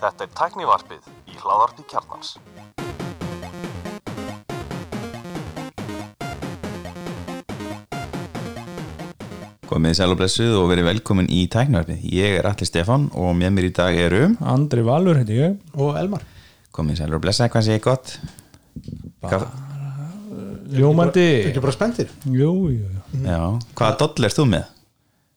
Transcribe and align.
Þetta 0.00 0.24
er 0.24 0.30
tæknivarpið 0.40 1.02
í 1.28 1.34
hláðarpi 1.40 1.84
kjarnans. 1.90 2.36
Komið 9.68 9.96
sæl 9.98 10.12
og 10.12 10.18
blessuð 10.20 10.54
og 10.60 10.68
verið 10.70 10.88
velkomin 10.92 11.28
í 11.32 11.48
tæknarfið. 11.50 12.04
Ég 12.14 12.38
er 12.38 12.46
Alli 12.48 12.66
Stefán 12.68 13.08
og 13.16 13.34
með 13.36 13.50
mér 13.56 13.68
í 13.68 13.74
dag 13.74 13.96
eru 13.98 14.22
Andri 14.44 14.84
Valur 14.86 15.18
heiti 15.20 15.40
ég 15.40 15.58
og 15.74 15.98
Elmar 15.98 16.22
komið 16.74 17.02
sæl 17.02 17.14
og 17.14 17.22
blessaði 17.22 17.54
hvað 17.54 17.66
sé 17.66 17.76
ég 17.76 17.84
gott 17.84 18.16
Hvað, 19.24 19.46
Ljómandi 20.74 21.26
ekki 21.48 21.62
bara 21.62 21.74
spenntir 21.74 22.10
Jú, 22.26 22.52
jú, 22.72 22.88
jú 22.90 23.22
já, 23.22 23.40
hvaða 23.78 23.98
doll 24.00 24.26
er 24.26 24.34
þú 24.34 24.46
með? 24.50 24.73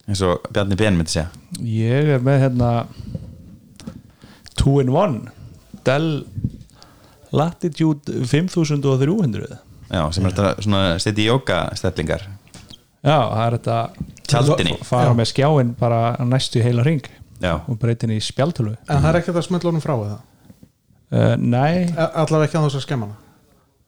Eins 0.08 0.22
og 0.26 0.48
Bjarni 0.54 0.78
Ben 0.80 0.96
myndi 0.98 1.12
segja. 1.14 1.28
Ég 1.60 2.14
er 2.18 2.24
með 2.24 2.42
hérna 2.46 2.72
Two 4.58 4.80
in 4.82 4.90
one. 4.90 5.32
Dell 5.86 6.26
Latitude 7.36 8.24
5300 8.28 9.58
já, 9.92 10.02
sem 10.16 10.26
er 10.28 10.34
þetta 10.36 10.64
svona 10.64 10.82
í 10.98 11.26
jóka 11.28 11.60
stellingar 11.76 12.24
Já, 13.04 13.18
það 13.20 13.44
er 13.46 13.56
þetta 13.58 13.78
Tjaldinni. 14.28 14.74
Fara 14.88 15.14
með 15.16 15.30
skjáin 15.32 15.74
bara 15.80 16.00
næstu 16.28 16.64
heila 16.64 16.84
ring 16.88 17.04
já, 17.44 17.54
og 17.68 17.78
breytin 17.80 18.12
í 18.16 18.20
spjaltölu 18.24 18.74
en 18.88 19.00
það 19.04 19.10
er 19.12 19.20
ekki 19.22 19.36
að 19.36 19.46
smella 19.48 19.70
honum 19.70 19.84
frá 19.84 19.94
eða? 19.96 20.18
Uh, 21.08 21.36
Nei, 21.40 21.88
A- 21.96 22.10
allavega 22.24 22.50
ekki 22.50 22.60
að 22.60 22.68
þess 22.68 22.80
að 22.82 22.86
skemma 22.88 23.08
hana 23.08 23.27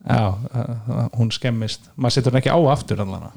já, 0.05 0.21
uh, 0.31 1.09
hún 1.19 1.31
skemmist. 1.35 1.89
Maður 1.99 2.15
setur 2.17 2.31
hann 2.35 2.41
ekki 2.41 2.53
á 2.55 2.59
aftur 2.71 3.01
allan. 3.03 3.29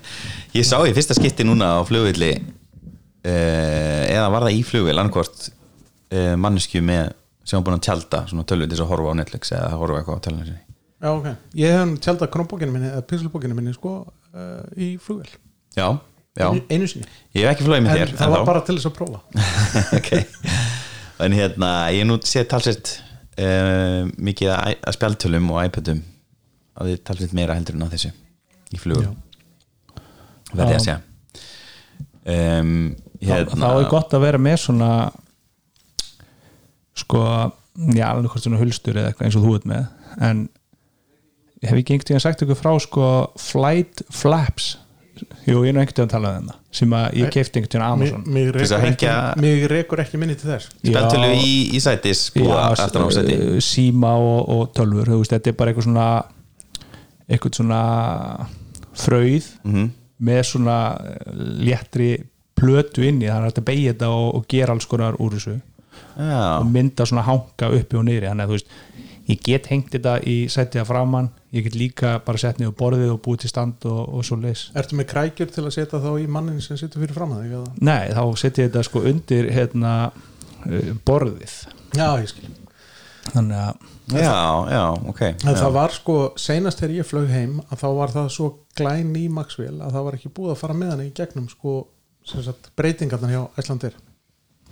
Ég 0.58 0.66
sá 0.68 0.78
í 0.86 0.94
fyrsta 0.96 1.16
skipti 1.18 1.46
núna 1.46 1.74
á 1.78 1.80
flugvilli 1.88 2.32
uh, 2.38 4.02
eða 4.08 4.30
var 4.32 4.46
það 4.48 4.58
í 4.58 4.62
flugvill 4.66 4.96
annarkvort 5.00 5.48
uh, 6.14 6.34
mannesku 6.40 6.82
með 6.84 7.12
sem 7.44 7.58
var 7.58 7.66
búin 7.66 7.76
að 7.76 7.84
tjalda 7.88 8.22
svona 8.30 8.46
tölvið 8.48 8.70
til 8.70 8.76
þess 8.78 8.84
að 8.86 8.90
horfa 8.94 9.12
á 9.12 9.18
Netflix 9.20 9.52
eða 9.52 9.74
horfa 9.80 9.98
eitthvað 10.00 10.16
á 10.16 10.24
tölvunni 10.24 10.46
sinni. 10.48 10.62
Já 11.04 11.10
ok, 11.12 11.26
ég 11.60 11.74
hef 11.76 11.90
tjaldað 12.06 12.30
krónbókinu 12.32 12.72
minni 12.72 12.88
eða 12.88 13.02
pixelbókinu 13.10 13.56
minni 13.58 13.74
sko 13.76 13.90
uh, 14.06 14.62
í 14.80 14.94
flugvel 15.02 15.28
já, 15.76 15.88
já, 16.38 16.46
Einu- 16.72 16.88
sinni, 16.88 17.04
ég 17.36 17.44
hef 17.44 17.50
ekki 17.52 17.66
flogið 17.66 17.84
með 17.84 17.92
en 17.92 18.00
þér 18.00 18.14
það 18.22 18.32
var 18.38 18.46
bara 18.48 18.62
til 18.64 18.78
þess 18.78 18.88
að 18.88 18.96
prófa. 18.96 19.20
Ok. 19.98 20.10
En 21.24 21.36
hérna, 21.36 21.68
ég 21.94 22.08
nú 22.08 22.16
séð 22.26 22.48
talsett 22.50 22.94
uh, 23.36 24.08
mikið 24.16 24.50
að 24.56 24.96
spjaltölum 24.96 25.52
og 25.54 25.60
iPadum 25.68 26.00
að 26.74 26.90
þið 26.90 27.02
talsett 27.08 27.34
meira 27.36 27.56
heldur 27.58 27.78
en 27.78 27.86
á 27.86 27.92
þessu 27.92 28.12
í 28.74 28.80
flugum. 28.80 29.16
Verði 30.54 30.70
ég 30.70 30.78
að 30.78 30.86
segja. 30.86 31.00
Um, 32.24 32.72
hérna, 33.20 33.58
Þá 33.60 33.68
er 33.82 33.90
gott 33.92 34.14
að 34.16 34.24
vera 34.24 34.40
með 34.40 34.60
svona 34.64 34.90
sko 36.96 37.20
já, 37.94 38.06
alveg 38.12 38.30
hvort 38.30 38.44
svona 38.46 38.60
hulstur 38.62 38.96
eða 39.00 39.10
eitthvað 39.10 39.28
eins 39.28 39.36
og 39.38 39.44
þú 39.44 39.56
ert 39.58 39.66
með 39.68 40.22
en 40.24 40.44
ég 41.64 41.70
hef 41.70 41.80
ekki 41.80 41.96
einhvern 41.96 42.12
veginn 42.14 42.24
sagt 42.24 42.44
ykkur 42.46 42.58
frá 42.60 42.72
sko 42.82 43.08
flight 43.40 44.04
flaps? 44.14 44.74
Jú, 45.46 45.60
ég 45.62 45.70
er 45.70 45.76
nú 45.76 45.82
einhvern 45.82 45.94
veginn 45.94 46.06
að 46.08 46.14
tala 46.14 46.32
um 46.38 46.46
það 46.50 46.60
sem 46.78 46.94
að 46.98 47.04
ég 47.20 47.34
keipti 47.34 47.60
einhvern 47.60 47.74
veginn 47.74 47.84
á 47.84 47.90
Amazon. 47.94 48.24
að 48.24 48.56
rekur 48.58 48.86
ekki, 48.90 49.68
rekur 49.74 50.02
ekki 50.04 50.20
minni 50.22 50.38
til 50.38 50.48
þess. 50.50 50.70
Spjaltölu 50.80 51.28
Já. 51.28 51.34
í, 51.44 51.52
í 51.74 51.82
sætis 51.82 52.22
búa 52.34 52.56
Já, 52.56 52.62
aftan 52.86 53.06
á 53.06 53.08
sæti. 53.14 53.36
uh, 53.42 53.58
síma 53.62 54.14
og, 54.18 54.40
og 54.54 54.64
tölfur 54.76 55.12
þetta 55.28 55.52
er 55.52 55.58
bara 55.58 55.74
eitthvað 55.74 55.88
svona 55.90 56.08
eitthvað 57.28 57.58
svona 57.60 57.80
frauð 58.94 59.46
Mhm. 59.64 59.90
með 60.24 60.42
svona 60.46 60.78
eh, 61.00 61.32
léttri 61.66 62.10
plötu 62.54 63.02
inni, 63.04 63.26
það 63.26 63.36
er 63.40 63.48
hægt 63.48 63.58
að 63.58 63.68
beigja 63.70 63.92
þetta 63.94 64.08
og, 64.14 64.34
og 64.38 64.44
gera 64.48 64.72
alls 64.72 64.86
konar 64.86 65.16
úr 65.18 65.34
þessu. 65.34 65.60
Já, 66.14 66.58
og 66.60 66.66
mynda 66.70 67.06
svona 67.06 67.24
hanga 67.26 67.70
uppi 67.74 67.96
og 67.98 68.04
niðri. 68.06 68.28
Þannig 68.30 68.44
að 68.46 68.52
þú 68.52 68.56
veist, 68.58 68.70
ég 69.28 69.40
get 69.42 69.66
hengt 69.72 69.90
þetta 69.90 70.14
í 70.22 70.36
að 70.46 70.86
framann, 70.86 71.28
ég 71.52 71.64
get 71.66 71.74
líka 71.74 72.12
bara 72.24 72.38
sett 72.38 72.58
niður 72.58 72.76
borðið 72.78 73.12
og 73.14 73.20
búið 73.24 73.40
til 73.44 73.50
stand 73.50 73.84
og, 73.90 74.14
og 74.14 74.24
svo 74.26 74.36
leis 74.36 74.70
ertu 74.74 74.96
með 74.98 75.08
krækjur 75.12 75.50
til 75.54 75.64
að 75.64 75.74
setja 75.74 76.00
þá 76.02 76.10
í 76.22 76.26
mannin 76.28 76.60
sem 76.60 76.76
situr 76.76 77.02
fyrir 77.02 77.14
fram 77.14 77.32
að 77.34 77.42
þig 77.44 77.56
eða? 77.58 77.72
Nei, 77.80 78.04
þá 78.14 78.22
setja 78.42 78.64
ég 78.64 78.70
þetta 78.70 78.84
sko 78.84 79.02
undir 79.10 79.50
hérna 79.54 79.94
uh, 80.12 80.92
borðið. 81.06 81.54
Já, 81.94 82.08
ég 82.20 82.28
skil 82.30 82.52
þannig 83.32 83.56
að 83.56 84.18
já, 84.20 84.32
já, 84.74 84.82
ok. 85.10 85.20
En 85.22 85.54
já. 85.54 85.58
það 85.62 85.72
var 85.78 85.94
sko, 85.96 86.16
seinast 86.36 86.80
þegar 86.82 86.96
ég 86.98 87.08
flög 87.08 87.28
heim 87.32 87.60
að 87.70 87.78
þá 87.82 87.86
var 87.98 88.12
það 88.14 88.32
svo 88.36 88.48
glæn 88.76 89.14
í 89.16 89.28
Maxwell 89.32 89.78
að 89.80 89.94
það 89.96 90.04
var 90.08 90.18
ekki 90.18 90.32
búið 90.36 90.52
að 90.54 90.60
fara 90.64 90.74
með 90.80 90.90
hann 90.94 91.04
í 91.06 91.12
gegnum 91.16 91.46
sko, 91.52 91.76
sem 92.28 92.42
sagt, 92.44 92.68
breytingarnar 92.76 93.32
hjá 93.32 93.42
Æslandir 93.62 93.96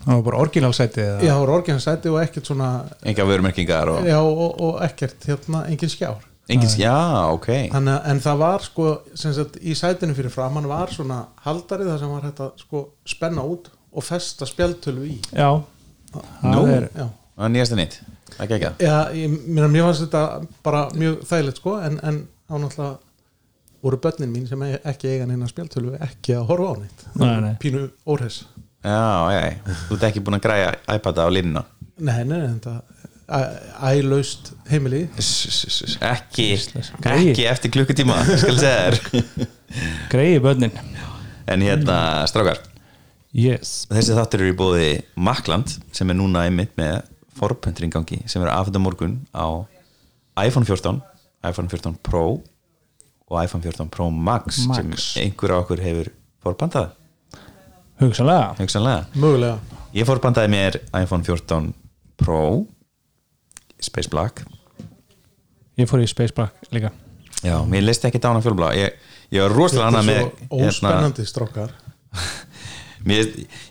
það 0.02 0.12
var 0.18 0.22
bara 0.26 0.42
orginalsætið 0.42 1.04
eða? 1.06 1.22
Já, 1.22 1.32
það 1.32 1.40
var 1.44 1.54
orginsæti 1.56 2.10
og 2.12 2.20
ekkert 2.24 2.48
svona 2.50 2.68
enga 3.06 3.26
vörumerkingar 3.28 3.90
og 3.92 4.06
Já, 4.08 4.18
og, 4.20 4.60
og 4.68 4.78
ekkert 4.82 5.26
hérna, 5.30 5.64
engin 5.70 5.92
skjár. 5.92 6.28
Engins, 6.50 6.74
já, 6.76 6.92
ok. 7.30 7.46
Þannig, 7.70 7.92
að- 7.94 8.06
En 8.10 8.20
það 8.20 8.38
var 8.40 8.64
sko 8.66 8.86
sem 9.14 9.32
sagt, 9.32 9.60
í 9.62 9.76
sætinu 9.78 10.12
fyrir 10.18 10.32
framann 10.34 10.66
var 10.66 10.90
svona 10.90 11.20
haldari 11.44 11.86
þar 11.86 12.00
sem 12.02 12.10
var 12.10 12.22
hægt 12.26 12.40
að 12.42 12.50
sko, 12.64 12.80
spenna 13.06 13.44
út 13.46 13.70
og 13.94 14.02
festa 14.02 14.44
spjaldtölu 14.48 15.04
í. 15.06 15.20
Já, 15.30 15.52
Nú? 15.54 16.64
það 16.66 16.72
er 16.74 16.88
Já, 16.98 17.06
það 17.38 17.44
er 17.46 17.52
nýjasta 17.54 17.78
nýtt, 17.78 17.94
það 18.02 18.10
er 18.10 18.21
ekki 18.40 18.56
ekki 18.58 18.70
Já 18.86 18.96
ég, 19.16 19.36
mér, 19.46 19.68
mér 19.72 19.86
fannst 19.88 20.04
þetta 20.06 20.22
bara 20.64 20.82
mjög 20.96 21.22
þægilegt 21.28 21.60
sko 21.62 21.76
en, 21.84 21.98
en 22.02 22.20
á 22.48 22.54
náttúrulega 22.54 22.98
voru 23.82 23.98
börnin 23.98 24.30
mín 24.30 24.46
sem 24.48 24.62
e- 24.62 24.78
ekki 24.86 25.08
eiga 25.10 25.26
neina 25.26 25.48
spjaldtölu 25.50 25.96
ekki 26.06 26.36
að 26.38 26.44
horfa 26.52 26.68
á 26.70 26.74
neitt. 26.78 27.00
Nei, 27.18 27.30
nei. 27.42 27.54
Pínu 27.62 27.80
óhress. 28.06 28.44
Já, 28.82 29.30
já, 29.34 29.40
þú 29.88 29.96
ert 29.96 30.04
ekki 30.08 30.22
búin 30.22 30.38
að 30.38 30.44
græja 30.46 30.68
iPada 30.94 31.26
á 31.26 31.30
línuna? 31.34 31.64
Nei, 31.98 32.20
nei, 32.22 32.38
nei, 32.38 32.52
þetta 32.58 32.76
ælaust 33.88 34.52
heimili. 34.70 35.04
Ekki, 35.16 36.46
Greyið. 37.02 37.32
ekki 37.32 37.46
eftir 37.50 37.72
klukkutíma 37.74 38.18
skal 38.28 38.58
segja 38.60 38.90
þér. 38.92 39.48
Greiði 40.12 40.42
börnin. 40.44 40.74
En 41.50 41.64
hérna 41.64 41.96
strákar 42.30 42.60
Yes. 43.32 43.86
þessi 43.88 44.12
þáttur 44.12 44.42
eru 44.44 44.52
í 44.52 44.56
bóði 44.58 44.88
Makland 45.16 45.70
sem 45.96 46.10
er 46.12 46.18
núna 46.18 46.42
einmitt 46.44 46.74
með 46.76 46.98
forpönturinn 47.38 47.92
gangi 47.92 48.22
sem 48.26 48.42
er 48.42 48.52
afhengt 48.52 48.78
á 48.78 48.82
morgun 48.82 49.20
á 49.32 49.46
iPhone 50.42 50.66
14 50.68 51.00
iPhone 51.48 51.68
14 51.68 51.96
Pro 52.02 52.24
og 53.28 53.36
iPhone 53.44 53.62
14 53.62 53.88
Pro 53.92 54.10
Max, 54.10 54.66
Max. 54.66 54.76
sem 55.14 55.24
einhver 55.24 55.54
á 55.54 55.56
okkur 55.62 55.80
hefur 55.82 56.12
forpantað 56.42 56.92
Hugsanlega. 58.02 58.54
Hugsanlega. 58.58 59.04
Ég 59.94 60.06
forpantaði 60.08 60.50
mér 60.50 60.78
iPhone 60.98 61.22
14 61.22 61.68
Pro 62.18 62.64
Space 63.82 64.10
Black. 64.10 64.42
Ég 65.78 65.86
fór 65.90 66.02
í 66.02 66.08
Space 66.10 66.34
Black 66.34 66.66
líka. 66.74 66.90
Já, 67.42 67.56
mér 67.66 67.84
listi 67.86 68.08
ekki 68.08 68.20
dána 68.22 68.42
fjólblá 68.42 68.72
ég, 68.78 68.94
ég 69.34 69.42
var 69.42 69.54
rosalega 69.56 69.88
annað 69.90 70.08
með 70.08 70.20
Svo 70.22 70.58
óspennandi 70.68 71.24
strákar 71.26 71.72
mér, 73.08 73.28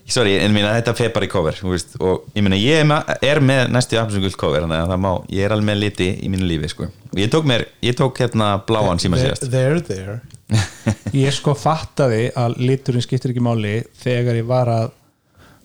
sorry, 0.10 0.36
en 0.42 0.54
mín 0.56 0.68
þetta 0.68 0.94
fer 0.98 1.12
bara 1.16 1.28
í 1.28 1.32
cover 1.32 1.58
veist, 1.64 1.96
og 2.00 2.28
ég 2.36 2.46
meina 2.46 2.60
ég 2.60 2.84
er 2.84 3.42
með, 3.44 3.64
næstu 3.74 4.00
appisum 4.02 4.26
guld 4.26 4.38
cover 4.40 4.68
að 4.68 4.96
má, 5.02 5.12
ég 5.32 5.48
er 5.48 5.56
alveg 5.56 5.70
með 5.72 5.82
liti 5.86 6.10
í 6.20 6.32
mínu 6.32 6.48
lífi 6.50 6.72
sko. 6.74 6.90
Ég 7.20 7.32
tók 7.32 7.48
mér, 7.50 7.68
ég 7.84 7.98
tók 8.00 8.20
hérna 8.24 8.54
bláan 8.68 9.02
síma 9.02 9.20
síðast 9.22 9.48
there, 9.52 9.82
there 9.88 10.20
Ég 11.24 11.32
sko 11.36 11.56
fattaði 11.58 12.30
að 12.38 12.58
liturinn 12.60 13.04
skiptir 13.04 13.34
ekki 13.34 13.44
máli 13.44 13.78
þegar 14.02 14.40
ég 14.42 14.50
var 14.50 14.72
að 14.72 14.90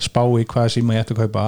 spá 0.02 0.22
í 0.36 0.44
hvaða 0.44 0.72
síma 0.74 0.96
ég 0.96 1.06
ætti 1.06 1.16
að 1.16 1.22
kaupa 1.24 1.46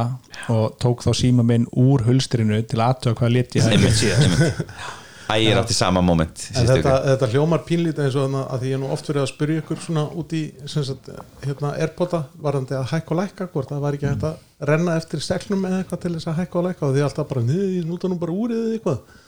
og 0.54 0.78
tók 0.80 1.02
þá 1.04 1.10
síma 1.18 1.44
minn 1.46 1.66
úr 1.76 2.06
hulstrinu 2.06 2.62
til 2.64 2.80
aðtöða 2.80 3.18
hvaða 3.20 3.34
lit 3.34 3.58
ég 3.58 3.66
hefði 3.66 3.76
Einmitt, 3.76 4.00
einmitt. 4.16 4.72
Æ, 5.28 5.34
ég 5.44 5.50
er 5.52 5.58
átt 5.60 5.72
í 5.72 5.76
sama 5.76 6.00
moment 6.04 6.40
þetta, 6.40 6.92
þetta 7.04 7.28
hljómar 7.34 7.60
pínlítið 7.68 8.06
eins 8.06 8.14
og 8.16 8.36
að 8.40 8.62
því 8.62 8.70
ég 8.72 8.80
nú 8.80 8.88
oft 8.94 9.08
verið 9.10 9.24
að 9.26 9.30
spyrja 9.32 9.62
ykkur 9.62 9.82
svona 9.84 10.04
út 10.16 10.32
í 10.32 10.40
sagt, 10.72 11.10
hérna, 11.44 11.74
airpoda 11.76 12.22
varðandi 12.40 12.76
að 12.78 12.86
hækka 12.94 13.12
og 13.14 13.20
lækka 13.20 13.48
hvort 13.52 13.72
það 13.74 13.82
var 13.84 13.98
ekki 13.98 14.08
hægt 14.08 14.24
að 14.30 14.70
renna 14.70 14.96
eftir 14.96 15.24
seglum 15.24 15.66
eða 15.68 15.82
eitthvað 15.82 16.02
til 16.06 16.14
þess 16.16 16.30
að 16.32 16.40
hækka 16.40 16.60
og 16.62 16.66
lækka 16.68 16.88
og 16.88 16.96
því 16.96 17.04
alltaf 17.08 17.28
bara, 17.34 17.44
niður, 17.50 17.68
ég 17.76 17.86
núta 17.90 18.08
nú 18.08 18.18
bara 18.22 18.38
úrið 18.38 18.62
eða 18.62 18.78
eitthvað. 18.78 19.20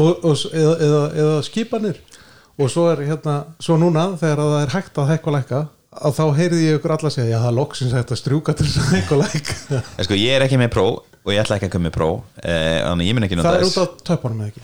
Og 0.00 0.24
og, 0.32 0.42
eða, 0.56 0.74
eða, 0.88 1.04
eða 1.26 1.36
skipanir. 1.50 2.02
Og 2.60 2.72
svo 2.72 2.88
er 2.92 3.04
hérna, 3.08 3.36
svo 3.60 3.78
núna 3.80 4.08
þegar 4.20 4.42
að 4.42 4.52
það 4.56 4.64
er 4.64 4.74
hægt 4.78 5.00
að 5.04 5.12
hækka 5.12 5.32
og 5.32 5.36
lækka 5.38 5.62
að 5.92 6.16
þá 6.16 6.24
heyrði 6.38 6.64
ég 6.64 6.78
ykkur 6.78 6.94
alla 6.96 7.10
segja, 7.12 7.30
já 7.34 7.38
það 7.42 7.50
er 7.52 7.56
loksins 7.58 7.96
hægt 7.96 8.12
að 8.14 8.20
strjúka 8.22 8.54
til 8.56 8.68
þess 8.68 8.80
að 8.80 8.92
hækka 8.96 9.16
og 9.16 9.24
lækka. 9.26 9.80
Sko, 10.06 10.16
ég 10.16 10.36
er 10.38 10.44
ekki 10.46 10.60
með 10.60 10.70
Pro 10.72 10.86
og 11.24 11.32
ég 11.32 11.40
ætla 11.42 11.56
ekki 11.58 11.68
að 11.68 11.74
koma 11.76 11.88
með 11.88 11.94
Pro 11.96 12.10
eh, 12.42 12.82
þannig 12.82 13.08
ég 13.08 13.14
mun 13.18 13.26
ekki 13.28 13.36
nota 13.38 13.52
það 13.52 13.60
er 13.62 13.66
út 13.68 13.80
af 13.82 13.96
töpunum 14.08 14.40
eða 14.44 14.52
ekki? 14.52 14.62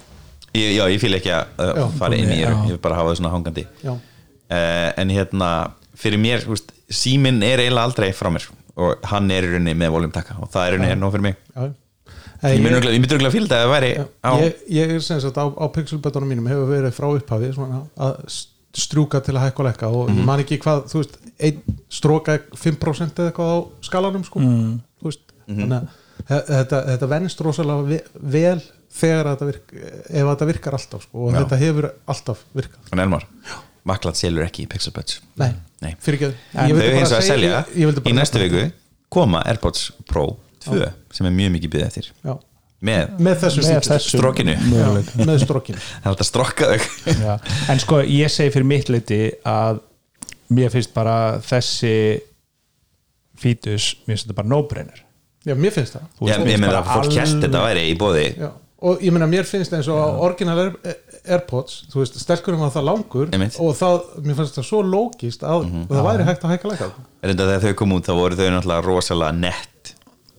Ég, 0.58 0.70
já, 0.78 0.84
ég 0.90 1.00
fíl 1.02 1.14
ekki 1.18 1.30
að 1.30 1.74
Já, 1.78 1.84
fara 1.98 2.16
inn 2.18 2.30
í 2.32 2.38
ég 2.40 2.62
vil 2.70 2.78
bara 2.82 2.96
hafa 2.98 3.10
það 3.12 3.18
svona 3.20 3.32
hangandi. 3.34 3.64
Já, 3.84 3.92
uh, 3.92 4.88
en 5.02 5.10
hérna 5.12 5.50
fyrir 5.98 6.18
mér, 6.22 6.46
veist, 6.48 6.72
síminn 6.88 7.42
er 7.44 7.60
eiginlega 7.62 7.84
aldrei 7.90 8.08
frá 8.16 8.30
mér 8.32 8.46
og 8.78 9.04
hann 9.10 9.30
er 9.34 9.44
í 9.44 9.50
rauninni 9.52 9.74
með 9.76 9.92
voljumtakka 9.96 10.38
og 10.40 10.48
það 10.54 10.64
er 10.64 10.72
í 10.72 10.78
rauninni 10.78 10.98
nóg 11.02 11.12
fyrir 11.14 11.26
mig. 11.28 11.36
Já. 11.54 11.68
Ég 12.38 12.54
ég 12.54 12.62
myndi 12.62 13.14
örgulega 13.16 13.34
fíla 13.34 13.48
þetta 13.50 13.56
að 13.58 13.64
það 13.64 13.72
væri 13.74 13.90
á 14.22 14.32
ég, 14.38 14.58
ég 14.78 14.92
er 14.94 15.00
sem 15.02 15.20
sagt 15.20 15.38
á, 15.42 15.44
á 15.50 15.66
pixelbötunum 15.74 16.30
mínum 16.30 16.46
hefur 16.46 16.68
verið 16.70 16.94
frá 16.94 17.08
upphafi 17.10 17.48
svona, 17.56 17.80
að 17.98 18.20
strjúka 18.78 19.18
til 19.26 19.34
að 19.34 19.48
hækka 19.48 19.62
og 19.64 19.66
lekka 19.68 19.88
og 19.90 20.04
Mhm. 20.08 20.18
ég 20.20 20.24
man 20.28 20.40
ekki 20.44 20.58
hvað, 20.62 20.84
þú 20.92 21.02
veist 21.02 21.16
einn 21.40 21.62
stróka 21.90 22.38
5% 22.54 23.18
eða 23.18 23.32
eitthvað 23.32 23.50
á 23.50 23.58
skalanum 23.82 24.24
sko, 24.24 24.38
Mm. 24.38 24.78
þú 25.02 25.10
veist 25.10 25.24
Mhm. 25.48 25.58
þannig 25.60 25.80
að 25.82 25.88
þetta, 26.26 26.80
þetta 26.92 27.08
venst 27.12 27.40
rosalega 27.44 27.86
ve- 27.88 28.04
vel 28.34 28.58
þegar 28.98 29.30
þetta 29.32 29.48
virk 29.52 29.72
ef 29.78 30.28
þetta 30.32 30.48
virkar 30.48 30.76
alltaf 30.78 31.02
sko, 31.06 31.26
og 31.28 31.32
Já. 31.34 31.38
þetta 31.42 31.58
hefur 31.62 31.88
alltaf 32.08 32.42
virkað 32.56 32.92
en 32.96 33.04
Elmar, 33.04 33.26
Maklat 33.88 34.18
selur 34.20 34.44
ekki 34.44 34.64
í 34.66 34.68
Pixel 34.68 34.92
Buds 34.96 35.20
Nei, 35.40 35.52
Nei. 35.84 35.94
fyrir 36.02 36.18
ekki 36.18 36.34
þau 36.52 36.90
hins 36.98 37.12
vegar 37.14 37.24
selja 37.28 37.62
ég, 37.74 37.78
ég 37.84 38.10
í 38.10 38.16
næstu 38.16 38.42
viku 38.42 38.66
koma 39.12 39.40
AirPods 39.48 39.90
Pro 40.08 40.26
2 40.66 40.84
sem 41.14 41.26
er 41.28 41.32
mjög 41.32 41.52
mikið 41.54 41.70
byggð 41.72 41.86
eftir. 41.86 42.08
Já. 42.26 42.34
með, 42.84 43.12
með 43.24 43.36
þessu. 43.44 43.62
Já, 43.64 43.78
með 45.24 45.38
strókinu 45.44 45.78
það 45.80 46.04
er 46.04 46.10
alltaf 46.12 46.28
strokka 46.28 46.68
þau 46.72 47.14
Já. 47.22 47.36
en 47.72 47.80
sko 47.82 48.00
ég 48.04 48.30
segi 48.34 48.52
fyrir 48.54 48.68
mitt 48.68 48.90
leiti 48.92 49.20
að 49.48 49.80
mér 50.52 50.72
finnst 50.74 50.92
bara 50.96 51.38
þessi 51.44 51.94
fítus, 53.38 53.92
mér 54.06 54.16
finnst 54.16 54.26
þetta 54.28 54.38
bara 54.40 54.50
no-brainer 54.52 55.04
Já, 55.48 55.54
mér 55.56 55.74
finnst 55.74 55.96
það 55.96 56.08
Þú 56.20 56.30
ég, 56.30 56.46
meina 56.60 56.80
að 56.82 56.90
fólk 56.92 57.14
hérst 57.18 57.42
þetta 57.44 57.62
væri 57.66 57.84
í 57.88 57.94
bóði 58.00 58.24
Já. 58.38 58.50
og 58.90 59.04
ég 59.06 59.14
meina 59.16 59.28
mér 59.30 59.48
finnst 59.48 59.74
eins 59.78 59.88
og 59.92 60.20
orginal 60.28 60.58
Air, 60.66 60.72
Airpods 61.28 61.80
þú 61.92 62.02
veist, 62.02 62.18
stelkurum 62.22 62.62
var 62.66 62.74
það 62.76 62.88
langur 62.90 63.32
Einmitt. 63.34 63.56
og 63.62 63.74
það, 63.78 63.98
mér 64.26 64.38
finnst 64.42 64.60
það 64.60 64.68
svo 64.70 64.82
lógist 64.86 65.42
að 65.48 65.66
það 65.90 66.06
væri 66.10 66.28
hægt 66.28 66.44
að 66.46 66.54
hækka 66.54 66.72
lækka 66.74 66.90
reynda 67.24 67.48
þegar 67.50 67.64
þau 67.66 67.78
kom 67.82 67.96
út 67.98 68.08
þá 68.08 68.14
voru 68.20 68.38
þau 68.38 68.46
náttúrulega 68.54 68.86
rosalega 68.86 69.38
nett 69.40 69.94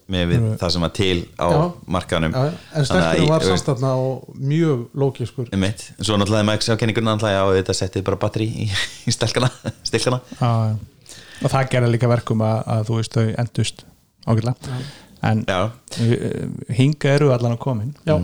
með 0.10 0.32
við 0.32 0.46
það 0.58 0.72
sem 0.74 0.84
var 0.86 0.94
til 0.98 1.18
á 1.38 1.48
Já. 1.54 1.60
markaðanum 1.96 2.34
Já, 2.34 2.54
en 2.80 2.88
stelkurum 2.90 3.30
var 3.30 3.44
samt 3.46 3.68
þarna 3.68 3.92
og 4.02 4.40
mjög 4.42 4.80
lógiskur. 4.98 5.50
En 5.54 5.66
svo 6.02 6.18
náttúrulega 6.18 6.48
maður 6.48 6.58
ekki 6.58 6.70
sjá 6.70 6.80
kenningurinn 6.82 7.10
náttúrulega 7.12 7.44
já, 7.44 7.60
þetta 7.60 7.76
settið 7.78 8.06
bara 8.08 8.18
batteri 8.24 8.48
í, 8.50 8.66
í 9.06 9.14
stelkana 9.14 9.52
stilkana 9.90 10.18
Já, 10.40 10.50
já. 10.72 11.20
og 11.46 11.54
það 11.54 11.70
gerði 11.76 11.92
líka 11.94 12.10
verkum 12.10 12.42
að, 12.42 12.58
að 12.74 12.90
þú 12.90 12.98
veist 13.04 13.20
þau 13.20 13.28
endust 13.44 13.86
ágætlega. 14.30 14.82
En 15.30 15.42
uh, 15.50 15.72
hinga 16.78 17.16
eru 17.18 17.34
allan 17.36 17.58
að 17.58 17.64
komin 17.66 17.96
Já, 18.08 18.16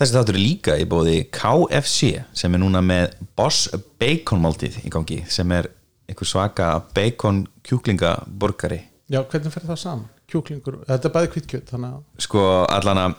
Þessi 0.00 0.14
þáttur 0.16 0.36
er 0.38 0.40
líka 0.40 0.74
í 0.80 0.86
bóði 0.88 1.16
KFC 1.28 2.22
sem 2.40 2.54
er 2.56 2.62
núna 2.62 2.80
með 2.82 3.18
Boss 3.36 3.68
Bacon 4.00 4.40
máltíð 4.40 4.80
í 4.88 4.92
gangi 4.92 5.20
sem 5.30 5.52
er 5.52 5.68
einhver 6.10 6.26
svaka 6.26 6.70
bacon 6.96 7.44
kjúklingaborgari 7.68 8.80
já, 9.10 9.20
hvernig 9.22 9.52
fer 9.52 9.68
það 9.68 9.78
saman? 9.84 10.08
Kjúklingur, 10.30 10.76
þetta 10.86 11.08
er 11.08 11.14
bæði 11.14 11.60
þannig 11.66 11.88
að 11.90 12.24
sko 12.26 12.42
allan 12.70 13.00
að 13.02 13.14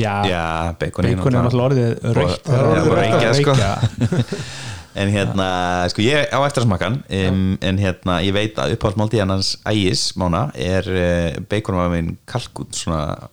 já, 0.00 0.14
já, 0.30 0.44
bacon, 0.80 1.08
er 1.10 1.18
náttúrulega 1.20 1.66
orðið 1.66 1.90
raukt 2.16 2.46
Það 2.46 2.56
er 2.56 2.68
orðið 2.70 2.88
bara 2.88 3.02
rautt. 3.02 3.18
reykja, 3.20 3.34
sko. 3.40 3.56
en 4.96 5.12
hérna, 5.12 5.46
sko 5.92 6.04
ég 6.04 6.30
á 6.32 6.38
eftir 6.40 6.62
að 6.62 6.68
smakkan 6.68 7.00
um, 7.04 7.40
en 7.60 7.80
hérna, 7.80 8.18
ég 8.24 8.34
veit 8.36 8.58
að 8.60 8.76
uppáhaldsmáltíð 8.76 9.24
hans 9.24 9.54
ægis 9.68 10.08
mána 10.18 10.48
er 10.54 10.88
uh, 10.88 11.72
var 11.76 11.90
minn 11.92 12.14
kalkun 12.28 12.70
svona 12.72 13.30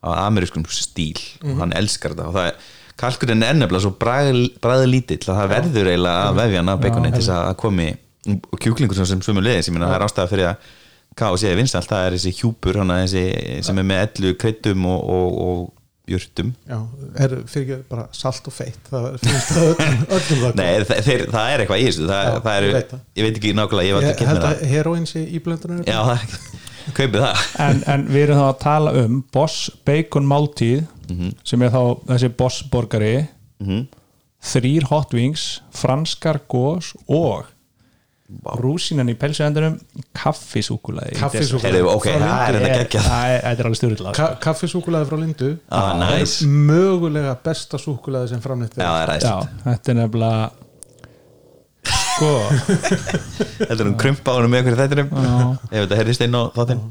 á 0.00 0.10
amerískum 0.26 0.64
stíl 0.70 1.18
og 1.44 1.58
hann 1.60 1.74
elskar 1.76 2.14
þetta. 2.14 2.28
Og 2.30 2.36
það 2.36 2.52
er 2.52 2.68
kalkunin 3.00 3.44
er 3.44 3.56
nefnilega 3.56 3.84
svo 3.84 3.94
bræði 4.00 4.86
lítill 4.88 5.22
að 5.26 5.40
það 5.40 5.52
verður 5.54 5.90
eiginlega 5.90 6.28
að 6.28 6.38
vefja 6.40 6.60
hann 6.60 6.72
af 6.72 6.84
baconin 6.84 7.14
til 7.14 7.22
þess 7.22 7.34
að 7.36 7.56
komi 7.60 7.88
og 8.28 8.60
kjúklingur 8.60 8.98
sem 8.98 9.08
sem 9.08 9.24
sömu 9.24 9.42
leiðis, 9.44 9.70
ég 9.70 9.76
meina 9.76 9.88
það 9.88 9.96
er 9.96 10.06
ástæða 10.06 10.30
fyrir 10.30 10.50
að 10.50 10.70
KFC 11.20 11.48
er 11.50 11.58
vinsalt, 11.58 11.88
það 11.90 12.06
er 12.06 12.16
þessi 12.16 12.32
hjúpur 12.38 12.78
hana, 12.80 13.00
þessi, 13.02 13.22
sem 13.66 13.80
er 13.80 13.86
með 13.88 14.02
ellu 14.04 14.34
kryddum 14.40 14.84
og, 14.88 15.00
og, 15.16 15.38
og 15.44 15.62
jurtum 16.10 16.50
já, 16.68 16.78
er 17.24 17.34
fyrir 17.50 17.74
ekki 17.76 17.88
bara 17.90 18.06
salt 18.16 18.48
og 18.50 18.54
feitt 18.56 18.90
það 18.90 19.06
finnst 19.24 19.52
það 19.54 19.68
öllum, 19.70 20.00
öllum 20.16 20.42
það 20.44 20.56
Nei, 20.60 20.68
þeir, 20.90 21.02
þeir, 21.08 21.24
það 21.34 21.52
er 21.54 21.64
eitthvað 21.64 21.82
í 21.82 21.86
þessu 21.90 22.08
ég 23.20 23.26
veit 23.26 23.38
ekki 23.40 23.52
nákvæmlega 23.60 24.02
ég 24.02 24.24
held 24.30 24.40
að 24.40 24.46
það 24.48 24.64
heroin 24.74 25.06
sé 25.10 25.22
í 25.26 25.42
blöndunum 25.44 25.84
Já, 25.86 25.98
það, 26.10 26.34
kaupið 26.96 27.24
það. 27.26 27.44
En, 27.66 27.82
en 27.94 28.04
við 28.10 28.24
erum 28.26 28.40
þá 28.40 28.46
að 28.48 28.58
tala 28.64 28.94
um 29.04 29.20
Boss 29.36 29.58
Bacon 29.86 30.26
máltíð 30.30 30.84
sem 31.46 31.62
er 31.66 31.72
þá 31.74 31.82
þessi 32.12 32.32
Boss 32.40 32.62
borgari 32.72 33.14
Mhm. 33.60 33.82
þrýr 34.40 34.86
hot 34.88 35.10
wings 35.12 35.42
franskar 35.76 36.38
gós 36.48 36.94
og 37.12 37.50
rúsinan 38.60 39.10
í 39.10 39.16
pelsuendunum 39.18 39.76
kaffisúkulaði 40.16 41.16
Kaffisúkkulaði. 41.18 41.80
Heyrðu, 41.80 41.92
ok, 41.96 42.06
Frá 42.06 42.24
það 42.24 42.46
er 42.46 42.58
þetta 42.58 42.78
geggjað. 42.78 43.08
Það 43.10 43.34
er, 43.34 43.44
þetta 43.44 43.64
er 43.64 43.68
alveg 43.70 43.80
stjórnlega 43.80 44.14
Ka 44.16 44.28
kaffisúkulaði 44.46 45.10
frá 45.10 45.18
Lindu. 45.20 45.50
Ah, 45.68 45.92
nice. 46.00 46.48
mögulega 46.70 47.36
besta 47.44 47.80
súkulaði 47.80 48.32
sem 48.34 48.42
er 49.02 49.12
ræðist 49.12 49.62
þetta 49.66 49.94
er 49.94 50.00
nefnilega 50.00 50.50
sko. 52.20 52.30
Þetta 53.60 53.76
er 53.78 53.88
um 53.88 53.98
krumpáðunum 54.00 54.52
með 54.52 54.62
einhverju 54.62 54.80
þættinum? 54.80 55.12
Ef 55.70 55.84
þetta 55.84 56.00
heyrðist 56.00 56.24
inn 56.26 56.36
á 56.36 56.42
þáttinn. 56.56 56.82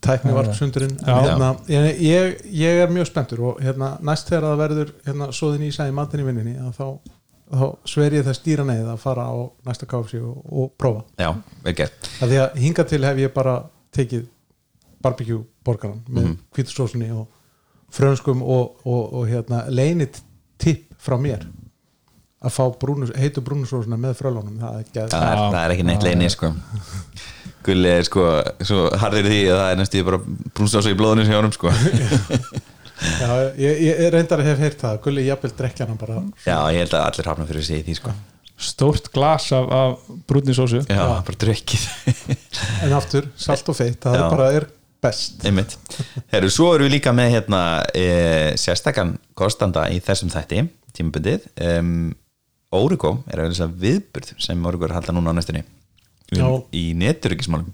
Tækni 0.00 0.32
var 0.32 0.46
sundurinn 0.56 0.94
Já. 0.96 1.12
hérna, 1.12 1.48
ég, 1.68 2.38
ég, 2.56 2.78
er 2.80 2.92
mjög 2.92 3.10
spenntur 3.10 3.42
og 3.50 3.58
hérna, 3.60 3.98
næst 4.00 4.30
þegar 4.30 4.46
það 4.46 4.62
verður 4.62 4.92
hérna, 5.04 5.26
svoðin 5.36 5.66
ísa 5.66 5.88
í 5.90 5.92
matin 5.92 6.22
í 6.22 6.24
vinninni 6.24 6.54
að 6.56 6.70
þá, 6.78 6.86
þá 7.50 7.66
sver 7.88 8.16
ég 8.18 8.26
þess 8.26 8.42
dýra 8.44 8.66
neið 8.68 8.90
að 8.92 9.00
fara 9.02 9.26
á 9.26 9.36
næsta 9.66 9.88
KFC 9.90 10.20
og, 10.22 10.42
og 10.50 10.72
prófa. 10.78 11.04
Já, 11.20 11.30
vel 11.64 11.74
gert. 11.78 12.10
Að 12.22 12.32
því 12.32 12.40
að 12.44 12.60
hinga 12.64 12.86
til 12.92 13.00
hef 13.06 13.22
ég 13.22 13.34
bara 13.34 13.56
tekið 13.96 14.28
barbecue 15.00 15.42
borgaran 15.66 16.02
með 16.08 16.30
mm 16.30 16.38
hvítusósunni 16.54 17.08
og 17.14 17.26
frönskum 17.90 18.42
og, 18.42 18.80
og, 18.84 19.02
og 19.18 19.26
hérna, 19.26 19.64
leinit 19.72 20.20
tipp 20.60 20.94
frá 21.00 21.16
mér 21.18 21.46
að 22.40 22.54
fá 22.54 22.62
brúnus, 22.80 23.10
heitu 23.18 23.42
brúnusósuna 23.44 23.98
með 24.00 24.16
frölunum. 24.20 24.56
Það 24.60 24.76
er 24.76 24.84
ekki 24.84 25.04
Það 25.12 25.26
er, 25.26 25.40
það 25.40 25.60
er 25.62 25.74
ekki 25.74 25.86
neitt 25.88 26.06
leini 26.06 26.30
sko. 26.32 26.52
Gulli 27.66 27.90
er 27.92 28.06
sko 28.08 28.26
svo 28.64 28.86
harðir 29.02 29.28
því 29.28 29.40
að 29.50 29.58
það 29.60 29.72
er 29.72 29.80
næstu 29.80 30.04
bara 30.06 30.20
brúnstásu 30.56 30.92
í 30.94 30.98
blóðinu 31.00 31.26
sem 31.26 31.34
hjónum 31.34 31.56
sko. 31.56 31.72
Já, 33.00 33.30
ég, 33.60 33.80
ég 33.86 34.10
reyndar 34.14 34.42
að 34.42 34.50
hef 34.50 34.60
heyrt 34.64 34.82
það. 34.82 34.98
Gulli 35.06 35.24
jafnvel 35.26 35.52
drekkja 35.56 35.86
hann 35.88 36.00
bara. 36.00 36.18
Já, 36.44 36.56
ég 36.74 36.82
held 36.84 36.96
að 36.98 37.06
allir 37.06 37.30
hafna 37.30 37.46
fyrir 37.48 37.66
sig 37.66 37.80
í 37.80 37.86
því 37.88 37.96
sko. 38.00 38.12
stórt 38.60 39.08
glas 39.14 39.46
af, 39.56 39.70
af 39.72 40.10
brúninsósu 40.28 40.82
Já, 40.84 41.00
bara 41.24 41.38
drukkið 41.40 41.86
en 42.84 42.92
aftur, 42.92 43.30
salt 43.40 43.70
og 43.72 43.78
feitt, 43.78 43.96
það 44.04 44.18
Já. 44.18 44.20
er 44.20 44.34
bara 44.34 44.48
er 44.58 44.66
best. 45.00 45.40
Einmitt. 45.48 45.78
Heru, 46.28 46.50
svo 46.52 46.74
erum 46.74 46.90
við 46.90 46.98
líka 46.98 47.14
með 47.16 47.38
hérna, 47.38 47.60
e, 47.96 48.04
sérstakann 48.60 49.14
kostanda 49.38 49.86
í 49.88 49.96
þessum 50.04 50.28
þætti 50.34 50.66
tímabundið. 50.92 51.46
Um, 51.56 52.10
Origo 52.76 53.16
er 53.32 53.40
að 53.46 53.62
að 53.64 53.78
viðburð 53.80 54.34
sem 54.44 54.66
Origo 54.68 54.84
er 54.84 54.92
að 54.92 55.00
halda 55.00 55.16
núna 55.16 55.32
á 55.32 55.38
næstunni. 55.40 55.64
Já. 56.30 56.44
um, 56.46 56.60
í 56.70 56.92
neturökismálum 56.94 57.72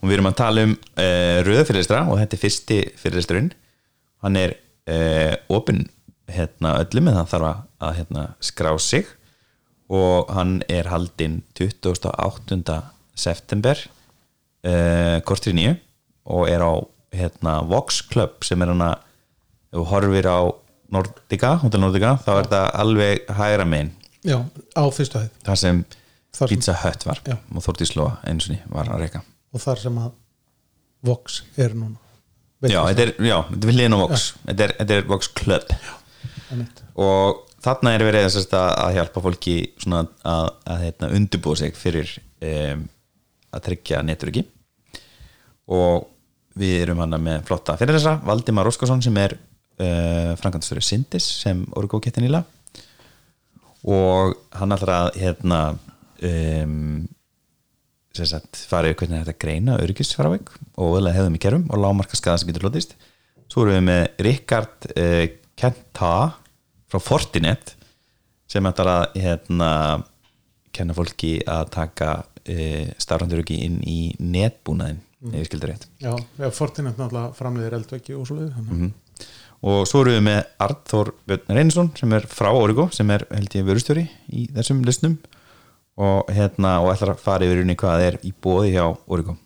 og 0.00 0.08
við 0.08 0.16
erum 0.16 0.30
að 0.30 0.36
tala 0.38 0.66
um 0.68 0.76
uh, 0.76 1.40
rauða 1.44 1.64
fyrirlistra 1.68 2.04
og 2.06 2.20
þetta 2.20 2.36
er 2.36 2.42
fyrsti 2.44 2.78
fyrirlisturinn 3.00 3.50
hann 4.24 4.36
er 4.36 4.54
uh, 4.90 5.34
opinn 5.56 5.84
hérna, 6.30 6.76
öllum 6.84 7.08
en 7.10 7.16
það 7.20 7.30
þarf 7.32 7.48
að, 7.50 7.94
hérna, 7.98 8.24
skrá 8.44 8.72
sig 8.78 9.08
og 9.90 10.28
hann 10.36 10.60
er 10.70 10.86
haldinn 10.92 11.40
28. 11.58 12.76
september 13.18 13.80
uh, 14.66 15.18
kortir 15.26 15.56
nýju 15.56 15.76
og 16.30 16.46
er 16.52 16.62
á 16.62 16.72
hérna, 17.16 17.56
Vox 17.66 18.02
Club 18.10 18.44
sem 18.46 18.60
er 18.62 18.70
hann 18.70 18.84
að 18.86 18.98
ef 19.70 19.78
þú 19.80 19.86
horfir 19.90 20.28
á 20.30 20.38
Nordica, 20.90 21.52
Nordica 21.78 22.16
þá 22.22 22.30
er 22.34 22.44
þetta 22.44 22.60
alveg 22.82 23.28
hægra 23.38 23.66
megin 23.66 23.90
Já, 24.26 24.36
á 24.76 24.82
fyrstu 24.92 25.20
hæð 25.22 25.34
þar 25.46 25.58
sem 25.64 25.82
Þar 26.30 26.46
sem- 26.46 26.50
Pizza 26.60 26.74
Hut 26.84 27.04
var 27.08 27.20
Já. 27.26 27.34
og 27.54 27.62
Þórtís 27.64 27.94
Lóa 27.98 28.18
einu 28.26 28.42
sinni 28.44 28.60
var 28.70 28.86
að 28.92 29.00
reyka 29.06 29.22
og 29.50 29.62
þar 29.64 29.80
sem 29.82 29.96
að 29.98 30.12
Vox 31.08 31.40
er 31.58 31.72
núna 31.74 31.96
já, 32.68 32.80
þetta 32.90 33.06
er, 33.06 33.14
já, 33.24 33.36
þetta 33.54 33.72
er 33.86 33.96
Vox. 34.02 34.26
Þetta 34.44 34.66
er, 34.66 34.74
þetta 34.82 34.98
er 34.98 35.08
Vox 35.08 35.32
Club. 35.40 35.74
Og 37.00 37.42
þarna 37.64 37.94
er 37.94 38.04
verið 38.04 38.28
að, 38.28 38.54
að 38.58 38.96
hjálpa 38.98 39.24
fólki 39.24 39.58
að, 39.88 40.48
hérna, 40.84 41.12
undirbúa 41.16 41.60
sig 41.60 41.76
fyrir 41.78 42.16
að 43.50 43.66
tryggja 43.66 44.02
neturöki 44.06 44.44
og 45.70 46.08
við 46.58 46.84
erum 46.84 47.02
hana 47.04 47.18
með 47.22 47.44
flotta 47.48 47.76
fyrir 47.78 47.96
þessa, 47.98 48.16
Valdimar 48.26 48.68
Óskarsson 48.70 49.02
sem 49.04 49.16
er 49.22 49.36
uh, 49.36 50.32
framkvæmstöru 50.40 50.82
Sindis 50.84 51.26
sem 51.42 51.62
orgu 51.78 52.00
kettin 52.02 52.26
íla 52.26 52.42
og 53.86 54.34
hann 54.58 54.74
ætlar 54.74 54.94
að 54.96 55.20
hérna 55.22 55.60
um, 56.26 57.06
sagt 58.16 58.64
farið 58.70 58.96
hvernig 58.98 59.22
þetta 59.22 59.38
greina 59.38 59.76
öryggisfaraveik 59.80 60.50
og 60.82 60.96
að 60.98 61.12
hefðum 61.14 61.36
í 61.38 61.42
kerfum 61.42 61.66
og 61.70 61.82
lámarka 61.84 62.18
skada 62.18 62.40
sem 62.40 62.50
getur 62.50 62.66
hlutist 62.66 62.96
svo 63.50 63.64
erum 63.64 63.76
við 63.78 63.84
með 63.86 64.24
Rikard 64.26 64.88
uh, 64.96 65.26
Kenta 65.60 66.14
frá 66.90 67.02
Fortinet 67.02 67.74
sem 68.50 68.66
ætlar 68.66 68.88
að 68.90 69.20
hérna, 69.22 69.70
kenna 70.74 70.96
fólki 70.96 71.36
að 71.46 71.68
taka 71.76 72.10
uh, 72.24 72.88
starfanduröki 72.98 73.60
inn 73.66 73.78
í 73.86 74.00
netbúnaðin 74.18 75.00
ef 75.30 75.36
ég 75.36 75.48
skildur 75.50 75.70
rétt. 75.74 75.86
Já, 76.00 76.14
Fortinet 76.56 76.96
náttúrulega 76.96 77.34
framleiðir 77.36 77.76
eldveggi 77.76 78.14
og 78.16 78.26
svo 78.26 78.38
við 78.40 78.54
Mhm. 78.56 78.92
og 79.68 79.82
svo 79.86 80.00
erum 80.00 80.14
við 80.16 80.22
með 80.30 80.38
Arnþór 80.64 81.10
Björn 81.28 81.56
Reynsson 81.58 81.90
sem 81.98 82.12
er 82.16 82.26
frá 82.26 82.48
Origo 82.56 82.88
sem 82.90 83.10
er 83.10 83.26
held 83.30 83.52
ég 83.54 83.66
vörustjóri 83.68 84.06
í 84.32 84.46
þessum 84.54 84.80
listnum 84.86 85.18
og 86.00 86.30
hérna 86.32 86.78
og 86.84 86.92
ætlar 86.94 87.14
að 87.14 87.22
fara 87.24 87.46
yfir 87.46 87.62
unni 87.64 87.76
hvað 87.78 88.06
er 88.06 88.18
í 88.26 88.32
bóði 88.32 88.74
hjá 88.76 88.84
Origo 89.10 89.36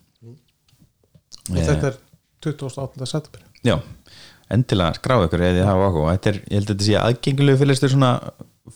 og 1.45 1.59
þetta 1.59 1.91
er 1.91 2.01
28. 2.45 3.07
september. 3.09 3.45
Já, 3.65 3.79
endilega 4.53 4.99
skráðu 4.99 5.29
ykkur 5.29 5.45
eða 5.45 5.57
þið 5.59 5.69
hafa 5.69 5.87
áhuga. 5.89 6.15
Þetta 6.17 6.31
er, 6.31 6.39
ég 6.45 6.59
held 6.59 6.65
að 6.67 6.73
þetta 6.75 6.87
sé 6.87 6.97
aðgengilegu 7.01 7.61
fyrirlistur 7.61 7.93
svona 7.95 8.11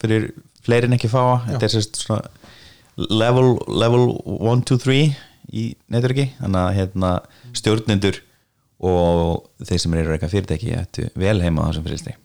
fyrir 0.01 0.29
fleiri 0.65 0.89
en 0.89 0.97
ekki 0.97 1.11
fáa 1.13 1.35
þetta 1.47 1.69
er 1.69 1.75
sérst 1.75 2.01
svona 2.03 2.23
level, 2.99 3.51
level 3.69 4.07
1, 4.39 4.65
2, 4.69 4.79
3 4.85 4.97
í 5.49 5.67
netverki, 5.93 6.29
þannig 6.41 6.61
að 6.61 6.79
hérna, 6.79 7.13
stjórnendur 7.57 8.19
og 8.89 9.47
þeir 9.65 9.83
sem 9.83 9.95
eru 9.99 10.15
eitthvað 10.15 10.35
fyrirtæki 10.35 10.75
ættu 10.77 11.07
vel 11.19 11.39
heima 11.43 11.65
á 11.65 11.69
þessum 11.71 11.87
fyrirlisti 11.87 12.17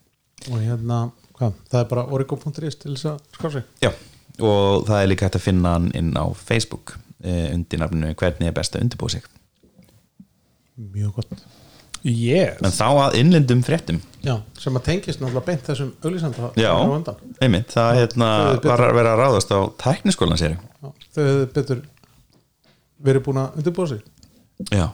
og 0.52 0.60
hérna, 0.60 0.98
hvað, 1.38 1.54
það 1.72 1.80
er 1.80 1.88
bara 1.94 2.04
origo.is 2.18 2.80
til 2.82 2.96
þess 2.98 3.08
að 3.14 3.22
skrá 3.38 3.54
sig? 3.54 3.70
Já, 3.86 3.90
og 4.42 4.86
það 4.88 5.00
er 5.00 5.10
líka 5.12 5.28
hægt 5.28 5.40
að 5.40 5.48
finna 5.48 5.76
hann 5.78 5.92
inn 5.98 6.14
á 6.18 6.26
Facebook 6.38 6.96
eh, 7.24 7.52
undir 7.54 7.82
nafninu 7.82 8.14
hvernig 8.18 8.50
er 8.50 8.56
best 8.56 8.78
að 8.78 8.88
undirbúa 8.88 9.14
sig? 9.14 9.28
Mjög 10.78 11.20
gott. 11.20 11.44
Yes. 12.04 12.58
en 12.60 12.74
þá 12.76 12.88
að 12.90 13.14
innlendum 13.22 13.62
fréttum. 13.64 14.02
Já, 14.26 14.34
sem 14.60 14.76
að 14.76 14.88
tengist 14.90 15.22
náttúrulega 15.22 15.48
beint 15.48 15.70
þessum 15.70 15.94
auglýsanda 16.04 16.50
Já, 16.60 16.74
einmitt, 17.44 17.70
það 17.72 18.00
hérna, 18.02 18.30
var 18.66 18.84
að 18.90 18.98
vera 18.98 19.14
að 19.14 19.22
ráðast 19.22 19.54
á 19.56 19.60
tækniskólan 19.80 20.40
sér 20.40 20.58
Já, 20.58 20.90
þau 21.16 21.22
hefðu 21.24 21.46
betur 21.56 21.84
verið 23.04 23.26
búin 23.26 23.40
að 23.42 23.58
undirbúa 23.60 23.90
sig. 23.94 24.04
Já. 24.72 24.86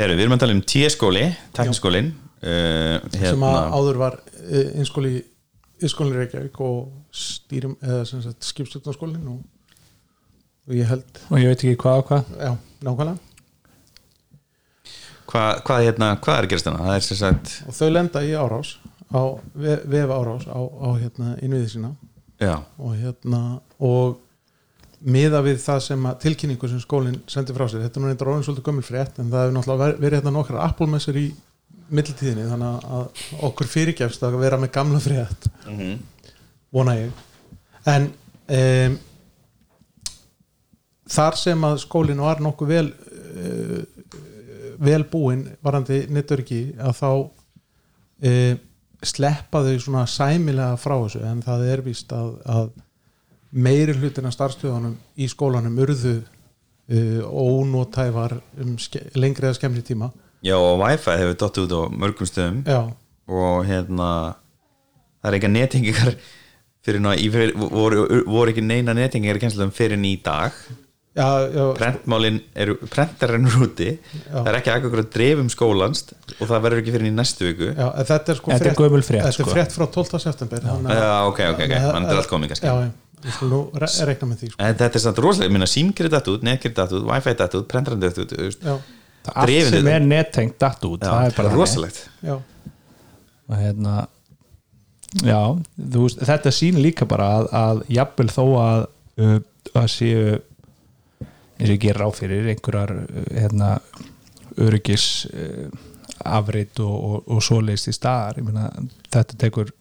Heru, 0.00 0.16
Við 0.16 0.24
erum 0.24 0.36
að 0.36 0.42
tala 0.44 0.56
um 0.56 0.62
tíeskóli, 0.72 1.24
tækniskólin 1.56 2.12
uh, 2.40 2.96
sem 3.20 3.44
að 3.44 3.58
áður 3.76 4.00
var 4.00 4.16
eh, 4.46 4.70
innskóli 4.80 5.18
innskólin 5.80 6.16
Reykjavík 6.20 6.60
og 6.64 6.92
stýrum 7.14 7.74
eða 7.82 8.04
sem 8.08 8.22
sagt 8.24 8.46
skipstjórnarskólin 8.48 9.26
og, 9.32 9.40
og 10.68 10.76
ég 10.76 10.88
held 10.90 11.20
og 11.30 11.36
ég 11.40 11.50
veit 11.52 11.64
ekki 11.64 11.76
hvað 11.82 12.02
og 12.02 12.08
hvað. 12.10 12.30
Já, 12.40 12.52
nákvæmlega. 12.86 13.18
Hvað, 15.30 15.60
hvað, 15.66 15.84
hérna, 15.86 16.06
hvað 16.18 16.38
er 16.40 16.46
að 16.46 16.50
gerast 16.50 16.66
þarna? 16.66 16.86
Það 16.88 16.96
er 16.98 17.04
sem 17.06 17.18
sagt 17.20 17.52
og 17.70 17.76
þau 17.78 17.90
lenda 17.94 18.22
í 18.26 18.32
árás 18.34 18.72
á 19.14 19.22
ve- 19.54 19.82
vef 19.92 20.10
árás 20.16 20.46
á, 20.50 20.58
á 20.58 20.88
hérna 20.98 21.28
innviði 21.44 21.68
sína. 21.76 21.92
Já, 22.40 22.56
og 22.80 22.96
hérna 22.98 23.42
og 23.78 24.18
miða 25.00 25.40
við 25.46 25.60
það 25.62 25.78
sem 25.86 26.08
að 26.10 26.18
tilkynningu 26.24 26.68
sem 26.72 26.80
skólinn 26.82 27.20
sendi 27.30 27.54
frá 27.56 27.68
sér, 27.70 27.84
þetta 27.86 28.00
er 28.00 28.02
nú 28.04 28.10
reyndar 28.10 28.30
orðin 28.32 28.44
svolítið 28.48 28.66
gömul 28.70 28.84
frétt 28.84 29.20
en 29.22 29.30
það 29.30 29.44
hefur 29.46 29.54
náttúrulega 29.58 29.84
ver- 29.84 30.00
verið 30.02 30.18
hérna 30.20 30.34
nokkrar 30.34 30.64
Apple-messur 30.66 31.16
í 31.20 31.26
millitíðinni 31.90 32.46
þannig 32.48 32.88
að 32.96 33.22
okkur 33.48 33.70
fyrirgefst 33.70 34.22
að 34.26 34.38
vera 34.40 34.58
með 34.60 34.72
gamla 34.74 35.00
frétt. 35.02 35.48
Vona 36.70 36.96
ég. 36.98 37.12
En 37.90 38.10
um, 38.56 38.98
þar 41.10 41.38
sem 41.40 41.64
að 41.66 41.80
skólinn 41.84 42.22
var 42.22 42.42
nokkuð 42.44 42.74
vel 42.74 42.86
uh, 42.90 43.80
vel 44.80 45.04
búinn 45.04 45.44
varandi 45.64 46.04
netörki 46.12 46.60
að 46.80 46.96
þá 47.00 47.10
uh, 47.10 48.54
sleppa 49.00 49.64
þau 49.64 49.76
svona 49.80 50.06
sæmilega 50.08 50.78
frá 50.80 50.96
þessu. 51.02 51.24
En 51.26 51.42
það 51.44 51.66
er 51.72 51.84
víst 51.84 52.12
að, 52.16 52.34
að 52.44 52.70
meiri 53.50 53.96
hlutin 53.98 54.28
af 54.28 54.36
starfstöðunum 54.36 54.96
í 55.20 55.28
skólanum 55.30 55.78
urðu 55.84 56.16
uh, 56.20 57.22
ónótæfar 57.26 58.38
um 58.62 58.76
ske, 58.80 59.08
lengri 59.18 59.48
eða 59.48 59.58
skemmri 59.58 59.84
tíma 59.86 60.10
Já 60.46 60.56
og 60.56 60.78
Wi-Fi 60.80 61.16
hefur 61.20 61.38
dott 61.40 61.58
út 61.60 61.72
á 61.76 61.80
mörgum 61.92 62.28
stöðum. 62.28 62.60
Já, 62.64 62.80
og 63.30 63.64
hérna 63.68 64.10
það 65.20 65.30
er 65.30 65.36
ekki 65.38 65.50
nettingingar 65.52 66.14
fyrir 66.86 67.02
ná, 67.04 67.10
í, 67.12 67.26
fyrir, 67.32 67.52
voru, 67.60 68.06
voru 68.28 68.54
ekki 68.54 68.64
neina 68.64 68.94
nettingingar 68.96 69.36
í 69.40 69.42
kennslum 69.42 69.72
fyrir 69.74 70.00
ný 70.00 70.14
dag. 70.24 70.54
Já, 71.10 71.26
já. 71.50 71.64
Prentmálin 71.74 72.38
eru 72.54 72.76
prentarinn 72.86 73.48
úti. 73.60 73.90
Það 74.30 74.46
er 74.52 74.58
ekki 74.60 74.72
akkur 74.72 75.02
að 75.02 75.08
dreifum 75.12 75.48
skólans 75.52 76.04
og 76.38 76.44
það 76.46 76.62
verður 76.66 76.82
ekki 76.84 76.94
fyrir 76.94 77.10
í 77.10 77.14
næstu 77.16 77.48
viku. 77.48 77.72
Já, 77.74 77.88
en 77.90 78.08
þetta 78.12 78.32
er 78.32 78.38
sko 78.40 78.52
Þetta 78.54 78.70
er 78.70 78.78
gömul 78.78 79.02
frétt, 79.04 79.24
Þetta 79.26 79.32
er 79.32 79.36
sko. 79.36 79.50
frétt 79.50 79.74
frá 79.76 79.86
12. 79.98 80.22
september. 80.22 80.64
Já, 80.70 81.10
ok, 81.26 81.42
ok, 81.50 81.64
ok, 81.66 81.74
að- 81.80 81.92
mann 81.98 82.06
er 82.06 82.22
allt 82.22 82.30
komið 82.30 82.54
kannski. 82.54 82.70
Já, 82.70 82.86
já, 82.86 83.34
með 84.30 84.38
því 84.44 84.52
sko. 84.54 84.62
En 84.64 84.78
þetta 84.80 85.00
er 85.00 85.04
samt 85.04 85.20
rosalega, 85.26 85.50
ég 85.50 85.56
minna 85.58 85.68
út, 86.32 86.46
netkerið 86.46 86.78
datt 86.78 86.96
út, 86.96 87.04
wifi 87.10 87.36
datt 87.42 87.58
út, 87.58 87.68
prentarinn 87.68 88.06
allt 89.28 89.68
sem 89.68 89.90
er 89.90 90.04
nettengt 90.04 90.56
datt 90.60 90.84
út 90.88 91.04
Já, 91.04 91.10
það 91.10 91.26
er 91.26 91.36
bara 91.36 91.52
rosalegt. 91.54 92.00
Já, 92.24 92.36
og 93.50 93.58
hérna 93.58 93.96
já, 95.18 95.40
þú 95.76 96.06
veist, 96.06 96.22
þetta 96.28 96.54
sýnir 96.54 96.86
líka 96.88 97.08
bara 97.08 97.28
að, 97.38 97.50
að 97.60 97.82
jafnvel 97.96 98.30
þó 98.32 98.44
að 98.62 98.80
uh, 99.20 99.36
að 99.76 99.88
séu 99.92 100.24
eins 101.60 101.68
og 101.68 101.74
ég 101.74 101.82
ger 101.82 102.00
ráð 102.00 102.16
fyrir 102.22 102.50
einhverjar 102.54 102.94
uh, 102.96 103.22
hérna, 103.36 103.70
öryggis 104.60 105.06
uh, 105.30 105.68
afrit 106.30 106.80
og, 106.84 106.94
og, 106.94 107.32
og 107.32 107.44
svoleiðist 107.44 107.90
í 107.90 107.96
staðar. 107.96 108.40
Ég 108.40 108.48
meina, 108.48 108.68
þetta 109.12 109.38
tekur 109.40 109.72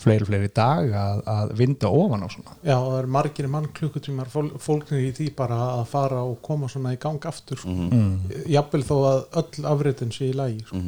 fleiri 0.00 0.24
fleiri 0.28 0.48
dag 0.56 0.90
að, 0.96 1.18
að 1.28 1.50
vinda 1.58 1.90
ofan 1.92 2.22
á 2.24 2.28
svona. 2.32 2.54
Já, 2.64 2.76
og 2.78 2.86
það 2.92 2.98
er 3.02 3.08
margir 3.16 3.48
mann 3.52 3.66
klukkutímar 3.76 4.30
fól, 4.32 4.48
fólknir 4.62 5.02
í 5.04 5.10
því 5.18 5.26
bara 5.36 5.58
að 5.76 5.82
fara 5.92 6.22
og 6.24 6.38
koma 6.46 6.68
svona 6.72 6.94
í 6.96 7.00
gang 7.02 7.20
aftur 7.28 7.60
sko. 7.60 7.68
Mhm. 7.74 8.36
jafnvel 8.54 8.82
þó 8.88 8.94
að 9.10 9.20
öll 9.42 9.66
afritin 9.74 10.12
sé 10.16 10.30
í 10.30 10.36
lagi 10.36 10.62
sko. 10.64 10.80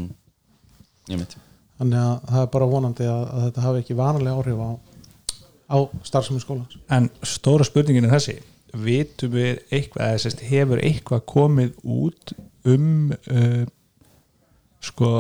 Ég 1.13 1.19
veit 1.21 1.37
þannig 1.83 1.99
að 1.99 2.31
það 2.31 2.41
er 2.47 2.51
bara 2.55 2.67
vonandi 2.71 3.07
að, 3.11 3.23
að 3.35 3.45
þetta 3.49 3.63
hafi 3.67 3.81
ekki 3.83 3.95
vanalega 3.99 4.39
áhrif 4.39 4.61
á, 4.63 4.71
á 5.75 5.77
starfsemi 6.07 6.41
skólans. 6.45 6.77
En 6.95 7.09
stóra 7.27 7.65
spurningin 7.67 8.07
er 8.07 8.13
þessi. 8.17 8.37
Vitum 8.73 9.33
við 9.35 9.59
eitthvað 9.75 10.07
eða 10.13 10.21
sérst, 10.23 10.45
hefur 10.49 10.81
eitthvað 10.81 11.25
komið 11.29 11.73
út 11.85 12.33
um 12.71 13.11
uh, 13.13 13.65
sko 14.83 15.11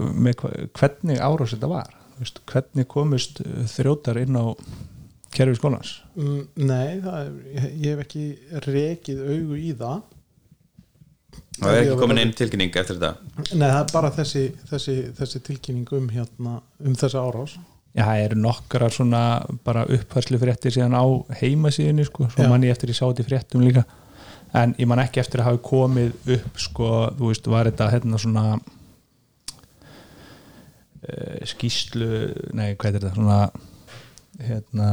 með 0.00 0.36
hva- 0.42 0.52
hvernig 0.76 1.20
árás 1.22 1.54
þetta 1.54 1.70
var 1.70 1.94
veist, 2.20 2.40
hvernig 2.50 2.88
komust 2.90 3.42
uh, 3.44 3.64
þrjótar 3.70 4.20
inn 4.22 4.38
á 4.38 4.44
kerfi 5.34 5.58
skólans? 5.58 5.96
Mm, 6.18 6.46
Nei, 6.66 7.00
það 7.04 7.18
er, 7.20 7.34
ég, 7.56 7.84
hef 7.90 8.04
ekki 8.06 8.24
rekið 8.66 9.22
augu 9.26 9.60
í 9.60 9.74
það. 9.78 10.00
Það 11.60 11.74
er 11.74 11.82
ekki 11.82 11.98
komin 12.00 12.22
einn 12.22 12.32
tilkynning 12.36 12.78
eftir 12.80 12.96
þetta? 12.98 13.34
Nei, 13.52 13.66
það 13.68 13.80
er 13.82 13.92
bara 13.92 14.12
þessi, 14.14 14.46
þessi, 14.70 14.96
þessi 15.18 15.42
tilkynning 15.46 15.92
um 15.98 16.08
hérna, 16.12 16.56
um 16.80 16.96
þessa 16.98 17.24
árás. 17.26 17.58
Já, 17.90 18.04
það 18.04 18.24
eru 18.24 18.38
nokkrar 18.38 18.94
svona 18.94 19.22
bara 19.66 19.82
uppfærslu 19.90 20.38
fréttir 20.38 20.74
síðan 20.74 20.94
á 20.94 21.04
heimasíðinni 21.40 22.06
sko, 22.06 22.28
svo 22.30 22.46
Já. 22.46 22.50
mann 22.50 22.62
ég 22.62 22.74
eftir 22.74 22.92
ég 22.92 22.98
sá 22.98 23.02
þetta 23.08 23.24
í 23.24 23.26
fréttum 23.26 23.64
líka. 23.66 23.82
En 24.56 24.74
ég 24.78 24.88
man 24.90 25.02
ekki 25.02 25.22
eftir 25.22 25.42
að 25.42 25.50
hafa 25.50 25.62
komið 25.66 26.30
upp 26.36 26.58
sko, 26.58 26.90
þú 27.18 27.30
veist, 27.30 27.50
var 27.50 27.70
þetta 27.70 27.90
hérna 27.92 28.20
svona 28.22 28.44
skýslu 31.44 32.08
nei, 32.52 32.74
hvað 32.74 32.88
er 32.88 32.98
þetta, 32.98 33.14
svona 33.14 33.50
hérna 34.40 34.88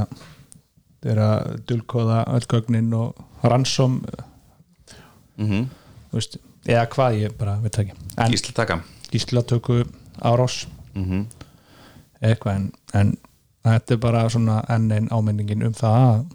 það 1.02 1.12
er 1.12 1.24
að 1.24 1.56
dulkóða 1.70 2.20
öll 2.36 2.48
gögnin 2.52 2.94
og 2.94 3.16
ransom 3.44 4.02
mm 5.38 5.48
-hmm. 5.50 5.66
veist, 6.12 6.38
eða 6.66 6.86
hvað 6.96 7.20
ég 7.22 7.38
bara 7.38 7.60
veit 7.62 7.80
ekki, 7.80 7.94
en 8.18 8.32
Gísla 8.32 8.54
taka 8.54 8.82
skýslatöku 9.08 9.86
árás. 10.22 10.68
Mm 10.94 11.06
-hmm. 11.06 11.26
eitthvað 12.22 12.56
en, 12.56 12.72
en 12.94 13.18
þetta 13.64 13.94
er 13.94 13.98
bara 13.98 14.30
svona 14.30 14.64
enn 14.70 14.92
einn 14.92 15.08
áminningin 15.12 15.64
um 15.64 15.74
það 15.74 15.96
að 15.96 16.26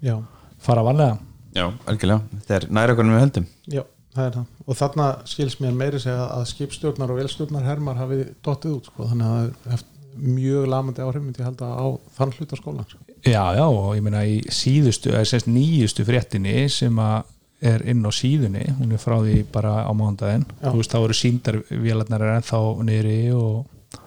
Já, 0.00 0.22
fara 0.58 0.82
varlega. 0.82 1.18
Já, 1.54 1.72
algjörlega, 1.86 2.20
þetta 2.32 2.54
er 2.54 2.66
næra 2.70 2.92
okkur 2.92 3.04
við 3.04 3.20
höldum. 3.20 3.46
Já, 3.66 3.82
það 4.14 4.26
er 4.26 4.32
það 4.32 4.44
og 4.66 4.78
þarna 4.78 5.10
skils 5.30 5.58
mér 5.62 5.76
meiri 5.78 6.00
segja 6.02 6.26
að 6.34 6.48
skipstjórnar 6.52 7.12
og 7.12 7.20
velstjórnar 7.20 7.66
hermar 7.66 8.00
hafi 8.00 8.24
dottið 8.44 8.78
út 8.78 8.90
sko, 8.90 9.06
þannig 9.12 9.34
að 9.34 9.52
það 9.66 9.76
er 9.76 9.84
mjög 10.16 10.66
lamandi 10.72 11.04
áhrif 11.04 11.22
myndi 11.22 11.42
ég 11.42 11.48
held 11.50 11.62
að 11.62 11.76
á 11.76 11.86
þann 12.16 12.34
hluta 12.38 12.58
skólans 12.58 12.96
já, 13.26 13.42
já, 13.58 13.64
og 13.66 13.90
ég 13.98 14.04
meina 14.06 14.24
í 14.24 14.38
síðustu 14.48 15.12
eða 15.12 15.26
semst 15.28 15.50
nýjustu 15.50 16.06
fréttinni 16.08 16.66
sem 16.72 17.02
að 17.02 17.32
er 17.66 17.84
inn 17.88 18.04
á 18.04 18.12
síðunni 18.12 18.64
hún 18.78 18.92
er 18.92 19.00
frá 19.00 19.16
því 19.20 19.38
bara 19.52 19.78
á 19.84 19.92
mándaginn 19.96 20.44
þú 20.60 20.74
veist, 20.80 20.92
þá 20.92 20.98
eru 21.02 21.16
síndarvélarnar 21.16 22.24
er 22.24 22.34
ennþá 22.38 22.60
niðri 22.88 23.20
og 23.36 24.02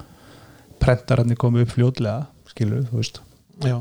prentararnir 0.80 1.40
komu 1.40 1.64
upp 1.64 1.74
fljótlega 1.74 2.28
skilur, 2.50 2.86
þú 2.90 3.00
veist. 3.00 3.22
Já. 3.64 3.78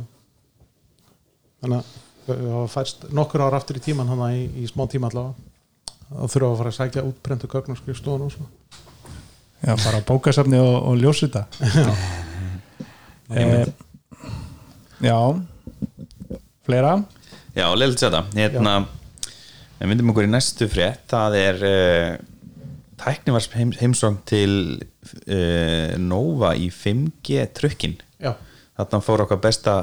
Þannig 1.62 1.92
að 2.28 2.42
hafa 2.52 2.70
færst 2.73 3.06
nokkur 3.14 3.44
ára 3.47 3.61
aftur 3.61 3.78
í 3.78 3.82
tíman 3.82 4.11
hana 4.11 4.32
í, 4.37 4.44
í 4.61 4.66
smá 4.68 4.85
tíma 4.90 5.08
allavega 5.08 5.48
og 6.15 6.31
þurfa 6.33 6.53
að 6.53 6.59
fara 6.62 6.73
að 6.73 6.79
sækja 6.79 7.07
útprentu 7.09 7.50
gögn 7.50 7.75
og 7.75 7.83
svona 7.83 8.49
já, 9.61 9.75
bara 9.75 10.00
bókasafni 10.07 10.59
og, 10.62 10.77
og 10.93 10.99
ljósa 11.00 11.29
þetta 11.29 11.43
eh, 13.35 13.67
já. 15.05 15.19
Fleira? 16.69 16.99
Já, 17.57 17.67
leilt 17.75 17.97
sér 18.00 18.12
þetta. 18.12 18.37
Hérna, 18.37 18.73
við 19.79 19.91
myndum 19.91 20.12
okkur 20.12 20.27
í 20.27 20.31
næstu 20.31 20.69
frétt. 20.71 21.07
Það 21.11 21.37
er 21.41 21.62
uh, 21.65 22.11
tæknivars 23.00 23.49
heim, 23.57 23.73
heimsóng 23.79 24.21
til 24.29 24.53
uh, 25.25 25.97
Nova 25.97 26.53
í 26.61 26.69
5G 26.75 27.47
trukkin. 27.57 27.97
Já, 28.21 28.35
þarna 28.77 29.00
fór 29.07 29.25
okkar 29.25 29.41
besta 29.43 29.79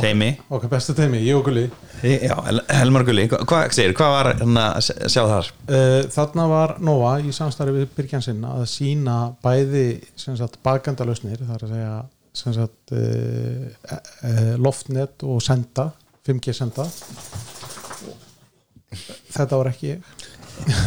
teimi 0.00 0.28
okkar 0.52 0.70
besta 0.72 0.94
teimi, 0.96 1.20
ég 1.24 1.36
og 1.38 1.44
Gulli. 1.48 1.64
Já, 2.02 2.34
El- 2.50 2.62
Helmar 2.68 3.04
Gulli, 3.08 3.24
hva- 3.32 3.40
hvað 3.48 3.70
segir, 3.76 3.94
hvað 3.96 4.12
var 4.14 4.28
hann 4.42 4.58
að 4.60 4.90
sjá 5.08 5.22
þar? 5.30 5.50
Uh, 5.68 6.02
þarna 6.12 6.46
var 6.50 6.74
Nova 6.84 7.14
í 7.24 7.32
samstarfi 7.32 7.72
við 7.78 7.88
Byrgjansinn 7.96 8.44
að 8.48 8.66
sína 8.70 9.16
bæði 9.44 9.86
sagt 10.20 10.58
bakendalausnir 10.66 11.40
þar 11.48 11.64
að 11.66 11.72
segja 11.74 11.96
sagt 12.36 12.92
uh, 12.92 13.66
uh, 13.96 14.54
loftnet 14.60 15.24
og 15.24 15.40
senda 15.44 15.90
5G 16.28 16.52
senda. 16.58 16.84
Þetta 19.36 19.56
var 19.60 19.68
ekki 19.70 19.96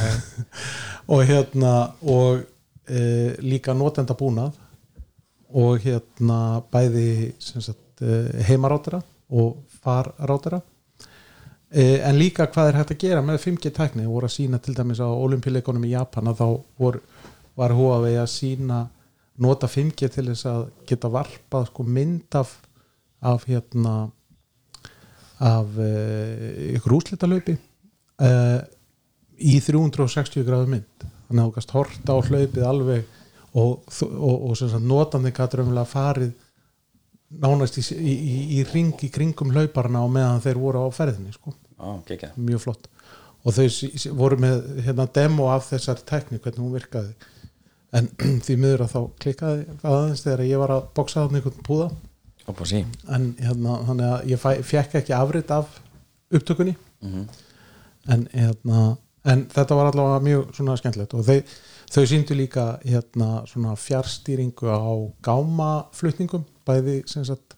og 1.13 1.21
hérna 1.29 1.73
og 2.01 2.45
líka 3.45 3.73
notenda 3.77 4.15
búnað 4.17 4.55
og 5.49 5.79
hérna 5.83 6.61
bæði 6.73 7.33
sem 7.41 7.61
sagt 7.63 7.81
uh, 8.01 8.43
heimarátira 8.49 9.01
og 9.29 9.63
farrátira 9.83 10.61
Eh, 11.69 12.01
en 12.01 12.17
líka 12.17 12.47
hvað 12.49 12.71
er 12.71 12.77
hægt 12.79 12.91
að 12.95 13.03
gera 13.03 13.21
með 13.21 13.43
5G 13.43 13.69
tækni? 13.77 14.07
Voru 14.09 14.25
að 14.25 14.33
sína 14.33 14.57
til 14.57 14.73
dæmis 14.73 15.01
á 15.05 15.05
olimpíuleikunum 15.05 15.83
í 15.85 15.91
Japan 15.91 16.31
að 16.31 16.39
þá 16.39 16.47
vor, 16.81 16.97
var 17.53 17.75
Huawei 17.77 18.15
að 18.17 18.31
sína 18.33 18.79
nota 19.37 19.69
5G 19.69 20.09
til 20.09 20.25
þess 20.31 20.47
að 20.49 20.63
geta 20.89 21.11
varpað 21.13 21.67
sko 21.69 21.85
mynd 21.85 22.39
af 22.39 22.55
af 23.21 23.45
hérna 23.45 24.09
af 25.39 25.77
uh, 25.77 26.73
ykkur 26.73 26.97
úslitalaupi 26.97 27.53
uh, 27.53 28.59
í 29.37 29.59
360 29.61 30.47
gráðu 30.47 30.73
mynd. 30.73 31.05
Þannig 31.29 31.43
að 31.43 31.51
þú 31.51 31.55
gast 31.59 31.75
horta 31.75 32.17
á 32.17 32.25
hlaupið 32.25 32.65
alveg 32.65 33.05
og, 33.53 33.85
og, 34.09 34.35
og 34.49 34.57
sagt 34.57 34.81
notandi 34.81 35.35
gætur 35.35 35.67
umlega 35.67 35.85
farið 35.85 36.33
nánast 37.29 37.77
í, 37.77 37.83
í, 37.93 38.13
í, 38.13 38.37
í 38.59 38.61
ring 38.71 39.03
í 39.05 39.09
kringum 39.13 39.51
hlauparna 39.53 40.01
og 40.05 40.13
meðan 40.13 40.41
þeir 40.43 40.61
voru 40.61 40.85
á 40.85 40.87
ferðinni 40.93 41.33
sko. 41.35 41.53
Á, 41.77 42.01
gekka 42.07 42.31
mjög 42.37 42.63
flott. 42.65 42.89
Og 43.47 43.55
þau 43.55 44.13
voru 44.19 44.39
með 44.41 44.63
hérna, 44.83 45.05
demo 45.15 45.47
af 45.53 45.69
þessari 45.69 46.05
tekník 46.09 46.43
hvernig 46.43 46.63
hún 46.63 46.75
virkaði. 46.75 47.13
En 47.95 48.09
því 48.45 48.57
miður 48.59 48.85
að 48.85 48.95
þá 48.95 49.01
klikkaði 49.23 49.65
aðeins 49.81 50.23
þegar 50.25 50.45
ég 50.49 50.63
var 50.63 50.75
að 50.75 50.87
boksa 50.97 51.23
þannig 51.23 51.43
einhvern 51.43 51.67
púða. 51.69 51.89
En 53.13 53.29
hérna, 53.37 53.77
þannig 53.87 54.09
að 54.09 54.33
ég 54.33 54.43
fekk 54.71 54.97
ekki 54.99 55.15
afrit 55.15 55.53
af 55.53 55.77
upptökunni. 56.33 56.75
En, 58.09 58.25
hérna, 58.33 58.83
en 59.29 59.45
þetta 59.53 59.77
var 59.77 59.91
allavega 59.91 60.23
mjög 60.25 60.55
svona 60.57 60.77
skemmtilegt. 60.79 61.13
Og 61.13 61.27
þau, 61.27 61.37
þau 61.89 62.03
síndu 62.09 62.35
líka 62.37 62.65
hérna, 62.85 63.43
svona 63.49 63.75
fjárstýringu 63.79 64.69
á 64.69 64.93
gámaflutningum 65.25 66.45
bæði 66.67 67.01
sem 67.09 67.25
sagt 67.25 67.55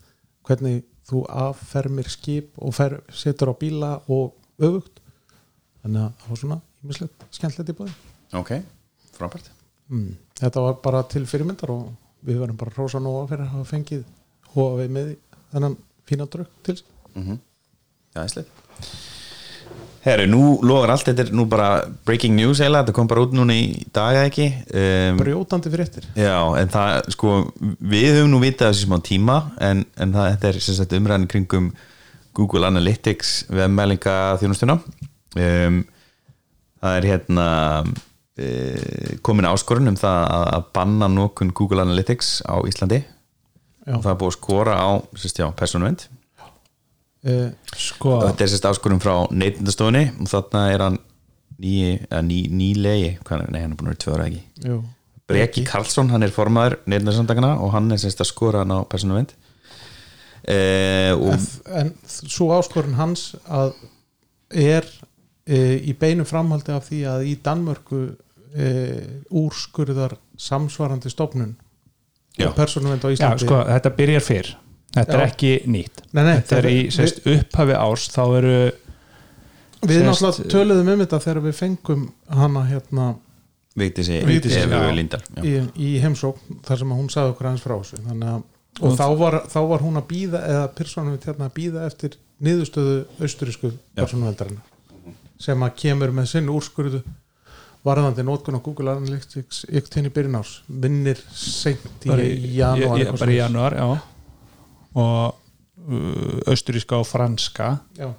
hvernig 0.47 0.83
þú 1.09 1.25
affermir 1.27 2.07
skip 2.09 2.55
og 2.61 2.75
fer, 2.77 3.00
setur 3.11 3.51
á 3.51 3.55
bíla 3.59 3.91
og 4.07 4.38
öfugt. 4.61 5.01
Þannig 5.81 6.05
að 6.05 6.13
það 6.21 6.29
var 6.29 6.41
svona 6.43 6.59
ímislegt 6.85 7.25
skemmtilegt 7.33 7.73
í 7.73 7.77
búið 7.77 8.38
Ok, 8.39 8.51
frábært. 9.17 9.51
Mm. 9.91 10.15
þetta 10.39 10.63
var 10.63 10.77
bara 10.83 11.03
til 11.11 11.25
fyrirmyndar 11.27 11.73
og 11.73 11.89
við 12.23 12.39
verðum 12.39 12.59
bara 12.61 12.75
rosa 12.77 13.01
nóga 13.03 13.25
fyrir 13.27 13.43
að 13.43 13.55
hafa 13.57 13.69
fengið 13.73 14.05
hóa 14.53 14.67
við 14.79 14.93
með 14.95 15.09
þennan 15.51 15.75
fína 16.07 16.29
drögg 16.31 16.53
til 16.63 16.77
mm 17.15 17.39
Já, 18.11 18.23
æslega 18.23 18.47
Herru, 20.01 20.25
nú 20.31 20.41
logar 20.65 20.96
allt, 20.96 21.05
þetta 21.12 21.36
nú 21.38 21.46
bara 21.50 21.84
breaking 22.08 22.34
news 22.34 22.58
eiginlega, 22.58 22.88
þetta 22.88 22.96
kom 22.98 23.10
bara 23.12 23.22
út 23.22 23.36
núna 23.38 23.53
í 23.53 23.84
dag 23.93 24.17
eða 24.17 24.29
ekki? 24.31 24.48
Um, 24.74 25.20
brjótandi 25.22 25.72
fréttir. 25.74 26.08
Já, 26.17 26.38
en 26.58 26.72
það, 26.74 27.12
sko, 27.13 27.36
við 27.91 28.08
höfum 28.17 28.34
nú 28.34 28.41
vitað 28.41 28.72
þessi 28.74 28.88
smá 28.88 28.98
tíma 29.05 29.38
en, 29.62 29.86
en 30.01 30.15
það, 30.15 30.31
þetta 30.34 30.50
er 30.50 30.60
sem 30.65 30.77
sagt 30.79 30.96
umræðin 30.98 31.29
kringum 31.29 31.70
Google 32.38 32.65
Analytics 32.72 33.36
vefmælinga 33.53 34.17
þjónustuna. 34.41 34.79
Um, 35.38 35.84
það 36.81 36.98
er 36.98 37.10
hérna 37.12 37.48
uh, 37.85 39.16
komin 39.22 39.51
áskorun 39.51 39.94
um 39.94 40.01
það 40.01 40.22
að, 40.24 40.48
að 40.57 40.70
banna 40.79 41.11
nokun 41.14 41.53
Google 41.53 41.85
Analytics 41.85 42.40
á 42.50 42.57
Íslandi. 42.66 43.03
Já. 43.81 43.96
og 43.98 44.03
það 44.03 44.11
er 44.11 44.18
búið 44.22 44.29
að 44.29 44.35
skora 44.35 44.74
á 44.77 44.90
sérst, 45.18 45.40
já, 45.42 45.48
persónuvend 45.57 46.03
uh, 46.05 46.21
sko, 47.22 48.16
og 48.18 48.25
þetta 48.29 48.46
er 48.46 48.51
sérst 48.53 48.68
áskorun 48.72 49.01
frá 49.03 49.14
neytindastofunni 49.29 50.07
og 50.24 50.31
þarna 50.31 50.64
er 50.74 50.86
hann 50.88 50.98
ný, 51.62 51.75
eða 52.07 52.24
ný, 52.25 52.40
nýlegi, 52.50 53.14
hvað, 53.27 53.46
nei 53.53 53.62
hann 53.62 53.75
er 53.75 53.77
búin 53.79 53.92
að 53.92 53.94
vera 53.94 54.01
tvö 54.05 54.16
ára 54.16 54.27
ekki? 54.31 54.42
Breki 55.31 55.64
Karlsson, 55.68 56.10
hann 56.12 56.25
er 56.25 56.34
formaður 56.34 56.79
neytindarsamtakana 56.90 57.53
og 57.62 57.75
hann 57.75 57.94
er 57.94 58.01
sérst 58.01 58.24
að 58.24 58.31
skora 58.31 58.64
hann 58.66 58.74
á 58.74 58.79
persónuvend 58.90 59.36
eh, 60.50 61.14
og 61.14 61.38
en 61.77 61.94
svo 62.10 62.50
áskorun 62.57 62.98
hans 62.98 63.31
að 63.46 63.75
er 64.51 64.88
e, 65.46 65.79
í 65.88 65.94
beinu 65.98 66.25
framhaldi 66.27 66.74
af 66.75 66.90
því 66.90 67.01
að 67.07 67.27
í 67.29 67.36
Danmörku 67.44 68.01
e, 68.51 68.72
úrskurðar 69.29 70.18
samsvarandi 70.36 71.12
stofnun 71.14 71.53
Já. 72.36 72.50
og 72.50 72.57
persónuvend 72.57 73.05
á 73.05 73.10
já, 73.12 73.16
Íslandi 73.16 73.46
sko, 73.46 73.62
þetta 73.70 73.94
byrjar 73.96 74.25
fyrr 74.25 74.51
þetta 74.95 75.17
er 75.17 75.23
Já. 75.23 75.27
ekki 75.31 75.51
nýtt 75.71 76.01
Nei, 76.11 76.23
nei, 76.23 76.35
þetta 76.41 76.57
er 76.61 76.69
í 76.71 76.77
sérst, 76.93 77.21
upphafi 77.31 77.75
árs 77.79 78.07
þá 78.11 78.21
eru 78.39 78.55
við 79.81 79.97
sérst- 79.97 80.07
náttúrulega 80.07 80.53
töluðum 80.53 80.93
um 80.93 81.03
þetta 81.05 81.19
þegar 81.25 81.43
við 81.47 81.59
fengum 81.59 82.07
hana 82.29 82.65
hérna 82.69 83.11
Vigdísi 83.77 84.17
Vigdísi, 84.27 84.59
Evu 84.65 84.75
já. 84.75 84.91
Líndal 84.95 85.21
já. 85.37 85.43
í, 85.47 85.53
í 85.79 85.91
heimsókn 86.03 86.59
þar 86.67 86.81
sem 86.83 86.91
hún 86.97 87.07
sagði 87.13 87.35
okkur 87.35 87.47
aðeins 87.51 87.63
frá 87.63 87.77
þessu 87.77 88.01
þannig 88.07 88.33
að 88.33 88.49
og 88.81 88.93
þá 88.95 89.05
var, 89.19 89.35
þá 89.51 89.59
var 89.67 89.81
hún 89.83 89.99
að 89.99 90.05
býða 90.11 90.41
eða 90.47 90.67
persónuvend 90.75 91.25
hérna 91.27 91.47
að 91.49 91.55
býða 91.57 91.85
eftir 91.89 92.13
niðurstöðu 92.41 92.99
austurísku 93.21 93.71
persónuvendarinnar 93.99 95.15
sem 95.41 95.65
að 95.65 95.73
kemur 95.81 96.13
með 96.15 96.29
sinn 96.31 96.51
úrskurðu 96.53 97.01
varðandi 97.85 98.23
nótkun 98.25 98.59
á 98.59 98.61
Google 98.63 98.93
Analytics 98.93 99.63
ykkur 99.71 99.91
til 99.95 100.05
í 100.07 100.13
byrjun 100.13 100.37
árs 100.39 100.53
vinnir 100.67 101.19
seint 101.33 102.05
í 102.05 102.55
janúar 102.59 103.03
bara 103.17 103.33
í 103.33 103.39
janúar 103.39 103.75
já. 103.79 103.87
Og 104.95 105.37
uh, 105.87 106.41
austuríska 106.47 106.99
og 106.99 107.07
franska. 107.07 107.77
Já. 107.97 108.11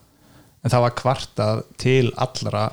en 0.62 0.70
það 0.70 0.84
var 0.84 0.94
kvartað 0.94 1.62
til 1.80 2.12
allra 2.16 2.68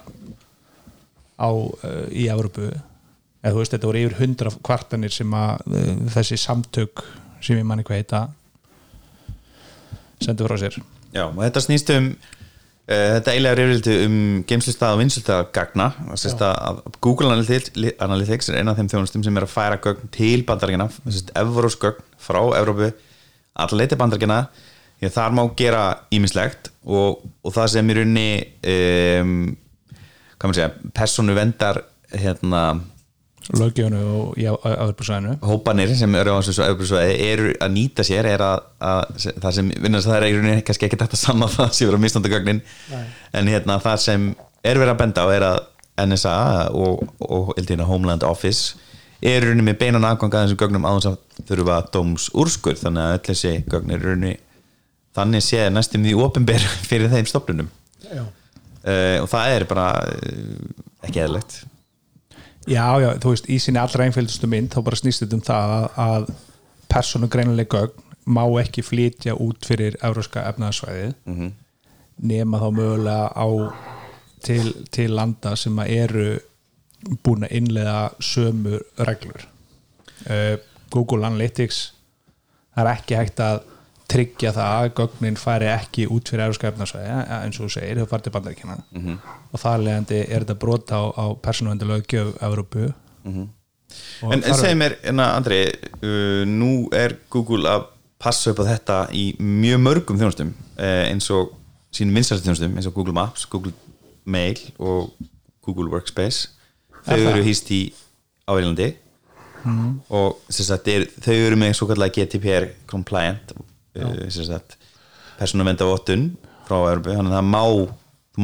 á, 1.40 1.50
uh, 1.50 2.08
í 2.12 2.28
Európu 2.30 2.70
eða 2.70 3.54
þú 3.54 3.62
veist 3.62 3.74
þetta 3.74 3.90
voru 3.90 4.04
yfir 4.04 4.20
hundra 4.20 4.52
kvartanir 4.66 5.14
sem 5.14 5.34
að 5.34 5.64
uh, 5.72 5.94
þessi 6.16 6.38
samtök 6.40 7.04
sem 7.40 7.60
ég 7.60 7.68
manni 7.68 7.86
hvað 7.88 8.04
heita 8.04 8.26
sendu 10.20 10.46
frá 10.46 10.60
sér. 10.60 10.76
Já, 11.16 11.26
og 11.30 11.40
þetta 11.40 11.64
snýst 11.64 11.94
um 11.96 12.12
uh, 12.12 13.10
þetta 13.16 13.34
eiginlega 13.34 13.58
reyfrildi 13.58 13.98
um 14.06 14.18
geimslistað 14.50 14.96
og 14.96 15.04
vinslistað 15.04 15.46
gagna. 15.56 15.92
Að, 16.12 16.44
að 16.44 16.82
Google 17.00 17.34
Analytics, 17.34 18.52
er 18.52 18.60
eina 18.60 18.76
af 18.76 18.82
þeim 18.82 18.92
þjónustum 18.94 19.26
sem 19.26 19.40
er 19.40 19.48
að 19.48 19.56
færa 19.56 19.80
gögn 19.82 20.12
til 20.14 20.44
bandaríkina 20.46 20.90
Evros 21.40 21.80
gögn 21.80 22.04
frá 22.20 22.42
Evrópu 22.60 22.92
allleiti 23.66 23.98
bandaríkina 24.00 24.44
því 25.00 25.10
að 25.10 25.16
þar 25.16 25.36
má 25.38 25.44
gera 25.60 25.84
ímislegt 26.16 26.72
og, 26.84 27.24
og 27.44 27.56
það 27.56 27.74
sem 27.76 27.90
í 27.90 27.98
rauninni 27.98 28.30
um, 28.74 29.36
hvað 30.36 30.48
maður 30.48 30.60
segja 30.60 30.94
persónu 30.96 31.36
vendar 31.38 31.84
hérna 32.16 32.64
lögjöfunu 33.56 34.02
og 34.14 34.38
í 34.38 34.46
aðurbúrsæðinu 34.50 35.38
hópanir 35.42 35.92
sem 35.98 36.16
eru 36.20 36.36
á 36.38 36.40
þessu 36.44 36.66
Evrópusvæði 36.66 37.16
eru 37.26 37.54
að 37.58 37.72
nýta 37.74 38.06
sér 38.06 38.28
er 38.30 38.44
að, 38.46 38.68
að 38.78 39.30
það 39.42 39.56
sem 39.58 39.72
vinnast 39.86 40.10
það 40.10 40.18
er 40.18 40.28
í 40.28 40.36
rauninni 40.36 40.66
kannski 40.68 40.90
ekki 40.90 41.00
þetta 41.02 41.20
sanna 41.20 41.50
það 41.56 41.72
sem 41.74 41.88
verður 41.88 42.00
að 42.00 42.06
misnanda 42.06 42.34
gögnin. 42.34 42.62
En 43.34 43.50
hérna 43.50 43.80
það 43.82 44.04
sem 44.06 44.28
er 44.62 44.82
verið 44.82 44.94
að 44.94 45.02
benda 45.02 45.26
á 45.26 45.28
er 45.34 45.48
að 45.50 45.60
NSA 46.06 46.36
og, 46.78 47.02
og 47.26 47.52
eldina 47.58 47.88
Homeland 47.90 48.24
Office 48.28 48.78
er 49.22 49.44
rauninni 49.44 49.66
með 49.68 49.80
beinan 49.82 50.06
aðgang 50.08 50.34
að 50.36 50.46
þessum 50.48 50.60
gögnum 50.62 50.86
áðans 50.88 51.08
að 51.10 51.18
þurfa 51.50 51.80
dóms 51.94 52.30
úrskur 52.40 52.78
þannig 52.80 53.04
að 53.04 53.16
öll 53.18 53.26
þessi 53.30 53.54
gögn 53.72 53.92
er 53.96 54.06
rauninni 54.06 54.34
þannig 55.20 55.44
séð 55.44 55.72
næstum 55.76 56.06
því 56.06 56.14
opinber 56.24 56.64
fyrir 56.90 57.12
þeim 57.12 57.28
stofnunum. 57.28 57.70
Uh, 58.10 59.18
og 59.24 59.28
það 59.32 59.56
er 59.58 59.66
bara 59.68 59.88
uh, 60.08 61.08
ekki 61.08 61.20
eðlegt 61.26 61.58
Já, 62.70 62.86
já, 63.02 63.10
þú 63.20 63.32
veist, 63.34 63.48
í 63.50 63.58
sinni 63.60 63.80
allra 63.82 64.06
einföldustu 64.06 64.48
mynd 64.48 64.70
þá 64.76 64.80
bara 64.86 64.98
snýst 65.00 65.24
þetta 65.24 65.36
um 65.40 65.42
það 65.48 65.72
að, 65.74 65.86
að 66.06 66.28
persónugreinileg 66.94 67.70
gögn 67.72 68.06
má 68.30 68.44
ekki 68.62 68.84
flytja 68.86 69.34
út 69.42 69.66
fyrir 69.66 69.96
euróska 70.06 70.44
efnaðsvæðið 70.52 71.14
Mhm. 71.26 71.52
nema 72.30 72.60
þá 72.62 72.68
mögulega 72.76 73.28
á 73.34 73.48
til, 74.46 74.74
til 74.94 75.10
landa 75.16 75.56
sem 75.60 75.76
að 75.82 75.92
eru 75.98 76.26
búin 77.24 77.46
að 77.48 77.56
innlega 77.60 78.12
sömu 78.24 78.80
reglur 79.08 79.46
uh, 80.28 80.56
Google 80.94 81.28
Analytics 81.28 81.82
það 82.76 82.86
er 82.86 82.92
ekki 82.94 83.20
hægt 83.20 83.44
að 83.44 83.62
tryggja 84.10 84.52
það 84.56 84.72
að 84.80 84.88
gögnin 84.98 85.38
færi 85.38 85.70
ekki 85.70 86.08
út 86.10 86.32
fyrir 86.32 86.48
európska 86.48 86.72
efnarsvæði 86.72 87.12
eins 87.36 87.60
og 87.60 87.68
þú 87.68 87.74
segir, 87.76 88.00
þau 88.02 88.10
farið 88.10 88.26
til 88.26 88.34
bandaríkina 88.36 88.78
-hmm. 88.80 89.18
og 89.52 89.62
þar 89.62 89.86
leðandi 89.86 90.20
er 90.26 90.46
þetta 90.46 90.58
brota 90.64 90.98
á, 90.98 91.04
á 91.14 91.26
persónuvendilega 91.38 92.06
gjöf 92.10 92.34
Európu 92.42 92.92
-hmm. 93.24 93.48
En, 94.22 94.44
en 94.44 94.54
segir 94.54 94.76
mér, 94.78 94.98
enna, 95.04 95.36
Andri 95.36 95.66
uh, 96.04 96.46
nú 96.46 96.90
er 96.94 97.16
Google 97.30 97.70
að 97.70 97.86
passa 98.20 98.52
upp 98.52 98.60
á 98.60 98.70
þetta 98.76 98.98
í 99.16 99.36
mjög 99.40 99.80
mörgum 99.80 100.20
þjónustum 100.20 100.54
eh, 100.78 101.08
eins 101.08 101.30
og 101.32 101.54
sínum 101.96 102.18
vinstarstu 102.20 102.46
þjónustum 102.46 102.76
eins 102.76 102.90
og 102.90 102.94
Google 102.94 103.14
Maps, 103.14 103.46
Google 103.46 103.72
Mail 104.26 104.60
og 104.78 105.14
Google 105.64 105.90
Workspace 105.94 106.50
þau 107.10 107.18
Er 107.18 107.30
eru 107.34 107.46
hýst 107.48 107.72
í 107.76 107.82
á 108.48 108.52
Írlandi 108.56 108.90
og 110.10 110.38
sem 110.50 110.66
sagt, 110.66 110.88
er, 110.88 111.08
þau 111.22 111.34
eru 111.36 111.58
með 111.60 111.74
svo 111.78 111.88
kallega 111.90 112.16
GDPR 112.24 112.70
compliant 112.90 113.52
uh, 113.58 114.30
sem 114.32 114.46
sagt, 114.48 114.78
persónavenda 115.40 115.88
vottun 115.90 116.30
frá 116.70 116.78
Európu, 116.94 117.12
þannig 117.12 117.34
að 117.34 117.40
það 117.42 117.50
má 117.50 117.62
þú 117.66 117.84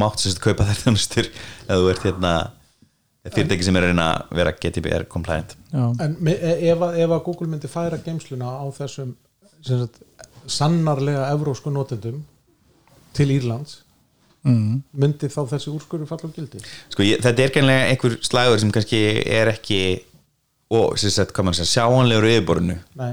mátt 0.02 0.20
sem 0.20 0.34
sagt 0.34 0.44
kaupa 0.44 0.66
þær 0.68 0.80
þjónustur 0.82 1.30
ef 1.30 1.72
þú 1.72 1.88
ert 1.94 2.04
hérna 2.04 2.34
fyrirtæki 3.32 3.64
sem 3.66 3.74
er 3.80 3.86
að 3.86 3.90
reyna 3.90 4.04
að 4.12 4.36
vera 4.38 4.52
GDPR 4.54 5.06
compliant. 5.10 5.56
Já, 5.72 5.86
En 6.04 6.12
e- 6.30 6.36
ef, 6.70 6.78
að- 6.84 6.98
ef 7.02 7.10
að 7.16 7.24
Google 7.26 7.48
myndi 7.50 7.70
færa 7.72 7.98
geimsluna 8.04 8.52
á 8.60 8.64
þessum 8.76 9.16
sem 9.66 9.80
sagt, 9.82 9.96
sannarlega 10.46 11.24
evrósku 11.32 11.72
notendum 11.74 12.20
til 13.16 13.32
Írlands 13.34 13.80
mm. 14.46 14.82
myndi 15.02 15.30
þá 15.32 15.40
þessi 15.52 15.72
úrskurðu 15.74 16.08
falla 16.10 16.30
á 16.30 16.36
gildi? 16.36 16.62
Sko, 16.92 17.04
ég, 17.06 17.22
þetta 17.24 17.44
er 17.46 17.54
gennilega 17.54 17.88
einhver 17.92 18.18
slagur 18.26 18.60
sem 18.62 18.72
kannski 18.74 19.00
er 19.22 19.52
ekki 19.52 19.80
og 20.74 20.96
sem 20.98 21.12
sagt, 21.14 21.34
hvað 21.36 21.48
mann 21.48 21.56
segja, 21.58 21.72
sjáanlegur 21.76 22.26
á 22.26 22.30
yfirborðinu. 22.34 22.76
Nei, 22.98 23.12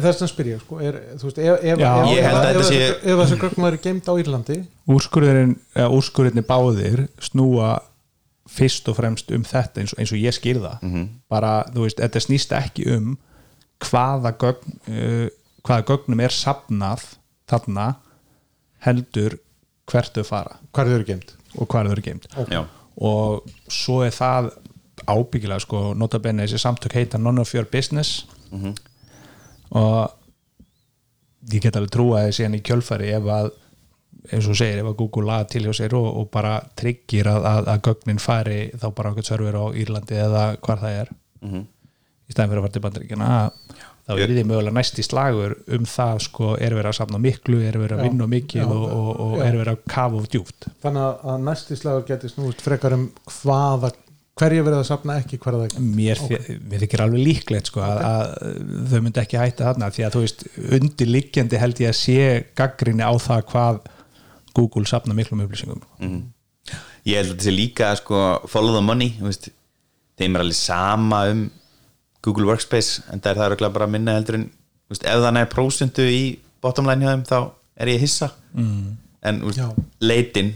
þess 0.00 0.24
að 0.24 0.30
spyrja 0.32 0.58
sko, 0.62 0.78
er, 0.82 0.96
þú 1.20 1.28
veist, 1.28 1.38
ef, 1.44 1.60
ef, 1.60 1.82
Já. 1.82 1.90
ef, 1.92 2.08
Ég 2.14 2.24
held 2.24 2.38
að 2.38 2.46
ef, 2.46 2.48
þetta 2.48 2.62
ef, 2.62 2.68
sé- 2.70 2.88
ef, 2.88 3.04
ef 3.04 3.20
þessi 3.22 3.38
gögn 3.42 3.64
væri 3.66 3.80
geimt 3.84 4.08
á 4.08 4.14
Írlandi 4.22 4.56
úrskurðurinn 4.88 5.54
eða 5.76 5.88
úrskurðinni 5.98 6.44
báðir 6.48 7.02
snúa 7.20 7.74
fyrst 8.48 8.88
og 8.88 8.96
fremst 8.96 9.30
um 9.36 9.44
þetta 9.44 9.82
eins 9.82 9.92
og, 9.92 10.00
eins 10.00 10.12
og 10.16 10.22
ég 10.22 10.32
skýrða 10.32 10.78
bara, 11.28 11.50
þú 11.74 11.84
veist, 11.84 12.00
þetta 12.00 12.22
snýst 12.24 12.54
ekki 12.56 12.86
um 12.96 13.10
hvaða 13.84 14.32
gögn 14.40 14.78
uh, 14.88 15.26
hvaða 15.68 15.84
gögnum 15.90 16.24
er 16.24 16.32
safnað 16.32 17.04
þarna 17.48 17.90
heldur 18.86 19.36
hvert 19.88 20.14
þau 20.18 20.24
fara. 20.28 20.58
Hvað 20.74 20.90
þau 20.90 20.96
eru 20.98 21.08
geimt 21.08 21.34
og 21.56 21.68
hvað 21.68 21.88
þau 21.88 21.94
eru 21.96 22.04
geimt 22.04 22.26
Já. 22.52 22.60
og 23.00 23.48
svo 23.72 24.02
er 24.06 24.12
það 24.14 24.50
ábyggilega 25.08 25.62
sko, 25.62 25.80
notabenni 25.96 26.44
þessi 26.44 26.58
samtök 26.60 26.96
heita 26.98 27.18
None 27.22 27.40
of 27.40 27.54
Your 27.54 27.68
Business. 27.70 28.24
Og 29.70 30.10
ég 31.52 31.62
get 31.62 31.76
alveg 31.78 31.92
trúa 31.94 32.24
að 32.26 32.34
síðan 32.36 32.58
í 32.58 32.62
kjölfari 32.66 33.12
ef 33.16 33.26
að 33.32 33.50
eins 34.34 34.48
og 34.50 34.56
segir, 34.58 34.80
ef 34.82 34.88
að 34.90 34.96
Google 34.98 35.28
laga 35.28 35.46
til 35.48 35.62
hjá 35.64 35.72
sér 35.78 35.94
og, 35.96 36.08
og 36.20 36.26
bara 36.34 36.58
tryggir 36.76 37.28
að, 37.30 37.46
að, 37.48 37.68
að 37.72 37.82
gögnin 37.86 38.18
fari 38.20 38.58
þá 38.76 38.88
bara 38.96 39.12
okkur 39.14 39.24
server 39.24 39.56
á 39.56 39.64
Írlandi 39.72 40.18
eða 40.20 40.42
hvar 40.64 40.82
það 40.82 40.96
er. 41.04 41.12
Í 42.28 42.34
stæðin 42.34 42.50
fyrir 42.50 42.58
að 42.60 42.66
fara 42.66 42.74
til 42.74 42.82
bandaríkjana 42.84 43.28
þá 44.08 44.12
er 44.16 44.32
því 44.32 44.44
mögulega 44.48 44.76
næsti 44.78 45.04
slagur 45.04 45.54
um 45.76 45.86
það 45.88 46.20
sko, 46.24 46.50
er 46.56 46.76
verið 46.78 46.90
að 46.90 46.98
safna 47.02 47.20
miklu 47.20 47.60
er 47.68 47.76
verið 47.76 47.98
að 47.98 48.06
vinna 48.08 48.28
mikið 48.32 48.62
Já. 48.62 48.66
og, 48.72 48.84
og, 48.88 49.08
og 49.26 49.34
er 49.44 49.58
verið 49.58 49.72
að 49.74 49.82
kafa 49.92 50.20
of 50.22 50.28
djúpt. 50.32 50.68
Þannig 50.84 51.04
að- 51.04 51.24
að 51.32 51.42
næsti 51.48 51.78
slagur 51.82 52.06
geti 52.08 52.30
snúist 52.32 52.64
frekar 52.64 52.96
um 52.96 53.10
hvaða 53.26 53.92
hverju 54.38 54.64
verið 54.64 54.78
að 54.78 54.86
safna 54.86 55.18
ekki 55.18 55.38
hverða 55.42 55.66
ekki 55.66 55.82
mér, 55.82 56.20
okay. 56.24 56.56
mér 56.70 56.82
þykir 56.84 57.02
alveg 57.04 57.24
líklegt 57.26 57.70
sko, 57.72 57.82
að, 57.82 58.02
að 58.06 58.88
þau 58.92 58.98
myndi 59.04 59.22
ekki 59.24 59.40
hætta 59.40 59.66
þarna 59.66 59.90
því 59.94 60.04
að 60.06 60.14
þú 60.14 60.24
veist, 60.24 60.44
undirliggjandi 60.78 61.62
held 61.62 61.82
ég 61.82 61.92
að 61.92 61.98
sé 61.98 62.26
gaggrinni 62.58 63.02
á 63.02 63.12
það 63.18 63.46
hvað 63.52 63.80
Google 64.58 64.90
safna 64.90 65.16
miklum 65.16 65.42
upplýsingum. 65.44 65.82
Ég 67.06 67.18
held 67.18 67.28
að 67.28 67.34
þetta 67.34 67.48
sé 67.48 67.54
líka 67.54 67.92
sko, 67.98 68.22
follow 68.50 68.76
the 68.78 68.84
money 68.84 69.12
þú 69.18 69.28
veist, 69.28 69.50
þeim 70.18 70.38
er 70.38 70.46
alveg 70.46 70.60
sama 70.60 71.22
um 71.32 71.44
Google 72.24 72.48
Workspace 72.50 73.04
en 73.12 73.22
það 73.22 73.42
er 73.44 73.56
það 73.58 73.74
bara 73.76 73.90
minna 73.90 74.16
heldur 74.18 74.40
en 74.40 74.48
veist, 74.90 75.04
ef 75.04 75.22
það 75.22 75.34
næer 75.36 75.50
prósentu 75.52 76.06
í 76.08 76.22
bottom 76.64 76.88
line 76.88 77.04
hjá 77.04 77.12
þeim 77.12 77.26
þá 77.28 77.38
er 77.78 77.92
ég 77.94 78.02
hissa. 78.02 78.32
Mm. 78.54 78.96
en 79.28 79.42
leitin 80.00 80.54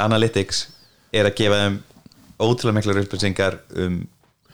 analytics 0.00 0.64
er 1.12 1.28
að 1.28 1.36
gefa 1.38 1.58
þeim 1.64 1.76
ótrúlega 2.40 2.76
miklar 2.78 3.02
upplýsingar 3.02 3.58
um 3.76 4.00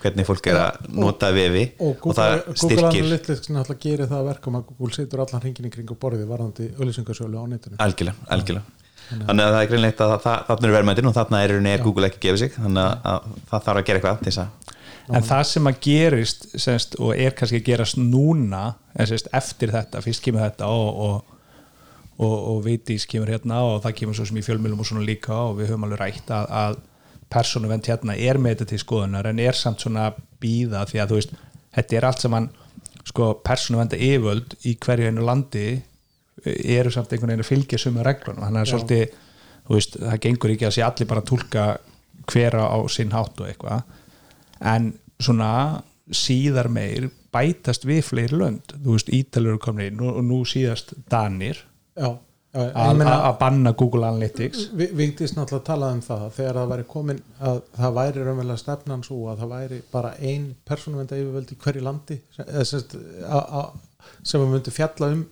hvernig 0.03 0.27
fólk 0.29 0.49
er 0.51 0.59
að 0.61 0.89
nota 0.93 1.31
vefi 1.33 1.63
og 1.79 1.87
og, 1.87 1.95
Google, 2.03 2.17
það 2.19 2.33
Google 2.39 2.57
styrkir. 2.63 3.05
Analytics 3.05 3.51
náttúrulega 3.53 3.83
gerir 3.85 4.11
það 4.11 4.19
að 4.19 4.31
verkum 4.31 4.59
að 4.59 4.67
Google 4.71 4.97
setur 4.97 5.23
allan 5.25 5.45
hringin 5.45 5.69
í 5.69 5.73
kring 5.73 5.93
og 5.93 6.01
borðið 6.03 6.33
varðandi 6.33 6.69
auðlýsingarsölu 6.77 7.41
á 7.41 7.45
netinu. 7.53 7.79
Algjörlega, 7.87 8.29
algjörlega. 8.37 8.75
Þannig 9.07 9.45
að 9.45 9.53
það 9.55 9.61
er 9.61 9.69
greinleitt 9.71 10.01
að 10.03 10.15
þarna 10.27 10.69
er 10.69 10.75
verðmættin 10.77 11.09
og 11.09 11.15
þarna 11.17 11.43
er, 11.47 11.55
er 11.73 11.85
Google 11.85 12.09
ekki 12.11 12.23
gefa 12.27 12.41
sig 12.43 12.55
þannig 12.57 12.83
að, 12.83 13.11
að 13.13 13.29
það 13.51 13.67
þarf 13.69 13.81
að 13.81 13.87
gera 13.89 14.01
eitthvað 14.01 14.23
til 14.23 14.33
þess 14.33 14.43
að 14.43 14.76
en 15.09 15.27
það 15.27 15.45
sem 15.51 15.71
að 15.71 15.81
gerist 15.87 16.47
semst, 16.59 16.99
og 17.03 17.15
er 17.15 17.35
kannski 17.37 17.61
að 17.61 17.69
gerast 17.71 18.01
núna 18.01 18.65
en 18.97 19.09
semst, 19.09 19.31
eftir 19.37 19.73
þetta, 19.75 20.03
fyrst 20.05 20.25
kemur 20.25 20.45
þetta 20.47 20.69
og, 20.73 21.01
og, 21.07 21.41
og, 22.19 22.37
og 22.53 22.61
Vitís 22.67 23.07
kemur 23.11 23.31
hérna 23.31 23.63
og 23.69 23.81
það 23.85 23.97
kemur 24.01 24.19
svo 24.19 24.29
sem 24.29 24.41
í 24.41 24.45
fjölmjölum 24.47 24.83
og 24.83 24.91
svona 24.91 25.07
líka 25.07 25.37
og 25.47 25.59
við 25.61 25.73
höfum 25.73 25.89
alveg 25.89 26.03
rætt 26.03 26.33
að, 26.35 26.53
að 26.63 26.79
persónuvend 27.33 27.91
hérna 27.91 28.17
er 28.19 28.39
með 28.39 28.57
þetta 28.57 28.71
til 28.73 28.83
skoðunar 28.83 29.31
en 29.31 29.43
er 29.43 29.59
samt 29.59 29.83
svona 29.83 30.11
býða 30.43 30.87
því 30.91 31.03
að 31.03 31.13
þú 31.13 31.21
veist, 31.21 31.37
þetta 31.77 31.99
er 31.99 32.09
allt 32.09 32.25
saman 32.25 32.49
sko 33.07 33.35
persónuvenda 33.47 33.99
yföld 34.03 34.57
í 34.67 34.75
hverju 34.83 35.11
einu 35.11 35.27
landi 35.27 35.69
eru 36.45 36.93
samt 36.93 37.13
einhvern 37.13 37.33
veginn 37.33 37.45
að 37.45 37.51
fylgja 37.51 37.79
sumu 37.81 38.05
reglunum. 38.05 38.45
Þannig 38.45 38.63
að 38.63 38.71
svolítið, 38.73 39.15
þú 39.67 39.77
veist, 39.77 39.99
það 40.03 40.19
gengur 40.27 40.53
ekki 40.55 40.67
að 40.69 40.75
sé 40.77 40.85
allir 40.87 41.09
bara 41.11 41.23
að 41.23 41.31
túlka 41.31 41.67
hvera 42.27 42.67
á 42.67 42.79
sinn 42.93 43.15
hátt 43.15 43.41
og 43.41 43.49
eitthvað 43.51 43.96
en 44.61 44.93
svona 45.21 45.83
síðar 46.13 46.69
meir 46.71 47.11
bætast 47.33 47.85
við 47.85 48.05
fleiri 48.05 48.37
lönd. 48.39 48.77
Þú 48.85 48.93
veist, 48.95 49.09
Ítalur 49.13 49.57
eru 49.57 49.59
komin 49.59 49.91
inn 49.93 50.01
og 50.01 50.23
nú 50.25 50.43
síðast 50.49 50.95
Danir. 51.11 51.59
Að 52.57 53.35
banna 53.39 53.73
Google 53.77 54.07
Analytics. 54.09 54.71
Vi- 54.73 54.89
Vigdís 54.97 55.35
náttúrulega 55.37 55.65
talaði 55.67 55.93
um 55.99 56.01
það 56.07 56.23
þegar 56.39 56.55
það 56.61 56.71
væri 56.71 56.85
komin 56.89 57.19
að 57.41 57.59
það 57.77 57.93
væri 57.99 58.23
raunverulega 58.25 58.57
stefnan 58.63 59.03
svo 59.05 59.19
að 59.29 59.43
það 59.43 59.51
væri 59.51 59.81
bara 59.93 60.13
ein 60.21 60.47
persónuvenda 60.65 61.19
yfirvöld 61.21 61.53
í 61.53 61.57
hverju 61.61 61.83
landi 61.85 62.17
sem, 62.37 62.47
eða 62.47 62.65
sem, 62.65 62.81
sagt, 62.81 62.97
a- 63.29 63.61
a- 63.61 63.73
sem 64.23 64.41
að 64.41 64.49
myndi 64.55 64.71
fjalla 64.73 65.11
um 65.13 65.27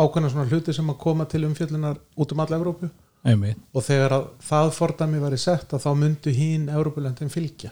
ákveðna 0.00 0.30
svona 0.32 0.48
hluti 0.48 0.72
sem 0.72 0.88
að 0.88 0.98
koma 0.98 1.24
til 1.28 1.44
umfjallunar 1.44 1.98
út 2.16 2.32
um 2.32 2.40
alla 2.40 2.56
Evrópu. 2.56 2.88
Einmitt, 3.22 3.58
og 3.74 3.82
þegar 3.84 4.10
að 4.16 4.26
það 4.40 4.70
fordæmi 4.72 5.20
væri 5.20 5.36
sett 5.38 5.68
að 5.76 5.82
þá 5.84 5.90
myndu 5.98 6.32
hín 6.32 6.68
Evrópulöndin 6.72 7.28
fylgja 7.28 7.70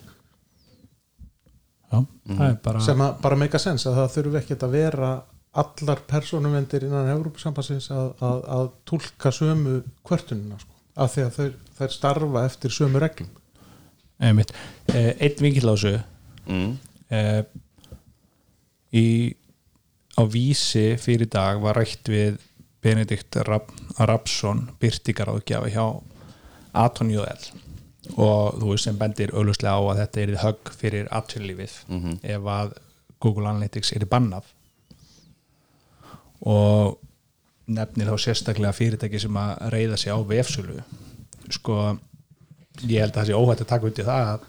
er 2.36 2.56
bara 2.64 2.80
sem 2.84 3.00
að 3.00 3.18
bara 3.24 3.38
meika 3.40 3.60
sens 3.62 3.86
að 3.88 4.00
það 4.00 4.14
þurfi 4.16 4.40
ekkert 4.42 4.64
að 4.66 4.74
vera 4.76 5.12
allar 5.58 6.02
persónuvendir 6.08 6.84
innan 6.86 7.08
Evrópusambassins 7.14 7.88
að, 7.94 8.10
að, 8.24 8.42
að 8.56 8.66
túlka 8.88 9.32
sömu 9.34 9.78
kvörtunina 10.06 10.58
sko, 10.60 10.74
af 11.00 11.14
því 11.14 11.24
að 11.24 11.38
þau, 11.38 11.48
þær 11.78 11.94
starfa 11.94 12.44
eftir 12.44 12.74
sömu 12.74 13.02
reglum. 13.02 13.30
Einmitt, 14.18 14.52
eh, 14.92 15.14
einn 15.16 15.42
vinkil 15.46 15.70
á 15.70 15.74
þessu. 15.74 15.94
Mm, 16.48 16.72
eh, 17.14 17.42
í 18.98 19.06
á 20.18 20.22
vísi 20.26 20.90
fyrir 21.00 21.30
dag 21.30 21.62
var 21.62 21.78
rætt 21.78 22.10
við 22.10 22.38
Benedikt 22.82 23.40
Rapsson 23.98 24.68
byrtingaráðgjafi 24.82 25.74
hjá 25.74 25.86
Aton 26.78 27.10
JL 27.10 27.67
og 28.16 28.58
þú 28.60 28.70
veist 28.72 28.88
sem 28.88 28.98
bendir 28.98 29.34
auðvuslega 29.34 29.74
á 29.74 29.82
að 29.82 30.00
þetta 30.02 30.20
er 30.22 30.34
högg 30.44 30.72
fyrir 30.80 31.10
atvinnlífið 31.14 31.74
ef 32.22 32.48
að 32.54 32.72
Google 33.20 33.48
Analytics 33.50 33.92
er 33.92 34.06
bannað. 34.06 34.46
Og 36.46 36.98
nefnir 37.68 38.08
þá 38.08 38.16
sérstaklega 38.22 38.72
fyrirtæki 38.72 39.20
sem 39.20 39.36
að 39.36 39.72
reyða 39.74 39.96
sig 39.96 40.14
á 40.14 40.18
vefsölu. 40.24 40.78
Sko 41.50 41.98
ég 42.86 43.02
held 43.02 43.12
að 43.12 43.18
það 43.18 43.26
sé 43.26 43.34
óhætt 43.34 43.64
að 43.64 43.70
taka 43.72 43.88
undir 43.88 44.06
það 44.06 44.32
að 44.32 44.46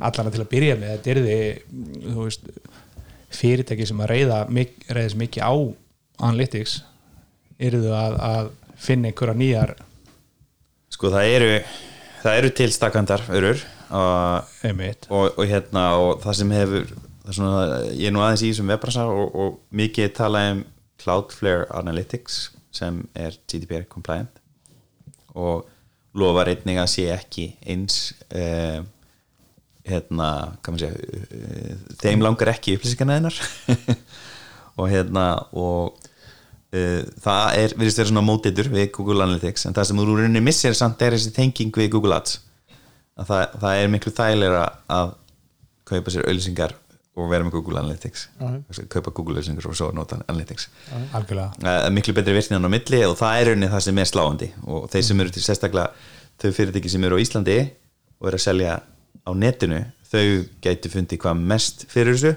allan 0.00 0.32
til 0.32 0.42
að 0.42 0.50
byrja 0.50 0.76
með 0.80 0.92
þetta 0.94 1.10
er 1.10 1.20
því 1.24 1.38
þú 2.14 2.24
veist, 2.24 2.48
fyrirtæki 3.40 3.86
sem 3.86 4.00
að 4.00 4.10
reyða 4.10 4.40
reyðis 4.90 5.16
mikið 5.20 5.46
á 5.46 5.54
Analytics 6.20 6.80
eru 7.60 7.82
þau 7.84 7.94
að, 7.96 8.16
að 8.20 8.50
finna 8.80 9.10
einhverja 9.10 9.36
nýjar 9.36 9.74
sko 10.90 11.12
það 11.12 11.34
eru 11.36 11.52
það 12.22 12.40
eru 12.40 12.50
til 12.56 12.72
stakandar 12.74 13.24
örur 13.28 13.62
og, 13.90 14.50
og, 15.08 15.38
og 15.38 15.46
hérna 15.48 15.86
og 15.98 16.20
það 16.24 16.38
sem 16.40 16.54
hefur 16.54 16.92
það 17.24 17.36
svona, 17.38 17.80
ég 17.94 18.06
er 18.10 18.14
nú 18.14 18.22
aðeins 18.24 18.44
í 18.44 18.52
þessum 18.52 18.70
webbrasa 18.72 19.06
og, 19.10 19.34
og 19.34 19.58
mikið 19.76 20.14
tala 20.18 20.44
um 20.52 20.62
Cloudflare 21.00 21.66
Analytics 21.72 22.50
sem 22.76 23.02
er 23.16 23.36
GDPR 23.48 23.86
compliant 23.90 24.40
og 25.34 25.68
lofar 26.18 26.50
einnig 26.50 26.80
að 26.80 26.90
sé 26.92 27.06
ekki 27.14 27.46
eins 27.70 28.12
uh, 28.34 28.82
hérna, 29.86 30.28
segja 30.66 30.92
uh, 30.92 31.74
þeim 32.02 32.24
langar 32.24 32.52
ekki 32.52 32.76
upplýsingarna 32.76 33.18
þeinar 33.18 33.40
og 34.80 34.90
hérna 34.90 35.26
og 35.56 36.09
það 36.70 37.56
er, 37.58 37.72
virðist 37.74 37.98
vera 37.98 38.10
svona 38.12 38.22
mótitur 38.22 38.68
við 38.70 38.92
Google 38.94 39.24
Analytics 39.24 39.66
en 39.66 39.74
það 39.74 39.88
sem 39.88 40.02
í 40.02 40.04
rauninni 40.06 40.42
missir 40.44 40.76
samt 40.78 41.00
er 41.02 41.16
þessi 41.16 41.32
tenging 41.34 41.74
við 41.74 41.90
Google 41.96 42.14
Ads. 42.20 42.36
Að 43.18 43.32
það, 43.32 43.56
það 43.64 43.80
er 43.80 43.90
miklu 43.90 44.12
þægilega 44.14 44.62
að 44.94 45.10
kaupa 45.90 46.14
sér 46.14 46.28
auðlýsingar 46.28 46.76
og 47.18 47.26
vera 47.32 47.46
með 47.46 47.56
Google 47.56 47.82
Analytics. 47.82 48.28
Já. 48.38 48.84
kaupa 48.92 49.10
Google 49.16 49.40
auðlýsingar 49.40 49.66
og 49.66 49.76
svo 49.80 49.90
nota 49.96 50.20
Analytics. 50.28 50.68
Uh, 51.58 51.88
miklu 51.94 52.14
betri 52.16 52.36
virknin 52.36 52.62
á 52.62 52.70
milli 52.70 53.02
og 53.08 53.16
það 53.18 53.40
er 53.40 53.50
rauninni 53.50 53.72
það 53.74 53.84
sem 53.88 53.98
er 53.98 54.10
sláandi. 54.12 54.50
Og 54.70 54.86
þeir 54.94 55.06
sem 55.08 55.24
eru 55.24 55.34
til 55.34 55.44
sérstaklega 55.44 55.90
þau 56.40 56.54
fyrirtæki 56.56 56.94
sem 56.94 57.08
eru 57.08 57.18
á 57.18 57.22
Íslandi 57.24 57.58
og 58.20 58.30
eru 58.30 58.38
að 58.38 58.46
selja 58.46 58.78
á 59.26 59.30
netinu 59.34 59.82
þau 60.10 60.24
gætu 60.62 60.94
fundið 60.94 61.22
hvað 61.26 61.44
mest 61.50 61.84
fyrir 61.90 62.14
þessu. 62.14 62.34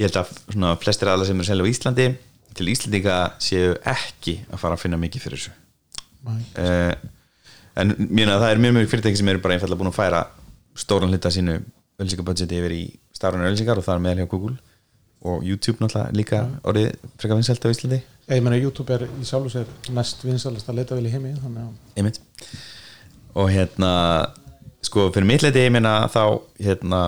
Ég 0.00 0.08
held 0.08 0.20
að 0.22 0.34
svona 0.48 0.74
flestir 0.80 1.12
aðla 1.12 1.28
sem 1.28 1.36
eru 1.36 1.44
að 1.44 1.52
selja 1.52 1.68
á 1.68 1.72
Íslandi 1.76 2.10
til 2.58 2.68
Íslandinga 2.72 3.16
séu 3.42 3.74
ekki 3.86 4.38
að 4.50 4.60
fara 4.62 4.76
að 4.76 4.82
finna 4.84 4.98
mikið 5.00 5.24
fyrir 5.26 5.40
þessu. 5.40 5.52
Uh, 6.58 6.94
en 7.80 7.94
mjög 8.10 8.32
það 8.34 8.48
er 8.50 8.62
mjög 8.64 8.74
mjög 8.76 8.90
fyrirtæki 8.92 9.20
sem 9.20 9.30
eru 9.32 9.42
bara 9.44 9.56
einfallega 9.56 9.80
búin 9.80 9.92
að 9.92 9.98
færa 10.00 10.24
stóran 10.78 11.12
hluta 11.12 11.30
sínu 11.32 11.60
ölsingabudgeti 12.00 12.58
yfir 12.60 12.74
í 12.76 12.82
starfana 13.16 13.48
ölsingar 13.50 13.80
og 13.80 13.86
það 13.86 13.96
er 13.98 14.04
meðal 14.06 14.22
hjá 14.24 14.30
Google 14.34 14.56
og 15.30 15.44
YouTube 15.44 15.82
náttúrulega 15.84 16.16
líka 16.16 16.42
orðið 16.64 16.92
frekar 17.20 17.36
vinsælt 17.36 17.64
á 17.64 17.72
Íslandi. 17.72 17.98
Ég 18.30 18.44
meina 18.44 18.56
YouTube 18.60 18.94
er 18.94 19.04
í 19.08 19.24
sjálfu 19.28 19.50
sér 19.52 19.72
næst 19.92 20.22
vinsalast 20.24 20.68
að 20.70 20.78
leita 20.80 20.96
vel 20.96 21.08
í 21.08 21.12
heimi 21.12 21.34
einmitt. 21.98 22.20
Og 23.36 23.50
hérna 23.52 23.90
sko 24.84 25.10
fyrir 25.12 25.28
mitt 25.28 25.44
leiti 25.44 25.66
ég 25.66 25.74
meina 25.74 26.06
þá 26.08 26.22
hérna 26.62 27.00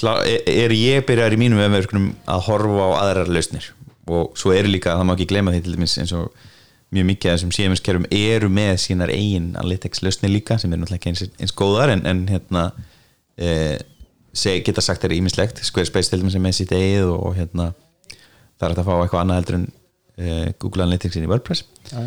klá- 0.00 0.22
er 0.26 0.74
ég 0.74 1.06
byrjar 1.06 1.36
í 1.36 1.38
mínum 1.40 1.60
vefverkunum 1.62 2.08
að 2.26 2.42
horfa 2.48 2.86
á 2.86 2.90
aðrar 3.04 3.30
lausnir 3.30 3.70
og 4.14 4.38
svo 4.38 4.54
eru 4.56 4.70
líka, 4.70 4.96
það 4.96 5.08
má 5.08 5.14
ekki 5.14 5.28
gleyma 5.32 5.54
því 5.54 5.64
til 5.64 5.76
dæmis 5.76 5.96
eins 6.00 6.14
og 6.16 6.32
mjög 6.94 7.08
mikið 7.10 7.30
af 7.30 7.36
þessum 7.36 7.52
CMS 7.52 7.82
kerfum 7.84 8.06
eru 8.14 8.48
með 8.52 8.78
sínar 8.84 9.12
eigin 9.12 9.50
analytics 9.60 10.00
lausnir 10.04 10.32
líka 10.32 10.56
sem 10.60 10.72
eru 10.72 10.82
náttúrulega 10.82 11.00
ekki 11.02 11.10
eins, 11.12 11.24
eins 11.36 11.56
góðar 11.56 11.92
en, 11.92 12.04
en 12.08 12.22
hérna 12.30 12.62
e, 13.36 13.50
seg, 14.32 14.62
geta 14.64 14.84
sagt 14.84 15.04
þeirra 15.04 15.18
ímislegt 15.18 15.60
Squarespace 15.66 16.12
til 16.12 16.22
dæmis 16.22 16.38
er 16.38 16.44
með 16.44 16.56
sitt 16.60 16.72
eigið 16.72 17.10
og, 17.12 17.26
og 17.28 17.36
hérna 17.36 17.68
er 18.08 18.72
hægt 18.72 18.80
að 18.80 18.88
fá 18.88 18.94
eitthvað 18.94 19.20
annað 19.20 19.42
heldur 19.42 19.58
en 19.58 19.68
e, 19.68 20.38
Google 20.56 20.86
Analytics 20.86 21.18
inn 21.18 21.28
í 21.28 21.30
WordPress. 21.30 21.66
Já. 21.92 22.00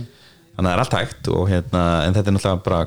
þannig 0.57 0.57
að 0.57 0.65
það 0.65 0.73
er 0.73 0.83
allt 0.85 0.97
hægt 0.97 1.31
og 1.35 1.45
hérna, 1.51 1.85
en 2.07 2.17
þetta 2.17 2.33
er 2.33 2.37
náttúrulega 2.39 2.65
bara 2.65 2.81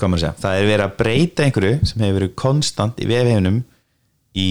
hvað 0.00 0.12
maður 0.12 0.20
að 0.20 0.26
segja, 0.26 0.36
það 0.44 0.60
er 0.60 0.70
verið 0.70 0.86
að 0.86 0.96
breyta 1.00 1.44
einhverju 1.46 1.88
sem 1.88 2.04
hefur 2.04 2.20
verið 2.20 2.38
konstant 2.44 3.00
í 3.00 3.08
vefheiminum 3.08 3.60
í 4.36 4.50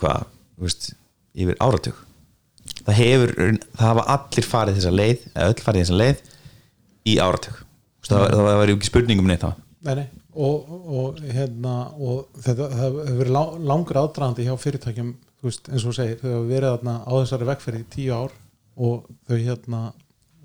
hvað, 0.00 0.26
þú 0.58 0.66
veist, 0.66 0.92
yfir 1.38 1.58
áratug 1.62 2.06
það 2.90 2.98
hefur, 2.98 3.32
það 3.78 3.86
hafa 3.86 4.04
allir 4.14 4.46
farið 4.50 4.78
þessa 4.78 4.92
leið, 4.94 5.24
eða 5.32 5.50
öll 5.50 5.64
farið 5.64 5.84
þessa 5.84 6.00
leið 6.00 6.22
í 7.10 7.16
Þú 8.00 8.06
veist, 8.08 8.12
það, 8.14 8.26
það 8.32 8.58
var 8.60 8.72
ekki 8.72 8.88
spurningum 8.88 9.26
neitt 9.28 9.42
þá. 9.44 9.50
Nei, 9.86 9.94
nei. 9.98 10.06
Og, 10.40 10.70
og, 10.70 11.18
hérna, 11.34 11.74
og 12.00 12.38
þetta 12.40 12.68
það 12.70 12.84
hefur 12.84 13.18
verið 13.18 13.34
langur 13.70 13.98
aðdraðandi 14.00 14.46
hjá 14.46 14.54
fyrirtækjum 14.62 15.10
veist, 15.44 15.68
eins 15.68 15.84
og 15.84 15.90
þú 15.90 15.96
segir, 15.98 16.20
þau 16.20 16.30
hefur 16.30 16.46
verið 16.48 16.74
þarna 16.74 16.94
á 17.04 17.12
þessari 17.16 17.48
vegferði 17.50 17.80
í 17.82 17.88
tíu 17.92 18.14
ár 18.14 18.34
og 18.80 19.08
þau 19.28 19.36
hérna 19.36 19.82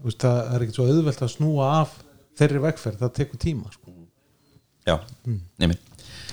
veist, 0.04 0.24
það 0.24 0.40
er 0.42 0.66
ekkert 0.66 0.80
svo 0.80 0.88
auðvelt 0.90 1.26
að 1.28 1.34
snúa 1.36 1.70
af 1.82 1.98
þeirri 2.40 2.64
vegferð, 2.66 3.02
það 3.04 3.14
tekur 3.20 3.44
tíma 3.46 3.72
sko. 3.72 3.94
já, 4.86 4.98
nefnir 5.62 5.80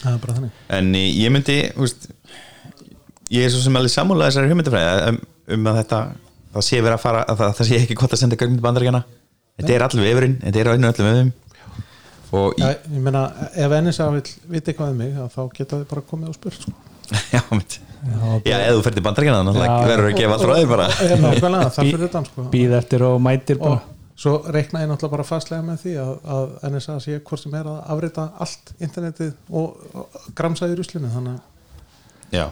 það 0.03 0.14
er 0.14 0.22
bara 0.22 0.38
þannig. 0.38 0.57
En 0.79 0.94
ég 0.98 1.35
myndi 1.35 1.59
veist, 1.77 2.09
ég 3.33 3.46
er 3.46 3.53
svo 3.53 3.62
sem 3.64 3.79
alveg 3.79 3.94
sammála 3.94 4.29
þessari 4.31 4.51
hugmyndafræði. 4.51 5.12
Um, 5.12 5.20
um 5.48 5.68
að 5.70 5.78
þetta 5.83 6.00
það 6.52 6.66
sé 6.68 6.81
verið 6.81 6.96
að 6.96 7.05
fara, 7.05 7.22
að 7.26 7.42
það, 7.42 7.55
það 7.59 7.68
sé 7.68 7.81
ekki 7.83 7.98
gott 7.98 8.16
að 8.16 8.22
senda 8.22 8.38
gögn 8.40 8.59
til 8.59 8.64
bandaríkjana 8.64 9.05
þetta 9.61 9.76
er 9.76 9.87
allir 9.87 10.09
vefurinn, 10.09 10.37
þetta 10.42 10.62
er 10.62 10.70
á 10.70 10.74
einu 10.74 10.90
öllum 10.92 11.33
Já, 12.33 12.46
í, 12.57 12.64
ég 12.64 13.00
meina, 13.05 13.26
ef 13.61 13.72
NSA 13.76 14.09
vil 14.14 14.22
vita 14.55 14.72
eitthvað 14.72 14.92
um 14.94 15.00
mig, 15.02 15.16
þá 15.35 15.42
geta 15.52 15.81
þið 15.83 15.88
bara 15.90 16.02
komið 16.09 16.31
og 16.31 16.37
spurt 16.38 16.62
sko. 16.64 16.70
já, 17.35 17.42
mynd 17.50 17.74
já, 18.46 18.55
eða 18.57 18.70
þú 18.72 18.85
fer 18.87 18.94
til 18.96 19.02
bandaríkjana 19.05 19.52
að 19.52 19.59
verður 19.90 20.07
að 20.09 20.16
gefa 20.16 20.38
allt 20.38 20.44
frá 20.46 20.52
þér 20.57 20.70
bara. 20.70 20.87
Nákvæmlega, 21.20 21.66
það 21.76 21.90
fyrir 21.90 22.05
þetta 22.07 22.22
sko. 22.31 22.44
býð 22.55 22.76
eftir 22.78 23.05
og 23.05 23.18
mætir 23.20 23.61
bara. 23.61 23.83
Og 23.83 24.22
svo 24.22 24.35
reikna 24.55 24.83
ég 24.83 24.88
náttúrulega 24.88 25.16
bara 25.18 25.26
fastlega 25.28 25.66
með 25.66 25.85
því 25.85 25.94
að, 26.02 26.12
að 26.37 26.57
NSA 26.70 26.96
sé 27.05 27.18
hvort 27.20 27.42
sem 27.42 27.57
er 27.59 27.68
að 27.68 27.78
afrita 27.94 28.26
allt 28.44 28.72
internetið 28.78 29.33
og, 29.50 29.85
og 29.92 30.18
gramsa 30.38 30.68
í 30.70 30.76
ruslinu 30.78 31.11
þannig 31.12 31.37
að 31.37 32.37
já, 32.38 32.44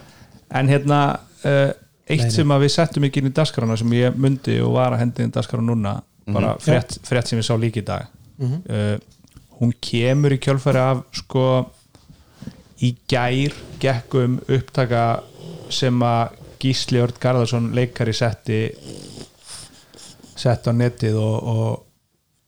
en 0.61 0.71
hérna 0.71 1.01
uh, 1.47 1.71
eitt 2.11 2.27
Nei, 2.27 2.33
sem 2.35 2.53
að 2.53 2.65
við 2.65 2.73
settum 2.75 3.07
ekki 3.07 3.21
inn 3.21 3.29
í 3.31 3.35
daskarana 3.35 3.77
sem 3.79 3.93
ég 3.97 4.17
myndi 4.19 4.57
og 4.63 4.75
var 4.75 4.95
að 4.95 5.03
hendi 5.05 5.23
inn 5.23 5.31
í 5.31 5.35
daskara 5.37 5.65
núna 5.65 5.95
bara 6.31 6.55
frétt, 6.61 6.99
frétt 7.07 7.31
sem 7.31 7.39
ég 7.41 7.47
sá 7.47 7.55
líka 7.59 7.81
í 7.81 7.87
dag. 7.87 8.11
Mhm. 8.41 8.61
uh, 8.69 8.97
hún 9.61 9.73
kemur 9.77 10.33
í 10.33 10.39
kjölfæri 10.41 10.81
af 10.81 11.03
sko 11.13 11.45
í 12.81 12.95
gær 13.09 13.53
gekkum 13.81 14.39
upptaka 14.49 15.21
sem 15.69 16.01
að 16.01 16.39
Gísli 16.61 17.01
Örd 17.01 17.17
Garðarsson 17.21 17.71
leikari 17.73 18.13
setti 18.13 18.59
sett 20.37 20.65
á 20.65 20.73
netið 20.73 21.17
og, 21.21 21.37
og, 21.53 21.85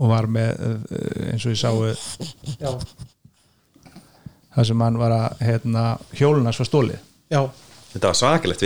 og 0.01 0.09
var 0.09 0.27
með 0.29 0.63
uh, 0.65 1.29
eins 1.31 1.45
og 1.45 1.53
ég 1.53 1.61
sáu 1.61 1.85
já, 2.57 2.71
það 4.55 4.69
sem 4.69 4.83
hann 4.85 4.99
var 5.01 5.15
að 5.17 5.45
hérna, 5.45 5.85
hjólunas 6.17 6.61
var 6.61 6.69
stólið 6.69 6.97
já, 7.33 7.41
þetta 7.93 8.09
var 8.09 8.19
svakalegt 8.19 8.65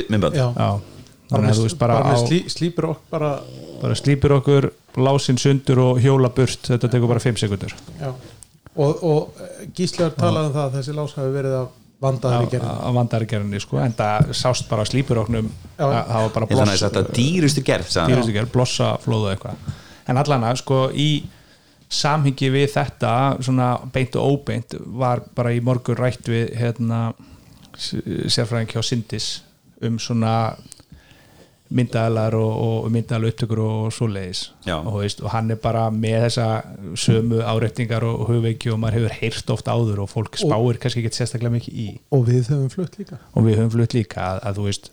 slí, 2.23 2.43
slípur 2.51 2.91
okkur 2.93 3.11
bara 3.11 3.31
bara 3.81 3.97
slípur 3.99 4.37
okkur 4.39 4.69
lásin 4.97 5.37
sundur 5.37 5.81
og 5.83 5.99
hjóla 6.01 6.31
burt. 6.33 6.69
Þetta 6.71 6.89
tekur 6.89 7.11
bara 7.11 7.21
5 7.21 7.41
sekundur 7.43 7.75
já. 7.99 8.13
og, 8.75 9.03
og 9.03 9.43
Gíslegar 9.75 10.15
talaði 10.17 10.49
um 10.49 10.55
það 10.55 10.63
að 10.63 10.79
þessi 10.79 10.95
lás 10.97 11.17
hafi 11.17 11.35
verið 11.35 11.57
að 11.59 11.67
vandaður 12.03 12.45
í 12.45 12.51
gerðin 12.51 12.81
á 12.85 12.89
vandarigerðinni 12.93 13.61
sko, 13.61 13.79
en 13.81 13.95
það 13.97 14.27
sást 14.37 14.67
bara 14.69 14.85
á 14.85 14.89
slípuroknum 14.89 15.47
Já. 15.49 15.85
að 15.87 15.95
það 15.95 16.25
var 16.25 16.33
bara 16.35 16.49
bloss, 16.51 16.83
þetta 16.83 17.03
dýrustu 17.09 17.63
gerð 17.65 17.95
gerð, 18.35 18.51
blossa 18.53 18.91
flóðu 19.01 19.31
eitthvað. 19.33 19.71
En 20.07 20.21
allan 20.21 20.45
að 20.45 20.59
sko 20.61 20.81
í 20.93 21.09
samhengi 21.89 22.51
við 22.53 22.69
þetta 22.75 23.13
svona 23.41 23.71
beint 23.93 24.17
og 24.19 24.35
óbeint 24.35 24.77
var 24.99 25.23
bara 25.35 25.55
í 25.55 25.63
morgun 25.63 25.97
rætt 25.97 26.29
við 26.29 26.53
hérna 26.59 27.09
sérfræðing 27.77 28.73
hjá 28.73 28.81
Sindis 28.85 29.29
um 29.85 29.99
svona 30.01 30.57
myndaðalar 31.67 32.35
og, 32.39 32.51
og 32.63 32.85
myndaðalar 32.95 33.33
upptökur 33.33 33.61
og 33.65 33.89
svoleiðis. 33.91 34.43
Já. 34.65 34.77
og, 34.79 35.01
og 35.03 35.29
hann 35.33 35.51
er 35.51 35.59
bara 35.61 35.87
með 35.91 36.27
þessa 36.27 36.47
sömu 36.95 37.41
áreitningar 37.43 38.05
og 38.07 38.23
hugveiki 38.29 38.71
og 38.71 38.79
maður 38.81 39.01
hefur 39.01 39.17
heyrt 39.19 39.51
oft 39.53 39.67
áður 39.67 40.05
og 40.05 40.11
fólk 40.13 40.39
spáir 40.39 40.79
kannski 40.81 41.03
ekki 41.03 41.19
sérstaklega 41.19 41.57
mikið 41.57 41.81
í. 41.83 41.87
Og 42.15 42.23
við 42.29 42.53
höfum 42.53 42.71
flutt 42.71 42.95
líka. 43.01 43.19
Og 43.33 43.47
við 43.47 43.59
höfum 43.59 43.73
flutt 43.75 43.97
líka 43.97 44.23
að, 44.23 44.41
að 44.47 44.61
þú 44.61 44.67
veist 44.69 44.91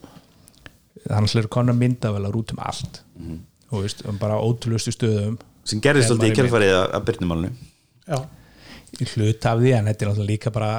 þannig 1.05 1.37
er 1.39 1.51
konar 1.53 1.79
myndavelar 1.79 2.39
út 2.41 2.55
um 2.55 2.65
allt. 2.65 3.03
Mhm. 3.19 3.43
og 3.75 3.83
veist, 3.83 4.05
um 4.07 4.19
bara 4.19 4.37
ótrúlustu 4.39 4.93
stöðum. 4.95 5.39
Sem 5.67 5.81
gerðist 5.83 6.13
alltaf 6.13 6.29
í 6.29 6.31
maður 6.31 6.43
kjölfarið 6.43 6.75
að, 6.77 6.85
að 6.95 7.07
byrnumálinu 7.09 7.49
já, 8.05 8.19
í 9.01 9.07
hlut 9.15 9.47
af 9.49 9.61
því 9.63 9.73
en 9.75 9.89
þetta 9.89 10.05
er 10.05 10.11
náttúrulega 10.11 10.31
líka 10.31 10.53
bara 10.55 10.71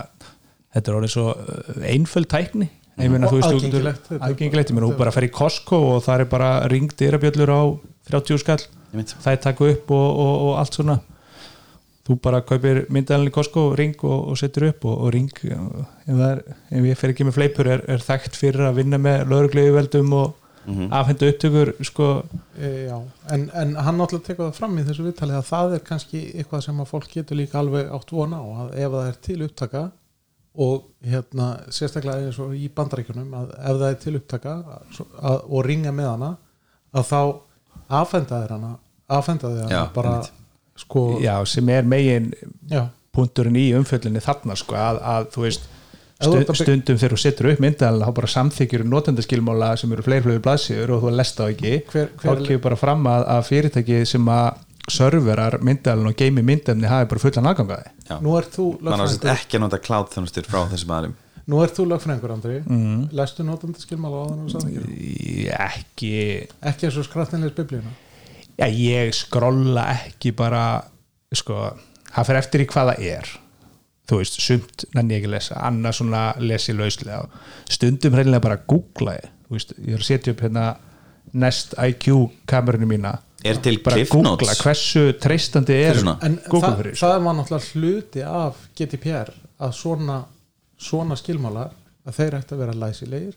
þetta 0.75 0.91
er 0.91 0.97
orðið 0.99 1.13
svo 1.15 1.25
uh, 1.31 1.89
einföld 1.89 2.29
tækni 2.31 2.69
ég 2.99 3.09
meina 3.11 3.27
Og 3.27 3.33
þú 3.33 3.39
veist 3.41 3.49
þú- 3.49 3.57
aðgengilegt. 3.57 4.05
aðgengilegt, 4.19 4.69
ég 4.71 4.75
meina 4.77 4.88
þú 4.91 4.97
bara 5.01 5.11
fer 5.15 5.25
í 5.27 5.31
Costco 5.35 5.79
og 5.95 6.03
það 6.05 6.21
er 6.23 6.29
bara 6.31 6.51
ringd 6.71 6.93
dyrabjöllur 6.99 7.51
á 7.51 7.61
30 8.11 8.39
skall 8.43 8.61
það 8.95 9.31
er 9.33 9.41
takku 9.43 9.67
upp 9.73 9.91
og, 9.91 10.07
og, 10.23 10.33
og 10.45 10.53
allt 10.61 10.77
svona 10.79 10.99
þú 12.05 12.15
bara 12.21 12.39
kaupir 12.45 12.83
myndaðalinn 12.93 13.31
í 13.31 13.35
Costco 13.35 13.65
ring 13.75 13.95
og, 14.05 14.29
og 14.31 14.38
setur 14.39 14.67
upp 14.69 14.85
og, 14.85 14.99
og 15.07 15.11
ring 15.15 15.29
ef, 15.41 15.83
það 16.05 16.25
er, 16.29 16.41
ef 16.77 16.88
ég 16.91 16.99
fer 17.01 17.11
ekki 17.15 17.25
með 17.27 17.38
fleipur 17.39 17.69
er, 17.75 17.81
er 17.89 18.03
þekkt 18.05 18.38
fyrir 18.38 18.67
að 18.69 18.77
vinna 18.83 18.99
með 19.01 19.27
lögreglegu 19.33 20.03
og 20.21 20.41
Mhm. 20.65 20.88
afhendu 20.97 21.27
upptökur 21.29 21.69
sko, 21.85 22.05
e. 22.57 22.89
En, 23.29 23.43
en 23.53 23.75
hann 23.75 23.99
náttúrulega 23.99 24.25
tekur 24.31 24.47
það 24.47 24.55
fram 24.57 24.79
í 24.81 24.85
þessu 24.88 25.03
viðtali 25.05 25.35
að 25.38 25.43
það 25.51 25.73
er 25.75 25.83
kannski 25.85 26.21
eitthvað 26.41 26.63
sem 26.65 26.79
að 26.81 26.88
fólk 26.89 27.11
getur 27.13 27.38
líka 27.38 27.59
alveg 27.59 27.91
átt 27.93 28.09
vona 28.09 28.39
á 28.41 28.45
að 28.63 28.71
ef 28.81 28.95
það 28.95 29.09
er 29.11 29.19
til 29.27 29.35
upptaka 29.45 29.83
og 30.57 30.83
hérna 31.05 31.49
sérstaklega 31.73 32.25
eins 32.29 32.39
og 32.39 32.53
í 32.55 32.69
bandaríkjunum 32.75 33.33
að 33.41 33.51
ef 33.59 33.79
það 33.81 33.87
er 33.89 33.99
til 34.05 34.15
upptaka 34.19 34.55
svo- 34.95 35.07
að, 35.19 35.39
og 35.49 35.65
ringa 35.67 35.91
með 35.91 36.09
hana 36.13 36.29
að 36.95 37.07
þá 37.11 37.19
afhenda 38.01 38.41
þér 38.43 38.53
hana 38.55 38.73
afhenda 39.19 39.51
þér 39.51 39.63
hana 39.65 39.75
Já, 39.75 39.85
bara 39.93 40.15
sko 40.75 41.05
já, 41.23 41.35
sem 41.47 41.69
er 41.69 41.83
megin 41.87 42.31
já, 42.71 42.85
punkturinn 43.15 43.55
í 43.59 43.69
umfjöllinni 43.77 44.23
þarna 44.23 44.55
sko, 44.59 44.75
að, 44.79 45.01
að 45.03 45.29
þú 45.35 45.45
veist 45.47 45.71
Ef 46.15 46.29
þú 46.29 46.31
stu, 46.31 46.39
ert 46.39 46.47
að 46.49 46.55
bygg- 46.55 46.63
stundum 46.63 46.97
þegar 47.01 47.11
þú 47.13 47.17
setur 47.19 47.47
upp 47.51 47.59
myndaðalinn 47.59 48.05
þá 48.07 48.13
bara 48.15 48.27
samþykjur 48.31 48.83
notendaskilmála 48.87 49.69
sem 49.77 49.91
eru 49.91 50.03
fleiri 50.05 50.37
blaðsíður 50.45 50.93
og 50.95 51.01
þú 51.03 51.09
er 51.11 51.15
lesta 51.19 51.43
á 51.43 51.51
ekki. 51.51 51.73
Hver- 51.91 52.13
þá 52.15 52.23
hver- 52.29 52.43
kemur 52.47 52.61
bara 52.63 52.77
fram 52.79 53.03
að, 53.11 53.25
að 53.33 53.41
fyrirtæki 53.49 53.97
sem 54.07 54.29
að 54.31 54.61
serverar 54.91 55.60
myndalinn 55.65 56.12
og 56.12 56.17
geimi 56.19 56.43
myndefni 56.45 56.89
hafi 56.89 57.10
bara 57.12 57.24
fullan 57.24 57.52
aðgangaði 57.52 58.19
nú 58.21 58.36
ert 58.39 58.52
þú 58.54 58.65
lögfræðingur. 58.86 59.32
ekki 59.34 59.58
að 59.58 59.63
nota 59.65 59.80
cloud 59.82 60.12
þjónustur 60.13 60.50
frá 60.50 60.65
þessum 60.71 60.93
aðlum 60.98 61.15
Nú 61.45 61.60
ert 61.62 61.78
þú 61.78 61.84
lögfræðingur 61.91 62.32
Andri. 62.34 62.56
Mm. 62.65 63.02
Lestu 63.13 63.43
notandi 63.45 63.78
skilmála 63.84 64.17
á 64.17 64.26
þannig 64.32 64.56
að 64.58 64.63
það 64.63 64.86
Ég 65.45 65.60
ekki. 65.62 66.13
Ekki 66.71 66.88
eins 66.88 66.98
og 66.98 67.06
skrattinleis 67.06 67.54
biblíuna? 67.54 67.91
Já, 68.58 68.65
ég 68.65 69.12
skrolla 69.13 69.84
ekki 69.93 70.32
bara 70.34 70.63
sko, 71.36 71.60
það 72.15 72.30
fer 72.32 72.39
eftir 72.39 72.63
í 72.63 72.67
hvað 72.71 72.89
það 72.89 73.06
er. 73.12 73.30
Þú 74.10 74.19
veist, 74.24 74.39
sumt 74.41 74.88
nenni 74.98 75.13
ég 75.13 75.21
ekki 75.21 75.34
lesa 75.36 75.60
annað 75.69 76.00
svona 76.00 76.24
lesi 76.41 76.74
lauslega. 76.74 77.21
Stundum 77.69 78.17
hreinlega 78.17 78.45
bara 78.48 78.58
googla 78.65 79.13
ég. 79.19 79.30
Veist, 79.54 79.78
ég 79.78 80.00
er 80.00 80.02
að 80.02 80.10
setja 80.10 80.34
upp 80.34 80.41
hérna 80.48 80.65
Nest 81.36 81.78
IQ 81.78 82.10
kamerunni 82.50 82.89
mína 82.89 83.19
Er 83.45 83.60
til 83.62 83.77
bara 83.86 83.99
Cliff 83.99 84.12
googla 84.13 84.53
hversu 84.58 85.03
treystandi 85.21 85.75
er? 85.77 85.99
En 86.25 86.39
það, 86.49 86.91
það 86.97 87.17
var 87.27 87.36
náttúrulega 87.38 87.73
hluti 87.75 88.23
af 88.25 88.62
GDPR 88.77 89.31
að 89.62 89.75
svona, 89.77 90.19
svona 90.81 91.17
skilmálar 91.19 91.73
að 92.05 92.17
þeir 92.17 92.38
ætti 92.39 92.55
að 92.55 92.63
vera 92.63 92.77
læsilegir 92.86 93.36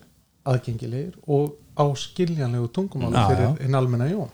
aðgengilegir 0.48 1.16
og 1.28 1.56
á 1.76 1.84
skiljanlegu 1.98 2.70
tungumáli 2.74 3.24
fyrir 3.28 3.58
hinn 3.60 3.76
almenna 3.76 4.08
jón. 4.08 4.30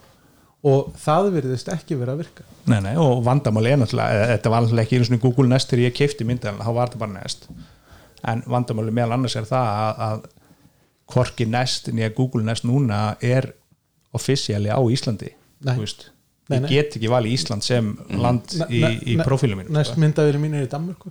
Og 0.64 0.94
það 0.96 1.30
virðist 1.34 1.68
ekki 1.68 1.98
vera 2.00 2.14
að 2.14 2.22
virka. 2.22 2.46
Nei, 2.70 2.78
nei, 2.86 2.94
og 2.96 3.18
vandamáli 3.26 3.74
er 3.74 3.82
náttúrulega 3.82 4.16
eða 4.16 4.30
þetta 4.30 4.52
var 4.54 4.64
náttúrulega 4.64 4.86
ekki 4.86 5.00
einu 5.00 5.08
svona 5.10 5.24
Google 5.26 5.50
Nest 5.50 5.72
þegar 5.72 5.84
ég 5.84 5.96
keipti 5.98 6.28
myndalina, 6.28 6.64
þá 6.64 6.78
var 6.78 6.92
þetta 6.92 7.02
bara 7.02 7.16
Nest. 7.18 7.48
En 8.24 8.44
vandamáli 8.48 8.94
meðal 8.94 9.18
annars 9.18 9.36
er 9.36 9.48
það 9.50 9.72
að, 9.82 10.00
að 10.06 10.24
hvorki 11.12 11.48
Nest 11.50 11.90
nýja 11.92 12.14
Google 12.16 12.46
Nest 12.46 12.64
núna 12.64 13.02
er 13.20 13.50
offisíali 14.16 14.72
á 14.72 14.80
Íslandi 14.80 15.34
Nei. 15.64 15.76
veist 15.80 16.10
Nei, 16.44 16.58
ég 16.58 16.64
nei. 16.66 16.70
get 16.74 16.96
ekki 16.98 17.08
valið 17.08 17.34
Ísland 17.38 17.64
sem 17.64 17.86
land 18.20 18.52
í, 18.68 18.82
í 19.08 19.16
profílum 19.24 19.62
mínu 19.62 19.72
Næst 19.72 19.96
myndaðir 20.00 20.36
mín 20.42 20.56
er 20.58 20.66
í 20.66 20.70
Danmörku. 20.70 21.08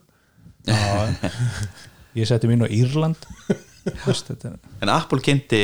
Já, 0.69 1.09
ég 2.19 2.29
setti 2.29 2.49
mín 2.51 2.61
á 2.61 2.69
Írland. 2.69 3.25
En 4.83 4.91
Apple 4.93 5.23
kynnti 5.25 5.63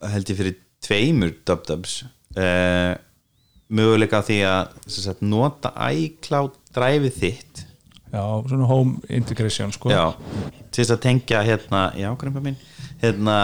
held 0.00 0.32
ég 0.32 0.38
fyrir 0.38 0.56
tveimur 0.86 1.34
dubdubs 1.46 2.00
uh, 2.38 2.96
möguleika 3.68 4.22
því 4.24 4.40
að 4.48 4.74
sem 4.86 5.04
sagt, 5.10 5.22
nota 5.26 5.72
iCloud 5.92 6.56
dræfið 6.76 7.20
þitt. 7.20 7.62
Já, 8.14 8.22
svona 8.48 8.68
home 8.70 9.00
integration 9.12 9.72
sko. 9.74 9.90
já, 9.92 10.14
til 10.70 10.82
þess 10.84 10.94
að 10.94 11.02
tengja 11.04 11.42
hérna, 11.44 11.88
já, 11.98 12.08
mín 12.38 12.56
hérna, 13.02 13.38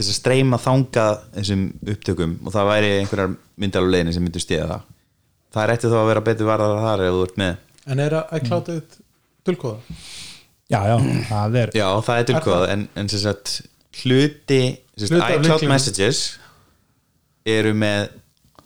til 0.00 0.06
þess 0.06 0.14
að 0.14 0.18
streyma 0.22 0.58
þangað 0.64 1.18
þessum 1.36 1.64
upptökum 1.94 2.32
og 2.46 2.54
það 2.56 2.68
væri 2.70 2.90
einhverjar 3.02 3.34
myndalulegni 3.60 4.14
sem 4.16 4.24
myndur 4.24 4.42
stíða 4.44 4.68
það. 4.70 4.86
Það 5.52 5.62
er 5.66 5.72
eftir 5.74 5.92
þá 5.92 5.98
að 6.00 6.08
vera 6.10 6.22
betur 6.30 6.48
varðar 6.48 6.82
þar 6.86 7.02
ef 7.06 7.14
þú 7.18 7.22
ert 7.28 7.38
með. 7.42 7.56
En 7.90 8.00
er 8.06 8.16
að 8.20 8.34
iCloudið 8.38 8.98
dulkóða? 9.50 9.98
Já, 10.70 10.78
já, 10.86 10.96
það 11.26 11.56
er 11.64 11.72
Já, 11.74 11.86
það 12.06 12.20
er 12.22 12.26
tilkvæð 12.30 12.64
en, 12.70 12.82
en 13.02 13.08
sem 13.10 13.22
sagt 13.24 13.54
hluti 14.04 14.60
sem 15.00 15.08
sagt, 15.10 15.32
iCloud. 15.40 15.64
Messages 15.72 16.20
eru 17.50 17.72
með 17.74 18.04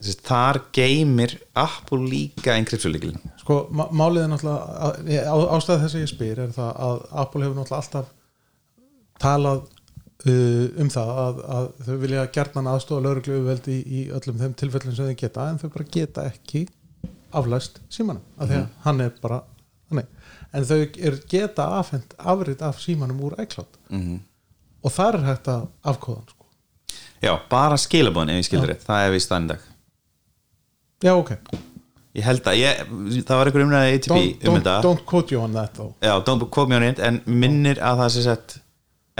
sem 0.04 0.10
sagt, 0.12 0.24
þar 0.28 0.58
geymir 0.76 1.32
Apple 1.56 2.02
líka 2.10 2.52
enkryptulíkilin 2.60 3.16
sko, 3.40 3.56
má- 3.72 3.88
málið 3.96 4.26
er 4.26 4.28
náttúrulega 4.34 4.76
að- 4.90 5.08
ég- 5.14 5.24
á, 5.32 5.36
ástæða 5.56 5.80
þess 5.86 5.96
að 5.96 6.04
ég 6.04 6.12
spyr 6.12 6.42
er 6.44 6.52
það 6.58 6.76
að 6.90 7.00
Apple 7.24 7.46
hefur 7.46 7.56
náttúrulega 7.62 7.80
alltaf 7.80 8.12
talað 9.24 9.64
um 10.32 10.88
það 10.94 11.10
að, 11.24 11.40
að 11.56 11.66
þau 11.86 11.96
vilja 12.00 12.22
gerðnan 12.32 12.68
aðstofa 12.72 13.02
lauruglu 13.04 13.40
veldi 13.44 13.74
í, 13.76 13.80
í 13.84 14.04
öllum 14.16 14.38
þeim 14.40 14.54
tilfellum 14.56 14.94
sem 14.96 15.10
þau 15.10 15.18
geta 15.20 15.48
en 15.50 15.58
þau 15.60 15.68
bara 15.74 15.84
geta 15.96 16.24
ekki 16.30 16.62
aflæst 17.34 17.80
símanum 17.92 18.22
af 18.38 18.48
því 18.48 18.60
að 18.62 18.68
hann 18.86 19.00
er 19.04 19.10
bara 19.20 19.40
þannig. 19.90 20.06
en 20.54 20.64
þau 20.70 20.78
er 21.10 21.18
geta 21.28 21.66
afhend 21.80 22.14
afrit 22.18 22.62
af 22.62 22.80
símanum 22.80 23.20
úr 23.26 23.36
iCloud 23.42 23.76
Mhm. 23.90 24.20
og 24.84 24.92
þar 24.92 25.14
er 25.20 25.24
hægt 25.28 25.48
að 25.48 25.68
afkóðan 25.84 26.24
sko. 26.30 26.44
Já, 27.22 27.32
bara 27.50 27.76
skilabóðin 27.76 28.30
ef 28.30 28.40
ég 28.40 28.48
skilur 28.48 28.68
rétt, 28.72 28.84
það 28.86 29.06
er 29.06 29.12
við 29.12 29.22
standag 29.26 29.60
já 31.04 31.12
ok, 31.18 31.36
Ég 32.14 32.22
held 32.22 32.44
að, 32.46 32.56
ég, 32.62 32.82
það 33.26 33.36
var 33.40 33.48
einhver 33.50 33.62
umræði 33.64 33.94
ATP 33.98 34.08
don't, 34.14 34.34
um 34.46 34.54
don't, 34.54 34.58
þetta 34.62 34.74
don't 34.84 35.00
quote 35.04 35.32
you 35.34 35.40
on 35.42 35.52
that 35.52 35.72
though. 35.74 35.94
Já, 36.00 36.12
don't 36.24 36.44
quote 36.48 36.68
me 36.70 36.76
on 36.76 36.84
it 36.86 37.00
en 37.02 37.16
minnir 37.26 37.80
að 37.82 37.98
það 38.04 38.12
sé 38.14 38.22
sett 38.22 38.54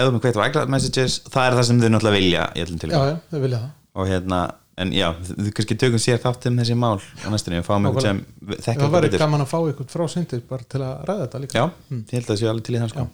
þú 0.03 0.11
með 0.17 0.21
kveitt 0.25 0.39
á 0.43 0.47
iCloud 0.51 0.71
Messages 0.75 1.17
það 1.31 1.47
er 1.49 1.57
það 1.59 1.67
sem 1.69 1.81
þau 1.85 1.89
náttúrulega 1.95 2.19
vilja 2.19 2.45
já, 2.59 2.65
já, 2.91 3.17
þau 3.31 3.41
vilja 3.45 3.59
það. 3.63 3.73
Og 3.95 4.09
hérna, 4.11 4.39
en 4.83 4.91
já, 4.97 5.07
þau 5.29 5.51
kannski 5.55 5.77
tökum 5.79 6.03
sér 6.03 6.19
þátt 6.25 6.49
um 6.51 6.57
þessi 6.59 6.75
mál 6.83 6.99
á 6.99 7.27
næstunni. 7.31 7.61
Og 7.63 7.67
fáum 7.69 7.87
einhvern 7.87 8.03
sem 8.09 8.23
þekkja 8.59 8.89
það 8.91 9.05
betur. 9.07 9.23
gaman 9.23 9.45
að 9.45 9.51
fá 9.53 9.59
ykkur 9.71 9.87
frá 9.93 10.05
sindis 10.11 10.43
bara 10.51 10.67
til 10.67 10.81
að 10.83 11.05
ræða 11.07 11.27
þetta 11.29 11.43
líka. 11.45 11.55
Já, 11.61 11.65
ég 11.95 12.15
held 12.17 12.25
að 12.25 12.31
það 12.33 12.41
sé 12.43 12.49
alveg 12.51 12.67
til 12.67 12.75
í 12.75 12.81
það 12.83 12.91
sko. 12.95 13.05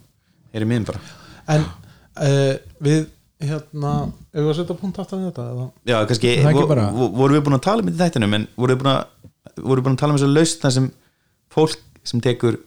Er 0.56 0.64
í 0.64 0.68
miðum 0.70 0.86
bara. 0.88 1.02
En 1.52 1.66
uh, 1.68 2.54
við 2.88 3.02
hérna 3.44 3.92
ef 4.32 4.40
við 4.40 4.48
að 4.54 4.56
setja 4.62 4.78
punkt 4.80 4.98
aftan 5.04 5.26
þetta 5.28 5.44
eða? 5.52 5.66
Já, 5.92 5.98
kannski, 6.08 6.32
vo- 6.48 6.64
bara- 6.72 6.88
vo- 6.96 7.10
vorum 7.20 7.36
við 7.36 7.44
búin 7.46 7.58
að 7.58 7.62
tala 7.68 7.84
um 7.84 7.92
þetta 8.00 8.24
en 8.24 8.48
vorum 8.56 8.72
við 8.74 8.80
búin 8.82 8.90
að, 8.94 9.04
vorum 9.60 9.80
við 9.80 9.86
búin 9.90 9.96
að 9.96 10.00
tala 10.02 10.12
um 10.16 10.18
þess 10.20 10.28
að 10.30 10.34
lausn 10.40 10.64
þar 10.64 10.74
sem 10.78 10.88
fólk 11.52 11.78
sem 12.10 12.20
tekur 12.24 12.58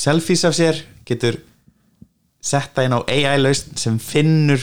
selfies 0.00 0.44
af 0.48 0.54
sér 0.56 0.78
getur 1.08 1.38
setta 2.40 2.84
inn 2.86 2.96
á 2.96 3.00
AI 3.04 3.38
lausn 3.40 3.76
sem 3.78 3.98
finnur 4.00 4.62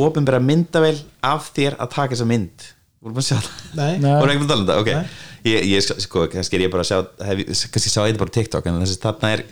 ofinbæra 0.00 0.40
myndavel 0.42 0.96
af 1.26 1.50
þér 1.56 1.76
að 1.80 1.90
taka 1.94 2.14
þessa 2.14 2.28
mynd. 2.30 2.68
Vorum 3.00 3.16
við 3.16 3.24
að 3.24 3.28
sjá 3.30 3.36
það? 3.40 3.60
Nei, 3.78 3.92
Nei. 4.02 4.12
að 4.12 4.34
um 4.36 4.46
þetta, 4.48 4.78
ok. 4.82 4.90
Nei. 4.92 5.28
ég, 5.48 5.66
ég, 5.70 5.86
sko, 6.04 6.26
kannski 6.32 6.58
er 6.58 6.66
ég 6.66 6.72
bara 6.72 6.84
að 6.84 6.90
sjá 6.90 7.28
hef, 7.30 7.42
kannski 7.72 7.92
sá 7.92 8.02
ég 8.04 8.12
þetta 8.12 8.22
bara 8.22 8.32
á 8.32 8.36
TikTok 8.36 8.68
en 8.68 8.80
þessi 8.82 9.00
þarna 9.00 9.32
er 9.36 9.44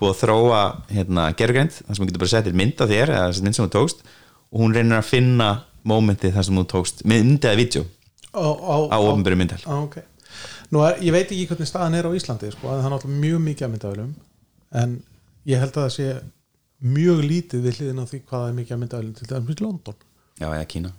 búið 0.00 0.12
að 0.12 0.20
þróa 0.20 0.60
hérna, 0.92 1.24
gerugreind, 1.36 1.74
þar 1.78 1.96
sem 1.96 2.02
þú 2.04 2.10
getur 2.10 2.22
bara 2.24 2.32
settir 2.34 2.56
mynd 2.60 2.84
af 2.84 2.92
þér 2.92 3.14
eða 3.14 3.30
þessi 3.30 3.46
mynd 3.46 3.56
sem 3.56 3.66
þú 3.66 3.72
tókst 3.76 4.04
og 4.04 4.62
hún 4.62 4.76
reynir 4.76 4.98
að 5.00 5.08
finna 5.08 5.48
mómentið 5.88 6.36
þar 6.36 6.48
sem 6.48 6.60
þú 6.60 6.66
tókst 6.74 7.02
mynd 7.08 7.44
eða 7.48 7.60
vídeo 7.60 7.84
á, 8.36 8.96
ofinbæru 9.00 9.40
myndal 9.40 9.60
á, 9.64 9.74
ok. 9.80 10.00
Nú 10.70 10.84
er, 10.86 11.00
ég 11.02 11.14
veit 11.14 11.26
ekki 11.26 11.48
hvernig 11.50 11.68
staðan 11.68 11.96
er 11.98 12.08
á 12.08 12.12
Íslandi 12.14 12.52
sko, 12.52 12.68
það 12.68 12.84
er 12.84 12.92
náttúrulega 12.94 13.22
mjög 13.24 13.40
mikið 13.48 13.66
af 13.66 13.72
myndavölum 13.74 14.12
en 14.80 14.92
ég 15.46 15.58
held 15.62 15.76
að 15.76 15.84
það 15.86 15.94
sé 15.96 16.08
mjög 16.80 17.20
lítið 17.24 17.62
við 17.66 17.78
hliðin 17.80 18.02
á 18.02 18.04
því 18.10 18.20
hvað 18.30 18.46
er 18.48 18.56
mikið 18.58 18.72
af 18.76 18.80
myndavölum 18.80 19.14
til 19.18 19.28
dæmis 19.30 19.60
London. 19.60 19.94
Já, 20.40 20.46
eða 20.48 20.66
Kína. 20.66 20.92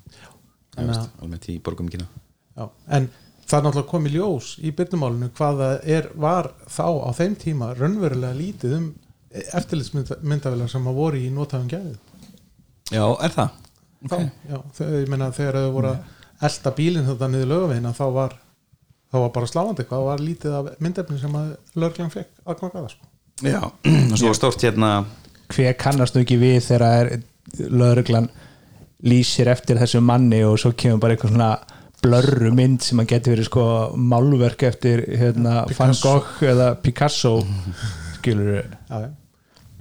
Að- 0.77 1.09
almennt 1.21 1.47
í 1.49 1.59
borgum 1.61 1.89
Kína. 1.89 2.05
Já, 2.57 2.69
en 2.87 3.09
það 3.47 3.57
er 3.59 3.63
náttúrulega 3.65 3.89
komið 3.91 4.13
ljós 4.15 4.49
í 4.61 4.71
byrnumálinu 4.77 5.29
hvað 5.35 5.57
það 5.63 5.87
er, 5.95 6.09
var 6.15 6.51
þá 6.69 6.85
á 7.03 7.09
þeim 7.17 7.35
tíma 7.41 7.73
raunverulega 7.75 8.37
lítið 8.37 8.75
um 8.77 8.85
eftirlitsmyndavelar 9.31 10.69
sem 10.71 10.87
að 10.87 10.97
voru 10.99 11.19
í 11.21 11.29
notafum 11.33 11.69
gæðið 11.71 11.97
Já, 12.91 13.03
er 13.23 13.31
það? 13.35 13.51
þá, 14.11 14.15
já, 14.49 14.57
ég 14.99 15.11
meina 15.11 15.29
þegar 15.35 15.57
þau 15.61 15.71
voru 15.75 15.91
að 15.93 16.47
elda 16.47 16.73
bílinn 16.79 17.07
þetta 17.07 17.29
niður 17.31 17.49
lögavegina 17.51 17.93
þá 17.95 18.03
var, 18.15 18.35
þá 19.11 19.17
var 19.23 19.31
bara 19.37 19.49
sláandi 19.51 19.85
hvað 19.87 20.05
var 20.09 20.23
lítið 20.25 20.57
af 20.57 20.71
myndefni 20.83 21.19
sem 21.21 21.37
að 21.39 21.51
lögreglan 21.79 22.11
fekk 22.13 22.41
að 22.45 22.63
það 22.65 22.89
sko. 22.95 23.10
Já, 23.41 23.61
og 24.11 24.17
svo 24.19 24.31
stórt 24.37 24.63
hérna 24.63 25.01
hver 25.51 25.75
kannast 25.79 26.15
nú 26.15 26.23
ekki 26.23 26.37
við 26.39 26.59
þegar 26.69 27.11
er 27.11 27.67
lögreglan 27.71 28.29
lýsir 29.03 29.49
eftir 29.51 29.79
þessu 29.81 30.01
manni 30.05 30.43
og 30.45 30.59
svo 30.61 30.71
kemur 30.77 31.01
bara 31.01 31.15
eitthvað 31.15 31.33
svona 31.33 31.51
blörru 32.01 32.51
mynd 32.55 32.81
sem 32.85 33.01
að 33.01 33.11
geti 33.11 33.33
verið 33.33 33.49
sko 33.49 33.65
málverk 33.97 34.63
eftir 34.65 35.03
hérna, 35.09 35.61
Van 35.77 35.91
Picasso. 35.91 36.07
Gogh 36.07 36.47
eða 36.49 36.69
Picasso. 36.81 37.33
Skilur 38.17 38.55
já, 38.55 38.63
já, 38.89 39.11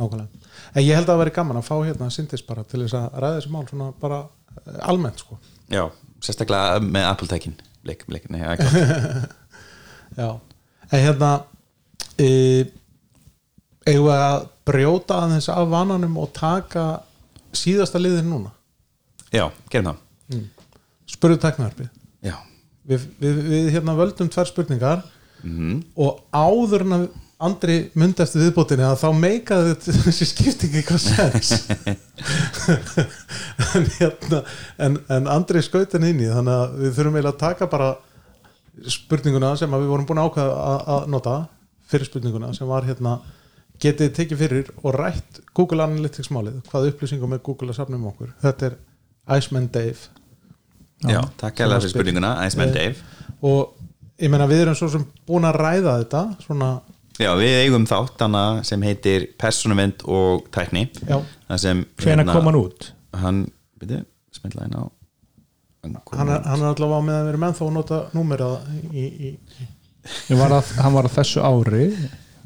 nákvæmlega. 0.00 0.28
En 0.70 0.84
ég 0.84 0.94
held 0.94 1.08
að 1.08 1.14
það 1.14 1.22
væri 1.24 1.32
gaman 1.36 1.60
að 1.60 1.66
fá 1.66 1.74
hérna 1.78 2.10
syndis 2.14 2.44
bara 2.46 2.64
til 2.68 2.82
þess 2.84 2.96
að 2.98 3.16
ræða 3.22 3.38
þessi 3.38 3.52
mál 3.54 3.64
svona 3.68 3.88
bara 4.00 4.20
eh, 4.60 4.76
almennt 4.86 5.22
sko. 5.22 5.38
Já, 5.72 5.82
sérstaklega 6.24 6.80
með 6.84 7.08
Apple-tækin 7.08 7.56
Bleik, 7.80 8.04
bleik, 8.04 8.26
nei, 8.28 8.42
ekki 8.44 8.66
já, 10.20 10.28
en 10.90 11.00
hérna 11.00 11.30
e, 12.20 12.28
eigum 13.90 14.08
við 14.08 14.24
að 14.24 14.44
brjóta 14.70 15.22
aðeins 15.24 15.48
af 15.52 15.70
vananum 15.70 16.18
og 16.22 16.30
taka 16.36 16.84
síðasta 17.56 18.00
liðin 18.00 18.30
núna? 18.30 18.52
Já, 19.30 19.46
gerum 19.70 19.92
það. 19.92 20.44
Spurðu 21.10 21.40
teknarfið 21.42 21.88
Já, 22.22 22.36
við, 22.86 23.08
við, 23.18 23.40
við 23.50 23.72
hérna 23.74 23.96
völdum 23.98 24.30
tvær 24.30 24.48
spurningar 24.48 25.02
mhm. 25.42 25.80
og 25.98 26.22
áður 26.30 26.86
en 26.86 26.96
að 26.98 27.10
Andri 27.40 27.86
myndi 27.96 28.20
eftir 28.20 28.42
viðbótinni 28.44 28.84
að 28.84 28.98
þá 29.00 29.06
meikaði 29.16 29.70
þetta 29.70 29.92
þessi 30.04 30.26
skiptingi 30.28 30.82
eitthvað 30.82 31.06
sens. 31.06 31.52
En 33.70 33.86
hérna 33.94 34.40
en, 34.76 34.98
en 35.08 35.28
Andri 35.30 35.62
skaut 35.64 35.94
henni 35.96 36.10
inn 36.12 36.20
í 36.26 36.28
þannig 36.28 36.52
að 36.52 36.74
við 36.82 36.92
þurfum 36.98 37.16
eiginlega 37.16 37.32
að 37.32 37.40
taka 37.40 37.68
bara 37.72 37.88
spurninguna 38.92 39.54
sem 39.56 39.72
við 39.72 39.88
vorum 39.88 40.08
búin 40.08 40.20
að, 40.20 40.36
að 40.44 41.08
nota 41.12 41.36
fyrir 41.88 42.10
spurninguna 42.10 42.52
sem 42.56 42.68
var 42.68 42.84
hérna 42.88 43.16
getið 43.80 44.06
þið 44.06 44.14
tekið 44.18 44.40
fyrir 44.44 44.70
og 44.82 44.94
rætt 44.98 45.40
Google 45.56 45.84
Analytics 45.86 46.30
málið, 46.34 46.60
hvað 46.70 46.88
upplýsingum 46.92 47.34
er 47.36 47.42
Google 47.46 47.72
að 47.72 47.78
safna 47.80 47.96
um 48.00 48.06
okkur, 48.10 48.32
þetta 48.44 48.70
er 48.70 48.78
Iceman 49.38 49.68
Dave. 49.72 49.98
Já, 51.08 51.20
takk 51.40 51.62
hérlega 51.62 51.80
fyrir 51.84 51.94
spurninguna 51.94 52.34
Iceman 52.46 52.68
Eh, 52.68 52.74
Dave. 52.74 52.96
Og 53.42 53.74
ég 54.20 54.28
meina 54.32 54.46
við 54.50 54.66
erum 54.66 54.76
svo 54.76 54.90
sem 54.92 55.04
búin 55.28 55.48
að 55.48 55.60
ræða 55.62 55.98
þetta 56.04 56.24
svona 56.44 56.70
Já, 57.20 57.34
við 57.36 57.54
eigum 57.66 57.84
þátt 57.84 58.22
hana 58.24 58.42
sem 58.64 58.80
heitir 58.80 59.26
Personavend 59.36 60.00
og 60.08 60.46
tækni. 60.54 60.86
Já. 61.04 61.18
Hvena 62.00 62.24
kom 62.24 62.48
hann 62.48 62.56
út? 62.56 62.92
Hann, 63.20 63.42
byrju, 63.80 64.04
smilla 64.32 64.64
inn 64.68 64.78
á 64.80 64.84
Hann 65.80 66.28
er, 66.28 66.42
hann 66.44 66.60
er 66.60 66.74
allavega 66.74 67.04
með 67.04 67.14
að 67.16 67.26
vera 67.30 67.40
menn 67.40 67.54
þó 67.56 67.62
að 67.66 67.76
nota 67.76 67.98
númerað 68.12 68.66
í, 68.92 69.04
í, 69.28 69.30
Var 70.36 70.52
að, 70.52 70.72
hann 70.80 70.92
var 70.96 71.08
að 71.08 71.14
þessu 71.16 71.40
ári 71.44 71.86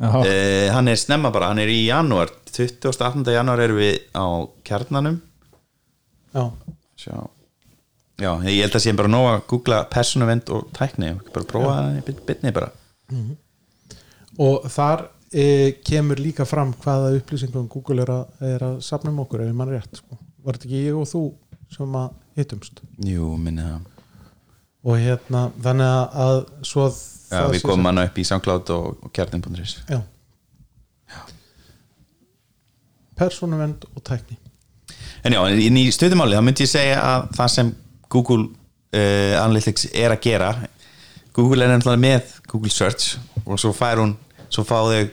Eh, 0.01 0.71
Hann 0.75 0.89
er 0.91 0.99
snemma 0.99 1.31
bara, 1.35 1.49
hann 1.53 1.61
er 1.63 1.71
í 1.71 1.85
janúar. 1.87 2.33
28. 2.55 3.23
janúar 3.35 3.63
erum 3.63 3.79
við 3.79 4.01
á 4.15 4.25
kjarnanum. 4.67 5.21
Já, 6.35 6.51
Sjá. 6.99 7.17
Já, 8.19 8.31
ég 8.47 8.61
held 8.63 8.77
að 8.79 8.83
sé 8.85 8.93
bara 8.95 9.11
nóg 9.11 9.25
að 9.27 9.41
googla 9.51 9.81
Personavend 9.91 10.51
og 10.55 10.69
tækni. 10.77 11.13
Bara 11.35 11.49
prófa 11.51 11.73
það 11.81 11.97
í 11.99 12.15
bitni 12.29 12.53
bara. 12.55 12.69
Og 14.39 14.67
þar 14.71 15.09
e, 15.35 15.47
kemur 15.87 16.19
líka 16.23 16.47
fram 16.47 16.73
hvaða 16.83 17.15
upplýsingum 17.19 17.67
Google 17.71 18.03
er 18.05 18.13
að, 18.15 18.25
er 18.55 18.65
að 18.67 18.77
safna 18.87 19.11
um 19.11 19.19
okkur 19.25 19.43
ef 19.47 19.51
mann 19.55 19.71
rétt 19.75 19.99
sko. 19.99 20.19
var 20.45 20.59
þetta 20.59 20.69
ekki 20.69 20.85
ég 20.85 20.99
og 21.01 21.09
þú 21.11 21.23
sem 21.75 21.99
að 21.99 22.15
hittumst? 22.39 22.83
Jú, 23.03 23.33
minni 23.41 23.63
það. 23.67 23.91
Og 24.85 24.99
hérna 25.01 25.45
þannig 25.65 25.91
að, 25.91 26.17
að 26.25 26.41
svo 26.71 26.87
að 26.87 26.99
Já, 27.31 27.47
við 27.51 27.62
komum 27.64 27.87
hann 27.89 28.03
upp 28.05 28.18
í 28.20 28.25
SoundCloud 28.29 28.70
og, 28.75 28.99
og 29.07 29.12
kjarnin.is 29.16 29.77
sem- 29.79 29.95
já. 29.97 30.01
persónuvend 33.18 33.85
og 33.95 34.03
tækni 34.05 34.39
En 35.25 35.33
já, 35.33 35.41
inn 35.49 35.79
í 35.81 35.87
stöðumáli 35.95 36.37
þá 36.37 36.43
myndi 36.45 36.66
ég 36.66 36.70
segja 36.70 37.01
að 37.01 37.29
það 37.39 37.51
sem 37.55 37.70
Google 38.12 38.45
uh, 38.45 39.35
Analytics 39.41 39.87
er 39.97 40.12
að 40.12 40.20
gera 40.27 40.51
Google 41.35 41.64
er 41.64 41.72
nefnilega 41.72 42.03
með 42.03 42.35
Google 42.51 42.72
Search 42.75 43.16
og 43.45 43.59
svo 43.61 43.72
fær 43.75 44.03
hún 44.03 44.12
svo 44.53 44.64
fá 44.68 44.77
þau 44.85 45.07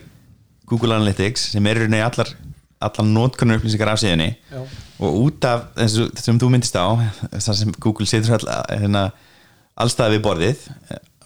Google 0.68 0.98
Analytics 0.98 1.48
sem 1.54 1.66
er 1.66 1.80
í 1.80 1.84
rauninni 1.86 2.02
allar 2.04 2.34
allar 2.82 3.06
notkunnur 3.08 3.60
upplýsingar 3.60 3.92
af 3.94 4.02
síðunni 4.02 4.28
Já. 4.50 4.60
og 5.02 5.16
út 5.24 5.44
af 5.48 5.64
þessu 5.78 6.08
sem 6.18 6.38
þú 6.42 6.50
myndist 6.52 6.76
á 6.76 6.86
það 7.46 7.58
sem 7.62 7.74
Google 7.78 8.06
setur 8.10 8.36
all, 8.36 8.52
hérna, 8.74 9.06
allstæði 9.80 10.18
við 10.18 10.24
borðið 10.28 10.68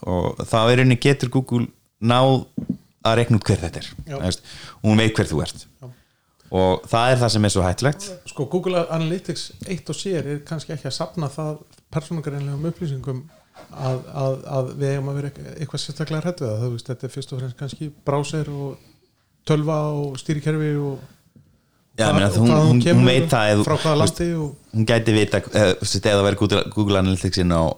og 0.02 0.40
þá 0.44 0.56
er 0.70 0.76
rauninni 0.80 0.98
getur 1.00 1.30
Google 1.32 1.66
náð 2.00 2.46
að 3.06 3.16
rekna 3.20 3.38
út 3.38 3.46
hver 3.46 3.60
þetta 3.62 3.80
er. 3.82 3.90
Og 4.82 4.90
hún 4.90 4.98
veit 5.00 5.14
hver 5.16 5.28
þú 5.30 5.40
ert. 5.44 5.66
Já. 5.82 5.88
og 6.56 6.84
það 6.86 7.12
er 7.12 7.18
það 7.22 7.30
sem 7.34 7.44
er 7.44 7.52
svo 7.54 7.62
hættulegt. 7.66 8.04
Sko 8.30 8.44
Google 8.50 8.84
Analytics 8.94 9.48
eitt 9.66 9.88
og 9.90 9.96
sér 9.98 10.26
er 10.34 10.38
kannski 10.46 10.72
ekki 10.76 10.86
að 10.90 10.94
safna 10.94 11.28
það 11.32 11.56
persónugreinlegum 11.94 12.68
upplýsingum 12.70 13.24
að, 13.72 13.98
að, 14.14 14.36
að 14.58 14.70
við 14.78 14.92
eigum 14.92 15.08
að 15.10 15.18
vera 15.20 15.30
eitthvað- 15.56 15.82
sérstaklega 15.82 16.22
hrætt 16.22 16.42
við 16.44 16.50
það, 16.52 16.62
þú 16.66 16.70
veist, 16.76 16.90
þetta 16.92 17.06
er 17.08 17.14
fyrst 17.16 17.32
og 17.34 17.40
fremst 17.40 17.58
kannski 17.62 17.88
browser 18.06 18.50
og 18.52 18.76
tölva 19.46 19.78
og 19.96 20.16
stýrikerfi 20.22 20.70
og 20.82 20.98
Já, 21.96 22.10
og 22.12 22.34
hún, 22.36 22.50
hún, 22.52 22.80
hún 22.84 23.06
veit 23.08 23.30
það 23.32 23.62
veist, 23.62 24.18
og, 24.36 24.50
hún 24.76 24.84
gæti 24.84 25.14
vita 25.16 25.40
eða 25.40 25.76
það 25.80 26.24
væri 26.26 26.38
Google, 26.42 26.62
Google 26.74 27.00
Analytics 27.00 27.40
inn 27.40 27.54
á 27.56 27.72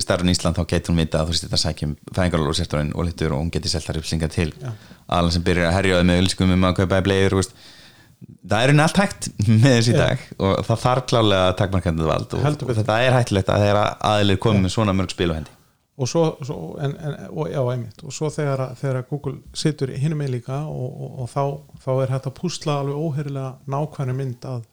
starfinn 0.00 0.32
Ísland 0.32 0.56
þá 0.56 0.64
gæti 0.70 0.88
hún 0.88 1.02
vita 1.02 1.20
að 1.20 1.28
þú 1.28 1.34
veist 1.34 1.44
þetta 1.44 1.60
sækjum 1.60 1.92
fæðingarlóru 2.16 2.56
sektorinn 2.56 2.94
og 2.96 3.04
litur 3.04 3.34
og 3.36 3.42
hún 3.42 3.50
geti 3.52 3.68
selt 3.68 3.84
þar 3.84 4.00
upplýsingar 4.00 4.32
til 4.32 4.48
Já. 4.56 4.70
aðlan 5.18 5.34
sem 5.36 5.44
byrjar 5.44 5.68
að 5.68 5.76
herjaði 5.76 6.08
með 6.08 6.22
ölskum 6.22 6.54
um 6.56 6.64
að 6.70 6.78
kaupa 6.80 7.02
í 7.02 7.06
blegur 7.10 7.36
það 7.44 8.56
er 8.62 8.72
henni 8.72 8.84
allt 8.86 9.02
hægt 9.02 9.28
með 9.64 9.76
þessi 9.76 9.92
Já. 9.92 10.00
dag 10.00 10.24
og 10.38 10.64
það 10.70 10.82
þarf 10.86 11.06
klálega 11.12 11.52
takmarkandið 11.60 12.10
vald 12.14 12.38
og, 12.38 12.48
og 12.64 12.74
þetta 12.80 12.98
er 13.04 13.18
hættulegt 13.18 13.52
að 13.52 13.66
þeirra 13.66 13.84
aðilir 14.14 14.40
komið 14.40 14.64
með 14.64 14.74
svona 14.78 14.96
mörg 14.96 15.12
spil 15.12 15.28
á 15.34 15.36
hendi 15.36 15.58
og 15.94 16.08
svo, 16.10 16.22
svo 16.42 16.56
en, 16.82 16.96
en, 16.98 17.16
og, 17.30 17.48
já, 17.52 17.60
einmitt, 17.70 18.00
og 18.02 18.12
svo 18.12 18.30
þegar, 18.34 18.72
þegar 18.80 19.04
Google 19.10 19.36
situr 19.54 19.92
hinum 19.94 20.18
með 20.18 20.32
líka 20.38 20.62
og, 20.66 20.88
og, 20.90 21.18
og 21.22 21.28
þá, 21.30 21.42
þá 21.84 21.90
er 22.02 22.14
hægt 22.14 22.30
að 22.30 22.36
púsla 22.40 22.78
alveg 22.82 22.98
óherilega 22.98 23.52
nákvæmni 23.70 24.16
mynd 24.18 24.48
að 24.50 24.64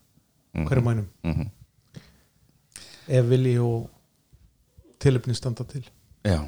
hverju 0.65 0.86
mænum. 0.86 1.09
Mhm. 1.28 1.49
ef 3.11 3.26
vilji 3.28 3.57
og 3.59 3.89
tilöfni 5.01 5.34
standa 5.36 5.63
til. 5.67 5.84
Já, 6.24 6.41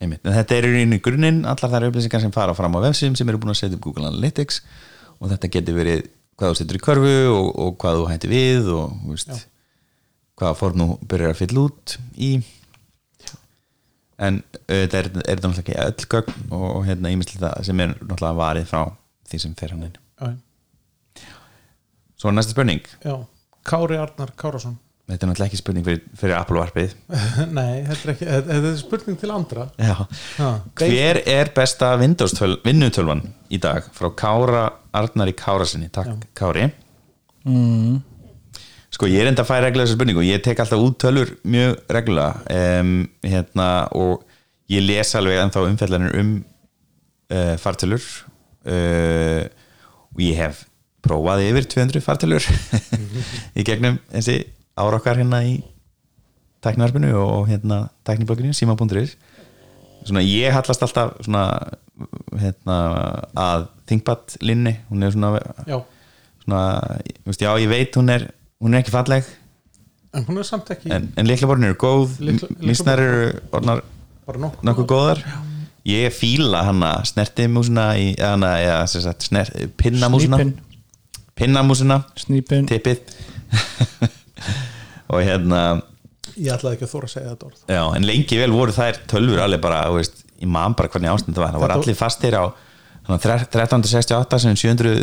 einmitt. 0.00 0.20
En 0.24 0.34
þetta 0.36 0.56
er 0.56 0.66
í 0.68 0.72
rauninni 0.72 0.98
grunninn 1.02 1.44
allar 1.48 1.72
þær 1.72 1.88
upplýsingar 1.90 2.22
sem 2.22 2.32
fara 2.34 2.54
fram 2.54 2.76
á 2.76 2.80
vefsum 2.84 3.16
sem 3.18 3.28
eru 3.28 3.40
búin 3.42 3.54
að 3.54 3.60
setja 3.62 3.78
upp 3.78 3.86
Google 3.88 4.08
Analytics 4.10 4.60
og 5.18 5.30
þetta 5.32 5.50
getur 5.56 5.78
verið 5.80 6.04
hvað 6.36 6.52
þú 6.52 6.58
setur 6.60 6.78
í 6.78 6.82
körfu 6.84 7.14
og, 7.32 7.46
og 7.64 7.76
hvað 7.80 8.00
þú 8.00 8.08
hætti 8.10 8.30
við 8.30 8.68
og 8.76 8.96
veist, 9.08 9.32
Já. 9.32 9.38
hvaða 10.36 10.58
form 10.60 10.82
þú 10.82 10.88
byrjar 11.08 11.32
að 11.32 11.40
fylla 11.40 11.64
út 11.70 11.96
í 12.20 12.30
en 14.18 14.40
þetta 14.68 15.00
er, 15.02 15.10
er 15.12 15.36
þetta 15.36 15.50
náttúrulega 15.50 15.62
ekki 15.62 15.78
öll 15.84 16.08
gögn 16.14 16.56
og, 16.56 16.80
hérna 16.88 17.12
ímislega 17.12 17.52
sem 17.66 17.84
er 17.84 17.94
náttúrulega 17.98 18.38
varið 18.40 18.70
frá 18.72 18.82
því 19.28 19.42
sem 19.42 19.54
fer 19.58 19.74
hann 19.74 19.86
inn. 19.90 20.02
Já, 20.20 20.34
Svo 22.16 22.32
næsta 22.32 22.54
spurning, 22.54 22.80
já. 23.04 23.16
Kári 23.66 23.98
Arnar 24.00 24.30
Kárasson 24.40 24.78
þetta 25.06 25.22
er 25.22 25.30
náttúrulega 25.30 25.50
ekki 25.50 25.60
spurning 25.60 25.86
fyrir, 25.86 26.00
fyrir 26.18 26.34
Apple 26.38 26.62
varpið. 26.62 26.94
Nei, 27.58 27.84
þetta 27.86 28.00
er, 28.00 28.12
ekki, 28.14 28.26
þetta 28.32 28.56
er 28.72 28.80
spurning 28.80 29.20
til 29.20 29.32
andra. 29.34 29.68
Já. 29.78 29.94
Ha, 30.40 30.48
Hver 30.80 31.20
er 31.30 31.52
besta 31.54 31.92
Windows 32.00 32.34
töl, 32.34 32.56
vinnutölvan 32.66 33.22
í 33.54 33.60
dag? 33.62 33.86
Frá 33.94 34.10
Kára 34.18 34.64
Arnari 34.96 35.36
Kárasinni 35.38 35.92
Takk 35.94 36.26
Kári. 36.36 36.66
Mm, 37.46 38.00
Sko 38.94 39.08
ég 39.10 39.22
er 39.22 39.30
enda 39.30 39.42
að 39.44 39.50
færa 39.50 39.66
reglulega 39.66 39.88
þessu 39.88 39.98
spurningu. 39.98 40.24
Ég 40.24 40.42
tek 40.44 40.60
alltaf 40.62 40.82
út 40.82 40.98
tölur 41.02 41.32
mjög 41.44 41.76
reglulega. 41.92 42.40
Um, 42.80 42.94
hérna, 43.26 43.68
og 43.96 44.24
ég 44.72 44.84
les 44.86 45.14
alveg 45.18 45.42
ennþá 45.42 45.66
umfjallanir 45.68 46.16
um 46.20 46.32
uh, 47.32 47.54
fartölur. 47.60 48.06
Uh, 48.66 49.44
og 50.14 50.22
ég 50.24 50.38
hef 50.40 50.64
prófað 51.06 51.44
yfir 51.46 51.68
200 51.70 52.02
fartölur 52.02 52.46
í 53.58 53.64
gegnum 53.66 54.00
þessi 54.10 54.40
ára 54.76 54.98
okkar 54.98 55.20
hérna 55.20 55.42
í 55.46 55.58
tæknivarpinu 56.64 57.12
og 57.20 57.50
hérna 57.50 57.86
tæknibloginu 58.08 58.56
síma.is 58.56 59.14
svona 60.06 60.22
ég 60.24 60.54
hallast 60.54 60.82
alltaf 60.82 61.14
svona 61.24 61.44
hérna 62.36 62.78
að 63.38 63.68
ThinkPad 63.88 64.38
linni, 64.44 64.76
hún 64.90 65.06
er 65.06 65.14
svona 65.14 65.30
já, 65.66 65.78
svona, 66.44 66.60
veist, 67.26 67.42
já 67.42 67.50
ég 67.62 67.70
veit 67.70 67.96
hún 67.98 68.12
er 68.12 68.28
hún 68.62 68.74
er 68.74 68.84
ekki 68.84 68.94
falleg. 68.94 69.26
En 70.16 70.24
hún 70.28 70.40
er 70.40 70.48
samt 70.48 70.70
ekki 70.72 70.92
en, 70.94 71.10
en 71.18 71.28
liklaborðin 71.28 71.70
eru 71.70 71.78
góð 71.80 72.14
mísnar 72.64 73.02
eru 73.02 73.26
orðnar 73.54 73.82
bara 74.26 74.42
nokkuð 74.46 74.68
nokkuð 74.68 74.86
góðar. 74.90 75.24
ég 75.86 76.14
fíla 76.14 76.62
hana 76.66 76.92
snertimúsina 77.06 77.90
í, 78.00 78.14
hana, 78.18 78.56
eða 78.62 78.86
sem 78.90 79.04
sagt 79.04 79.28
snert, 79.28 79.52
pinnamúsina 79.78 80.40
pinnamúsina, 81.36 82.00
snípin 82.16 82.68
tippið. 82.68 83.02
Og 85.12 85.20
hérna 85.22 85.82
ég 86.36 86.52
ætlaði 86.52 86.78
ekki 86.78 86.86
að 86.86 86.92
þóra 86.92 87.08
að 87.08 87.12
segja 87.12 87.32
þetta 87.34 87.48
orð. 87.50 87.60
Já, 87.68 87.82
en 87.96 88.06
lengi 88.08 88.38
vel 88.40 88.52
voru 88.54 88.74
þær 88.74 89.02
tölfur 89.10 89.42
alveg 89.44 89.62
bara, 89.64 89.82
veist, 89.94 90.24
ég 90.40 90.50
man 90.50 90.74
bara 90.76 90.90
hvernig 90.92 91.12
ástand 91.12 91.36
það 91.36 91.44
var. 91.44 91.54
Það 91.54 91.64
voru 91.64 91.76
allir 91.76 91.98
fastir 91.98 92.36
á 92.36 92.44
svona 93.06 93.20
1368 93.20 94.40
sem 94.42 94.58
700 94.64 94.96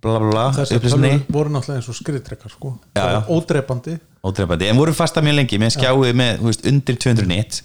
bla 0.00 0.18
bla 0.18 0.30
bla. 0.30 0.46
Þessi 0.56 0.78
upplýsinni 0.78 1.12
tölur 1.16 1.34
voru 1.36 1.52
náttúrulega 1.56 1.82
eins 1.82 1.90
og 1.92 1.98
skriðtrekkar 1.98 2.52
sko. 2.52 2.76
Já, 2.96 3.04
já. 3.16 3.20
ódreipandi 3.28 3.98
ótrefandi, 4.24 4.68
en 4.68 4.76
voru 4.76 4.92
fasta 4.96 5.22
mjög 5.24 5.38
lengi. 5.40 5.58
Með 5.60 5.76
skjáið 5.76 6.16
með 6.20 6.42
veist, 6.44 6.66
undir 6.68 6.98
200 7.00 7.28
nit 7.30 7.60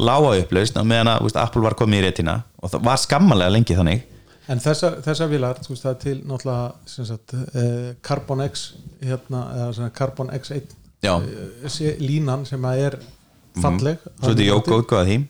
lága 0.00 0.32
upplaust 0.40 0.78
á 0.78 0.82
meðan 0.82 1.12
að 1.12 1.36
Apple 1.42 1.62
var 1.62 1.76
komið 1.78 2.00
í 2.00 2.04
réttina 2.06 2.40
og 2.58 2.72
það 2.72 2.86
var 2.88 3.00
skammalega 3.02 3.54
lengi 3.54 3.76
þannig. 3.78 4.06
En 4.50 4.58
þessa, 4.58 4.96
þessa 5.04 5.28
vilar, 5.30 5.60
þú 5.62 5.74
veist, 5.74 5.84
það 5.84 5.92
er 5.92 5.98
til 6.02 6.16
náttúrulega 6.26 7.06
sagt, 7.10 7.34
eh, 7.54 7.90
Carbon 8.02 8.42
X 8.48 8.64
hérna, 9.04 9.42
eða 9.68 9.90
Carbon 9.94 10.32
X1 10.34 10.72
já, 11.04 11.12
eh, 11.22 12.00
línan 12.02 12.46
sem 12.48 12.62
að 12.66 12.86
er 12.88 12.98
falleg. 13.60 14.00
Svo 14.18 14.32
þetta 14.32 14.42
er 14.42 14.50
jóka 14.50 14.80
útgáða 14.80 15.06
því 15.06 15.20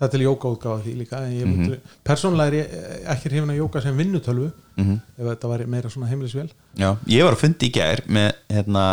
það 0.00 0.06
er 0.06 0.12
til 0.14 0.22
jóka 0.24 0.48
útgáfa 0.54 0.82
því 0.84 0.92
líka 0.96 1.20
Mhm. 1.20 1.50
myndi, 1.50 1.78
persónulega 2.04 2.46
er 2.46 2.54
ég 2.56 2.72
eh, 2.72 3.12
ekki 3.14 3.28
hrifin 3.30 3.50
að 3.52 3.58
jóka 3.60 3.82
sem 3.82 3.96
vinnutölvu 3.96 4.50
ef 4.80 5.24
þetta 5.26 5.48
væri 5.52 5.66
meira 5.68 5.90
svona 5.92 6.08
heimilisvél 6.08 6.48
já, 6.78 6.96
ég 7.06 7.24
var 7.24 7.34
að 7.36 7.42
fundi 7.44 7.68
í 7.68 7.72
gær 7.74 8.00
með 8.08 8.30
hérna 8.48 8.84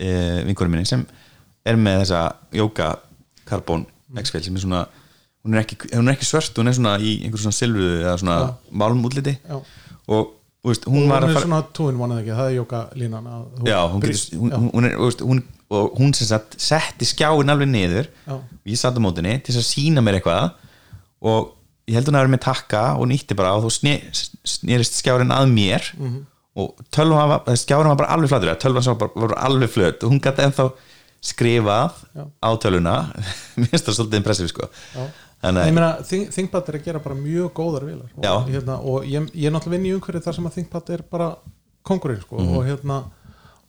e, 0.00 0.08
vinkurum 0.46 0.70
minni 0.72 0.86
sem 0.88 1.04
er 1.66 1.76
með 1.76 2.00
þessa 2.04 2.22
jóka 2.54 2.94
Carbon 3.44 3.84
X-Fail 4.16 4.44
sem 4.44 4.56
er 4.56 4.60
svona 4.64 4.86
hún 5.44 5.54
er, 5.54 5.60
ekki, 5.66 5.76
hún 5.94 6.08
er 6.08 6.14
ekki 6.16 6.24
svört, 6.28 6.56
hún 6.56 6.68
er 6.68 6.72
svona 6.78 6.96
í 6.98 7.12
einhver 7.24 7.40
svona 7.42 7.52
silfru 7.56 7.90
eða 8.02 8.16
svona 8.18 8.38
Já. 8.40 8.54
málum 8.72 9.04
útliti 9.04 9.36
já. 9.36 9.60
og 10.08 10.34
veist, 10.64 10.86
og 10.88 10.92
hún 10.96 11.08
var 11.08 11.22
hún 11.22 11.28
að 11.28 11.30
er 11.30 11.34
fara 11.38 11.46
svona 11.46 11.60
túin 11.76 11.96
vonað 12.00 12.22
ekki, 12.22 12.34
það 12.40 12.48
er 12.50 12.56
jóka 12.58 12.80
línan 12.96 13.28
að 13.28 13.44
þú 13.58 13.68
já, 13.68 13.78
hún, 13.92 14.02
hún, 14.40 14.70
hún, 14.74 14.84
er, 14.88 14.96
veist, 14.98 15.20
hún, 15.22 15.42
og 15.70 15.98
hún 16.00 16.14
sem 16.16 16.26
sagt 16.30 16.56
setti 16.60 17.04
skjáin 17.04 17.50
alveg 17.52 17.68
niður 17.68 18.06
já, 18.26 18.32
og 18.38 18.64
ég 18.72 18.78
satt 18.80 18.96
á 18.96 19.00
mótinni 19.04 19.34
til 19.44 19.52
þess 19.54 19.64
að 19.66 19.70
sína 19.74 20.00
mér 20.04 20.18
eitthvað. 20.20 20.50
Og 21.28 21.52
ég 21.88 21.94
held 21.98 22.08
hún 22.08 22.16
að 22.18 22.24
vera 22.24 22.32
með 22.36 22.44
takka 22.46 22.82
og 22.96 23.08
nýtti 23.10 23.36
bara 23.36 23.54
og 23.58 23.66
þú 23.66 23.72
sne, 23.76 23.94
snerist 24.48 24.96
skjárin 25.02 25.32
að 25.34 25.52
mér. 25.52 25.92
Mhm. 25.98 26.18
og 26.58 26.74
tölvan 26.90 27.28
var, 27.30 27.44
skjárin 27.54 27.86
var 27.92 27.96
bara 28.00 28.14
alveg 28.16 28.28
flatur 28.32 28.48
tölvan 28.58 28.82
var, 28.88 29.10
bara, 29.14 29.36
alveg 29.46 29.70
flöt. 29.70 30.02
Og 30.02 30.10
hún 30.10 30.18
gæti 30.20 30.42
ennþá 30.42 30.72
skrifað 31.22 31.92
Já. 32.16 32.24
á 32.42 32.48
tölvuna. 32.58 32.94
Mér 33.58 33.68
finnst 33.70 33.86
það 33.86 33.94
svolítið 33.98 34.18
impressið 34.22 34.50
sko. 34.50 34.66
ThinkPad 36.34 36.68
er 36.72 36.78
að 36.80 36.84
gera 36.88 36.98
bara 37.02 37.14
mjög 37.14 37.52
góðar 37.54 37.84
vilar 37.86 38.10
og, 38.16 38.48
hérna, 38.50 38.80
og 38.82 39.04
ég, 39.06 39.28
ég 39.38 39.46
er 39.46 39.54
náttúrulega 39.54 39.76
vinn 39.76 39.86
í 39.86 39.92
umhverju 39.94 40.22
þar 40.24 40.34
sem 40.34 40.48
að 40.50 40.56
ThinkPad 40.56 40.90
er 40.96 41.04
bara 41.12 41.28
kongurinn 41.86 42.20
sko, 42.24 42.40
Mhm. 42.42 42.56
og 42.56 42.64
hérna 42.66 42.96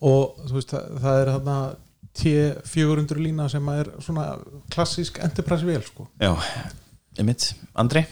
og 0.02 0.39
þú 0.47 0.54
veist, 0.58 0.74
það, 0.74 0.88
það 1.04 1.22
er 1.22 1.32
hérna 1.36 1.58
T400 2.18 3.20
lína 3.22 3.45
sem 3.51 3.68
er 3.74 3.91
svona 4.03 4.32
klassísk 4.74 5.20
enterprise 5.24 5.66
vel 5.68 5.82
sko. 5.86 6.07
já, 6.22 6.34
einmitt 7.20 7.53
Andri, 7.76 8.05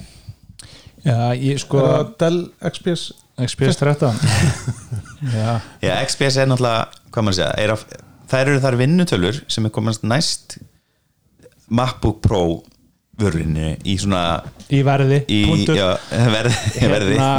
Já, 1.06 1.32
ég 1.38 1.60
sko 1.62 1.80
er 1.80 1.88
það 1.88 2.14
Dell 2.20 2.40
XPS 2.72 3.04
XPS 3.48 3.78
13 3.80 4.18
Já, 5.34 5.60
já, 5.82 5.94
XPS 6.08 6.38
er 6.42 6.50
náttúrulega 6.50 6.88
hvað 7.14 7.24
maður 7.28 7.38
segja, 7.38 7.52
er 7.64 7.74
að, 7.76 7.84
þær 8.32 8.52
eru 8.52 8.64
þar 8.66 8.78
vinnutölur 8.82 9.38
sem 9.50 9.66
er 9.70 9.74
komast 9.76 10.04
næst 10.08 10.58
MacBook 11.70 12.20
Pro 12.26 12.42
vörurinni 13.18 13.76
í 13.90 13.96
svona 14.00 14.44
í 14.74 14.82
verði 14.86 15.22
í, 15.26 15.40
punktur. 15.50 15.80
já, 15.80 15.88
verði, 16.34 16.54
verði. 16.94 17.16
Hérna, 17.18 17.32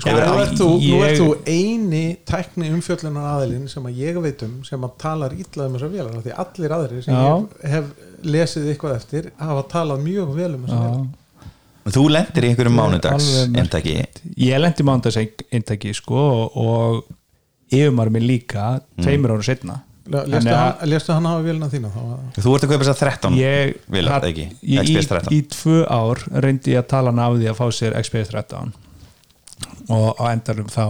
Sko, 0.00 0.14
nú 0.16 0.40
ert 0.40 0.56
þú, 0.56 0.68
nú 0.74 0.98
Ég- 0.98 1.06
ert 1.06 1.20
þú 1.20 1.28
eini 1.46 2.04
tækni 2.28 2.70
umfjöllunar 2.74 3.28
aðilinn 3.34 3.68
sem 3.68 3.86
að 3.86 4.00
ég 4.00 4.20
veit 4.24 4.44
um 4.46 4.58
sem 4.64 4.86
að 4.86 4.96
talar 5.04 5.36
illa 5.36 5.66
um 5.66 5.76
þessar 5.76 5.92
vélar 5.94 6.22
því 6.24 6.36
allir 6.44 6.74
aðrir 6.76 7.04
sem 7.04 7.14
Já. 7.14 7.24
ég 7.36 7.70
hef 7.74 7.84
lesið 8.24 8.70
eitthvað 8.72 8.96
eftir 8.96 9.30
hafa 9.38 9.66
talað 9.68 10.04
mjög 10.04 10.34
vel 10.36 10.54
um 10.54 10.64
þessar 10.66 10.84
vélar. 10.86 11.08
Þú 11.90 12.02
lendir 12.12 12.44
í 12.44 12.48
einhverjum 12.50 12.76
er 12.76 12.84
mánudags 12.84 13.28
eintaki? 13.56 13.94
Ég 14.36 14.60
lendi 14.60 14.84
mándags 14.86 15.16
eintaki 15.20 15.94
sko 15.96 16.20
og, 16.20 16.56
og 16.56 17.04
yfirmar 17.70 18.10
minn 18.12 18.26
líka 18.28 18.80
tveimur 19.00 19.36
ára 19.36 19.46
setna 19.46 19.80
lestu 20.10 21.12
hann, 21.14 21.26
hafa 21.28 21.42
vélina 21.44 21.68
þína 21.70 21.90
þú 22.34 22.54
ert 22.56 22.64
að 22.66 22.72
kaupa 22.72 22.84
þess 22.86 22.92
að 22.94 23.02
13 23.04 23.36
ég, 23.38 23.74
vilar, 23.92 24.26
ekki, 24.26 24.46
ég, 24.64 24.80
í, 24.82 24.94
XPS 24.96 25.10
13 25.12 25.34
í 25.36 25.40
tvö 25.54 25.82
ár 25.86 26.22
reyndi 26.42 26.74
ég 26.74 26.82
að 26.82 26.88
tala 26.90 27.12
hann 27.12 27.22
af 27.22 27.36
því 27.38 27.50
að 27.52 27.58
fá 27.60 27.66
sér 27.76 27.96
XPS 28.00 28.32
13 28.34 28.72
og 29.90 30.20
á 30.20 30.24
endarum 30.32 30.68
þá 30.72 30.84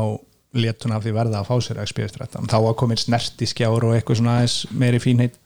let 0.61 0.83
hún 0.85 0.93
af 0.97 1.05
því 1.05 1.12
verða 1.14 1.41
að 1.43 1.47
fá 1.51 1.57
sér 1.62 1.79
XPS 1.85 2.16
13 2.18 2.49
þá 2.51 2.57
var 2.64 2.75
komin 2.81 2.99
snerti 2.99 3.47
skjár 3.47 3.85
og 3.87 3.95
eitthvað 3.95 4.18
svona 4.18 4.39
aðeins 4.41 4.57
meiri 4.75 4.99
fínheit. 5.03 5.37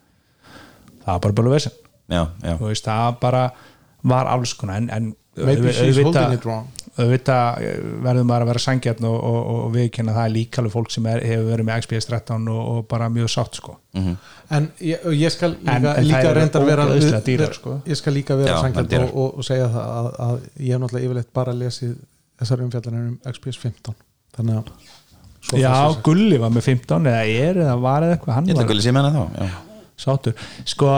Það 1.04 1.10
var 1.12 1.20
bara 1.26 1.36
bara 1.42 1.52
vesen 1.58 1.72
já, 2.08 2.22
já, 2.44 2.54
þú 2.60 2.70
veist, 2.70 2.86
það 2.88 3.18
bara 3.20 3.42
var 4.04 4.26
alls 4.32 4.54
konar. 4.56 4.76
En, 4.80 4.88
en 4.92 5.10
auðvitað- 5.34 6.30
auðvitað 6.94 7.62
verður 8.04 8.26
maður 8.28 8.44
að 8.44 8.50
vera 8.52 8.60
sangjarn 8.62 9.06
og, 9.08 9.16
og, 9.26 9.38
og 9.54 9.72
viðkynna 9.74 10.12
það 10.14 10.26
er 10.28 10.32
líka 10.36 10.60
alveg 10.62 10.74
fólk 10.76 10.92
sem 10.94 11.06
er, 11.10 11.24
hefur 11.26 11.48
verið 11.50 11.66
með 11.68 11.80
XPS 11.82 12.08
13 12.12 12.48
og, 12.54 12.60
og 12.74 12.84
bara 12.92 13.08
mjög 13.10 13.32
sátt 13.34 13.58
sko. 13.58 13.74
En 14.54 14.68
ég, 14.80 15.04
ég 15.18 15.32
skal 15.34 15.56
líka, 15.58 15.94
líka 16.04 16.20
eru 16.22 16.38
reyndar 16.38 16.64
vera 16.68 16.86
dýrar, 17.26 17.54
sko. 17.56 17.76
ég 17.88 17.98
skal 17.98 18.14
líka 18.14 18.36
vera 18.38 18.60
dýrar. 18.88 19.08
og, 19.10 19.16
og, 19.24 19.38
og 19.42 19.48
segja 19.48 19.68
það 19.72 19.88
að, 19.98 20.10
að 20.28 20.36
ég 20.68 20.72
hef 20.76 20.84
náttúrulega 20.84 21.08
yfirleitt 21.08 21.32
bara 21.40 21.56
lesið 21.64 21.96
þessar 22.40 22.62
umfjallanir 22.66 23.08
um 23.10 23.16
XPS 23.32 23.60
15 23.62 23.96
þannig 24.36 24.60
að 24.60 24.72
svo 25.44 25.60
já. 25.60 25.74
Gulli 26.06 26.38
var 26.40 26.52
með 26.54 26.66
15 26.70 27.10
eða 27.10 27.22
er 27.28 27.60
eða 27.66 27.76
var 27.82 28.06
eða 28.06 28.16
eitthvað 28.16 28.38
hann 28.38 28.48
ég 28.48 28.54
ætla 28.54 28.62
var 28.62 28.68
að 28.68 28.72
gulli 28.72 28.86
sé 28.86 28.94
með 28.96 29.08
hana 29.08 29.14
þá 29.14 29.44
já. 29.44 29.58
sátur 30.04 30.46
sko, 30.72 30.92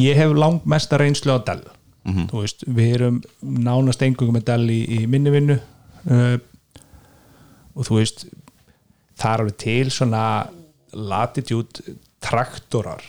ég 0.00 0.18
hef 0.22 0.34
langt 0.38 0.66
mesta 0.72 1.00
reynslu 1.00 1.36
á 1.36 1.38
Dell 1.50 1.64
þú 2.02 2.40
veist, 2.42 2.64
við 2.66 2.94
erum 2.96 3.18
nánast 3.62 4.00
engungum 4.02 4.34
með 4.34 4.48
Dell 4.48 4.64
í, 4.74 4.80
í 4.90 5.02
minni 5.06 5.30
vinnu 5.30 5.54
uh, 5.54 6.38
og 7.76 7.86
þú 7.86 8.00
veist 8.00 8.24
það 9.22 9.28
er 9.36 9.44
alveg 9.44 9.58
til 9.62 9.92
svona 9.94 10.24
latitude 10.92 11.94
traktorar 12.22 13.04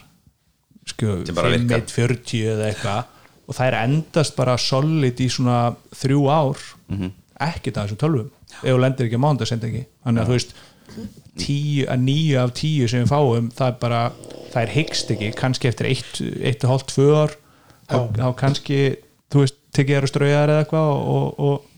sko, 0.86 1.24
Sem 1.26 1.36
bara 1.36 1.50
virka. 1.56 1.80
5140 1.82 2.54
eða 2.54 2.70
eitthvað 2.70 3.10
og 3.44 3.58
það 3.58 3.66
er 3.72 3.78
endast 3.82 4.38
bara 4.38 4.54
solid 4.62 5.20
í 5.20 5.28
svona 5.32 5.58
þrjú 5.98 6.22
ár 6.32 6.62
ekkert 7.48 7.78
að 7.80 7.88
þessum 7.88 8.02
tölvum. 8.04 8.30
Ef 8.60 8.70
þú 8.70 8.78
lendir 8.84 9.08
ekki 9.08 9.18
að 9.20 9.24
mánda 9.26 9.48
senda 9.50 9.70
ekki 9.70 9.84
þannig 10.06 10.24
að 10.24 10.30
þú 10.32 10.38
veist 10.38 10.56
tíu, 11.42 11.86
að 11.90 12.02
níu 12.04 12.38
af 12.42 12.52
tíu 12.60 12.88
sem 12.92 13.04
við 13.06 13.12
fáum 13.14 13.50
það 13.56 13.70
er 13.72 13.78
bara, 13.82 14.02
það 14.54 14.62
er 14.66 14.74
hyggst 14.78 15.14
ekki. 15.16 15.30
Kannski 15.40 15.70
eftir 15.72 15.90
eitt, 15.90 16.20
eitt 16.44 16.66
og 16.68 16.74
hálft 16.74 16.92
tvö 16.94 17.08
ár 17.24 17.36
þá, 17.90 18.28
kannski 18.40 18.80
þú 19.34 19.44
veist, 19.46 19.58
tekið 19.74 19.96
þér 19.98 20.08
að 20.08 20.12
strauja 20.12 20.42
þér 20.44 20.54
eða 20.54 20.66
eitthvað 20.66 20.92
og, 20.94 21.08
og, 21.14 21.48
og 21.48 21.72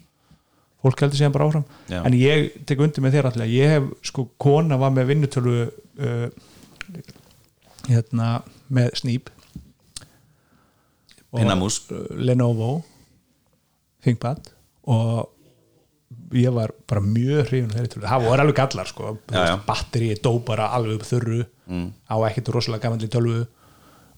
fólk 0.86 1.02
heldur 1.06 1.18
síðan 1.22 1.34
bara 1.38 1.48
áfram. 1.50 1.64
Já. 1.90 2.00
en 2.06 2.18
ég 2.20 2.50
tek 2.70 2.82
undir 2.84 3.02
með 3.06 3.16
þér 3.18 3.30
alltaf 3.32 3.54
ég 3.54 3.72
hef, 3.78 3.88
sko, 4.06 4.28
kona 4.42 4.78
var 4.82 4.92
með 4.94 5.08
vinnutölu 5.14 5.56
uh, 5.66 6.28
hérna 7.88 8.36
með 8.74 8.92
snýp 9.00 9.32
Og, 11.36 11.40
Pinnamús. 11.42 11.82
uh, 11.92 12.06
Lenovo 12.16 12.78
ThinkPad. 14.06 14.52
Og 14.88 15.32
ég 16.34 16.54
var 16.56 16.72
bara 16.90 17.02
mjög 17.06 17.50
hrifin 17.50 17.70
það 18.02 18.24
voru 18.26 18.42
alveg 18.42 18.56
gallar 18.58 18.88
sko, 18.90 19.18
Já, 19.32 19.44
já. 19.52 19.56
batteri 19.68 20.16
dó 20.24 20.40
bara 20.46 20.72
alveg 20.74 21.00
upp 21.00 21.06
þurru. 21.10 21.44
Mm. 21.68 21.88
á 22.10 22.16
ekkert 22.30 22.50
rosalega 22.54 22.84
gamanli 22.86 23.08
tölvu. 23.10 23.46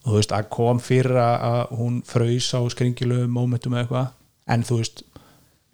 Og 0.04 0.12
þú 0.12 0.16
veist 0.18 0.32
að 0.36 0.48
kom 0.52 0.78
fyrir 0.80 1.16
að 1.20 1.70
hún 1.78 2.02
fraus 2.06 2.48
á 2.54 2.60
skringilegu 2.70 3.28
momentum 3.28 3.72
eða 3.74 3.82
eitthvað, 3.84 4.10
en 4.48 4.62
þú 4.68 4.76
veist 4.82 5.02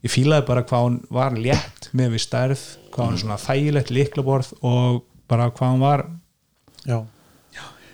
ég 0.05 0.11
fílaði 0.13 0.47
bara 0.47 0.63
hvað 0.69 0.85
hún 0.87 0.97
var 1.11 1.35
létt 1.37 1.89
með 1.93 2.15
við 2.15 2.23
stærð, 2.25 2.63
hvað 2.95 3.07
hún 3.07 3.15
er 3.19 3.23
svona 3.25 3.39
þægilegt 3.43 3.91
liklaborð 3.95 4.53
og 4.63 5.03
bara 5.31 5.51
hvað 5.51 5.75
hún 5.75 5.85
var. 5.85 6.05
Já, 6.85 6.99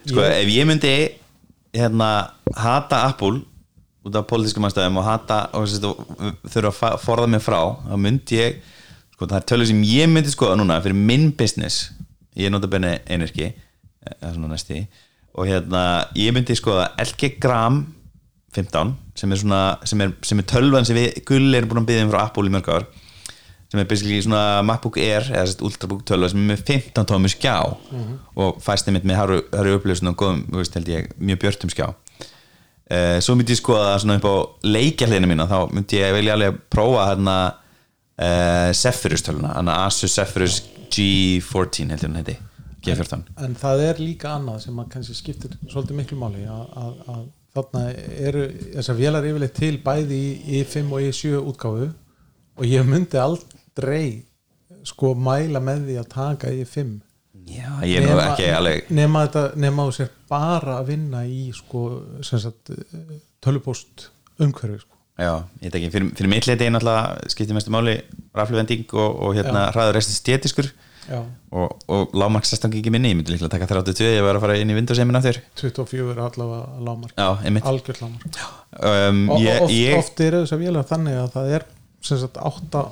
sko, 0.06 0.20
ef 0.24 0.48
ég 0.54 0.66
myndi 0.68 0.94
hérna, 1.76 2.10
hata 2.56 3.04
Apple 3.08 3.42
út 4.06 4.16
af 4.16 4.26
pólitískum 4.30 4.64
aðstæðum 4.68 5.00
og 5.00 5.06
hata 5.06 5.40
og 5.56 5.68
og 5.84 6.40
þurfa 6.48 6.92
að 6.94 7.02
forða 7.04 7.28
mig 7.28 7.42
frá 7.44 7.58
þá 7.84 7.94
myndi 8.00 8.38
ég, 8.38 8.58
sko 9.14 9.28
það 9.28 9.38
er 9.40 9.48
tölur 9.52 9.68
sem 9.68 9.82
ég 9.84 10.08
myndi 10.08 10.32
skoða 10.32 10.56
núna 10.60 10.80
fyrir 10.80 10.96
minn 10.96 11.30
business. 11.36 11.90
Ég 12.36 12.48
er 12.48 12.54
notabenni 12.54 12.96
einirki 13.10 13.50
eða 14.06 14.32
svona 14.34 14.54
næsti. 14.54 14.86
Og 15.36 15.46
hérna, 15.46 15.82
ég 16.16 16.32
myndi 16.34 16.56
skoða 16.58 16.90
LG 17.04 17.36
Gram 17.42 17.84
15 18.56 18.96
sem 19.20 19.30
er 19.30 19.38
svona, 19.38 19.60
sem 19.86 20.00
er, 20.00 20.16
sem 20.26 20.40
er 20.40 20.48
tölvan 20.48 20.86
sem 20.88 20.96
við 20.96 21.20
gulli 21.28 21.58
erum 21.58 21.70
búin 21.70 21.84
að 21.84 21.92
byggja 21.92 22.06
um 22.06 22.12
frá 22.14 22.24
Apple 22.24 22.48
í 22.48 22.54
mörg 22.54 22.70
ár 22.72 22.88
sem 23.70 23.78
er 23.78 23.86
basically 23.86 24.18
svona 24.24 24.62
MacBook 24.66 24.96
Air 24.98 25.28
eða 25.28 25.44
sérst 25.46 25.62
Ultrabook 25.62 26.02
12 26.08 26.32
sem 26.32 26.40
er 26.40 26.48
með 26.48 26.64
15 26.66 27.06
tómi 27.06 27.30
skjá 27.30 27.54
og 28.34 28.58
fæst 28.64 28.88
einmitt 28.90 29.06
með 29.06 29.20
haru, 29.20 29.36
haru 29.54 29.76
upplöfsun 29.78 30.10
og 30.10 30.16
góðum, 30.18 30.40
þú 30.48 30.58
veist 30.58 30.74
held 30.74 30.90
ég, 30.90 31.12
mjög 31.20 31.42
björtum 31.44 31.70
skjá 31.70 31.86
svo 33.22 33.36
myndi 33.38 33.54
ég 33.54 33.60
skoða 33.60 33.96
svona 34.02 34.16
upp 34.18 34.26
á 34.26 34.36
leikjahliðina 34.66 35.28
mína, 35.30 35.44
þá 35.46 35.70
myndi 35.70 36.00
ég 36.00 36.14
velja 36.16 36.34
alveg 36.34 36.54
að 36.54 36.62
prófa 36.74 37.08
hérna 37.12 37.34
uh, 38.20 38.70
Zephyrus 38.74 39.22
töluna, 39.26 39.54
hérna 39.56 39.76
Asus 39.86 40.16
Zephyrus 40.18 40.60
G14 40.90 41.92
heldur 41.94 42.10
hann 42.10 42.20
heiti 42.20 42.36
G14 42.84 43.26
en 43.44 43.54
það 43.60 43.84
er 43.88 44.00
líka 44.02 44.34
annað 44.36 44.64
sem 44.64 44.80
að 44.80 44.88
kannski 44.94 45.16
skiptir 45.18 45.54
svolítið 45.68 46.00
miklu 46.00 46.18
máli 46.20 46.46
að, 46.48 47.26
þarna 47.54 47.84
eru 48.28 48.46
þessar 48.76 48.98
vélar 48.98 49.28
yfirleitt 49.28 49.56
til 49.58 49.76
bæði 49.84 50.20
í 50.20 50.62
I5 50.62 50.94
og 50.96 51.06
I7 51.10 51.44
útgáfu 51.52 51.90
og 51.90 52.66
ég 52.68 52.86
myndi 52.88 53.20
aldrei 53.20 54.24
sko 54.86 55.12
mæla 55.18 55.60
með 55.62 55.88
því 55.88 55.96
að 56.00 56.10
taka 56.14 56.52
I5 56.62 56.98
Já, 57.50 57.70
ég 57.88 58.04
er 58.06 58.20
ekki 58.28 58.48
alveg 58.54 58.90
nema 58.94 59.86
þú 59.88 59.94
sér 59.96 60.10
bara 60.30 60.78
að 60.80 60.90
vinna 60.94 61.24
í 61.26 61.50
sko 61.56 61.84
tölupóst 63.44 64.08
umhverfi 64.40 64.80
sko. 64.82 64.96
Já, 65.20 65.32
ég 65.60 65.68
veit 65.68 65.74
ekki, 65.76 65.90
fyrir, 65.92 66.12
fyrir 66.16 66.30
mitt 66.32 66.46
leiti 66.48 66.64
er 66.64 66.72
náttúrulega 66.72 67.32
skiptir 67.32 67.56
mestu 67.56 67.72
máli 67.74 67.98
rafluvending 68.36 68.86
og, 68.96 69.18
og 69.26 69.34
hérna 69.36 69.66
hraður 69.74 69.98
restin 69.98 70.16
stétiskur 70.16 70.70
Já. 71.10 71.18
og, 71.52 71.74
og 71.90 72.12
lágmarksastangi 72.16 72.78
ekki 72.80 72.92
minni, 72.94 73.10
ég 73.12 73.18
myndi 73.18 73.34
líklega 73.34 73.50
taka 73.52 73.66
32 73.68 74.06
ég 74.14 74.24
var 74.24 74.38
að 74.38 74.44
fara 74.46 74.56
inn 74.60 74.70
í 74.72 74.76
Windows 74.78 75.00
heimin 75.00 75.18
aftur 75.18 75.40
24 75.60 76.12
er 76.14 76.20
allavega 76.24 76.84
lámar 76.86 77.12
Já, 77.16 77.28
einmitt. 77.44 77.66
Algjörð 77.68 78.02
lámar 78.04 78.26
um, 79.10 79.22
og 79.34 79.42
ég, 79.44 79.60
oft, 79.64 79.74
ég, 79.74 79.96
oft 79.98 80.22
eru 80.24 80.42
þessar 80.44 80.60
vélar 80.62 80.86
þannig 80.88 81.18
að 81.24 81.32
það 81.36 81.54
er 81.58 81.66
sem 82.06 82.20
sagt 82.22 82.38
átta 82.40 82.84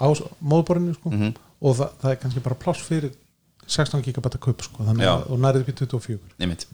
á 0.00 0.06
móðborinu 0.42 0.96
sko, 0.96 1.12
Mhm. 1.14 1.34
og 1.64 1.76
það, 1.78 1.92
það 2.02 2.10
er 2.16 2.18
kannski 2.24 2.42
bara 2.48 2.58
pláss 2.64 2.82
fyrir 2.82 3.12
16 3.66 4.02
gigabæta 4.04 4.40
kup 4.42 4.62
sko, 4.64 4.84
að 4.84 5.02
og 5.30 5.38
nærið 5.40 5.64
upp 5.64 5.70
í 5.70 5.76
24 5.80 6.18
einmitt. 6.42 6.66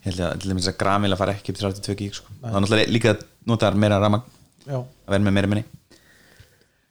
Ég 0.00 0.06
held 0.08 0.22
að 0.24 0.68
að 0.70 0.78
gramil 0.80 1.12
að 1.12 1.20
fara 1.20 1.34
ekki 1.36 1.52
upp 1.52 1.58
til 1.58 1.66
32 1.66 1.98
gig 1.98 2.14
sko. 2.16 2.32
það 2.40 2.54
er 2.54 2.64
náttúrulega 2.64 2.94
líka 2.94 3.12
að 3.14 3.24
nota 3.50 3.70
meira 3.74 3.98
rama 4.00 4.22
já. 4.64 4.78
að 4.80 5.14
vera 5.14 5.24
með 5.26 5.36
meira 5.36 5.50
minni. 5.52 5.64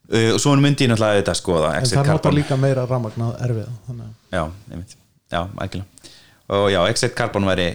Uh, 0.10 0.34
og 0.34 0.40
svo 0.42 0.56
myndi 0.58 0.86
ég 0.86 0.92
náttúrulega 0.92 1.22
þetta 1.22 1.38
skoða 1.38 1.74
en 1.78 1.86
það 1.86 1.98
notar 1.98 2.12
Carbon. 2.18 2.38
líka 2.38 2.58
meira 2.58 2.86
rafmagnað 2.90 3.42
erfið 3.46 3.72
þannig 3.88 4.06
að 4.06 4.38
já, 4.38 4.44
einmitt, 4.72 4.96
já, 5.30 5.42
algjörlega. 5.42 6.14
Og 6.50 6.70
já, 6.74 6.80
Exit 6.90 7.18
Carbon 7.18 7.46
væri 7.50 7.68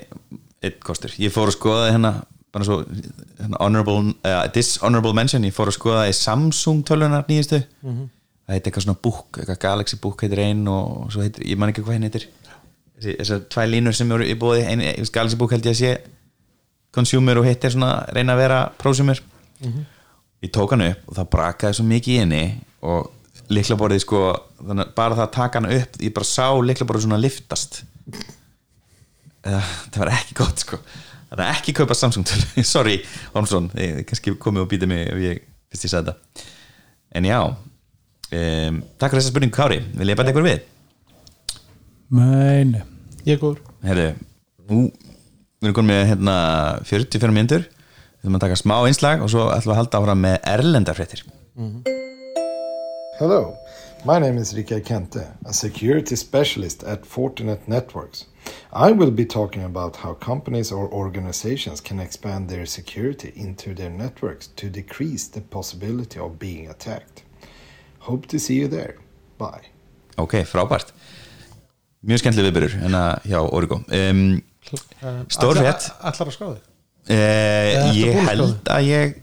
einn 0.65 0.81
kostur, 0.83 1.15
ég 1.23 1.35
fór 1.35 1.53
að 1.53 1.59
skoða 1.59 1.91
hérna 1.93 2.15
bara 2.55 2.67
svo 2.67 2.81
hérna, 2.87 3.59
honorable, 3.59 4.15
uh, 4.23 4.45
dishonorable 4.55 5.15
mention, 5.15 5.47
ég 5.47 5.55
fór 5.55 5.71
að 5.71 5.79
skoða 5.79 6.05
í 6.11 6.15
Samsung 6.15 6.85
tölunar 6.87 7.27
nýjastu 7.31 7.63
það 8.45 8.57
heit 8.57 8.69
eitthvað 8.69 8.87
svona 8.87 9.03
book, 9.07 9.39
eitthvað 9.41 9.61
Galaxy 9.65 10.01
book 10.03 10.25
heitir 10.25 10.43
einn 10.45 10.67
og 10.71 11.13
svo 11.15 11.25
heitir, 11.25 11.47
ég 11.49 11.61
man 11.61 11.73
ekki 11.73 11.85
hvað 11.85 11.99
henni 11.99 12.11
heitir. 12.11 12.29
Þessar 13.05 13.47
tvær 13.51 13.71
línur 13.73 13.97
sem 13.97 14.13
eru 14.15 14.27
í 14.29 14.37
bóði 14.39 14.67
ein, 14.69 14.85
Galaxy 15.13 15.41
book 15.41 15.55
held 15.57 15.67
ég 15.67 15.75
að 15.75 15.81
sé 15.81 15.95
consumer 16.95 17.41
og 17.41 17.49
hitt 17.49 17.65
er 17.67 17.75
svona 17.75 18.05
reyna 18.15 18.37
að 18.37 18.45
vera 18.45 18.61
prosumer. 18.79 19.21
Ég 20.45 20.53
tók 20.53 20.75
hann 20.75 20.85
upp 20.91 21.09
og 21.09 21.19
það 21.19 21.31
brakaði 21.33 21.79
svo 21.79 21.87
mikið 21.89 22.15
í 22.15 22.21
henni 22.21 22.45
og 22.85 23.11
liklaborðið 23.53 24.05
sko 24.05 24.21
þannig, 24.61 24.93
bara 24.97 25.17
það 25.19 25.27
að 25.27 25.35
taka 25.35 25.61
hann 25.61 25.73
upp 25.75 25.99
ég 26.01 26.15
bara 26.17 26.29
sá 26.29 26.47
liklaborðið 26.65 27.07
svona 27.07 27.21
liftast 27.21 27.83
Eða, 29.45 29.61
það 29.93 29.99
var 30.01 30.11
ekki 30.15 30.37
gott 30.39 30.63
sko. 30.63 30.79
Það 31.29 31.43
er 31.45 31.51
ekki 31.51 31.75
kaupa 31.77 31.97
Samsung 31.99 32.29
sorry 32.75 32.95
Holmsson, 33.35 33.69
ég 33.77 34.05
kannski 34.09 34.33
komið 34.41 34.65
og 34.65 34.71
býta 34.71 34.89
mig 34.89 35.03
ef 35.11 35.21
ég, 35.21 35.43
fyrst 35.73 35.85
ég 35.89 35.93
sagði 35.93 36.13
þetta. 36.15 36.47
En 37.19 37.29
já 37.29 37.39
um, 38.35 38.83
takk 38.99 39.15
fyrir 39.15 39.23
þessa 39.23 39.33
spurningu 39.33 39.57
Kári, 39.57 39.81
vil 39.99 40.11
ég 40.13 40.19
bæta 40.19 40.35
ykkur 40.35 40.47
við? 40.47 40.67
Mæni 42.15 42.85
ég 43.25 43.37
er 43.37 43.41
góður. 43.41 43.63
Herru, 43.85 44.11
nú 44.69 44.85
við 45.65 45.71
erum 45.71 45.77
konum 45.79 45.93
með 45.95 46.07
hérna 46.11 46.37
44 46.85 47.33
myndur 47.33 47.65
við 47.65 48.27
þurfum 48.27 48.39
að 48.39 48.45
taka 48.45 48.61
smá 48.61 48.77
einslag 48.85 49.25
og 49.25 49.33
svo 49.33 49.49
ætlum 49.53 49.73
við 49.73 49.75
að 49.75 49.81
halda 49.81 50.01
áfram 50.01 50.25
með 50.25 50.37
erlendarfréttir 50.55 51.25
Hello, 53.19 53.55
my 54.05 54.19
name 54.19 54.39
is 54.39 54.55
Rika 54.57 54.81
Kente, 54.81 55.23
a 55.47 55.53
security 55.53 56.17
specialist 56.17 56.83
at 56.83 57.05
Fortinet 57.07 57.69
Networks. 57.69 58.27
I 58.73 58.91
will 58.91 59.13
be 59.13 59.25
talking 59.25 59.63
about 59.63 59.97
how 59.97 60.15
companies 60.15 60.73
or 60.73 60.93
organizations 60.93 61.81
can 61.81 62.01
expand 62.01 62.49
their 62.49 62.67
security 62.67 63.33
into 63.37 63.73
their 63.73 63.91
networks 63.91 64.49
to 64.57 64.69
decrease 64.69 65.29
the 65.29 65.41
possibility 65.41 66.19
of 66.19 66.41
being 66.41 66.69
attacked. 66.69 67.24
Hope 68.05 68.29
to 68.31 68.39
see 68.43 68.61
you 68.61 68.69
there. 68.69 68.99
Bye. 69.41 69.71
ok, 70.21 70.43
frábært 70.47 70.93
mjög 72.05 72.21
skemmtileg 72.21 72.51
viðbyrður 72.53 72.77
hérna 72.83 73.03
hjá 73.25 73.41
Origo 73.43 73.81
um, 73.83 74.23
Stór 75.33 75.59
frétt. 75.59 75.89
Allar 76.01 76.31
að 76.31 76.37
skáði 76.37 76.61
uh, 76.61 77.91
ég 77.97 78.21
að 78.21 78.29
held 78.29 78.71
að 78.73 78.89
ég 78.89 79.17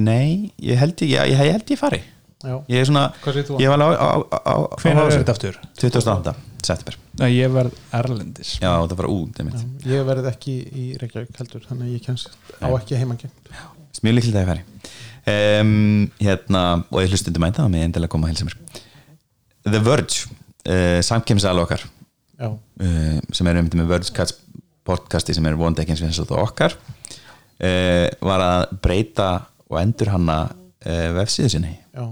nei, 0.00 0.52
ég 0.62 0.80
held 0.80 1.02
ég, 1.04 1.14
ég, 1.16 1.34
ég 1.34 1.54
held 1.56 1.74
ég 1.74 1.80
fari 1.80 2.00
Já. 2.40 2.54
ég 2.72 2.78
er 2.80 2.86
svona, 2.88 3.02
ég 3.60 3.68
var 3.68 3.82
á, 3.84 3.88
á, 3.92 4.08
á, 4.32 4.38
á 4.48 4.54
Hvenær 4.80 5.02
á- 5.04 5.12
er 5.12 5.18
þetta 5.18 5.34
aftur? 5.34 5.58
2008, 5.82 6.32
september 6.64 6.96
Nei, 7.20 7.34
ég 7.36 7.52
verð 7.52 7.74
Erlendis 7.98 8.54
já, 8.62 8.70
út, 8.80 9.42
Ég 9.84 10.06
verði 10.08 10.30
ekki 10.30 10.54
í 10.72 10.86
Reykjavík 11.02 11.36
heldur 11.36 11.66
þannig 11.68 11.90
að 11.90 11.98
ég 11.98 12.06
kennst 12.06 12.32
á 12.64 12.68
ekki 12.78 12.96
heimangengt 12.96 13.52
mjög 14.00 14.16
líklega 14.16 14.38
það 14.38 14.40
ég 14.40 14.50
fari 14.54 14.64
um, 15.30 16.06
hérna, 16.20 16.62
og 16.90 17.02
ég 17.02 17.12
hlustundum 17.12 17.46
að 17.46 17.58
það 17.60 17.72
með 17.72 17.86
endilega 17.86 18.12
koma 18.12 18.28
að 18.28 18.34
hilsa 18.34 18.48
mér. 18.48 18.84
The 19.66 19.82
Verge 19.84 20.26
uh, 20.26 21.00
samkemsal 21.06 21.56
okkar. 21.62 21.84
Uh, 22.40 23.18
sem 23.36 23.50
er 23.50 23.60
um 23.60 23.68
með 23.80 23.92
Verge 23.94 24.28
podcasti 24.88 25.36
sem 25.36 25.46
er 25.46 25.58
vonandi 25.60 25.84
ekki 25.84 25.94
eins 25.94 26.02
og 26.02 26.08
eins 26.08 26.22
og 26.22 26.30
það 26.30 26.44
okkar. 26.46 26.78
Uh, 27.60 28.06
var 28.24 28.46
að 28.46 28.78
breyta 28.82 29.30
og 29.70 29.78
endur 29.82 30.14
hanna 30.14 30.40
vefsíðu 30.80 31.50
sinni. 31.52 31.74
Já, 31.92 32.06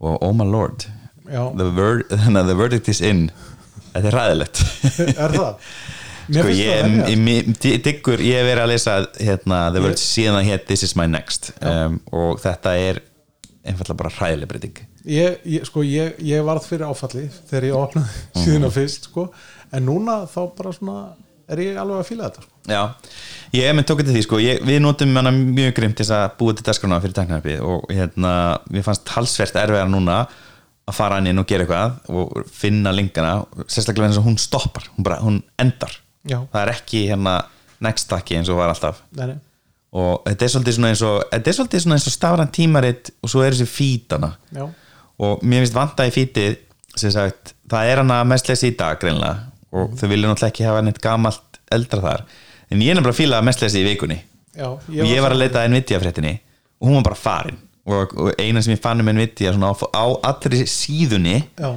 og 0.00 0.22
oh 0.24 0.32
my 0.32 0.46
lord. 0.48 0.86
The, 1.28 1.70
ver 1.76 2.02
the 2.48 2.56
verdict 2.56 2.88
is 2.88 3.02
in. 3.04 3.28
Þetta 3.92 4.08
er 4.08 4.14
ræðilegt 4.14 4.60
Er 5.18 5.32
það? 5.34 5.68
Sko 6.28 6.48
ég, 6.52 7.46
diggur, 7.84 8.20
ég 8.20 8.38
hef 8.40 8.48
verið 8.50 8.62
að 8.64 8.70
lesa 8.72 8.96
hérna, 9.20 9.60
The 9.72 9.80
Verge 9.84 10.00
síðan 10.02 10.40
að 10.40 10.48
hétt 10.50 10.66
This 10.68 10.82
is 10.84 10.94
my 10.98 11.06
next. 11.10 11.52
Um, 11.64 12.00
og 12.12 12.40
þetta 12.42 12.74
er 12.78 13.00
einfallega 13.68 13.98
bara 14.02 14.12
hræðileg 14.16 14.48
breyting. 14.50 14.82
Ég, 15.08 15.38
ég, 15.48 15.64
sko, 15.68 15.82
ég, 15.86 16.18
ég 16.24 16.44
varð 16.44 16.66
fyrir 16.68 16.88
áfalli 16.88 17.26
þegar 17.48 17.66
ég 17.70 17.78
opnaði 17.78 18.10
Mhm. 18.34 18.44
síðuna 18.44 18.70
fyrst 18.74 19.08
sko. 19.10 19.28
en 19.72 19.84
núna 19.84 20.22
þá 20.28 20.38
bara 20.56 20.72
svona 20.72 20.98
er 21.48 21.60
ég 21.64 21.76
alveg 21.80 22.02
að 22.02 22.08
fíla 22.08 22.28
þetta 22.28 22.42
sko. 22.44 22.52
Já, 22.68 22.82
ég 23.56 23.64
hef 23.68 23.76
með 23.78 23.86
tókið 23.88 24.08
til 24.10 24.14
því 24.18 24.22
sko. 24.26 24.38
Ég, 24.44 24.60
við 24.68 24.80
notum 24.84 25.14
hana 25.16 25.32
mjög 25.32 25.72
grimt 25.78 25.96
þess 26.00 26.12
að 26.16 26.26
búa 26.40 26.56
til 26.56 26.64
dasgrana 26.68 27.00
fyrir 27.04 27.16
teknarfið 27.16 27.62
og 27.64 27.86
hérna 27.92 28.32
við 28.68 28.84
fannst 28.84 29.06
talsvert 29.08 29.56
erfiðar 29.60 29.88
núna 29.92 30.18
að 30.88 30.96
fara 30.96 31.16
hann 31.18 31.28
inn 31.28 31.40
og 31.40 31.46
gera 31.48 31.64
eitthvað 31.64 32.12
og 32.16 32.44
finna 32.52 32.92
linkana, 32.96 33.32
sérstaklega 33.68 34.08
eins 34.10 34.20
og 34.20 34.24
hún 34.28 34.36
stoppar. 34.40 34.86
Hún, 34.96 35.04
bara, 35.08 35.18
hún 35.24 35.40
endar 35.60 35.92
Já. 36.26 36.40
það 36.52 36.62
er 36.62 36.72
ekki 36.74 37.04
hérna 37.10 37.34
next 37.84 38.08
takki 38.10 38.38
eins 38.38 38.48
og 38.50 38.58
var 38.58 38.72
alltaf. 38.72 39.02
Nei, 39.16 39.36
og 39.98 40.24
þetta 40.26 40.44
er 40.44 40.52
svolítið 40.52 40.76
svona 40.76 40.92
eins 40.92 41.02
og 41.06 41.20
þetta 41.32 41.50
er 41.50 41.56
svolítið 41.58 41.84
svona 41.84 41.98
eins 41.98 42.08
og 42.10 42.14
stafran 42.14 42.50
tímaritt 42.52 43.12
og 43.22 43.32
svo 43.32 43.44
er 43.44 43.54
þessi 43.56 43.68
fítana 43.70 44.32
Já. 44.52 44.66
og 45.24 45.44
mér 45.44 45.62
finnst 45.64 45.76
vanta 45.78 46.08
í 46.08 46.12
fítið 46.12 46.58
sem 46.98 47.12
sagt, 47.14 47.54
það 47.70 47.92
er 47.92 48.02
hana 48.02 48.18
mest 48.26 48.48
lesi 48.50 48.72
í 48.72 48.76
dag 48.76 48.98
greinlega 49.00 49.46
og 49.70 49.94
þau 50.00 50.08
vilja 50.10 50.28
náttúrulega 50.28 50.50
ekki 50.52 50.66
hafa 50.66 50.82
neitt 50.84 51.00
gamalt 51.04 51.58
eldra 51.72 52.00
þar. 52.02 52.22
En 52.72 52.82
ég 52.82 52.90
er 52.90 52.98
nefnilega 52.98 53.14
að 53.14 53.20
fíla 53.20 53.40
mest 53.44 53.62
lesi 53.62 53.82
í 53.82 53.86
vikunni. 53.86 54.18
Já, 54.56 54.68
og 54.74 54.88
ég 54.90 55.20
var 55.22 55.34
að 55.34 55.42
leita 55.44 55.62
að 55.62 55.72
Nvidia 55.72 56.00
fréttinni 56.02 56.34
og 56.80 56.88
hún 56.88 56.98
var 56.98 57.10
bara 57.10 57.20
farin. 57.20 57.58
Og, 57.88 58.12
og 58.20 58.40
eina 58.40 58.60
sem 58.64 58.74
ég 58.74 58.82
fann 58.82 59.00
um 59.00 59.08
Nvidia 59.12 59.52
svona 59.54 59.70
á, 59.72 59.76
á 59.96 60.04
allri 60.32 60.64
síðunni 60.68 61.38
Já. 61.56 61.70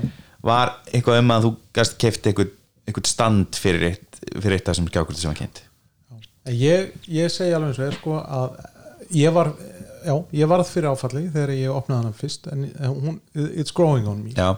var 0.43 0.73
eitthvað 0.91 1.21
um 1.21 1.35
að 1.35 1.45
þú 1.45 1.51
gast 1.77 1.95
kefti 2.01 2.31
eitthvað, 2.31 2.55
eitthvað 2.87 3.11
stand 3.11 3.59
fyrir 3.59 3.85
fyrir 4.37 4.57
eitt 4.57 4.67
af 4.67 4.75
þessum 4.75 4.89
skjákurti 4.91 5.21
sem 5.21 5.31
var 5.33 5.39
kynnt. 5.41 5.63
Ég, 6.51 6.93
ég 7.11 7.29
segi 7.29 7.53
alveg 7.53 7.73
eins 7.73 7.81
og 7.81 7.87
er 7.87 7.97
sko 7.99 8.17
að 8.21 8.55
ég 9.17 9.33
var 9.35 9.51
já, 10.05 10.13
ég 10.35 10.49
varð 10.49 10.69
fyrir 10.69 10.91
áfalli 10.91 11.23
þegar 11.31 11.53
ég 11.55 11.73
opnaði 11.73 12.01
hana 12.01 12.17
fyrst 12.17 12.47
en 12.51 12.67
hún, 12.81 13.19
it's 13.35 13.73
growing 13.75 14.07
on 14.09 14.23
me. 14.25 14.33
Já, 14.35 14.55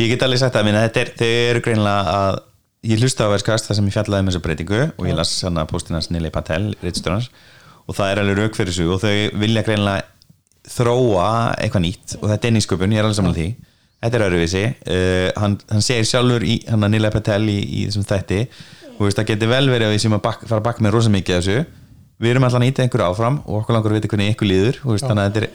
ég 0.00 0.12
get 0.12 0.24
alveg 0.24 0.42
sagt 0.42 0.58
að 0.58 0.68
minna, 0.68 0.84
þetta 0.86 1.02
er, 1.04 1.12
þau 1.18 1.30
eru 1.52 1.64
greinlega 1.64 2.16
að 2.18 2.40
ég 2.88 3.02
hlusta 3.02 3.28
á 3.28 3.32
verskast 3.32 3.68
það 3.68 3.80
sem 3.80 3.90
ég 3.90 3.96
fjallaði 3.96 4.24
um 4.24 4.30
þessa 4.30 4.44
breytingu 4.44 4.82
og 4.86 5.08
ég 5.08 5.18
las 5.18 5.34
hann 5.44 5.60
að 5.60 5.72
postinans 5.72 6.10
Nili 6.14 6.32
Patel, 6.34 6.70
og 7.88 7.96
það 7.96 8.12
er 8.12 8.22
alveg 8.22 8.38
rauk 8.38 8.58
fyrir 8.58 8.72
þessu 8.74 8.88
og 8.94 9.02
þau 9.02 9.40
vilja 9.42 9.64
greinlega 9.66 10.06
þróa 10.68 11.28
eitthvað 11.56 11.84
nýtt 11.86 12.18
og 12.20 12.26
þetta 12.28 12.48
er 12.48 12.56
nýsköpun, 12.56 12.92
ég 12.92 13.00
er 13.00 13.06
alveg 13.08 13.18
samanlega 13.18 13.44
því. 13.44 13.74
Þetta 13.98 14.18
er 14.18 14.22
öðruvísi, 14.28 14.60
uh, 14.94 15.28
hann, 15.42 15.54
hann 15.72 15.82
segir 15.82 16.06
sjálfur 16.06 16.44
í 16.46 16.60
hann 16.68 16.86
að 16.86 16.92
Nili 16.94 17.10
Patel 17.10 17.40
í, 17.50 17.56
í 17.58 17.86
þessum 17.88 18.04
þætti 18.06 18.42
og 18.98 19.06
veist, 19.06 19.18
það 19.20 19.28
getur 19.32 19.48
vel 19.54 19.64
verið 19.70 19.86
að 19.88 19.94
við 19.96 20.02
sem 20.04 20.12
að 20.18 20.22
bak, 20.28 20.44
fara 20.50 20.60
bak 20.68 20.80
með 20.82 20.94
rosa 20.98 21.10
mikið 21.14 21.36
af 21.38 21.44
þessu. 21.46 21.64
Við 22.18 22.30
erum 22.34 22.42
alltaf 22.48 22.58
að 22.58 22.64
nýta 22.66 22.82
einhverju 22.82 23.06
áfram 23.12 23.40
og 23.46 23.60
okkur 23.62 23.76
langar 23.78 23.92
að 23.94 24.00
vita 24.00 24.08
hvernig 24.10 24.32
ykkur 24.34 24.48
líður 24.50 24.78
þú 24.82 24.94
veist, 24.96 25.06
þannig 25.06 25.22
að 25.22 25.34
þetta 25.34 25.46
er, 25.46 25.50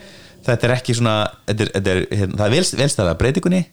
þetta 0.48 0.66
er 0.70 0.72
ekki 0.78 0.94
svona 0.96 1.16
þetta 1.48 1.62
er, 1.66 1.72
þetta 1.76 1.90
er, 1.94 2.04
hérna, 2.18 2.38
það 2.40 2.46
er 2.46 2.54
vel, 2.54 2.68
velstæða 2.80 3.16
breytingunni 3.20 3.64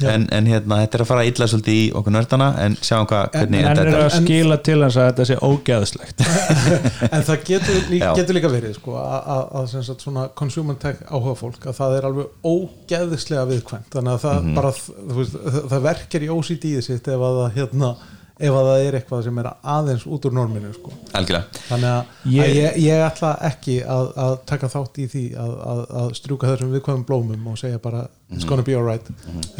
en, 0.00 0.22
en 0.32 0.46
hérna, 0.48 0.78
þetta 0.80 0.96
er 0.96 1.02
að 1.04 1.08
fara 1.10 1.24
illa 1.28 1.46
svolítið 1.50 1.76
í 1.76 1.82
okkur 2.00 2.14
nördana 2.14 2.46
en 2.64 2.76
sjáum 2.80 3.06
hvað, 3.10 3.26
hvernig 3.34 3.60
En 3.60 3.66
þetta 3.68 3.82
er 3.84 3.96
að 3.98 4.04
er 4.06 4.14
skila 4.16 4.56
til 4.64 4.76
hans 4.80 4.96
að 4.96 5.08
þetta 5.10 5.26
sé 5.28 5.36
ógeðslegt. 5.44 6.22
En 7.14 7.26
það 7.26 7.42
getur, 7.50 7.80
líka, 7.90 8.06
Já. 8.06 8.12
getur 8.16 8.38
líka 8.38 8.50
verið 8.54 8.76
sko, 8.78 8.94
að, 8.96 9.28
að, 9.34 9.74
að 9.82 9.90
svona 10.06 10.24
consumer 10.40 10.78
tech 10.80 11.02
áhuga 11.10 11.34
fólk 11.42 11.66
að 11.68 11.76
það 11.82 11.96
er 11.98 12.08
alveg 12.08 12.48
ógeðislega 12.54 13.44
viðkvæmt. 13.50 13.90
Þannig 13.92 14.14
að 14.16 14.24
það 14.24 14.40
Mhm. 14.40 14.54
bara 14.56 14.72
þú 14.80 15.18
veist, 15.20 15.36
það, 15.74 15.84
verkar 15.90 16.24
í 16.26 16.32
OCD-ið 16.38 16.80
sitt 16.88 17.12
ef 17.12 17.26
að 17.28 17.42
hérna 17.58 17.92
ef 18.40 18.56
að 18.56 18.68
það 18.70 18.84
er 18.88 18.96
eitthvað 18.98 19.24
sem 19.26 19.38
er 19.42 19.48
aðeins 19.74 20.04
út 20.08 20.26
úr 20.28 20.34
norminu 20.36 20.70
sko. 20.76 20.92
algjörlega 21.18 21.64
þannig 21.68 21.90
að 21.90 22.30
Ég- 22.34 22.48
ég, 22.48 22.56
ég, 22.60 22.78
ég 22.86 23.04
ætla 23.06 23.32
ekki 23.50 23.76
að, 23.84 24.12
að 24.24 24.36
taka 24.52 24.70
þátt 24.74 25.00
í 25.04 25.08
því 25.14 25.24
að, 25.44 25.52
að, 25.72 25.82
að 26.02 26.14
strjúka 26.20 26.52
þessum 26.54 26.72
viðkvæmum 26.76 27.04
blómum 27.10 27.50
og 27.52 27.58
segja 27.60 27.78
bara 27.82 28.06
it's 28.32 28.46
gonna 28.48 28.64
be 28.66 28.76
alright 28.78 29.06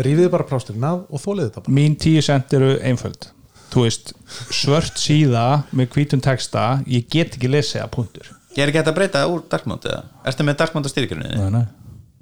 rífið 0.00 0.30
bara 0.32 0.48
plásturinn 0.48 0.86
af 0.88 1.04
og 1.10 1.20
þólið 1.24 1.48
þetta 1.50 1.64
bara 1.66 1.76
Mín 1.80 1.96
tíu 2.00 2.22
cent 2.24 2.56
eru 2.58 2.72
einföld 2.80 3.30
Þú 3.70 3.84
veist, 3.84 4.08
svört 4.50 4.96
síða 4.98 5.44
með 5.78 5.92
hvítum 5.94 6.18
texta, 6.24 6.80
ég 6.90 7.04
get 7.12 7.36
ekki 7.36 7.50
lesið 7.52 7.84
að 7.84 7.92
punktur 7.94 8.30
Ég 8.56 8.64
er 8.64 8.72
ekki 8.72 8.80
hægt 8.80 8.88
að 8.90 8.96
breyta 8.96 9.20
úr 9.30 9.44
dark 9.46 9.68
mode 9.70 9.86
eða? 9.86 10.00
Ertu 10.26 10.42
með 10.48 10.56
dark 10.58 10.74
mode 10.74 10.90
á 10.90 10.92
styrkjörunni? 10.92 11.36
Nei, 11.38 11.50
nei. 11.54 11.66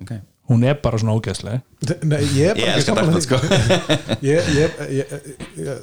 Okay. 0.05 0.19
Hún 0.49 0.63
er 0.65 0.79
bara 0.81 0.97
svona 0.97 1.13
ógeðsleg. 1.19 1.61
Nei, 2.09 2.23
ég, 2.33 2.49
er 2.49 2.57
bara 2.57 2.65
Ég 2.65 2.81
ekki 2.81 2.89
því. 3.13 3.21
sko. 3.27 3.37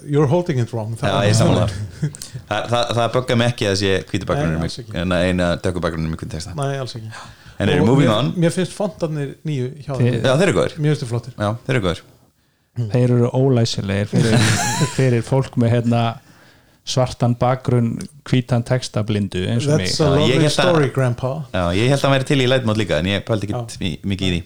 You're 0.10 0.26
holding 0.28 0.60
it 0.60 0.74
wrong 0.74 0.96
Já, 0.98 1.22
ég 1.22 1.30
er 1.30 1.34
samanlega 1.38 1.70
Það, 2.50 2.66
það, 2.72 2.84
það 2.98 3.08
böggar 3.16 3.38
mig 3.40 3.48
ekki 3.54 3.66
að 3.70 3.76
sé 3.82 3.92
hvítu 4.10 4.26
Nei, 4.26 4.30
bakgrunum 4.32 4.62
alls 4.66 4.78
ekki. 4.82 4.92
en 5.02 5.10
eina 5.20 5.46
dökku 5.62 5.80
bakgrunum 5.86 6.14
í 6.16 6.18
hvern 6.20 6.32
texta. 6.34 6.52
Nei, 6.58 6.74
alls 6.82 6.94
ekki. 6.98 7.10
En 7.62 7.66
eru 7.72 7.84
moving 7.88 8.10
mér, 8.10 8.18
on? 8.18 8.28
Mér 8.42 8.52
finnst 8.58 8.74
fontarnir 8.76 9.30
nýju 9.48 9.68
hjá 9.86 9.94
þeim. 9.94 10.14
Já, 10.20 10.34
þeir 10.34 10.48
eru 10.50 10.58
góður 10.58 10.74
Mér 10.82 10.90
finnst 10.92 11.04
þið 11.06 11.12
flottir. 11.14 11.34
Já, 11.40 11.50
þeir 11.68 11.76
eru 11.78 11.86
góður 11.88 12.02
Þeir 12.76 13.10
eru 13.16 13.28
ólæsilegir 13.32 14.08
fyrir, 14.12 14.36
fyrir 14.98 15.22
fólk 15.24 15.54
með 15.62 15.70
hérna 15.78 16.02
svartan 16.86 17.34
bakgrunn 17.40 17.94
hvítan 18.30 18.62
textablindu 18.68 19.42
eins 19.50 19.66
og 19.66 19.70
mig. 19.80 19.88
That's 19.88 20.02
a 20.04 20.06
lovely 20.12 20.50
story 20.54 20.90
grandpa. 20.94 21.32
Já, 21.56 21.64
ég 21.78 21.88
held 21.90 22.02
að 22.02 22.06
hann 22.10 22.16
væri 22.18 22.28
til 22.30 22.42
í 22.44 22.50
lightmode 22.52 22.80
líka 22.84 22.96
en 23.00 23.08
ég 23.10 23.24
pældi 23.26 23.46
ekki 23.50 23.92
mikið 24.06 24.28
í 24.28 24.30
því 24.36 24.42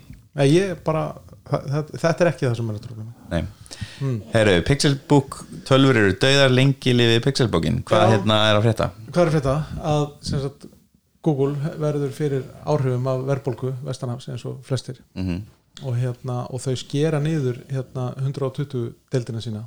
ég 0.49 0.75
bara, 0.85 1.03
Þetta 1.49 2.13
er 2.21 2.29
ekki 2.29 2.45
það 2.45 2.57
sem 2.59 2.67
er 2.69 2.75
að 2.77 2.83
trúlega 2.85 3.13
Nei 3.29 4.23
Herru, 4.33 4.57
Pixelbook 4.67 5.37
12 5.65 5.89
eru 5.95 6.11
döðar 6.21 6.51
lengi 6.53 6.93
lifið 6.93 7.23
Pixelbookin 7.25 7.79
Hvað 7.89 8.03
Já. 8.03 8.11
hérna 8.13 8.37
er 8.49 8.57
að 8.59 8.67
frétta? 8.67 8.89
Hvað 9.09 9.31
er? 9.39 9.55
Að 9.93 10.03
sem 10.29 10.43
sagt, 10.43 10.67
Google 11.25 11.73
verður 11.81 12.11
fyrir 12.15 12.43
áhrifum 12.69 13.07
af 13.11 13.23
verðbólgu 13.27 13.73
vestanhafs 13.87 14.29
eins 14.29 14.45
og 14.45 14.59
flestir 14.67 15.01
Mm 15.15 15.41
og, 15.79 15.95
hérna, 15.95 16.41
og 16.51 16.59
þau 16.59 16.73
skera 16.75 17.19
niður 17.23 17.61
hérna, 17.71 18.09
120 18.19 18.89
deildina 19.13 19.39
sína 19.39 19.61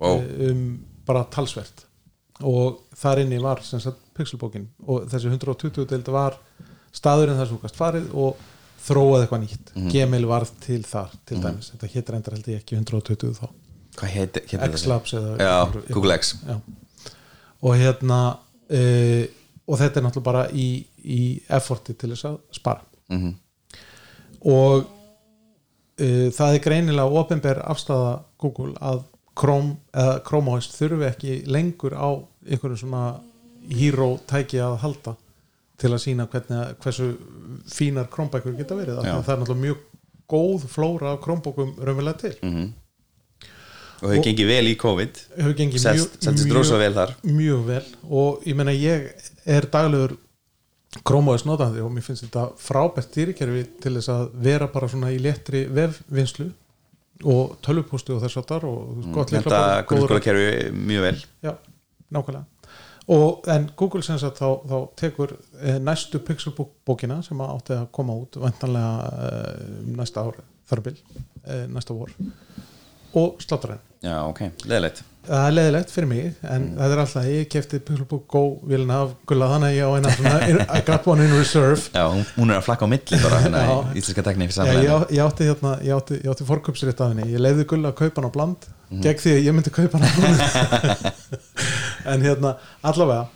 Wow. 0.00 0.18
eh, 0.18 0.50
um 0.50 0.64
bara 1.06 1.22
talsvert 1.30 1.84
og 2.44 2.80
þar 2.98 3.22
inni 3.22 3.38
var 3.40 3.62
sagt 3.62 3.96
pixelbókin 4.16 4.66
og 4.86 5.06
þessi 5.08 5.30
120 5.30 5.86
deild 5.88 6.10
var 6.12 6.36
staðurinn 6.92 7.38
þar 7.38 7.48
svo 7.48 7.60
gast 7.62 7.78
farið 7.78 8.10
og 8.12 8.36
þróað 8.86 9.24
eitthvað 9.24 9.42
nýtt. 9.44 9.70
Gmail 9.92 10.26
varð 10.30 10.52
til 10.64 10.80
þar 10.86 11.14
til 11.28 11.38
dæmis, 11.42 11.70
þetta 11.74 11.92
hétt 11.94 12.12
reyndar 12.14 12.36
held 12.36 12.50
ég 12.52 12.62
ekki 12.62 12.78
120 12.78 13.32
þá, 13.38 13.46
hvað 13.98 14.12
heit, 14.14 14.40
heitir 14.50 14.76
X-Labs 14.76 15.14
Google 15.90 16.18
X. 16.20 16.34
Já. 16.46 16.60
og 17.62 17.78
hérna 17.80 18.20
uh, 18.36 19.24
og 19.66 19.80
þetta 19.80 20.00
er 20.00 20.06
náttúrulega 20.06 20.28
bara 20.28 20.44
í, 20.54 20.68
í 21.02 21.22
efforti 21.58 21.96
til 21.98 22.12
þess 22.14 22.30
að 22.30 22.38
spara. 22.54 22.84
Mhm. 23.10 23.34
og 24.50 24.86
uh, 24.86 26.28
það 26.34 26.54
er 26.54 26.64
greinilega 26.64 27.20
ofinber 27.20 27.62
afstæða 27.66 28.16
Google 28.42 28.74
að 28.80 29.04
Chrome, 29.36 29.74
Chrome 30.24 30.54
OS 30.56 30.70
þurfi 30.72 31.04
ekki 31.10 31.32
lengur 31.52 31.92
á 31.92 32.08
einhverju 32.48 32.78
svona 32.80 33.18
hero 33.68 34.14
tæki 34.24 34.62
að 34.64 34.78
halda 34.80 35.12
til 35.80 35.90
að 35.92 36.02
sína 36.06 36.26
hvernig, 36.32 36.76
hversu 36.82 37.10
fínar 37.68 38.08
Chromebækur 38.12 38.56
geta 38.56 38.74
verið 38.78 38.98
að 39.02 39.08
það 39.26 39.32
er 39.34 39.40
náttúrulega 39.42 39.64
mjög 39.66 39.78
góð 40.32 40.66
flóra 40.72 41.12
af 41.14 41.20
Chromebookum 41.24 41.74
raunverulega 41.78 42.18
til. 42.24 42.36
Mhm. 42.42 42.72
og 44.02 44.10
hefur 44.12 44.24
gengið 44.26 44.46
vel 44.50 44.66
í 44.68 44.76
COVID. 44.76 45.20
Seldist 46.20 46.50
rosa 46.52 46.76
vel 46.78 46.92
þar. 46.92 47.14
mjög 47.24 47.62
vel. 47.66 47.84
Og 48.10 48.42
ég 48.44 48.54
meina 48.58 48.70
ég 48.72 49.10
er 49.46 49.62
daglegur 49.72 50.16
OS 51.04 51.44
notandi 51.44 51.80
og 51.80 51.90
mér 51.92 52.02
finnst 52.04 52.24
þetta 52.26 52.50
frábært 52.60 53.12
dýrikerfi 53.14 53.64
til 53.80 53.94
þess 53.96 54.08
að 54.12 54.30
vera 54.42 54.66
bara 54.72 54.88
svona 54.88 55.10
í 55.12 55.18
léttri 55.20 55.66
vefvinnslu 55.68 56.50
og 57.24 57.56
tölvupústi 57.64 58.12
og 58.14 58.20
þess 58.22 58.36
aftar 58.40 58.64
og 58.68 58.96
mm, 58.96 59.12
gott 59.12 59.30
þetta 59.30 59.40
lyklaborð, 59.44 59.86
góður- 59.86 60.08
grunnskólakerfi 60.08 60.72
mjög 60.72 61.02
vel. 61.06 61.24
Já, 61.42 61.52
nákvæmlega 62.12 62.44
og 63.08 63.44
en 63.52 63.68
Google 63.78 64.02
sem 64.02 64.18
sagt 64.18 64.40
þá, 64.42 64.48
þá 64.66 64.76
tekur 64.98 65.36
eh, 65.62 65.78
næstu 65.78 66.18
Pixelbook 66.26 66.72
bókina 66.86 67.20
sem 67.22 67.38
átti 67.44 67.76
að 67.78 67.88
koma 67.94 68.16
út 68.18 68.38
vantanlega 68.42 69.10
eh, 69.26 69.66
næsta 69.96 70.24
ár 70.26 70.40
þarbil, 70.70 70.96
eh, 71.46 71.66
næsta 71.70 71.94
vor. 71.94 72.10
Og 73.16 73.38
sláttur 73.40 73.76
henn 73.76 73.84
já, 74.06 74.16
ok, 74.28 74.40
leðilegt 74.68 75.04
það 75.26 75.44
er 75.48 75.54
leðilegt 75.56 75.90
fyrir 75.90 76.06
mig 76.10 76.26
en 76.46 76.66
Mm. 76.66 76.74
það 76.78 76.92
er 76.94 77.00
alltaf, 77.02 77.24
ég 77.26 77.46
kefti 77.50 77.78
Pixelbook 77.82 78.26
Go 78.30 78.42
vilna 78.70 78.98
af 79.06 79.14
gulla 79.26 79.48
þannig 79.54 79.78
á 79.82 79.88
eina 79.96 80.12
svona 80.14 80.82
got 80.86 81.06
one 81.10 81.24
in 81.24 81.32
reserve. 81.34 81.80
Já, 81.94 82.04
hún, 82.36 82.50
er 82.52 82.60
að 82.60 82.66
flakka 82.68 82.86
á 82.86 82.90
milli 82.92 83.18
bara 83.24 83.40
hérna 83.42 83.62
í 83.94 83.98
íslenska 83.98 84.22
tekni 84.22 84.46
Já, 84.46 85.00
ég, 85.10 85.18
átti 85.24 85.48
hérna, 85.48 85.72
átti, 85.96 86.20
átti 86.30 86.46
fórköpsrétt 86.46 87.00
af 87.02 87.10
henni, 87.14 87.26
ég 87.32 87.42
leiði 87.42 87.66
gulla 87.66 87.90
að 87.90 87.98
kaupa 88.04 88.20
hann 88.22 88.30
á 88.30 88.36
bland 88.36 88.68
Mhm. 88.86 89.00
gegn 89.02 89.18
því 89.18 89.30
að 89.34 89.42
ég 89.48 89.54
myndi 89.56 89.70
kaupa 89.74 89.98
hann 89.98 90.06
á 90.06 90.14
bland 90.14 91.16
en 92.12 92.22
hérna, 92.22 92.56
allavega 92.82 93.26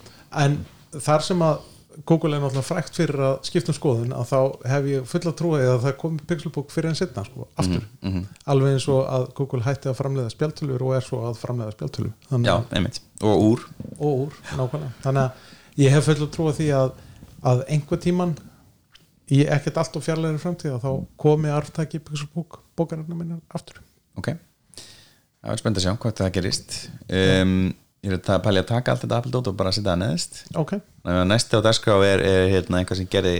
en 0.45 0.61
þar 1.01 1.23
sem 1.27 1.43
að 1.47 1.67
Google 2.07 2.37
er 2.37 2.41
náttúrulega 2.41 2.65
frækt 2.65 2.95
fyrir 2.97 3.19
að 3.27 3.33
skipta 3.45 3.73
um 3.73 3.77
skoðun 3.77 4.13
að 4.17 4.29
þá 4.31 4.69
hef 4.71 4.85
ég 4.89 5.09
fulla 5.11 5.33
trúið 5.37 5.65
að 5.69 5.81
það 5.85 5.97
komi 6.01 6.21
Pixelbook 6.31 6.71
fyrir 6.73 6.89
en 6.93 6.97
setna 6.97 7.25
sko, 7.27 7.49
aftur, 7.61 7.83
Mhm. 8.07 8.23
alveg 8.47 8.73
eins 8.77 8.87
og 8.89 9.01
að 9.11 9.25
Google 9.35 9.61
hætti 9.67 9.91
að 9.91 9.99
framleiða 9.99 10.31
spjaltölur 10.33 10.83
og 10.87 10.95
er 10.97 11.01
svo 11.05 11.19
að 11.29 11.41
framleiða 11.43 11.75
spjaltölur 11.75 12.13
Þannig 12.31 12.47
já, 12.47 12.57
einmitt, 12.79 13.01
og 13.21 13.43
úr. 13.49 13.67
Og 13.99 14.23
úr, 14.23 14.39
nákvæmlega. 14.57 14.93
Þannig 15.03 15.25
að 15.27 15.83
ég 15.85 15.91
hef 15.91 16.05
fulla 16.09 16.31
trúið 16.39 16.55
því 16.61 16.69
að, 16.79 16.93
að 17.53 17.65
einhver 17.69 18.01
tíman 18.07 18.35
í 19.31 19.43
ekkert 19.47 19.77
allt 19.83 19.97
og 20.01 20.03
fjarlæri 20.07 20.39
framtíð 20.43 20.79
að 20.79 20.87
þá 20.87 21.07
komi 21.27 21.49
arftæki 21.53 22.01
Pixelbook 22.07 22.61
bókarinnar 22.79 23.17
minna 23.19 23.41
aftur. 23.55 23.83
Ok, 24.17 24.33
það 25.43 25.53
er 25.53 25.61
spennt 25.61 25.77
að 25.77 25.85
sjá 25.85 25.93
hvað 25.99 26.17
það 26.23 26.33
gerist. 26.39 26.79
Um, 27.11 27.75
ég 28.05 28.13
er 28.15 28.21
að 28.21 28.45
pæli 28.45 28.63
að 28.63 28.69
taka 28.71 28.95
allt 28.95 29.03
þetta 29.05 29.21
Apple 29.21 29.33
Dot 29.35 29.51
og 29.51 29.57
bara 29.59 29.73
setja 29.75 29.93
það 29.93 30.03
neðist 30.05 30.39
ok, 30.57 30.77
Þannig 31.05 31.23
að 31.23 31.31
næsti 31.31 31.59
á 31.59 31.61
dagskrá 31.65 31.97
er, 32.05 32.23
er 32.25 32.47
hérna, 32.55 32.81
einhvað 32.81 33.01
sem 33.01 33.09
gerði 33.11 33.35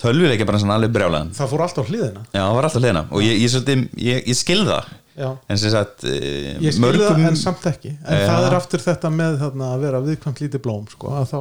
tölvuleikja 0.00 0.46
bara 0.48 0.60
svona 0.60 0.76
alveg 0.78 0.92
brjálaðan. 0.94 1.32
Það 1.36 1.50
fór 1.52 1.64
allt 1.64 1.80
á 1.80 1.84
hliðina? 1.84 2.22
Já, 2.34 2.40
það 2.40 2.54
var 2.56 2.68
alltaf 2.68 2.82
hliðina. 2.82 3.02
Og 3.14 3.24
ég, 3.24 3.40
ég, 3.40 3.82
ég, 4.04 4.22
ég 4.32 4.38
skil 4.38 4.60
það. 4.66 4.92
Já, 5.14 5.28
en 5.46 5.60
sem 5.62 5.70
sagt 5.70 6.04
eh, 6.10 6.54
ég 6.58 6.74
skil 6.74 6.96
það 6.98 7.26
en 7.28 7.36
samt 7.38 7.66
ekki. 7.70 7.92
En 8.02 8.18
Já. 8.18 8.24
það 8.26 8.46
er 8.48 8.56
aftur 8.58 8.82
þetta 8.82 9.10
með 9.14 9.36
þarna, 9.44 9.68
að 9.76 9.84
vera 9.86 10.00
viðkvæmt 10.02 10.40
lítið 10.42 10.62
blóm 10.64 10.88
sko, 10.90 11.12
þá, 11.30 11.36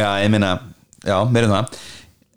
já, 0.00 0.08
ég 0.24 0.32
meina, 0.32 0.54
já, 1.04 1.16
meirinn 1.28 1.52
það. 1.52 1.82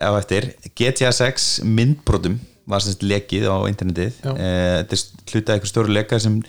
Á 0.03 0.09
eftir, 0.19 0.49
GTA 0.75 1.13
6 1.15 1.47
myndbrotum 1.63 2.35
var 2.67 2.83
sem 2.83 2.95
sagt 2.95 3.05
lekið 3.07 3.47
á 3.47 3.57
internetið. 3.71 4.19
Eh, 4.33 4.81
þetta 4.81 4.97
er 4.97 5.05
hlutað 5.31 5.55
eitthvað 5.55 5.71
stóru 5.71 5.95
leika 5.95 6.19
sem 6.19 6.41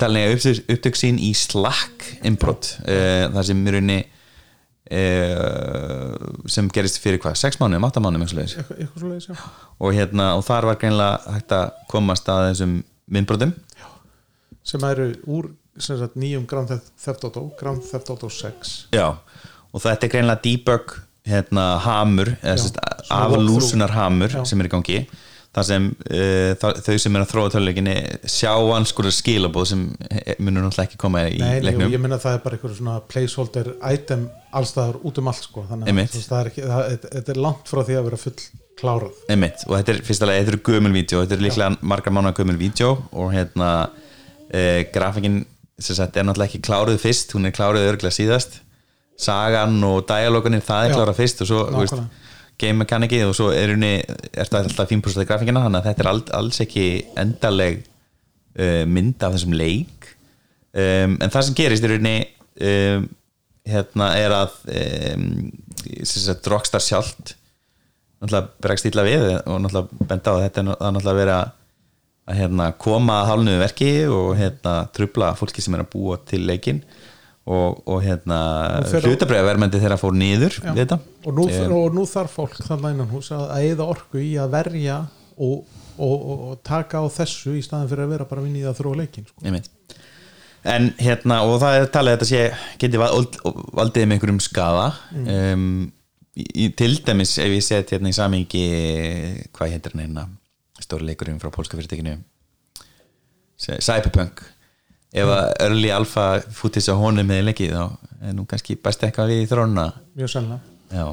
talinlega 0.00 0.36
upptök, 0.36 0.62
upptök 0.76 0.98
sín 0.98 1.18
í 1.20 1.32
Slack 1.36 2.06
innbrot, 2.24 2.76
eh, 2.86 3.26
það 3.32 3.48
sem 3.50 3.62
í 3.66 3.74
rauninni 3.76 3.98
eh, 4.92 6.14
sem 6.50 6.68
gerist 6.72 7.00
fyrir 7.02 7.20
hvað, 7.22 7.36
6 7.40 7.60
mánuðum, 7.60 7.88
8 7.88 8.02
mánuðum 8.04 8.26
og 9.82 9.96
hérna, 9.96 10.32
og 10.38 10.44
þar 10.46 10.70
var 10.70 10.80
greinlega 10.80 11.36
hægt 11.36 11.56
að 11.56 11.66
komast 11.92 12.28
að 12.32 12.48
þessum 12.50 12.78
myndbrotum. 13.12 13.54
Sem 14.62 14.84
eru 14.86 15.10
úr 15.26 15.50
sem 15.80 15.98
sagt, 15.98 16.16
nýjum 16.20 16.44
Grand 16.46 16.68
Theft- 16.68 17.24
Auto 17.24 17.48
Grand 17.58 17.82
Theft 17.82 18.10
Auto 18.12 18.28
6 18.28 18.72
Já, 18.92 19.08
og 19.72 19.80
þetta 19.80 20.06
er 20.06 20.12
greinlega 20.12 20.44
debug 20.44 20.96
hérna 21.26 21.78
hamur 21.84 22.34
eða 22.42 22.82
aflúsunar 23.14 23.94
hamur 23.94 24.34
sem 24.44 24.60
er 24.60 24.68
í 24.68 24.72
gangi 24.72 24.98
þar 25.52 25.66
sem 25.68 25.86
uh, 25.92 26.52
þau 26.80 26.94
sem 27.02 27.16
er 27.18 27.24
að 27.24 27.30
þróa 27.34 27.50
töluleikinni 27.52 27.94
sjá 28.32 28.52
anskurir 28.76 29.12
skilabóð 29.12 29.66
sem 29.72 29.82
eh, 30.08 30.34
munur 30.40 30.64
náttúrulega 30.64 30.86
ekki 30.88 31.00
koma 31.02 31.26
í 31.28 31.36
Nei, 31.36 31.58
nei, 31.58 31.66
leiknum 31.66 31.92
ég 31.92 32.00
minna 32.00 32.18
það 32.22 32.38
er 32.38 32.42
bara 32.46 32.56
eitthvað 32.56 32.78
svona 32.78 32.94
placeholder 33.12 33.72
item 33.92 34.26
allstaðar 34.56 35.00
út 35.04 35.20
um 35.20 35.28
allt 35.32 35.44
sko. 35.44 35.66
þannig 35.68 35.92
að 35.92 36.16
það 36.16 36.38
er 36.40 36.50
ekki, 36.52 36.64
það, 36.70 36.88
þetta- 37.12 37.34
er 37.36 37.42
langt 37.46 37.68
frá 37.72 37.82
því 37.84 37.98
að 38.00 38.08
vera 38.08 38.20
full 38.24 38.34
klárað 38.80 39.20
Einmitt, 39.28 39.66
og 39.68 39.76
þetta 39.76 39.92
er 39.94 40.02
fyrst 40.08 40.24
alveg, 40.24 40.40
þetta 40.40 40.54
eru 40.54 40.62
gömul 40.70 40.94
vídeo 40.96 41.20
þetta 41.22 41.36
er 41.36 41.44
líklega 41.44 41.76
margar 41.92 42.16
mánuða 42.16 42.36
gömul 42.40 42.58
vídeo 42.60 42.90
og 43.12 43.32
hérna 43.36 43.70
uh, 43.92 44.80
grafikin 44.94 45.42
sem 45.82 45.96
sagt 45.98 46.16
er 46.16 46.24
náttúrulega 46.24 46.48
ekki 46.48 46.64
kláruð 46.64 47.00
fyrst 47.02 47.36
hún 47.36 47.48
er 47.48 47.52
kláruð 47.56 47.90
örglega 47.92 48.14
síðast 48.16 48.62
sagan 49.20 49.76
og 49.84 50.06
dialogunir 50.08 50.64
það 50.64 50.86
er 50.86 50.92
Já. 50.92 50.96
klárað 50.96 51.18
fyrst 51.20 51.42
og 51.44 51.50
svo 51.50 51.62
þú 51.68 51.82
veist. 51.84 52.21
Game 52.62 52.80
mechanicið 52.82 53.28
og 53.28 53.34
svo 53.36 53.50
er 53.54 53.74
henni 53.74 53.96
er 54.00 54.48
það 54.48 54.68
alltaf 54.68 54.92
5% 54.92 55.24
af 55.24 55.28
grafikina 55.28 55.64
þannig 55.64 55.80
að 55.80 55.88
þetta 55.90 56.04
er 56.04 56.10
all, 56.12 56.22
alls 56.38 56.62
ekki 56.64 56.86
endaleg 57.20 57.82
uh, 57.82 58.84
mynd 58.88 59.22
af 59.22 59.36
þessum 59.36 59.56
leik. 59.58 60.08
Um, 60.72 61.18
en 61.20 61.32
það 61.32 61.48
sem 61.48 61.58
gerist 61.58 61.84
er 61.84 61.96
henni 61.98 62.16
um, 62.64 63.08
hérna 63.68 64.12
er 64.18 64.34
að 64.34 64.56
um, 64.72 65.28
Rockstar 66.48 66.82
sjálft 66.82 67.36
náttúrulega 68.22 68.62
bregst 68.62 68.86
illa 68.88 69.04
við 69.06 69.26
og 69.34 69.60
náttúrulega 69.64 70.06
benda 70.08 70.32
á 70.32 70.34
að 70.36 70.44
þetta 70.46 70.62
er 70.62 70.68
náttúrulega 70.70 71.18
verið 71.18 71.34
að, 71.36 71.52
að 72.30 72.38
hérna, 72.38 72.66
koma 72.86 73.18
að 73.20 73.30
hálnuðu 73.30 73.62
verki 73.62 73.92
og 74.06 74.28
hérna, 74.38 74.74
trubla 74.94 75.32
fólki 75.38 75.64
sem 75.64 75.74
er 75.76 75.84
að 75.84 75.90
búa 75.94 76.18
til 76.28 76.44
leikin 76.46 76.82
og, 77.46 77.82
og 77.88 78.02
hérna 78.04 78.38
Og 78.78 78.88
þeirra- 78.92 79.10
hlutabræðavermendi 79.10 79.80
þeirra 79.82 79.98
fór 80.00 80.14
þetta. 80.78 80.98
Og 81.26 81.34
nú, 81.38 81.46
Em, 81.50 81.72
og 81.72 81.94
nú 81.96 82.04
þarf 82.06 82.36
fólk 82.38 82.58
þannig 82.62 82.94
innan 82.94 83.10
hús 83.10 83.30
að, 83.34 83.46
að 83.50 83.68
eða 83.72 83.88
orku 83.94 84.18
í 84.22 84.32
að 84.38 84.50
verja 84.54 84.98
og, 85.36 85.64
og, 85.98 86.58
taka 86.62 87.02
á 87.02 87.06
þessu 87.10 87.56
í 87.58 87.62
staðin 87.64 87.90
fyrir 87.90 88.06
að 88.06 88.12
vera 88.16 88.28
bara 88.30 88.40
að 88.42 88.46
vinna 88.46 88.62
í 88.62 88.66
það 88.68 88.78
þróa 88.82 89.00
leikin 89.02 89.26
sko. 89.26 89.62
En 90.62 90.92
hérna 91.02 91.40
og 91.42 91.56
það 91.58 91.80
er 91.80 91.88
talið 91.90 92.12
að 92.12 92.20
þetta 92.20 92.28
sé 92.30 92.42
geti 92.78 93.00
vald, 93.02 93.38
valdið 93.74 94.04
með 94.06 94.14
einhverjum 94.16 94.42
skaða. 94.44 94.84
Um, 95.26 95.64
í, 96.38 96.44
í, 96.46 96.68
til 96.78 96.92
dæmis 97.02 97.34
ef 97.42 97.50
ég 97.50 97.64
set 97.66 97.90
hérna 97.96 98.12
í 98.12 98.16
samingi 98.16 98.62
hvað 99.50 99.74
heitir 99.74 99.96
hérna 99.98 100.28
stóri 100.82 101.06
leikurinn 101.10 101.40
frá 101.42 101.50
pólska 101.54 101.78
fyrirtekinu 101.78 102.20
Cyberpunk 103.62 104.42
ef 105.12 105.28
að 105.28 105.46
early 105.66 105.92
alpha 105.92 106.26
fútis 106.56 106.88
á 106.88 106.96
honum 106.96 107.28
með 107.28 107.48
leikið 107.50 107.74
þá 107.76 107.84
er 108.22 108.36
nú 108.36 108.46
kannski 108.48 108.78
best 108.80 109.02
eitthvað 109.04 109.32
við 109.32 109.44
í 109.44 109.48
þróna 109.50 109.88
mjög 110.18 110.32
sannlega. 110.36 110.68
Já, 110.92 111.06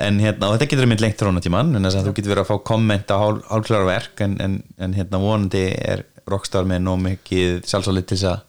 en 0.00 0.20
hérna, 0.22 0.48
þetta 0.54 0.66
getur 0.70 0.88
mynd 0.88 1.02
lengt 1.04 1.18
þrónatíman, 1.20 1.74
en 1.76 1.84
þess 1.84 1.98
að 2.00 2.06
þú 2.08 2.12
getur 2.16 2.32
verið 2.32 2.44
að 2.46 2.50
fá 2.50 2.62
komment 2.70 3.10
á 3.12 3.16
hál, 3.20 3.34
hálfklara 3.50 3.88
verk 3.88 4.22
en, 4.24 4.36
en, 4.40 4.54
en 4.80 4.94
hérna 4.96 5.20
vonandi 5.20 5.66
er 5.76 6.06
Rockstar 6.30 6.68
með 6.68 6.86
nóg 6.86 7.02
mikið 7.04 7.60
sjálfsálið 7.68 8.06
til 8.08 8.16
þess 8.16 8.30
að 8.30 8.46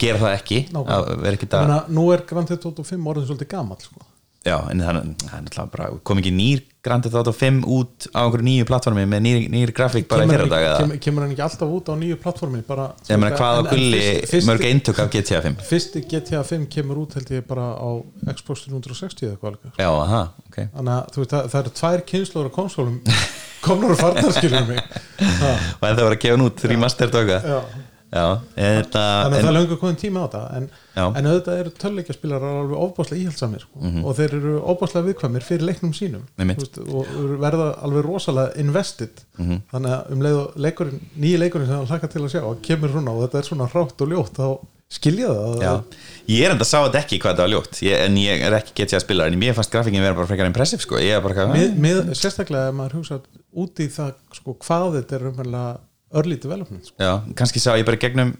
gera 0.00 0.22
það 0.22 0.36
ekki 0.38 0.60
að 0.72 1.10
vera 1.20 1.36
ekkit 1.36 1.56
að, 1.58 1.74
nú 1.92 2.06
er 2.14 2.24
Grand 2.28 2.48
Theft 2.48 2.64
Auto 2.70 2.84
5 2.86 3.10
orðin 3.12 3.28
svolítið 3.28 3.50
gamall 3.52 3.80
sko. 3.82 4.00
já, 4.46 4.56
en 4.72 4.82
það 4.84 4.90
er 4.90 4.98
náttúrulega 5.10 5.68
bara, 5.74 5.90
kom 6.06 6.22
ekki 6.22 6.32
nýr 6.36 6.64
Grand 6.82 7.04
Theft 7.04 7.18
Auto 7.20 7.32
5 7.36 7.66
út 7.68 8.06
á 8.16 8.24
einhverju 8.24 8.46
nýju 8.46 8.66
plattformi 8.68 9.02
með 9.04 9.24
nýr, 9.26 9.40
nýr 9.52 9.72
grafík 9.76 10.06
bara 10.08 10.24
í 10.24 10.30
kemur, 10.30 10.46
ekki, 10.46 10.60
eða, 10.60 10.78
kemur, 10.80 11.00
kemur 11.04 11.26
hann 11.26 11.34
ekki 11.34 11.44
alltaf 11.44 11.74
út 11.76 11.90
á 11.92 11.94
nýju 12.00 12.16
plattformi 12.22 12.62
bara, 12.64 12.86
ég 13.10 13.20
meina 13.20 13.36
hvað 13.36 13.60
á 13.60 13.62
gulli 13.68 14.40
mörg 14.48 14.64
eintök 14.70 15.02
af 15.04 15.10
GTA 15.12 15.42
5 15.44 15.60
fyrsti 15.68 16.04
GTA 16.08 16.40
5 16.46 16.64
kemur 16.72 17.02
út 17.02 17.18
held 17.18 17.34
ég 17.36 17.44
bara 17.50 17.68
á 17.76 17.90
Xbox 18.32 18.64
360 18.64 19.28
eða 19.28 19.36
eitthvað 19.36 19.52
alveg. 19.52 19.76
Já, 19.76 19.90
aha, 19.90 20.22
ok. 20.48 20.58
Þannig 20.72 20.96
að 20.96 21.12
þú 21.12 21.22
veist, 21.22 21.34
það, 21.36 21.52
það 21.52 21.60
eru 21.62 21.76
tvær 21.80 22.04
kynnslóður 22.10 22.50
af 22.50 22.56
konsólum 22.56 22.98
komnar 23.64 23.92
og 23.94 24.00
farnar 24.00 24.34
skilur 24.34 24.66
mig. 24.68 24.80
Og 25.20 25.86
en 25.86 25.96
það 25.98 26.04
var 26.06 26.16
að 26.16 26.20
gefa 26.24 26.40
nút 26.40 26.64
remastered 26.70 27.16
og 27.16 27.32
eitthvað. 27.34 27.50
Já, 27.52 27.79
já, 28.10 28.24
þetta 28.56 29.02
þannig 29.02 29.34
að 29.34 29.38
en, 29.38 29.44
það 29.44 29.50
er 29.50 29.56
löngu 29.56 29.78
komin 29.80 30.00
tíma 30.00 30.22
á 30.22 30.26
þetta 30.26 30.42
en, 30.58 30.66
en 31.04 31.28
auðvitað 31.30 31.60
eru 31.62 31.72
tölleikjaspilarar 31.84 32.58
alveg 32.62 32.82
ofbáslega 32.86 33.22
íhaldsamir 33.24 33.64
sko. 33.64 33.92
og 34.02 34.18
þeir 34.18 34.34
eru 34.40 34.56
ofbáslega 34.74 35.06
viðkvæmir 35.10 35.46
fyrir 35.46 35.66
leiknum 35.68 35.94
sínum 35.96 36.26
veist, 36.50 36.80
og 36.82 37.14
verða 37.42 37.70
alveg 37.86 38.04
rosalega 38.08 38.58
invested. 38.64 39.24
Mhm. 39.38 39.62
þannig 39.72 39.96
að 39.96 40.12
um 40.16 40.26
leikurinn 40.66 41.00
nýji 41.16 41.40
leikurinn 41.44 41.70
sem 41.70 41.78
það 41.78 41.94
hlaka 41.94 42.12
til 42.12 42.26
að 42.26 42.34
sjá 42.34 42.44
kemur 42.66 42.94
svona 42.94 43.14
og 43.16 43.24
þetta 43.26 43.42
er 43.42 43.50
svona 43.50 43.70
hrátt 43.70 44.04
og 44.04 44.14
ljótt 44.14 44.38
þá 44.42 44.46
skilja 44.90 45.30
það. 45.30 45.60
Já, 45.62 45.72
ég 46.32 46.44
er 46.44 46.54
enda 46.54 46.66
að 46.66 46.70
sá 46.72 46.78
þetta 46.80 47.00
ekki 47.04 47.18
hvað 47.22 47.34
þetta 47.34 47.44
var 47.44 47.52
ljótt. 47.52 47.78
Ég, 47.86 48.00
en 48.08 48.16
ég 48.18 48.42
er 48.46 48.56
ekki 48.58 48.74
getið 48.80 48.96
að 48.98 49.04
spila 49.04 49.28
en 49.30 49.36
mér 49.38 49.54
fannst 49.54 49.74
grafíkin 49.74 50.02
vera 50.02 50.16
bara 50.18 50.26
frekar 50.26 50.50
impressive 50.50 50.82
sko. 50.82 50.98
með, 51.78 52.10
sérstaklega 52.18 52.72
ef 52.72 52.76
maður 52.80 52.96
hugsa 52.98 53.20
út 53.62 53.82
í 53.82 53.86
það 53.94 54.10
sko, 54.40 54.56
hvað 54.64 54.98
þetta 54.98 55.16
er 55.16 55.28
umverðlega 55.30 55.70
early 56.14 56.36
development 56.40 56.86
sko. 56.86 56.96
já, 56.98 57.12
kannski 57.38 57.62
sá 57.62 57.74
ég 57.78 57.86
bara 57.86 58.00
gegnum 58.00 58.34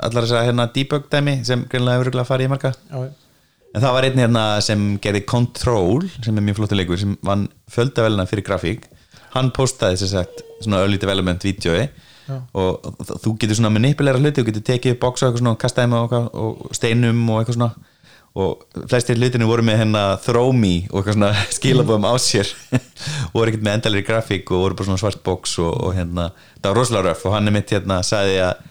allar 0.00 0.24
þess 0.24 0.38
að 0.38 0.46
hérna 0.48 0.68
debug 0.72 1.10
dæmi 1.12 1.34
sem 1.44 1.66
greinlega 1.68 1.98
hefur 1.98 2.08
örugglega 2.08 2.28
farið 2.30 2.48
í 2.48 2.52
marga. 2.54 2.72
Já, 2.90 3.10
En 3.72 3.80
það 3.80 3.94
var 3.96 4.04
einn 4.04 4.20
hérna 4.20 4.44
sem 4.60 4.80
gerði 5.00 5.22
Control 5.24 6.02
sem 6.20 6.36
er 6.36 6.44
mjög 6.44 6.58
flottur 6.58 6.76
leikur 6.76 6.98
sem 7.00 7.14
vann 7.24 7.46
fjöldavelina 7.72 8.26
fyrir 8.28 8.44
grafík. 8.44 8.82
Hann 9.32 9.48
postaði 9.56 9.96
þess 10.02 10.16
að 10.20 10.42
svona 10.60 10.82
early 10.84 10.98
development 11.00 11.46
vídjói 11.46 11.86
Já. 12.28 12.36
og 12.52 12.84
þú 13.24 13.32
getur 13.40 13.58
svona 13.58 13.72
manipulera 13.72 14.20
hluti 14.20 14.42
þú 14.42 14.50
getur 14.50 14.66
tekið 14.68 14.98
box 15.00 15.24
og 15.24 15.40
og 15.40 15.56
kastaði 15.58 15.88
með 15.88 16.14
og 16.36 16.68
steinum 16.76 17.22
og 17.32 17.40
eitthvað 17.40 17.56
svona 17.56 17.70
og 18.32 18.62
flestir 18.88 19.18
hlutinu 19.20 19.44
voru 19.50 19.64
með 19.66 19.82
hérna 19.82 20.02
throw 20.24 20.52
me 20.56 20.86
og 20.90 21.02
eitthvað 21.02 21.16
svona 21.18 21.32
skilabóðum 21.58 22.06
á 22.08 22.14
sér. 22.22 22.48
Og 22.72 23.34
voru 23.36 23.50
ekkert 23.52 23.66
með 23.66 23.78
endalegri 23.78 24.06
grafík 24.08 24.52
og 24.54 24.62
voru 24.66 24.78
bara 24.78 24.88
svona 24.88 25.02
svart 25.02 25.20
box 25.26 25.58
og, 25.60 25.72
og 25.88 25.96
hérna 25.98 26.30
það 26.62 26.68
var 26.70 26.78
rosalega 26.80 27.10
röf 27.10 27.26
og 27.28 27.34
hann 27.36 27.50
er 27.50 27.56
mitt 27.58 27.74
hérna 27.74 27.98
sagði 28.06 28.38
að 28.46 28.62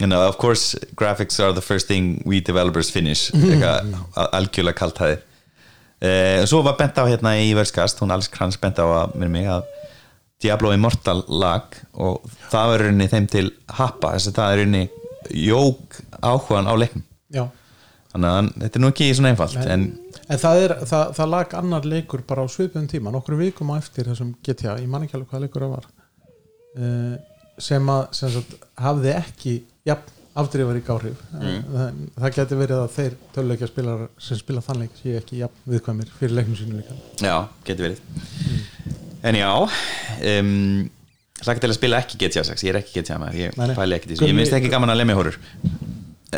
you 0.00 0.08
know, 0.08 0.22
of 0.26 0.38
course 0.40 0.78
graphics 0.96 1.36
are 1.40 1.52
the 1.52 1.60
first 1.62 1.86
thing 1.92 2.16
we 2.26 2.40
developers 2.40 2.88
finish 2.90 3.28
eitthvað 3.36 3.92
al- 4.16 4.30
algjörlega 4.40 4.78
kalt 4.80 4.98
hæði 5.04 5.18
uh, 5.20 6.40
svo 6.48 6.62
var 6.66 6.78
bent 6.80 6.96
á 6.98 7.04
hérna 7.06 7.36
í 7.38 7.52
verðskast 7.54 8.00
hún 8.02 8.10
Alice 8.16 8.32
Krans 8.32 8.56
bent 8.58 8.80
á 8.80 8.86
að, 8.88 9.14
mér 9.20 9.30
mig 9.36 9.46
að 9.52 9.68
Diablo 10.42 10.72
Immortal 10.74 11.20
lag 11.30 11.76
og 11.94 12.24
það 12.50 12.70
var 12.72 12.82
rauninni 12.86 13.10
þeim 13.12 13.28
til 13.30 13.44
happa 13.76 14.16
þess 14.16 14.32
að 14.32 14.38
það 14.40 14.54
er 14.56 14.62
rauninni 14.64 14.84
jók 15.46 16.00
áhugan 16.18 16.66
á 16.66 16.74
leiknum. 16.74 17.04
Já. 17.30 17.44
Þannig 18.12 18.32
að 18.32 18.50
þetta 18.62 18.78
er 18.78 18.84
nú 18.84 18.92
ekki 18.92 19.10
svona 19.16 19.32
einfalt 19.32 19.60
en 19.62 19.86
en 20.32 20.40
það, 20.40 20.62
er, 20.64 20.74
það, 20.88 21.12
það 21.18 21.30
lag 21.34 21.58
annar 21.58 21.88
leikur 21.88 22.24
bara 22.28 22.46
á 22.46 22.46
svipuðum 22.52 22.88
tíma, 22.90 23.12
nokkrum 23.14 23.42
vikum 23.42 23.72
á 23.74 23.76
eftir 23.78 24.08
þessum 24.10 24.32
GTA, 24.44 24.78
ég 24.80 24.90
man 24.90 25.04
ekki 25.06 25.18
alveg 25.18 25.32
hvað 25.32 25.44
leikur 25.46 25.66
það 25.66 25.74
var. 25.76 25.88
Uh, 26.72 27.14
sem 27.60 27.92
að 27.92 28.02
sem 28.16 28.32
sagt, 28.32 28.54
hafði 28.80 29.14
ekki 29.18 29.56
jafn 29.88 30.18
afdrifarík 30.40 30.88
áhrif. 30.94 31.20
Mm. 31.36 31.58
það, 31.74 32.00
það 32.22 32.34
geti 32.38 32.58
verið 32.62 32.78
að 32.78 32.94
þeir 32.94 33.18
töluleikja 33.34 33.68
spilar 33.68 34.06
sem 34.28 34.40
spila 34.40 34.64
þannleik 34.64 34.94
sé 34.96 35.18
ekki 35.18 35.42
jafn 35.42 35.66
viðkvæmir 35.74 36.16
fyrir 36.16 36.36
leiknum 36.38 36.56
sínu 36.56 36.78
líka. 36.78 36.96
Já, 37.20 37.36
getur 37.68 37.90
verið. 37.90 38.00
En 39.28 39.36
já 39.38 39.50
um, 39.52 40.88
hlaka 41.42 41.62
til 41.62 41.68
að 41.68 41.76
spila 41.76 42.00
ekki 42.00 42.18
GTA 42.22 42.46
6 42.48 42.64
ég 42.64 42.72
er 42.72 42.80
ekki 42.80 42.96
GTA 42.96 43.18
maður, 43.20 43.42
ég 43.42 43.76
pæli 43.76 43.98
ekki 43.98 44.14
því 44.14 44.30
ég 44.30 44.36
minnst 44.38 44.56
ekki 44.56 44.70
gaman 44.72 44.94
að 44.94 45.02
lemja 45.02 45.18
horror 45.18 45.38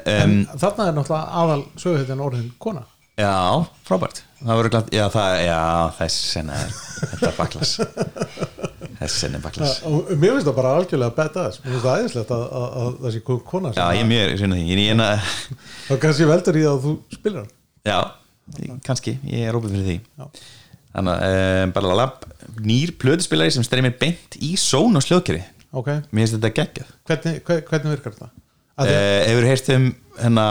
um, 0.03 0.35
þarna 0.59 0.89
er 0.91 0.97
náttúrulega 0.99 1.41
aðal 1.43 1.63
söguhetjan 1.81 2.23
orðin 2.25 2.51
kona. 2.63 2.83
Já, 3.15 3.63
frábært. 3.87 4.25
Það 4.41 4.57
voru 4.59 4.71
glætt, 4.75 4.89
já, 4.93 5.05
það, 5.15 5.33
já, 5.47 5.59
þess 6.01 6.17
senna 6.33 6.57
er 6.65 6.73
þetta 6.75 7.29
er 7.29 7.37
baklas 7.39 7.71
Þess 8.99 9.15
senna 9.23 9.39
er 9.39 9.45
baklas 9.45 9.77
og 9.87 10.11
mér 10.19 10.35
finnst 10.35 10.49
það 10.49 10.57
bara 10.59 10.73
algjörlega 10.81 11.15
badass. 11.17 11.61
Mér 11.63 11.77
finnst 11.77 11.87
það 11.87 12.03
æðislegt 12.03 12.35
að, 12.35 12.43
að, 12.59 12.99
að 13.07 13.15
sé 13.15 13.23
kona 13.53 13.73
Já, 13.77 13.85
ég 13.95 14.03
er 14.03 14.11
mjög 14.11 14.35
því, 14.43 14.59
ég 14.67 14.75
er 14.75 14.93
eina 14.97 15.09
þá 15.89 15.95
kannski 16.03 16.29
veldur 16.29 16.59
í 16.59 16.67
það 16.67 16.75
að 16.75 16.85
þú 16.89 16.95
spilar 17.17 17.41
hann. 17.45 17.55
Já, 17.87 18.01
kannski, 18.91 19.17
ég 19.31 19.47
er 19.49 19.57
óbúð 19.61 19.77
fyrir 19.79 19.89
því. 19.93 19.97
Já. 20.19 20.29
Þannig 20.95 21.25
að, 21.31 21.73
bara 21.79 21.95
lab 22.03 22.27
nýr 22.67 22.93
plötuspilari 23.03 23.55
sem 23.55 23.65
streymir 23.67 23.95
beint 24.03 24.37
í 24.43 24.53
són 24.61 24.99
og 24.99 25.07
sljóðkeri. 25.07 25.41
Ok, 25.75 25.89
Mér 26.11 26.27
finnst 26.27 26.37
þetta 26.37 26.53
geggjað. 26.61 26.91
Hvernig, 27.09 27.41
hver- 27.47 27.65
hvernig 27.71 27.95
virkar 27.97 28.15
þetta? 28.19 28.29
Uh, 28.75 28.87
Hefur 29.29 29.45
heyrt 29.47 29.69
um 29.77 29.85
hérna 30.19 30.47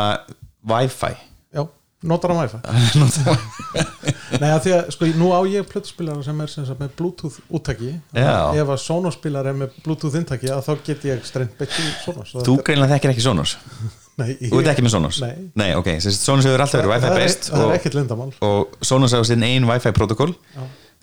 Wi-Fi? 0.69 1.13
Já, 1.53 1.63
notar 2.07 2.31
hann 2.31 2.43
wifi. 2.45 2.59
Nei, 4.41 4.49
að 4.49 4.61
því 4.65 4.71
að 4.75 4.87
sko, 4.95 5.07
nú 5.19 5.27
á 5.35 5.39
ég 5.47 5.67
plötuspilara 5.69 6.23
sem 6.25 6.39
er 6.41 6.49
sem 6.51 6.65
sagt, 6.67 6.79
með 6.81 6.93
bluetooth 6.97 7.35
úttaki. 7.53 7.91
Já. 8.15 8.31
ef 8.57 8.71
að 8.73 8.79
Sonos 8.81 9.17
spilar 9.19 9.49
er 9.51 9.57
með 9.59 9.75
bluetooth 9.85 10.15
inntaki 10.19 10.49
að 10.51 10.63
þá 10.65 10.71
get 10.87 11.03
ég 11.09 11.27
strengt 11.27 11.61
í 11.67 11.83
Sonos. 12.03 12.31
Þú 12.47 12.55
greinlega 12.65 12.95
þekkir 12.95 13.13
ekki 13.13 13.25
Sonos? 13.27 13.57
Nei, 14.21 14.29
ég- 14.39 14.51
Þú 14.53 14.59
ert 14.61 14.71
ekki 14.73 14.85
með 14.85 14.93
Sonos? 14.95 15.19
Nei. 15.23 15.33
Nei, 15.59 15.69
ok, 15.79 15.91
Sonos 16.05 16.45
hefur 16.47 16.61
alltaf 16.65 16.79
verið 16.81 16.91
Wi-Fi 16.95 17.13
best 17.17 17.47
það 17.51 17.63
og- 17.65 17.71
er 17.73 17.79
ekkert 17.79 17.95
lindamál 17.99 18.31
og 18.45 18.75
Sonos 18.85 19.15
á 19.17 19.19
sinn 19.25 19.45
einn 19.47 19.65
Wi-Fi 19.69 19.93
protokól 19.97 20.31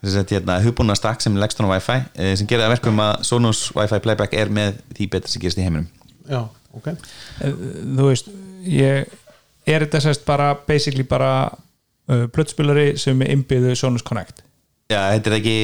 þess 0.00 0.16
að 0.22 0.30
hérna, 0.36 0.60
hugbúna 0.64 0.94
stakk 0.96 1.20
sem 1.24 1.34
leggst 1.36 1.58
á 1.60 1.66
Wi-Fi 1.68 1.96
eh, 2.14 2.30
sem 2.38 2.46
gerir 2.48 2.64
að 2.68 2.76
verkum 2.76 3.02
að 3.04 3.24
Sonos 3.26 3.64
Wi-Fi 3.76 3.98
playback 4.04 4.36
er 4.38 4.48
með 4.54 4.78
því 4.96 5.08
betra 5.16 5.28
sem 5.32 5.42
gerist 5.42 5.58
í 5.60 5.66
heiminum. 5.66 5.88
Já, 6.30 6.44
ok. 6.76 6.86
Eh, 6.92 7.58
þú 7.96 8.06
veist 8.08 8.30
ég, 8.66 9.10
er 9.66 9.84
þetta 9.86 10.00
sérst 10.06 10.24
bara 10.28 10.52
basically 10.68 11.04
bara 11.08 11.32
uh, 11.50 12.26
plötspilari 12.32 12.94
sem 13.00 13.20
er 13.24 13.34
innbyggðu 13.34 13.74
Sonos 13.78 14.04
Connect? 14.06 14.44
Já, 14.90 15.02
þetta 15.14 15.30
er 15.30 15.38
ekki 15.40 15.58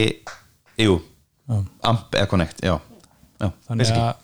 Jú, 0.84 0.98
Já. 1.48 1.58
AMP 1.90 2.14
eða 2.20 2.30
Connect 2.30 2.62
Já, 2.66 2.76
já 3.40 3.48
þannig 3.68 3.82
basically. 3.84 4.06
að 4.06 4.22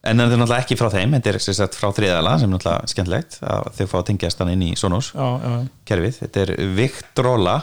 En 0.00 0.16
þetta 0.16 0.32
er 0.32 0.38
náttúrulega 0.40 0.64
ekki 0.64 0.76
frá 0.80 0.88
þeim 0.94 1.14
Þetta 1.18 1.32
er 1.34 1.38
sagt, 1.44 1.74
frá 1.76 1.90
þriðala 1.92 2.36
sem 2.40 2.48
er 2.48 2.54
náttúrulega 2.54 2.88
skemmtilegt 2.88 3.34
að 3.44 3.66
þau 3.76 3.86
fá 3.90 3.96
að 3.98 4.06
tengjast 4.10 4.38
hann 4.40 4.52
inn 4.54 4.62
í 4.64 4.70
Sonos 4.80 5.10
já, 5.12 5.26
já, 5.44 5.50
kerfið. 5.90 6.14
Þetta 6.22 6.44
er 6.46 6.52
Victrola 6.78 7.56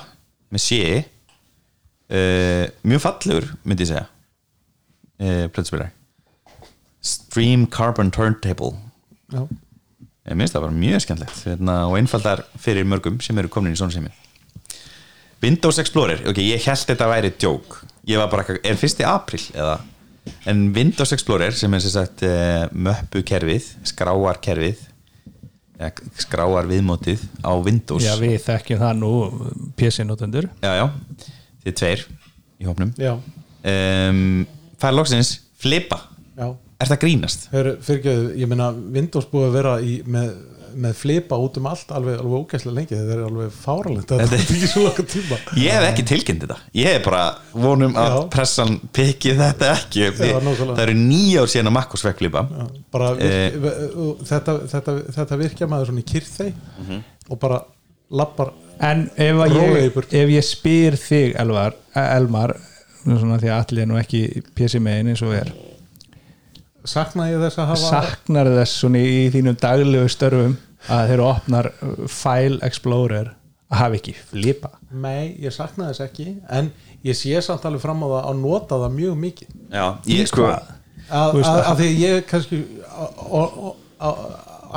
með 0.53 0.63
sé 0.63 0.81
uh, 2.13 2.65
mjög 2.87 3.03
fallegur 3.03 3.49
myndi 3.65 3.87
ég 3.87 3.91
segja 3.91 4.05
uh, 4.05 5.47
plötspilari 5.53 5.89
Stream 7.37 7.67
Carbon 7.67 8.09
Turntable. 8.09 8.73
Já, 9.29 9.43
Ég 10.27 10.35
minnst 10.35 10.55
það 10.55 10.63
bara 10.65 10.75
mjög 10.75 11.03
skemmtilegt 11.03 11.43
hérna, 11.45 11.75
og 11.87 11.99
einfaldar 11.99 12.41
fyrir 12.59 12.87
mörgum 12.89 13.19
sem 13.21 13.37
eru 13.37 13.51
komin 13.53 13.75
í 13.75 13.77
svona 13.77 13.93
sem 13.93 14.07
Windows 15.43 15.77
Explorer, 15.77 16.23
ok, 16.27 16.41
ég 16.41 16.65
held 16.65 16.89
þetta 16.89 17.11
væri 17.11 17.31
djók 17.37 17.77
ég 18.09 18.17
var 18.17 18.31
bara, 18.33 18.57
er 18.57 18.81
fyrsti 18.81 19.05
april 19.05 19.43
eða, 19.53 19.77
en 20.49 20.65
Windows 20.75 21.13
Explorer 21.13 21.53
sem 21.53 21.77
er 21.77 21.85
sem 21.85 21.93
sagt 21.93 22.25
uh, 22.25 22.65
möppu 22.73 23.21
kerfið 23.21 23.69
skráar 23.93 24.41
kerfið 24.43 24.81
ja, 25.77 25.93
skráar 26.17 26.67
viðmótið 26.67 27.23
á 27.45 27.53
Windows. 27.53 28.03
Já, 28.03 28.17
við 28.19 28.39
þekkjum 28.49 28.81
það 28.81 29.01
nú 29.05 29.15
PC-notendur 29.77 30.49
já, 30.57 30.71
já, 30.81 30.87
þið 31.63 31.81
tveir 31.85 32.07
í 32.57 32.71
hópnum. 32.73 32.95
Já, 32.97 33.19
um, 33.21 34.47
fær 34.81 34.97
loksins 34.97 35.37
flipa. 35.61 36.07
Já 36.33 36.57
er 36.81 36.91
það 36.91 36.99
grínast? 37.05 37.47
Fyrirgeðu, 37.51 38.29
ég 38.37 38.47
meina 38.51 38.71
Windows 38.75 39.25
búið 39.31 39.47
að 39.49 39.55
vera 39.57 39.73
í, 39.81 39.95
með, 40.05 40.29
með 40.77 40.93
flipa 40.99 41.37
út 41.41 41.55
um 41.57 41.65
allt 41.71 41.89
alveg, 41.95 42.19
alveg 42.21 42.43
ógæslega 42.43 42.75
lengi 42.77 42.93
þetta 42.99 43.15
er 43.15 43.21
alveg 43.25 43.55
fáralegt 43.55 44.11
þetta 44.11 44.27
Þetta 44.27 44.37
er 44.37 44.43
er- 44.43 44.51
ekki 44.57 44.69
svo 44.73 44.83
laka 44.85 45.05
tíma 45.13 45.39
Ég 45.57 45.73
hef 45.77 45.87
ekki 45.87 46.05
tilkynnt 46.11 46.43
þetta 46.45 46.57
Ég 46.77 46.91
hef 46.93 47.05
bara 47.07 47.23
vonum 47.65 47.97
að 47.97 48.11
Já. 48.13 48.19
pressan 48.35 48.75
pikki 48.93 49.33
þetta 49.39 49.71
ekki 49.73 50.05
nákvæmlega. 50.11 50.67
Það 50.77 50.83
eru 50.85 50.97
nýjár 51.01 51.49
síðan 51.55 51.71
að 51.71 51.75
Makkos 51.79 52.05
vekk 52.05 52.21
flipa 52.21 52.43
Já, 52.51 52.67
bara 52.97 53.09
virk, 53.17 53.57
þetta, 54.29 54.57
þetta, 54.75 54.97
þetta 55.17 55.41
virkja 55.41 55.71
maður 55.73 55.91
svona 55.91 56.03
í 56.05 56.07
kyrþei 56.13 56.51
Mhm. 56.77 57.01
og 57.33 57.39
bara 57.41 57.61
lappar 58.21 58.53
en 58.79 59.07
ef, 59.17 59.39
ég, 59.51 59.95
ef 59.97 60.29
ég 60.31 60.45
spyr 60.45 60.95
þig 61.01 61.33
Elvar, 61.41 61.73
eh, 61.97 62.11
Elmar 62.19 62.53
svona 63.03 63.39
því 63.41 63.49
að 63.49 63.63
allir 63.65 63.81
er 63.83 63.89
nú 63.89 63.97
ekki 63.97 64.21
PC 64.55 64.77
megin 64.83 65.09
eins 65.11 65.23
og 65.25 65.33
er 65.33 65.49
sakna 66.89 67.29
ég 67.31 67.41
þess 67.43 67.61
að 67.61 67.69
hafa 67.73 67.91
saknar 67.95 68.51
þess 68.59 68.81
svona 68.81 69.03
í 69.03 69.27
þínum 69.33 69.59
daglegu 69.61 70.11
störfum 70.11 70.57
að 70.87 71.03
þeir 71.09 71.15
eru 71.17 71.27
opnar 71.27 71.71
uh, 71.73 71.93
File 72.11 72.59
Explorer 72.67 73.33
að 73.67 73.81
hafa 73.81 73.99
ekki 73.99 74.13
flipa 74.29 74.71
Nei, 74.91 75.35
ég 75.43 75.51
sakna 75.55 75.89
þess 75.91 76.05
ekki 76.07 76.29
en 76.53 76.71
ég 77.05 77.17
sé 77.17 77.41
samt 77.43 77.65
alveg 77.67 77.83
fram 77.83 78.03
á 78.03 78.07
það 78.07 78.29
að 78.29 78.39
nota 78.41 78.79
það 78.83 78.95
mjög 78.97 79.17
mikið. 79.23 79.51
Já, 79.71 79.85
ég 80.09 80.29
sko 80.29 80.47
að, 80.47 80.71
að, 81.09 81.41
að 81.57 81.81
því 81.81 81.89
ég 82.01 82.25
kannski 82.29 82.61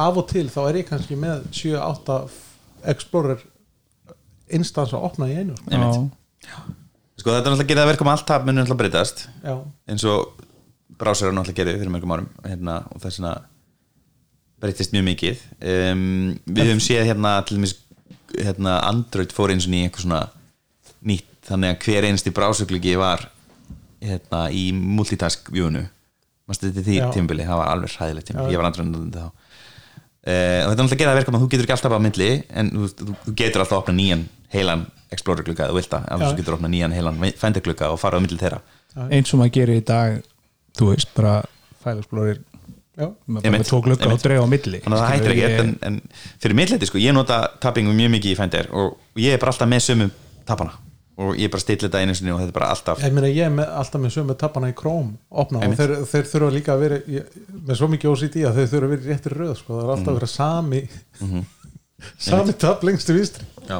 af 0.00 0.20
og 0.20 0.26
til 0.30 0.46
þá 0.52 0.60
er 0.66 0.80
ég 0.82 0.90
kannski 0.90 1.18
með 1.20 1.46
7-8 1.54 2.18
Explorer 2.90 3.40
instans 4.56 4.94
að 4.96 5.06
opna 5.10 5.28
í 5.30 5.38
einu. 5.40 5.56
Sko. 5.60 6.60
Sko 7.20 7.34
þetta 7.34 7.40
er 7.40 7.52
náttúrulega 7.52 7.70
gerða 7.72 7.88
verkum 7.90 8.10
allt 8.12 8.28
það 8.28 8.46
munur 8.46 8.64
náttúrulega 8.64 8.82
breytast. 8.82 9.26
Já, 9.44 9.56
eins 9.90 10.06
og 10.08 10.46
brásar 10.98 11.32
náttúrulega 11.34 11.62
gerði 11.62 11.78
fyrir 11.80 11.94
mörgum 11.94 12.14
árum 12.16 12.28
hérna, 12.44 12.80
og 12.90 13.02
það 13.02 13.10
er 13.10 13.16
svona 13.16 13.34
breytist 14.60 14.92
mjög 14.94 15.06
mikið. 15.08 15.44
Um, 15.60 16.02
Við 16.44 16.68
höfum 16.68 16.82
séð 16.84 17.06
hérna 17.08 17.36
til 17.48 17.56
dæmis 17.56 17.76
hérna, 18.34 18.78
Android 18.88 19.32
fór 19.34 19.54
eins 19.54 19.66
og 19.68 19.72
ný 19.72 19.84
eitthvað 19.86 20.06
svona 20.06 20.22
nýtt 21.06 21.28
þannig 21.48 21.72
að 21.72 21.86
hver 21.86 22.08
einsti 22.10 22.32
brásuglugi 22.36 22.98
var 23.00 23.24
hérna, 24.04 24.48
í 24.52 24.70
multitask 24.76 25.50
Mástu 26.50 26.66
þetta 26.66 26.82
því 26.82 26.96
Já. 26.98 27.04
tímabili, 27.14 27.44
það 27.46 27.60
var 27.60 27.68
alveg 27.70 27.92
hræðilegt 27.94 28.26
tímabili. 28.26 28.50
Já. 28.50 28.54
ég 28.56 28.58
var 28.58 28.66
andrun 28.66 29.12
þá. 29.14 29.26
Uh, 30.20 30.62
og 30.66 30.72
þetta 30.72 30.74
er 30.74 30.80
náttúrulega 30.80 31.00
gera 31.00 31.12
verkum 31.16 31.36
að 31.38 31.44
þú 31.44 31.48
getur 31.52 31.66
ekki 31.66 31.74
alltaf 31.76 31.94
á 31.94 32.00
myndli 32.02 32.30
en 32.60 32.72
þú, 32.74 32.88
þú, 32.98 33.14
þú 33.22 33.34
getur 33.38 33.62
alltaf 33.62 33.76
að 33.76 33.82
opna 33.84 33.94
nýjan 33.96 34.24
heilan 34.52 34.82
Explorer 35.14 35.46
glugga 35.46 35.64
eða 35.64 35.72
þú 35.72 35.78
vilt 35.78 35.92
það, 35.94 36.02
Já. 36.02 36.10
alveg 36.16 36.26
þú 36.26 36.40
getur 36.40 36.52
að 36.52 36.58
opna 36.58 36.70
nýjan 36.74 36.96
heilan 36.96 37.22
Finder 37.40 37.64
glugga 37.64 37.88
og 37.94 38.00
fara 38.02 38.18
á 38.18 38.22
myndli 38.22 38.40
þeirra. 38.42 38.58
Eins 39.08 39.32
og 39.32 39.40
maður 39.40 39.54
gerir 39.56 39.80
í 39.80 39.86
dag 39.86 40.18
þú 40.78 40.92
veist, 40.92 41.10
bara 41.16 41.40
fælagsblórir 41.84 42.40
Já, 43.00 43.06
með, 43.24 43.38
og 43.40 43.46
einmitt. 43.46 44.22
dreif 44.26 44.42
á 44.44 44.48
milli 44.50 44.78
þannig 44.84 44.98
að 44.98 45.00
það 45.00 45.12
hættir 45.14 45.32
ekki 45.32 45.44
ég- 45.46 45.60
en, 45.62 45.70
en 45.88 46.00
fyrir 46.42 46.56
myndleiti 46.58 46.88
sko, 46.90 46.98
ég 47.00 47.14
nota 47.16 47.38
tappingu 47.62 47.94
mjög 47.96 48.10
mikið 48.18 48.34
í 48.34 48.36
Finder 48.36 48.68
og 48.76 48.96
ég 49.16 49.32
er 49.36 49.40
bara 49.40 49.54
alltaf 49.54 49.70
með 49.70 49.84
sömu 49.86 50.08
tappana 50.44 50.74
og 51.20 51.36
ég 51.36 51.44
er 51.48 51.52
bara 51.52 51.60
stilla 51.64 51.86
þetta 51.88 52.00
einu 52.02 52.14
sinni 52.16 52.32
og 52.34 52.40
þetta 52.42 52.52
er 52.52 52.56
bara 52.58 52.68
alltaf 52.74 53.00
ég 53.06 53.12
meina 53.16 53.30
ég 53.30 53.46
er 53.46 53.54
með, 53.54 53.70
alltaf 53.80 54.00
með 54.04 54.14
sömu 54.18 54.36
tappana 54.40 54.68
í 54.72 54.76
Chrome 54.76 55.14
opna 55.30 55.62
og 55.64 55.74
þeir, 55.80 55.94
þeir 56.12 56.28
þurfa 56.34 56.52
líka 56.58 56.74
að 56.76 56.84
vera 56.84 57.00
ég, 57.16 57.40
með 57.70 57.80
svo 57.80 57.88
mikið 57.94 58.12
OCD 58.12 58.36
að 58.50 58.60
þeir 58.60 58.70
þurfa 58.74 58.86
að 58.90 58.94
vera 58.96 59.08
réttir 59.14 59.36
röð 59.38 59.54
sko. 59.62 59.78
það 59.78 59.84
er 59.86 59.94
alltaf 59.96 60.12
að 60.12 60.20
vera 60.20 60.30
sami 60.34 60.82
sami 62.18 62.56
tapp 62.58 62.84
lengst 62.86 63.08
til 63.08 63.18
vinstri. 63.20 63.46
Já. 63.70 63.78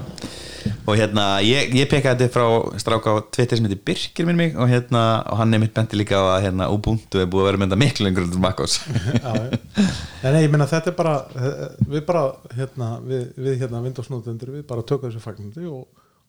og 0.87 0.95
hérna 0.95 1.25
ég, 1.43 1.73
ég 1.75 1.89
pekkaði 1.91 2.27
þetta 2.27 2.35
frá 2.35 2.77
stráka 2.79 3.15
á 3.17 3.17
Twitter 3.33 3.59
sem 3.59 3.67
heitir 3.67 3.81
Birkir 3.87 4.29
minn 4.29 4.39
mig 4.39 4.53
og, 4.55 4.69
hérna, 4.71 5.25
og 5.33 5.41
hann 5.41 5.57
er 5.57 5.63
mitt 5.63 5.73
bendi 5.75 5.99
líka 5.99 6.21
á 6.21 6.37
að 6.37 6.45
hérna, 6.47 6.69
Ubuntu 6.71 7.19
er 7.19 7.27
búið 7.31 7.43
að 7.43 7.49
vera 7.49 7.61
þetta 7.65 7.79
miklu 7.81 8.07
lengur 8.07 8.27
en 8.27 8.45
Makkos 8.45 8.77
nei, 10.23 10.43
ég 10.45 10.53
meina 10.53 10.69
þetta 10.71 10.93
er 10.93 10.97
bara 10.99 11.17
eh, 11.33 11.67
við 11.97 12.05
bara, 12.07 12.25
hérna, 12.55 12.93
við, 13.03 13.27
við 13.41 13.59
hérna 13.65 13.83
Windows-nótendur, 13.89 14.55
við 14.61 14.67
bara 14.71 14.87
tökum 14.87 15.09
þessu 15.11 15.25
fagnandi 15.25 15.67
og, 15.71 15.87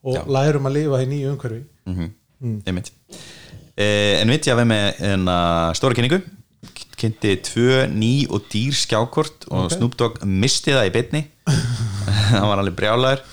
og 0.08 0.32
lærum 0.32 0.72
að 0.72 0.78
lifa 0.80 1.04
í 1.04 1.10
nýju 1.12 1.36
umhverfi. 1.36 1.62
Mm. 1.92 2.62
einmitt. 2.66 2.94
Eh, 3.76 4.18
en 4.22 4.32
veit 4.32 4.48
ég 4.48 4.56
að 4.56 4.64
við 4.64 4.72
með 4.72 4.88
hérna, 5.04 5.42
stóra 5.78 5.98
kynningu 5.98 6.24
kynnti 7.02 7.36
tvö 7.48 7.86
ný 7.90 8.28
og 8.30 8.46
dýr 8.52 8.76
skjákort 8.78 9.48
og 9.50 9.68
Ok. 9.68 9.76
Snoop 9.76 9.96
Dogg 9.98 10.20
misti 10.26 10.76
það 10.76 10.90
í 10.90 10.96
bytni 10.98 11.22
hann 12.32 12.50
var 12.50 12.62
alveg 12.62 12.78
brjálæður 12.78 13.24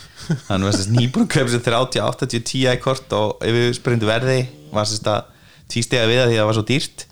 hann 0.48 0.64
var 0.64 0.76
sérst 0.76 0.92
nýbúin 0.92 1.26
að 1.26 1.34
kaupa 1.34 1.52
sér 1.52 1.64
30 1.66 2.04
80 2.04 2.46
10 2.52 2.80
kort 2.84 3.12
og 3.16 3.44
ef 3.44 3.54
við 3.54 3.68
spyrjum 3.78 4.08
verði 4.08 4.40
var 4.72 4.88
að 4.88 5.28
tvístega 5.72 6.08
við 6.08 6.20
það 6.20 6.30
því 6.30 6.36
að 6.36 6.40
það 6.40 6.48
var 6.48 6.58
svo 6.58 6.66
dýrt. 6.68 7.04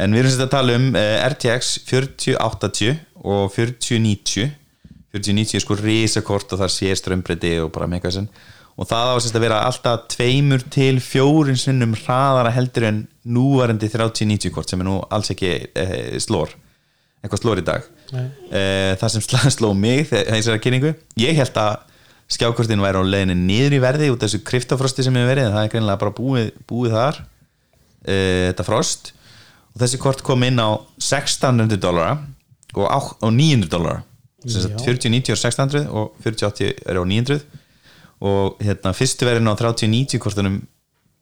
En 0.00 0.14
við 0.14 0.22
erum 0.22 0.32
sérst 0.32 0.46
að 0.46 0.54
tala 0.54 0.76
um 0.78 0.86
uh, 0.96 1.16
RTX 1.28 1.72
4080 1.88 3.00
og 3.20 3.52
4090 3.52 4.54
4090 5.10 5.58
er 5.58 5.64
sko 5.64 5.76
risakort 5.80 6.54
og 6.54 6.62
það 6.62 6.72
sér 6.76 6.98
strömbreyti 7.00 7.56
og 7.60 7.72
bara 7.74 7.88
mega 7.90 8.08
þessin 8.08 8.30
og 8.80 8.88
það 8.88 9.12
á 9.12 9.16
sérst 9.20 9.36
að 9.36 9.44
vera 9.44 9.62
alltaf 9.66 10.04
tveimur 10.14 10.62
til 10.72 11.00
fjórin 11.04 11.58
sinnum 11.60 11.96
hraðara 11.98 12.52
heldur 12.54 12.86
en 12.88 13.00
núvarandi 13.28 13.90
3090 13.92 14.52
kort 14.54 14.70
sem 14.70 14.80
er 14.80 14.88
nú 14.88 14.98
alls 15.12 15.32
ekki 15.34 15.52
uh, 15.68 16.18
slór 16.22 16.56
eitthvað 17.20 17.42
slór 17.42 17.60
í 17.60 17.64
dag. 17.66 17.86
Uh, 18.10 18.96
það 19.00 19.14
sem 19.14 19.24
sló 19.58 19.72
mig 19.76 20.08
þegar 20.08 20.60
kynningu 20.64 20.94
ég 21.20 21.36
held 21.36 21.56
að 21.60 21.86
skjákortin 22.30 22.82
væri 22.82 23.02
á 23.02 23.04
leiðinni 23.04 23.36
niður 23.36 23.76
í 23.76 23.80
verði 23.82 24.10
út 24.12 24.22
af 24.22 24.30
þessu 24.30 24.44
kryptofrosti 24.46 25.04
sem 25.04 25.16
hefur 25.18 25.32
verið 25.32 25.50
það 25.50 25.64
er 25.64 25.72
greinilega 25.72 26.00
bara 26.04 26.14
búið, 26.16 26.52
búið 26.70 26.94
þar 26.96 27.18
uh, 27.20 28.44
þetta 28.50 28.66
frost. 28.66 29.12
Og 29.74 29.82
þessi 29.84 30.00
kort 30.02 30.24
kom 30.26 30.46
inn 30.46 30.58
á 30.62 30.70
1600 30.98 31.80
dollara 31.82 32.16
og, 32.74 32.86
og 32.86 33.32
900 33.34 33.70
dollara. 33.70 34.04
Sem 34.46 34.64
sagt 34.64 34.80
Já. 34.80 34.96
4090 34.96 35.34
er 35.34 35.40
600 35.42 35.88
og 35.92 36.14
4080 36.24 36.84
er 36.88 36.96
á 36.96 37.04
900 37.04 37.42
og 38.20 38.60
hérna 38.64 38.92
fyrstu 38.96 39.26
verðin 39.28 39.48
á 39.48 39.54
3090 39.56 40.20
kortunum 40.20 40.60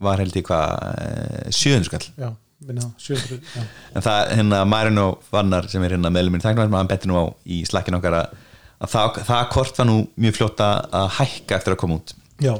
var 0.05 0.22
held 0.22 0.36
ég 0.38 0.46
hvað 0.46 0.74
eh, 1.05 1.49
700 1.55 1.88
skall. 1.88 2.07
Já, 2.18 2.28
minna, 2.68 2.90
700 3.03 3.38
já. 3.55 3.64
en 3.94 4.07
það 4.07 4.34
hérna 4.40 4.61
Marino 4.68 5.09
Vannar 5.32 5.68
sem 5.70 5.84
er 5.86 5.96
hérna 5.96 6.12
meðluminn 6.14 6.42
í 6.42 6.46
tæknum 6.46 6.78
hann 6.78 6.90
betur 6.90 7.12
nú 7.12 7.18
á 7.18 7.24
í 7.46 7.62
slakkin 7.68 7.99
okkar 7.99 8.18
að, 8.20 8.38
að 8.78 8.94
það, 8.94 9.20
það 9.32 9.51
kort 9.57 9.82
var 9.82 9.90
nú 9.90 9.99
mjög 10.20 10.38
fljótt 10.38 10.64
að 10.68 11.11
hækka 11.18 11.59
eftir 11.59 11.76
að 11.76 11.82
koma 11.82 12.01
út. 12.01 12.14
Já, 12.38 12.55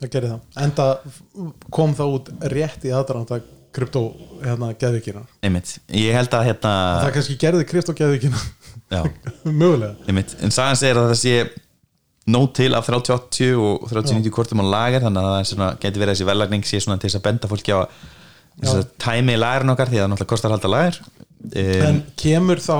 það 0.00 0.12
gerir 0.16 0.34
það. 0.34 0.42
Enda 0.64 0.90
kom 1.74 1.94
það 1.98 2.18
út 2.18 2.34
rétt 2.54 2.88
í 2.88 2.92
aðdraðanda 2.96 3.42
kryptó 3.78 4.02
hérna 4.42 4.72
geðvíkina 4.80 5.22
einmitt, 5.44 5.74
ég 5.92 6.14
held 6.16 6.32
að 6.34 6.46
hérna 6.48 6.72
Það 7.04 7.14
kannski 7.18 7.36
gerði 7.40 7.66
kryptó 7.68 7.94
geðvíkina 7.96 8.40
já, 8.88 9.02
mögulega. 9.60 9.94
Einmitt, 10.08 10.34
en 10.42 10.54
sagan 10.54 10.78
segir 10.80 11.00
að 11.00 11.10
það 11.12 11.20
sé 11.20 11.34
nót 12.28 12.54
til 12.58 12.70
af 12.76 12.86
3080 12.86 13.56
og 13.56 13.88
3090 13.88 14.34
kortum 14.34 14.62
á 14.62 14.66
lager 14.68 15.04
þannig 15.06 15.28
að 15.28 15.52
það 15.52 15.80
geti 15.84 16.02
verið 16.02 16.14
þessi 16.14 16.28
verðlagning 16.28 16.66
sé 16.68 16.80
til 16.84 16.98
þess 17.04 17.18
að 17.18 17.26
benda 17.28 17.50
fólki 17.50 17.74
á 17.74 17.80
að 18.68 18.84
tæmi 18.98 19.36
í 19.36 19.40
lagerin 19.40 19.74
okkar 19.74 19.90
því 19.90 19.98
að 19.98 20.04
það 20.04 20.12
náttúrulega 20.12 20.32
kostar 20.34 20.54
halda 20.54 20.72
lager 20.72 21.00
um, 21.02 21.84
En 21.88 22.00
kemur 22.18 22.62
þá, 22.62 22.76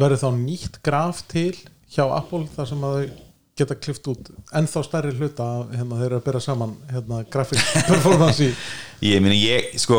verður 0.00 0.22
þá 0.22 0.30
nýtt 0.38 0.80
graf 0.86 1.24
til 1.30 1.52
hjá 1.92 2.04
Apple 2.06 2.46
þar 2.54 2.70
sem 2.70 2.86
að 2.86 2.96
þau 2.96 3.29
geta 3.60 3.76
klift 3.78 4.06
út 4.10 4.30
ennþá 4.56 4.82
stærri 4.86 5.12
hluta 5.16 5.46
hérna, 5.70 5.98
þeir 6.00 6.06
eru 6.08 6.18
að 6.20 6.24
bera 6.26 6.40
saman 6.44 6.72
hérna, 6.90 7.20
grafik 7.32 7.60
performance 7.88 8.46
í 8.46 8.50
ég 9.10 9.22
meni 9.24 9.38
ég, 9.40 9.70
sko 9.80 9.98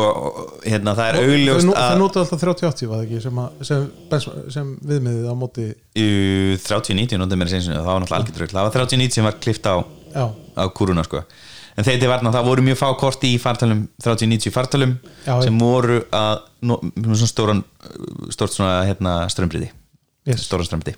hérna 0.64 0.94
það 0.98 1.08
er 1.08 1.18
Þau 1.18 1.32
augljóst 1.36 1.70
að 1.72 1.88
þau 1.88 2.02
notu 2.02 2.22
alltaf 2.22 2.42
3080 2.44 2.90
var 2.90 3.00
það 3.00 3.06
ekki 3.06 3.22
sem, 3.24 3.40
að, 3.42 3.62
sem, 3.68 3.86
sem 4.56 4.74
viðmiðið 4.92 5.30
á 5.30 5.34
móti 5.38 5.68
Jú, 5.98 6.58
3090 6.66 7.22
notum 7.22 7.42
mér 7.42 7.54
það 7.54 7.88
var 7.88 8.04
náttúrulega 8.04 8.20
algjör 8.20 8.44
rugl 8.44 8.56
það 8.56 8.68
var 8.68 8.76
3090 8.78 9.18
sem 9.18 9.28
var 9.28 9.40
klift 9.42 9.68
á, 9.70 9.74
á 10.58 10.64
kúruna 10.76 11.06
sko. 11.08 11.24
en 11.74 11.86
þegar 11.88 11.98
þetta 11.98 12.14
var 12.14 12.26
það 12.38 12.48
voru 12.52 12.66
mjög 12.68 12.80
fá 12.82 12.88
korti 13.00 13.34
í 13.34 13.42
fartölum 13.42 13.84
3090 14.04 14.54
fartölum 14.54 14.96
Já, 15.26 15.36
sem 15.44 15.62
voru 15.62 16.02
að 16.14 16.42
no, 16.68 16.78
svona 17.02 17.30
stóran 17.30 17.64
stórt 18.30 18.54
svona 18.54 18.82
hérna, 18.86 19.22
strömbriði 19.32 19.72
Yes. 20.22 20.44
stóran 20.46 20.68
strömbriði 20.68 20.94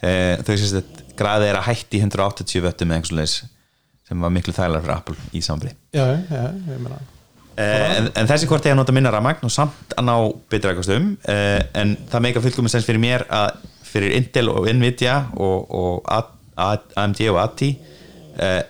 e, 0.00 0.40
þau 0.40 0.54
sést 0.56 0.78
að 0.78 1.03
graðið 1.18 1.50
er 1.50 1.58
að 1.60 1.68
hætti 1.70 2.00
180 2.02 2.64
vöttum 2.64 2.90
með 2.90 3.00
einhvers 3.00 3.16
leis 3.18 3.34
sem 4.04 4.20
var 4.20 4.32
miklu 4.34 4.54
þægilega 4.54 4.84
fyrir 4.84 4.96
Apple 4.96 5.16
í 5.32 5.42
sambrið 5.44 5.76
já, 5.94 6.06
já, 6.28 6.42
ég 6.68 6.80
meina. 6.82 7.00
Eh, 7.54 7.96
en, 8.00 8.10
en 8.18 8.28
þessi 8.28 8.48
er 8.50 8.72
að 8.72 8.80
nota 8.80 8.94
minna 8.96 9.12
rafmagn 9.14 9.46
og 9.46 9.52
samt 9.54 9.94
að 9.94 10.08
ná 10.08 10.14
betra 10.50 10.74
kostum 10.74 11.12
uh, 11.30 11.60
en 11.78 11.94
það 12.10 12.24
meika 12.26 12.42
fullkomum 12.42 12.72
sens 12.72 12.86
fyrir 12.88 13.02
mér 13.02 13.26
að 13.30 13.62
fyrir 13.86 14.16
Intel 14.18 14.50
og 14.50 14.66
Nvidia 14.66 15.20
og, 15.38 15.70
og 15.70 16.08
AMD 16.58 17.20
og 17.30 17.38
ATI 17.44 17.70
uh, 17.78 18.62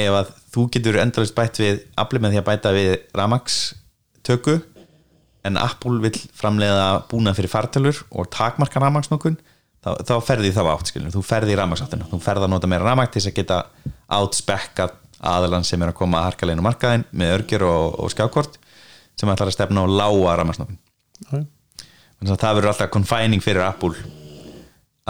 ef 0.00 0.16
að 0.22 0.32
þú 0.50 0.66
getur 0.74 0.98
endalist 1.02 1.36
bætt 1.36 1.60
við 1.60 1.84
Apple 2.00 2.22
með 2.22 2.34
því 2.34 2.40
að 2.40 2.48
bæta 2.48 2.72
við 2.74 2.90
rafmagstöku 3.20 4.56
en 5.44 5.60
Apple 5.60 6.00
vill 6.02 6.16
framleiða 6.36 6.88
búna 7.10 7.36
fyrir 7.36 7.52
fartölur 7.52 8.00
og 8.10 8.28
takmarka 8.32 8.80
rafmagsnókun 8.82 9.36
þá, 9.84 9.90
þá 10.08 10.14
ferði 10.26 10.52
þá 10.56 10.62
átt 10.72 10.92
skilur, 10.92 11.14
þú 11.14 11.22
ferði 11.26 11.54
í 11.54 11.58
rafmagsáttina 11.60 12.08
þú 12.10 12.20
ferði 12.24 12.48
að 12.48 12.52
nota 12.54 12.70
meira 12.70 12.86
rafmagn 12.88 13.12
til 13.12 13.20
þess 13.20 13.32
að 13.32 13.38
geta 13.40 13.60
outspekka 14.16 14.88
aðalann 15.20 15.66
sem 15.68 15.82
er 15.82 15.92
að 15.92 15.98
koma 16.00 16.20
að 16.20 16.30
harkaleginu 16.30 16.64
markaðin 16.64 17.06
með 17.12 17.34
örgjur 17.38 17.66
og, 17.68 17.98
og 18.00 18.12
skjákort 18.14 18.56
sem 19.20 19.32
ætlar 19.32 19.50
að 19.50 19.56
stefna 19.58 19.84
rafmagsnókun 19.88 20.80
Já, 21.20 21.44
þannig 22.20 22.32
að 22.34 22.40
það 22.40 22.56
verður 22.56 22.72
alltaf 22.72 22.92
confining 22.94 23.44
fyrir 23.44 23.66
Apple 23.66 23.96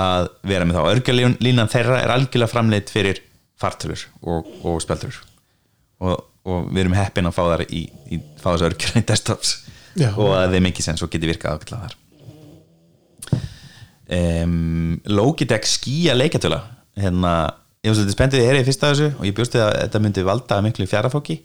að 0.00 0.28
vera 0.46 0.66
með 0.66 0.78
þá. 0.78 0.82
Örgjulínan 0.94 1.70
þeirra 1.70 2.00
er 2.00 2.14
algjörlega 2.14 2.50
framleitt 2.50 2.92
fyrir 2.92 3.22
fartölur 3.60 4.02
og, 4.22 4.48
og 4.64 4.80
spjaldurur 4.82 5.18
og, 6.00 6.22
og 6.48 6.70
við 6.70 6.84
erum 6.84 6.96
heppin 6.96 7.28
að 7.28 7.36
fá 7.36 7.64
í, 7.66 7.84
í 8.10 8.20
fá 8.40 8.52
þessu 8.52 8.68
örgjur 8.70 9.00
í 9.00 9.06
desktops 9.10 9.56
Já. 9.98 10.12
og 10.14 10.36
að 10.38 10.56
þeim 10.56 10.70
ekki 10.70 10.86
sens 10.86 11.02
og 11.04 11.12
geti 11.12 11.28
virkað 11.28 11.58
ákveðlega 11.58 11.88
þar 11.88 11.99
um, 14.16 15.00
Logitech 15.06 15.66
skýja 15.70 16.16
leikatöla 16.18 16.58
hérna, 17.00 17.34
ég 17.84 17.92
var 17.92 17.96
svolítið 18.00 18.16
spenntið 18.16 18.42
ég 18.44 18.50
er 18.54 18.58
í 18.60 18.66
fyrsta 18.66 18.90
þessu 18.92 19.08
og 19.18 19.24
ég 19.28 19.36
bjósti 19.38 19.60
að 19.62 19.70
þetta 19.84 20.02
myndi 20.04 20.24
valda 20.26 20.58
miklu 20.66 20.88
fjarafóki 20.90 21.38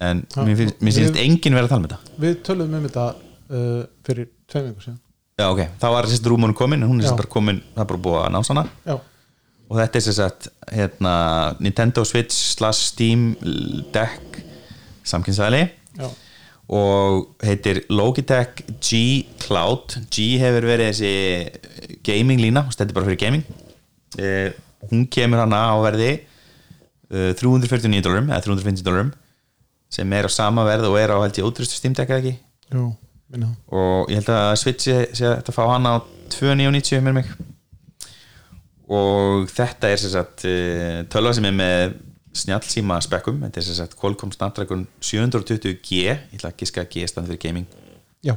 en 0.00 0.22
Já, 0.32 0.40
mér, 0.48 0.56
finnst- 0.56 1.20
enginn 1.20 1.54
vera 1.58 1.66
að 1.68 1.72
tala 1.74 1.82
með 1.84 1.92
þetta. 1.92 2.16
Við 2.24 2.38
töluðum 2.48 2.78
um 2.78 2.86
þetta 2.88 3.06
uh, 3.12 3.82
fyrir 4.08 4.30
tveim 4.48 4.70
vikur 4.70 4.86
síðan. 4.86 4.98
Já, 5.40 5.44
ok, 5.52 5.60
þá 5.80 5.86
var 5.94 6.08
sérst 6.08 6.26
rúmunu 6.28 6.56
komin 6.56 6.82
hún 6.88 6.98
er 7.00 7.06
sérst 7.08 7.20
bara 7.20 7.32
komin, 7.32 7.60
það 7.76 7.84
er 7.84 7.90
bara 7.92 8.02
búið 8.06 8.18
að 8.24 8.32
nása 8.34 8.54
hana 8.54 8.64
Já, 8.88 8.96
og 9.70 9.76
þetta 9.78 10.00
er 10.00 10.04
sérst 10.06 10.24
að 10.24 10.48
hérna, 10.80 11.12
Nintendo 11.64 12.04
Switch 12.08 12.34
slash 12.56 12.88
Steam 12.90 13.28
Deck 13.94 14.40
samkynnsæli 15.12 15.62
já, 16.00 16.08
og 16.70 17.42
heitir 17.42 17.82
Logitech 17.90 18.62
G 18.78 19.26
Cloud. 19.42 19.96
G 20.12 20.38
hefur 20.38 20.68
verið 20.70 20.92
þessi 20.92 21.98
gaming 22.06 22.42
lína, 22.42 22.62
stendur 22.70 23.00
bara 23.00 23.08
fyrir 23.08 23.18
gaming. 23.18 23.42
Eh, 24.20 24.52
hún 24.90 25.08
kemur 25.10 25.42
hana 25.42 25.64
á 25.74 25.76
verði 25.82 26.12
eh, 27.10 27.32
349 27.38 28.04
dólarum 28.06 28.30
eða 28.30 28.42
350 28.46 28.86
dólarum 28.86 29.12
sem 29.90 30.12
er 30.14 30.26
á 30.26 30.30
sama 30.30 30.64
verð 30.66 30.86
og 30.90 30.98
er 31.00 31.10
á 31.10 31.18
held 31.18 31.38
ég 31.38 31.46
Deck 31.98 32.10
eða 32.10 32.20
ekki? 32.20 32.34
Jú, 32.70 32.84
og 33.74 34.10
ég 34.10 34.20
held 34.20 34.30
að 34.34 34.52
Switch 34.62 34.86
sé 34.86 35.32
að 35.34 35.50
fá 35.54 35.64
hana 35.72 35.98
á 35.98 36.06
2.990 36.30 37.02
með 37.02 37.16
mig. 37.18 37.32
Og 38.90 39.50
þetta 39.50 39.90
er 39.90 40.00
sem 40.02 40.14
sagt 40.14 40.46
eh, 40.46 41.02
tölva 41.10 41.34
sem 41.34 41.46
er 41.50 41.54
með 41.54 41.98
snjallsíma 42.36 43.00
spekkum 43.02 43.40
þetta 43.42 43.60
er 43.60 43.66
sem 43.66 43.78
sagt 43.80 43.96
Qualcomm 43.98 44.32
Snapdragon 44.34 44.86
720G 45.02 46.04
ég 46.04 46.22
ætla 46.36 46.52
að 46.52 46.60
giska 46.62 46.84
að 46.84 46.92
G 46.94 47.08
standi 47.10 47.32
fyrir 47.32 47.42
gaming. 47.42 47.66
Já, 48.22 48.36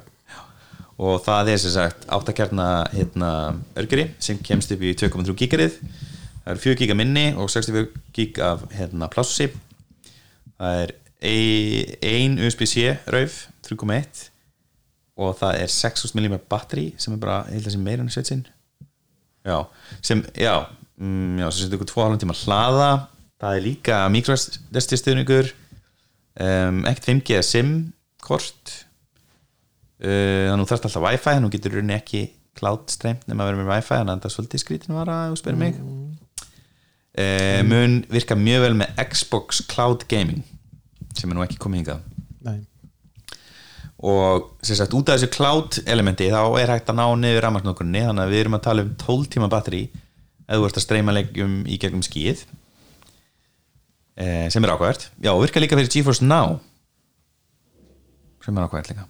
og 0.98 1.22
það 1.26 1.54
er 1.54 1.62
sem 1.62 1.74
sagt 1.76 2.08
áttakjarna 2.14 2.68
hérna, 2.94 3.30
örgeri 3.80 4.08
sem 4.24 4.40
kemst 4.42 4.74
upp 4.74 4.84
í 4.86 4.94
2,3 4.98 5.36
gigarið 5.44 5.78
það 6.44 6.52
er 6.54 6.62
4 6.66 6.80
giga 6.82 6.98
minni 6.98 7.26
og 7.38 7.50
64 7.50 7.88
gig 8.16 8.40
af 8.44 8.66
hérna, 8.76 9.10
plássi 9.14 9.50
það 10.58 10.82
er 10.84 10.94
ein- 11.24 12.40
USB-C 12.44 12.98
rauf 13.14 13.48
3,1 13.64 14.30
og 15.24 15.38
það 15.40 15.60
er 15.62 15.70
6.000 15.72 16.20
mm 16.20 16.40
batteri 16.50 16.88
sem 16.98 17.14
er 17.14 17.22
bara, 17.22 17.44
ég 17.50 17.60
held 17.60 17.70
að 17.70 17.76
sem 17.78 17.86
meira 17.86 18.02
en 18.04 18.10
svetsinn 18.14 18.46
já, 19.46 19.58
sem, 20.02 20.24
já 20.36 20.56
mm, 20.98 21.40
já, 21.44 21.48
sem 21.52 21.66
setur 21.66 21.80
ykkur 21.80 21.92
2,5 21.94 22.22
tíma 22.24 22.38
hlaða 22.44 22.90
það 23.44 23.58
er 23.58 23.66
líka 23.66 24.00
mikrostesti 24.14 25.00
stuðningur 25.00 25.52
um, 26.40 26.82
ekkert 26.90 27.10
5G 27.10 27.38
eða 27.38 27.48
SIM 27.48 27.74
kort. 28.24 28.78
Uh, 30.04 30.50
þannig 30.50 30.56
að 30.56 30.64
þú 30.64 30.70
þarft 30.72 30.88
alltaf 30.90 31.06
Wi-Fi 31.06 31.30
þannig 31.30 31.44
að 31.44 31.50
þú 31.50 31.54
getur 31.58 31.78
rauninni 31.78 31.98
ekki 31.98 32.24
cloud 32.58 32.92
streymt 32.94 33.24
nema 33.28 33.44
að 33.44 33.52
vera 33.52 33.62
með 33.62 33.72
Wi-Fi 33.72 34.00
þannig 34.00 34.14
að 34.14 34.24
það 34.24 34.30
er 34.30 34.36
svolítið 34.38 34.64
skrítin 34.64 34.98
var 34.98 35.12
að 35.12 35.24
þú 35.30 35.40
spyrir 35.42 35.62
mig. 35.62 35.80
Uh, 37.14 37.62
mun 37.70 38.00
virka 38.12 38.38
mjög 38.40 38.68
vel 38.68 38.76
með 38.80 39.02
Xbox 39.12 39.64
Cloud 39.70 40.08
Gaming 40.10 40.44
sem 41.14 41.30
er 41.30 41.38
nú 41.38 41.44
ekki 41.46 41.60
komið 41.62 41.84
hingað. 41.84 42.08
Nei. 42.44 42.64
og 44.04 44.50
sem 44.66 44.76
sagt 44.76 44.96
út 44.98 45.08
af 45.08 45.16
þessu 45.16 45.30
cloud 45.32 45.78
elementi 45.88 46.26
þá 46.28 46.42
er 46.60 46.74
hægt 46.74 46.90
að 46.92 46.98
ná 46.98 47.06
niður 47.22 47.46
rafmagnokkunni 47.46 48.02
þannig 48.04 48.26
að 48.26 48.34
við 48.34 48.42
erum 48.42 48.58
að 48.58 48.64
tala 48.66 48.84
um 48.84 48.90
12 49.00 49.30
tíma 49.32 49.48
batteri 49.54 49.84
ef 49.94 50.58
þú 50.58 50.66
ert 50.68 50.80
að 50.82 50.84
streyma 50.84 51.16
leikjum 51.16 51.54
í 51.72 51.78
gegnum 51.80 52.04
skíð 52.04 52.42
eh, 54.18 54.48
sem 54.54 54.64
er 54.64 54.74
ákvæðert 54.74 55.10
já, 55.24 55.32
og 55.34 55.42
virka 55.44 55.62
líka 55.62 55.78
fyrir 55.78 55.92
GeForce 55.92 56.26
Now. 56.26 56.60
Sem 58.44 58.58
er 58.58 58.68
ákvæðert 58.68 58.94
líka. 58.94 59.08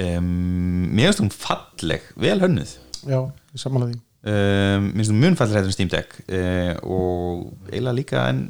Um, 0.00 0.86
mér 0.96 1.10
finnst 1.10 1.20
hún 1.20 1.34
falleg 1.34 2.06
vel 2.16 2.40
hönnuð. 2.40 2.78
Já, 3.04 3.20
ég 3.52 3.60
samanlega 3.60 3.92
því. 3.92 3.98
Um, 4.20 4.86
mér 4.86 5.02
finnst 5.02 5.12
hún 5.12 5.20
mun 5.20 5.36
falleg 5.36 5.58
hættur 5.58 5.72
en 5.72 5.76
Steam 5.76 5.90
Deck 5.92 6.14
uh, 6.28 6.74
og 6.84 7.50
eiginlega 7.68 7.96
líka 7.96 8.22
en 8.30 8.46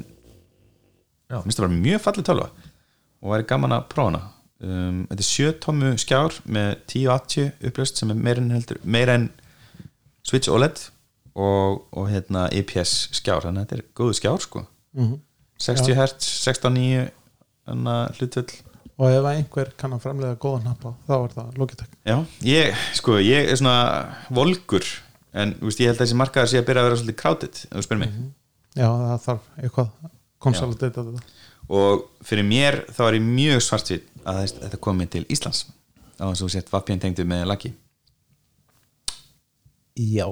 já, 1.27 1.35
mér 1.35 1.43
finnst 1.47 1.59
það 1.59 1.67
bara 1.67 1.81
mjög 1.81 2.05
falleg 2.05 2.29
tölva. 2.29 2.47
Og 3.21 3.35
væri 3.35 3.49
gaman 3.49 3.75
að 3.75 3.89
prófa 3.91 4.13
hana. 4.13 4.23
Um, 4.61 5.03
þetta 5.09 5.25
er 5.25 5.29
7 5.31 5.51
tómu 5.65 5.93
skjár 5.99 6.39
með 6.45 6.71
1080 6.85 7.67
upplöst 7.67 7.99
sem 7.99 8.13
er 8.13 8.23
meira 8.27 8.43
en, 8.43 8.51
heldur, 8.55 8.79
meira 8.85 9.17
en 9.19 9.29
Switch 10.23 10.51
OLED 10.53 10.85
og, 11.33 11.81
og 11.91 12.11
hérna 12.13 12.47
IPS 12.55 13.09
skjár. 13.17 13.43
Þannig 13.47 13.65
að 13.65 13.65
þetta 13.65 13.81
er 13.81 13.89
góðu 13.97 14.19
skjár 14.21 14.45
sko 14.45 14.67
Mhm. 14.97 15.19
60 15.61 15.93
Hz, 15.95 16.27
16.9 16.41 17.09
þannig 17.67 17.91
að 17.93 18.17
hlutvöld 18.19 18.53
og 19.01 19.07
ef 19.09 19.25
einhver 19.31 19.69
kann 19.77 19.93
að 19.95 20.01
framlega 20.03 20.35
góðan 20.37 20.63
nappa 20.67 20.91
þá 21.07 21.13
er 21.23 21.31
það 21.35 21.57
Logitech. 21.57 21.87
Já, 22.05 22.17
ég, 22.45 22.75
sko, 22.97 23.15
ég 23.23 23.49
er 23.49 23.55
svona 23.57 24.15
volgur 24.29 24.85
en 25.33 25.53
þú 25.57 25.69
veist, 25.69 25.79
ég 25.81 25.87
held 25.89 25.97
að 25.97 26.03
þessi 26.05 26.17
markaðar 26.19 26.49
sé 26.51 26.59
að 26.59 26.65
byrja 26.67 26.81
að 26.83 26.87
vera 26.89 26.99
svolítið 26.99 27.17
crowded, 27.21 27.61
ef 27.71 27.77
þú 27.77 27.83
spyrir 27.85 27.99
mig. 28.03 28.11
Já, 28.75 28.87
það 28.89 29.21
þarf 29.25 29.47
eitthvað 29.63 29.89
konsolidata 30.39 31.05
þetta. 31.07 31.23
Og 31.71 32.03
fyrir 32.27 32.43
mér 32.45 32.79
þá 32.91 33.01
er 33.07 33.17
ég 33.17 33.25
mjög 33.25 33.61
svartsvít 33.65 34.03
að 34.25 34.41
þess- 34.43 34.59
þetta 34.65 34.79
komi 34.85 35.07
til 35.09 35.25
Íslands. 35.29 35.65
Á 36.19 36.23
þess 36.29 36.41
að 36.41 36.45
þú 36.45 36.51
sett 36.51 36.69
VPN 36.73 36.99
tengdu 37.01 37.25
með 37.25 37.45
laki 37.47 37.73
Já. 39.97 40.27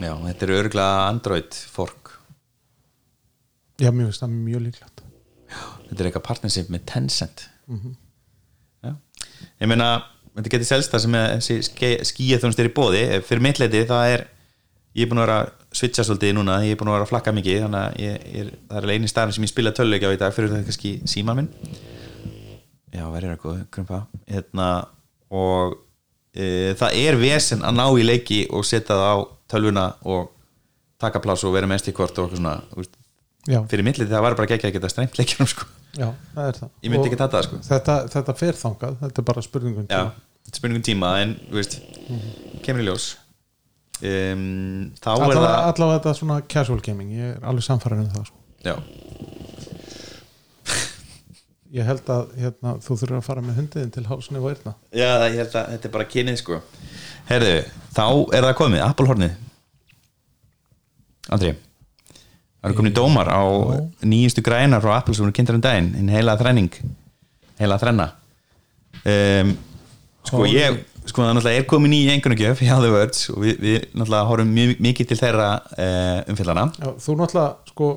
Já, 0.00 0.12
þetta 0.26 0.46
er 0.46 0.52
örgulega 0.56 1.08
Android 1.10 1.54
fork 1.54 2.12
Já, 3.80 3.90
mér 3.90 4.10
finnst 4.10 4.22
það 4.22 4.34
mjög 4.36 4.64
líklegt. 4.66 5.02
Þetta 5.50 5.98
er 5.98 6.08
eitthvað 6.08 6.26
partnership 6.26 6.70
með 6.70 6.82
Tencent. 6.90 7.46
Já, 8.84 8.92
ég 9.62 9.70
meina 9.70 9.88
þetta 10.34 10.52
getur 10.54 10.68
selst 10.68 10.92
það 10.94 11.06
sem 11.44 11.64
skíja 12.06 12.38
þjónust 12.40 12.60
er 12.62 12.70
í 12.70 12.74
bóði, 12.74 13.02
fyrir 13.26 13.42
mitt 13.44 13.60
leiti 13.62 13.82
það 13.88 14.14
er, 14.14 14.24
ég 14.96 15.06
er 15.06 15.10
búin 15.10 15.22
að 15.22 15.26
vera 15.26 15.38
að 15.42 15.78
switcha 15.80 16.04
svolítið 16.06 16.34
núna, 16.38 16.58
ég 16.66 16.74
er 16.74 16.80
búin 16.80 16.90
að 16.90 16.98
vera 16.98 17.06
að 17.06 17.12
flakka 17.12 17.34
mikið 17.36 17.64
þannig 17.64 17.80
að 17.80 18.00
ég, 18.04 18.28
ég, 18.36 18.52
það 18.70 18.80
er 18.80 18.94
eini 18.94 19.10
staðan 19.10 19.36
sem 19.36 19.46
ég 19.46 19.52
spila 19.52 19.74
töluleikja 19.76 20.10
á 20.10 20.16
í 20.16 20.20
dag 20.20 20.34
fyrir 20.34 20.52
það 20.52 20.64
kannski 20.68 20.92
síman 21.10 21.40
minn. 21.40 21.50
Já, 22.90 23.04
verður 23.12 23.38
góð, 23.42 23.60
krumpa. 23.74 24.00
Hérna, 24.30 24.68
og 25.30 25.76
e, 26.34 26.74
það 26.78 26.96
er 27.04 27.18
vesen 27.20 27.62
að 27.66 27.76
ná 27.78 27.84
í 27.94 28.06
leiki 28.06 28.40
og 28.50 28.66
setja 28.66 28.98
það 28.98 29.06
á 29.06 29.16
tölvuna 29.50 29.86
og 30.10 30.32
taka 31.00 31.22
pláss 31.22 31.46
og 31.46 31.54
vera 31.54 31.70
með 31.70 31.84
stíkvort 31.84 32.18
og 32.18 32.28
eitthvað 32.28 32.42
svona, 32.42 32.99
Já, 33.48 33.62
fyrir 33.70 33.86
leiti 33.86 34.04
það 34.04 34.24
var 34.26 34.34
bara 34.36 34.48
ekki 34.52 34.68
að 34.68 34.74
geta 34.76 34.88
strengt 34.92 35.16
leikjum 35.16 35.48
sko. 35.48 35.64
já, 35.96 36.10
það 36.34 36.48
er 36.50 36.58
það. 36.58 36.72
Ég 36.84 36.92
myndi 36.92 37.08
ekki 37.08 37.18
taka 37.20 37.32
það, 37.38 37.46
sko. 37.46 37.60
þetta, 37.70 37.94
þetta 38.12 38.34
fer 38.36 38.58
þangað, 38.60 38.98
þetta 39.00 39.22
er 39.22 39.26
bara 39.30 39.44
spurningum 39.46 39.86
Já, 39.88 40.02
þetta 40.44 40.52
er 40.52 40.60
spurningum 40.60 40.84
tíma 40.90 41.12
en 41.22 41.32
veist, 41.54 41.78
kemur 42.66 42.84
í 42.84 42.88
ljós. 42.90 43.06
Um, 44.00 44.42
þá 45.00 45.08
er 45.10 45.24
Allavega, 45.24 45.40
það 45.40 45.70
allavega 45.70 45.96
þetta 45.98 46.12
svona 46.18 46.36
casual 46.52 46.80
gaming 46.84 47.16
ég 47.16 47.32
er 47.34 47.48
alveg 47.48 47.64
samfærin 47.66 48.04
um 48.04 48.12
það 48.12 48.28
sko. 48.28 48.38
já, 48.64 48.74
ég 51.80 51.88
held 51.88 52.12
að 52.12 52.30
hérna, 52.40 52.76
þú 52.80 52.96
þurfur 53.02 53.18
að 53.18 53.26
fara 53.28 53.44
með 53.44 53.60
hundiðin 53.60 53.92
til 53.96 54.06
hálsni 54.08 54.40
og 54.40 54.48
erna 54.52 54.72
já, 54.88 55.10
ég 55.28 55.36
held 55.42 55.56
að 55.60 55.72
þetta 55.74 55.90
er 55.90 55.96
bara 55.96 56.08
kynið 56.12 56.40
sko. 56.40 56.60
Herðu, 57.28 57.56
þá 57.96 58.06
er 58.36 58.48
það 58.48 58.54
komið, 58.62 58.84
Apple 58.88 59.10
hornið 59.12 59.36
Andri 61.30 61.52
Það 62.60 62.68
eru 62.68 62.76
komin 62.76 62.96
dómar 62.96 63.30
á 63.32 63.40
nýjustu 64.04 64.44
grænar 64.44 64.82
frá 64.84 64.98
Apple 64.98 65.16
sem 65.16 65.24
eru 65.24 65.34
kynntar 65.36 65.56
um 65.56 65.64
daginn 65.64 65.94
en 65.96 66.12
heila 66.12 66.36
þrenning 66.40 66.74
heila 67.60 67.78
þrenna. 67.80 68.10
Um, 69.00 69.54
sko 70.28 70.44
ég 70.48 70.82
sko 71.08 71.24
það 71.24 71.34
náttúrulega 71.38 71.62
er 71.62 71.66
komin 71.68 71.96
í 71.96 72.02
einhvernugjöf 72.12 72.60
hjá 72.60 72.76
The 72.76 72.92
Words 72.92 73.24
og 73.32 73.40
við, 73.44 73.56
við 73.62 73.80
náttúrulega 73.94 74.28
horfum 74.28 74.54
mjög, 74.54 74.76
mikið 74.84 75.10
til 75.10 75.18
þeirra 75.20 75.48
uh, 75.56 76.30
umfyllana 76.30 76.66
Já, 76.76 76.88
þú 77.00 77.16
náttúrulega 77.22 77.72
sko 77.72 77.90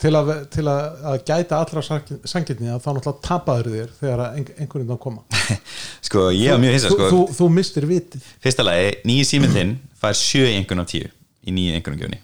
til 0.00 0.12
að, 0.16 0.30
til 0.54 0.64
að, 0.70 1.02
að 1.10 1.18
gæta 1.28 1.60
allra 1.60 1.82
sangirni 1.84 2.70
að 2.72 2.80
þá 2.84 2.88
náttúrulega 2.96 3.26
tapaður 3.26 3.70
þér 3.74 3.92
þegar 3.98 4.22
einhvern 4.30 4.86
veginn 4.86 5.02
koma. 5.02 5.24
Sko 6.08 6.30
ég 6.32 6.54
var 6.54 6.62
mjög 6.62 6.76
hissa 6.78 6.92
þú, 6.92 6.96
sko. 6.96 7.10
þú, 7.12 7.20
þú 7.36 7.50
mistir 7.58 7.88
vitið. 7.90 8.32
Fyrsta 8.40 8.64
lagi, 8.64 8.96
nýji 9.10 9.28
síminn 9.28 9.54
þinn 9.56 9.76
fær 10.00 10.16
sjö 10.16 10.48
einhvern 10.54 10.84
af 10.86 10.90
tíu 10.94 11.12
í 11.44 11.56
nýju 11.56 11.76
einhvern 11.76 12.20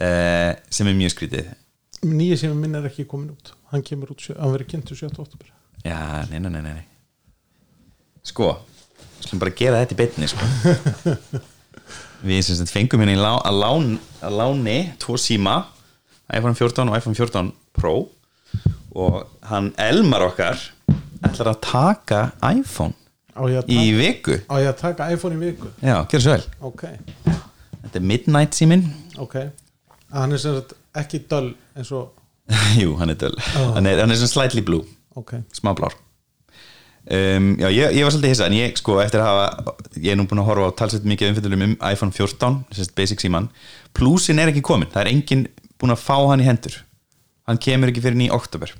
uh, 0.00 0.50
sem 0.72 0.90
er 0.90 0.98
mjög 0.98 1.14
skrítið. 1.14 1.54
Nýja 2.08 2.40
sem 2.40 2.56
minn 2.56 2.76
er 2.78 2.88
ekki 2.88 3.06
komin 3.08 3.32
út. 3.34 3.54
Hann 3.70 3.84
kemur 3.86 4.12
út, 4.14 4.26
hann 4.34 4.54
verður 4.54 4.70
kynnt 4.72 4.90
7. 4.90 5.12
oktober 5.14 5.50
já, 5.84 6.26
nei, 6.30 6.40
nei, 6.40 6.60
nei, 6.60 6.82
sko, 8.26 8.52
skulum 9.20 9.40
bara 9.40 9.54
gera 9.56 9.80
þetta 9.82 9.96
í 9.96 10.00
beinni 10.00 10.28
sko. 10.28 10.48
við 12.26 12.42
sem 12.44 12.58
sagt 12.58 12.72
fengum 12.72 13.00
hérna 13.04 13.16
lá, 13.16 13.32
að, 13.48 13.60
lán, 13.62 13.92
að 14.20 14.36
láni 14.40 14.78
tvo 15.00 15.16
síma 15.20 15.62
iPhone 16.30 16.54
14 16.54 16.90
og 16.90 16.98
iPhone 16.98 17.16
14 17.16 17.52
Pro. 17.74 17.94
Og 18.90 19.20
hann 19.46 19.70
Elmar 19.80 20.26
okkar 20.26 20.58
ætlar 21.24 21.52
að 21.52 21.60
taka 21.64 22.20
iPhone 22.50 22.96
að 23.38 23.70
í 23.70 23.78
taka, 23.78 23.96
viku. 23.96 24.36
á 24.50 24.54
ég 24.58 24.68
að 24.72 24.78
taka 24.82 25.08
iPhone 25.14 25.38
í 25.38 25.42
viku? 25.46 25.70
Já, 25.80 26.02
gjör 26.10 26.24
svo 26.24 26.34
vel. 26.34 26.46
Ok, 26.66 26.84
þetta 27.24 28.00
er 28.02 28.06
Midnight 28.12 28.58
síminn. 28.58 28.88
Ok 29.22 29.38
hann 30.14 30.34
er 30.34 30.42
sem 30.42 30.56
sagt 30.58 30.74
ekki 31.00 31.22
döl 31.30 31.52
eins 31.76 31.92
og 31.94 32.16
Jú, 32.82 32.96
hann 32.98 33.12
er 33.12 33.18
döl 33.20 33.36
hann, 33.54 33.86
er, 33.86 34.02
hann 34.02 34.10
er 34.10 34.18
svona 34.18 34.32
slightly 34.32 34.64
blue, 34.66 34.86
ok, 35.18 35.36
smá 35.54 35.72
blár. 35.78 35.94
Um, 37.10 37.54
Já, 37.58 37.70
ég, 37.72 37.94
ég 37.96 38.04
var 38.04 38.12
svolítið 38.12 38.34
hissa 38.34 38.46
en 38.50 38.54
ég 38.58 38.76
sko 38.78 38.98
eftir 39.02 39.22
að 39.22 39.30
hafa 39.30 39.76
ég 39.96 40.12
er 40.12 40.18
nú 40.20 40.26
búin 40.28 40.42
að 40.42 40.50
horfa 40.50 40.68
á 40.68 40.78
talsett 40.82 41.06
mikið 41.08 41.32
umfyllum 41.32 41.64
um 41.64 41.72
iPhone 41.88 42.12
14 42.12 42.60
sérst 42.76 42.92
basic 42.98 43.22
síman 43.24 43.48
plusin 43.96 44.38
er 44.38 44.52
ekki 44.52 44.62
komin, 44.66 44.90
það 44.92 45.06
er 45.06 45.12
enginn 45.14 45.46
búin 45.80 45.94
að 45.94 46.02
fá 46.04 46.18
hann 46.28 46.44
í 46.44 46.46
hendur. 46.46 46.76
Hann 47.48 47.58
kemur 47.62 47.90
ekki 47.90 48.04
fyrir 48.04 48.26
í 48.26 48.28
oktober 48.34 48.74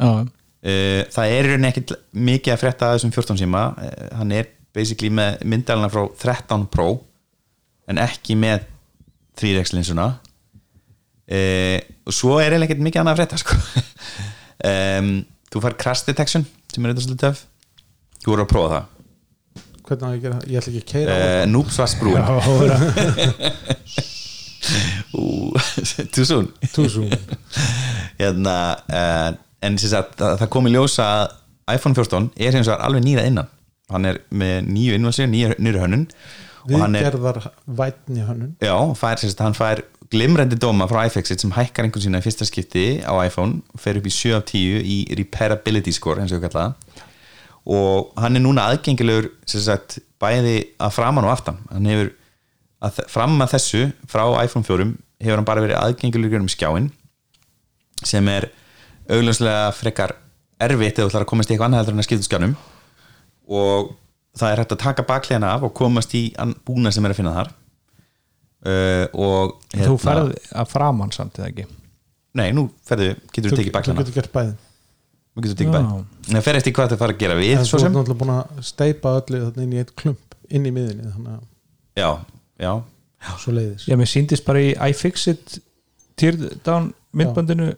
Já, 0.00 0.24
Uh, 0.64 1.04
það 1.12 1.28
er 1.28 1.44
í 1.44 1.48
rauninni 1.52 1.68
ekkit 1.68 1.90
mikið 2.16 2.54
að 2.54 2.60
frétta 2.62 2.86
af 2.88 2.94
þessum 2.96 3.10
14 3.12 3.36
síma. 3.42 3.64
Uh, 3.76 4.06
hann 4.16 4.30
er 4.32 4.46
basically 4.72 5.10
með 5.12 5.42
myndalina 5.44 5.90
frá 5.92 6.06
13 6.22 6.64
Pro 6.72 6.86
en 7.84 8.00
ekki 8.00 8.32
með 8.40 8.64
3x 9.36 9.74
linsuna 9.76 10.06
og 11.24 12.12
svo 12.12 12.36
er 12.38 12.52
eiginlega 12.52 12.68
ekkit 12.68 12.84
mikið 12.84 13.00
annað 13.00 13.14
að 13.14 13.20
frétta 13.22 13.40
sko. 13.40 13.54
um, 14.70 15.10
þú 15.52 15.64
fær 15.64 15.78
crash 15.80 16.04
detection 16.08 16.44
sem 16.72 16.84
er 16.84 16.92
þetta 16.92 17.04
svolítið 17.06 17.24
töf 17.24 17.38
þú 18.24 18.32
voru 18.32 18.44
að 18.44 18.52
prófa 18.52 18.68
það. 18.74 18.84
Hvernig 19.84 20.04
á 20.04 20.08
ég 20.08 20.16
að 20.16 20.22
gera 20.24 20.34
það? 20.34 20.44
Ég 20.48 20.56
ætla 20.58 20.70
ekki 20.72 20.82
að 20.82 20.90
keira 20.92 21.12
uh, 21.20 21.44
Noob 21.52 21.68
Svarsbrúin 21.74 22.24
too 26.14 26.24
soon. 26.24 26.46
Túsum 26.72 27.10
hérna, 28.20 28.54
uh, 28.88 29.30
en 29.64 29.76
sagt, 29.80 30.16
það, 30.20 30.48
kom 30.52 30.70
í 30.70 30.72
ljósa 30.72 31.04
að 31.18 31.76
iPhone 31.76 31.96
14 31.96 32.30
er 32.36 32.56
hins 32.56 32.68
vegar 32.70 32.84
alveg 32.86 33.04
nýrað 33.04 33.28
innan. 33.28 33.52
Hann 33.92 34.08
er 34.08 34.16
með 34.32 34.56
nýju 34.70 34.96
innvarsir, 34.96 35.28
nýju 35.28 35.80
hönnun. 35.82 36.06
Og 36.64 36.80
hann 36.80 36.96
er, 36.96 37.04
viðgerðar 37.04 37.38
vætni 37.76 38.24
hönnun. 38.24 38.54
Já, 38.64 38.76
fær, 38.96 39.20
sagt, 39.20 39.42
hann 39.44 39.56
fær 39.56 39.84
glimrendi 40.12 40.58
dóma 40.60 40.86
frá 40.90 41.04
iFixit 41.08 41.42
sem 41.42 41.52
hækkar 41.54 41.86
einhvern 41.86 42.04
sína 42.04 42.20
í 42.20 42.24
fyrsta 42.24 42.46
skipti 42.48 42.84
á 43.00 43.12
iPhone 43.24 43.62
fer 43.80 43.98
upp 43.98 44.08
í 44.08 44.12
7 44.12 44.34
af 44.36 44.44
10 44.50 44.82
í 44.84 44.98
repairability 45.20 45.94
score 45.94 46.22
eins 46.22 46.34
og 46.34 46.40
við 46.40 46.48
kalla 46.48 46.66
það. 46.66 47.06
Og 47.74 48.10
hann 48.20 48.36
er 48.36 48.44
núna 48.44 48.66
aðgengilegur 48.68 49.30
sagt, 49.48 49.98
bæði 50.20 50.58
að 50.76 50.92
framan 50.98 51.24
og 51.24 51.32
aftan. 51.32 51.62
Hann 51.72 51.88
hefur 51.88 52.12
að, 52.84 53.00
fram 53.08 53.40
að 53.40 53.54
þessu 53.56 53.86
frá 54.10 54.26
iPhone 54.44 54.66
4 54.68 54.90
hefur 55.24 55.40
hann 55.40 55.48
bara 55.48 55.64
verið 55.64 55.80
aðgengilegur 55.80 56.44
um 56.44 56.52
skjáin 56.52 56.90
sem 58.04 58.28
er 58.28 58.50
augljóslega 59.08 59.72
frekar 59.76 60.18
erfitt 60.60 60.98
eða 60.98 61.06
þú 61.06 61.10
ætlar 61.10 61.24
að 61.24 61.30
komast 61.32 61.50
í 61.50 61.54
eitthvað 61.54 61.70
annað 61.70 61.92
en 61.94 62.04
að 62.04 62.08
skipta 62.10 62.28
skjánum. 62.28 62.56
Og 63.48 63.94
það 64.36 64.50
er 64.50 64.62
hægt 64.62 64.76
að 64.76 64.84
taka 64.84 65.08
baklegana 65.08 65.56
af 65.56 65.64
og 65.64 65.76
komast 65.76 66.12
í 66.18 66.26
búna 66.66 66.92
sem 66.92 67.04
er 67.04 67.14
að 67.14 67.22
finna 67.22 67.36
þar 67.38 67.54
uh, 68.64 69.06
og 69.14 69.56
Þú 69.74 69.96
ferð 70.02 70.34
að 70.52 70.70
framann 70.72 71.12
samt 71.14 71.40
eða 71.40 71.50
ekki? 71.52 71.66
Nei, 72.34 72.48
nú 72.56 72.66
ferðu, 72.86 73.12
getur 73.30 73.52
þú 73.52 73.58
tekið 73.60 73.70
þú 73.70 73.74
baklana 73.78 74.02
getur 74.04 74.16
gert 74.20 74.32
bæðin 74.34 74.56
Þú 75.34 75.44
getur 75.44 75.58
tekið 75.60 75.74
bæði. 75.74 76.00
Það 76.30 76.44
fer 76.46 76.58
eftir 76.60 76.74
hvað 76.76 76.92
það 76.94 77.00
fara 77.04 77.14
að 77.14 77.22
gera 77.24 77.36
við 77.40 77.52
en 77.58 77.68
svo 77.68 77.78
svo 77.80 77.88
er 77.88 77.94
náttúrulega 77.94 78.20
búin 78.22 78.34
að 78.34 78.64
steipa 78.70 79.14
öllu 79.20 79.40
þarna 79.44 79.64
inn 79.66 79.74
í 79.74 79.80
eitt 79.82 79.94
klump 79.98 80.36
inn 80.50 80.68
í 80.68 80.74
miðinni 80.74 81.12
þannig 81.14 81.40
Já, 81.98 82.08
já, 82.62 82.72
að 83.30 83.40
svo 83.42 83.54
leiðis 83.54 83.86
Já, 83.90 83.96
mér 83.98 84.10
síndist 84.10 84.46
bara 84.46 84.62
í 84.62 84.74
iFixit 84.90 85.58
teardown 86.20 86.92
myndbandinu 87.14 87.72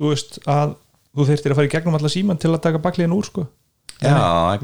þú 0.00 0.12
veist 0.12 0.38
að 0.48 0.76
þú 1.12 1.26
þurftir 1.28 1.52
að 1.52 1.60
fara 1.60 1.68
í 1.68 1.72
gegnum 1.76 1.98
alla 1.98 2.10
síman 2.12 2.40
til 2.40 2.52
að 2.52 2.62
taka 2.64 2.80
baklíðin 2.82 3.12
úr 3.16 3.26
sko. 3.28 3.44
Já 4.00 4.12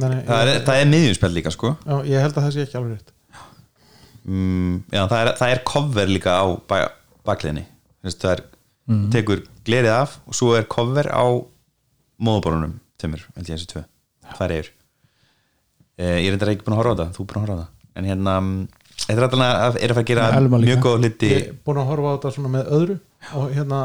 Nei, 0.01 0.09
nei, 0.09 0.23
það, 0.27 0.51
er, 0.55 0.63
það 0.67 0.81
er 0.81 0.89
miðjumspell 0.93 1.31
líka 1.35 1.53
sko. 1.55 1.75
Já, 1.85 1.95
ég 2.09 2.25
held 2.25 2.39
að 2.41 2.47
það 2.47 2.55
sé 2.57 2.65
ekki 2.65 2.79
alveg 2.81 2.95
rétt 2.97 3.13
mm, 4.29 4.75
Já, 4.93 5.03
það 5.11 5.19
er, 5.23 5.31
það 5.41 5.53
er 5.55 5.63
cover 5.73 6.13
líka 6.13 6.37
á 6.39 6.47
bakliðinni. 7.29 7.67
Það 8.09 8.33
er, 8.35 8.43
tekur 9.13 9.43
glerið 9.69 9.93
af 9.93 10.19
og 10.29 10.37
svo 10.39 10.55
er 10.57 10.69
cover 10.71 11.09
á 11.13 11.25
móðuborunum 12.19 12.79
tömur, 13.01 13.25
held 13.37 13.49
ég 13.51 13.59
þessi 13.59 13.71
tvö. 13.73 13.83
Það 14.37 14.45
er 14.47 14.55
yfir. 14.59 14.71
Eh, 15.99 16.17
Ég 16.23 16.29
er 16.29 16.35
reyndar 16.37 16.53
ekki 16.55 16.67
búin 16.67 16.77
að 16.77 16.83
horfa 16.83 16.95
á 16.95 17.01
það, 17.03 17.13
þú 17.17 17.25
er 17.25 17.29
búin 17.33 17.39
að 17.39 17.45
horfa 17.45 17.57
á 17.59 17.61
það. 17.63 17.75
En 17.99 18.09
hérna, 18.09 18.35
mm, 18.39 18.69
þetta 19.03 19.19
er 19.19 19.27
alltaf 19.27 19.43
að 19.43 19.79
er 19.83 19.93
að 19.93 19.99
fara 19.99 20.05
að 20.05 20.11
gera 20.13 20.27
mjög 20.55 20.83
góð 20.85 20.99
hluti 21.03 21.31
Ég 21.33 21.47
er 21.49 21.55
búin 21.67 21.81
að 21.83 21.89
horfa 21.93 22.09
á 22.09 22.15
þetta 22.17 22.33
svona 22.37 22.53
með 22.55 22.73
öðru 22.79 22.99
og 23.35 23.49
hérna, 23.57 23.79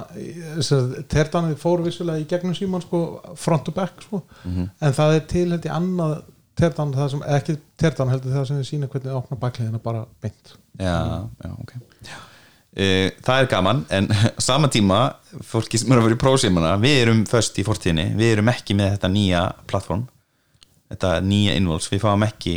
tertanið 1.10 1.56
fór 1.62 1.82
vissulega 1.86 2.22
í 2.22 2.28
gegnum 2.30 2.54
síman 2.58 2.84
sko, 2.84 3.00
front 3.36 3.66
to 3.66 3.74
back 3.74 4.02
sko. 4.06 4.22
Mhm. 4.46 4.70
en 4.80 4.94
það 4.94 5.16
er 5.16 5.24
til 5.34 5.48
held 5.50 5.66
ég 5.66 5.74
annað 5.74 6.14
tertan, 6.60 6.92
það 6.96 7.10
sem, 7.14 7.24
ekki 7.38 7.56
tertan 7.82 8.12
heldur 8.14 8.36
það 8.36 8.46
sem 8.50 8.60
við 8.62 8.68
sína 8.70 8.90
hvernig 8.92 9.16
opna 9.18 9.38
bakliðina 9.42 9.82
bara 9.84 10.06
beint. 10.24 10.54
Já, 10.80 10.94
já, 11.44 11.52
ok. 11.60 11.74
Uh, 12.74 13.10
það 13.22 13.40
er 13.44 13.48
gaman 13.52 13.84
en 13.94 14.08
sama 14.50 14.70
tíma, 14.74 15.00
fólki 15.46 15.78
sem 15.78 15.92
eru 15.94 16.02
að 16.02 16.08
vera 16.10 16.18
í 16.18 16.22
prófsímana 16.24 16.72
við 16.82 16.96
erum 17.04 17.20
först 17.30 17.60
í 17.62 17.66
fortíðinni 17.68 18.08
við 18.18 18.32
erum 18.40 18.50
ekki 18.50 18.74
með 18.80 18.96
þetta 18.96 19.12
nýja 19.14 19.42
plattform 19.70 20.08
þetta 20.90 21.12
nýja 21.22 21.54
innvols, 21.60 21.86
við 21.94 22.02
fáum 22.02 22.26
ekki 22.26 22.56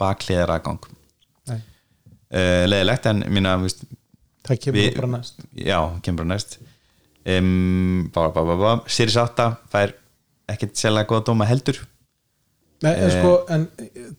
bakliðar 0.00 0.54
aðgang 0.54 0.88
uh, 1.52 2.64
leðilegt 2.68 3.10
en 3.12 3.20
minna, 3.28 3.58
veist, 3.60 3.84
það 4.48 4.62
kemur 4.66 4.80
Við- 4.80 4.96
bara 5.02 5.10
næst. 5.18 5.44
Já, 5.68 5.78
kemur 6.04 6.22
bara 6.24 6.32
næst. 6.32 6.56
Um, 7.22 8.08
bá, 8.14 8.24
bá, 8.34 8.40
bá. 8.48 8.70
Series 8.90 9.16
8 9.20 9.50
fær 9.70 9.92
ekkert 10.50 10.80
sérlega 10.80 11.06
góða 11.12 11.28
dóma 11.28 11.46
heldur 11.46 11.78
Nei, 12.82 12.92
en 12.96 13.04
Eh. 13.08 13.10
sko, 13.14 13.32
en 13.54 13.68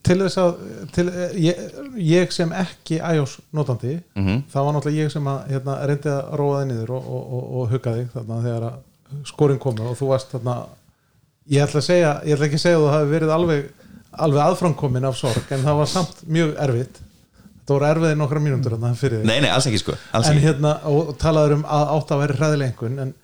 til 0.02 0.16
þess 0.22 0.38
að 0.40 0.54
til, 0.92 1.04
ég, 1.36 1.58
ég 2.00 2.32
sem 2.32 2.50
ekki 2.52 2.96
iOS 3.14 3.38
notandi, 3.52 3.98
Mhm. 4.16 4.42
það 4.52 4.64
var 4.64 4.72
náttúrulega 4.78 5.04
ég 5.04 5.12
sem 5.12 5.24
að 5.24 5.48
hérna, 5.52 5.74
reyndi 5.86 6.08
að 6.08 6.34
róa 6.40 6.62
þig 6.62 6.68
niður 6.72 6.90
og, 6.96 7.04
og, 7.14 7.32
og, 7.32 7.44
og 7.60 7.68
hugga 7.74 7.94
þig 7.98 8.08
þarna 8.14 8.42
þegar 8.46 8.72
skorinn 9.24 9.58
komu 9.60 9.88
og 9.90 9.96
þú 9.98 10.08
varst 10.08 10.32
þarna 10.32 10.56
ég 11.50 11.62
ætla 11.66 11.80
segja, 11.84 12.20
ég 12.24 12.34
ætla 12.38 12.46
ekki 12.48 12.56
að 12.60 12.64
segja 12.64 12.76
að 12.78 12.84
þú 12.86 12.92
hafi 12.94 13.10
verið 13.14 13.34
alveg, 13.34 13.64
alveg 14.18 14.40
aðframkomin 14.46 15.04
af 15.08 15.16
sorg 15.16 15.52
en 15.52 15.62
það 15.66 15.76
var 15.76 15.86
samt 15.92 16.22
mjög 16.28 16.54
erfitt 16.64 17.00
þetta 17.64 17.74
voru 17.74 17.86
erfiðið 17.90 18.16
nokkra 18.20 18.40
mínútur 18.44 18.74
þarna 18.78 18.94
fyrir 18.96 19.20
þig 19.20 19.26
nei, 19.28 19.40
nei, 19.40 19.50
alls 19.50 19.66
ekki 19.66 19.78
sko 19.82 19.94
alls 20.12 20.28
en 20.28 20.36
ekki. 20.38 20.46
hérna, 20.48 20.72
og 20.88 21.14
talaður 21.18 21.52
um 21.58 21.62
að 21.64 21.92
átt 21.98 22.10
að 22.16 22.20
vera 22.24 22.34
hræðileg 22.40 22.72
einhvern 22.72 22.98
en 23.04 23.14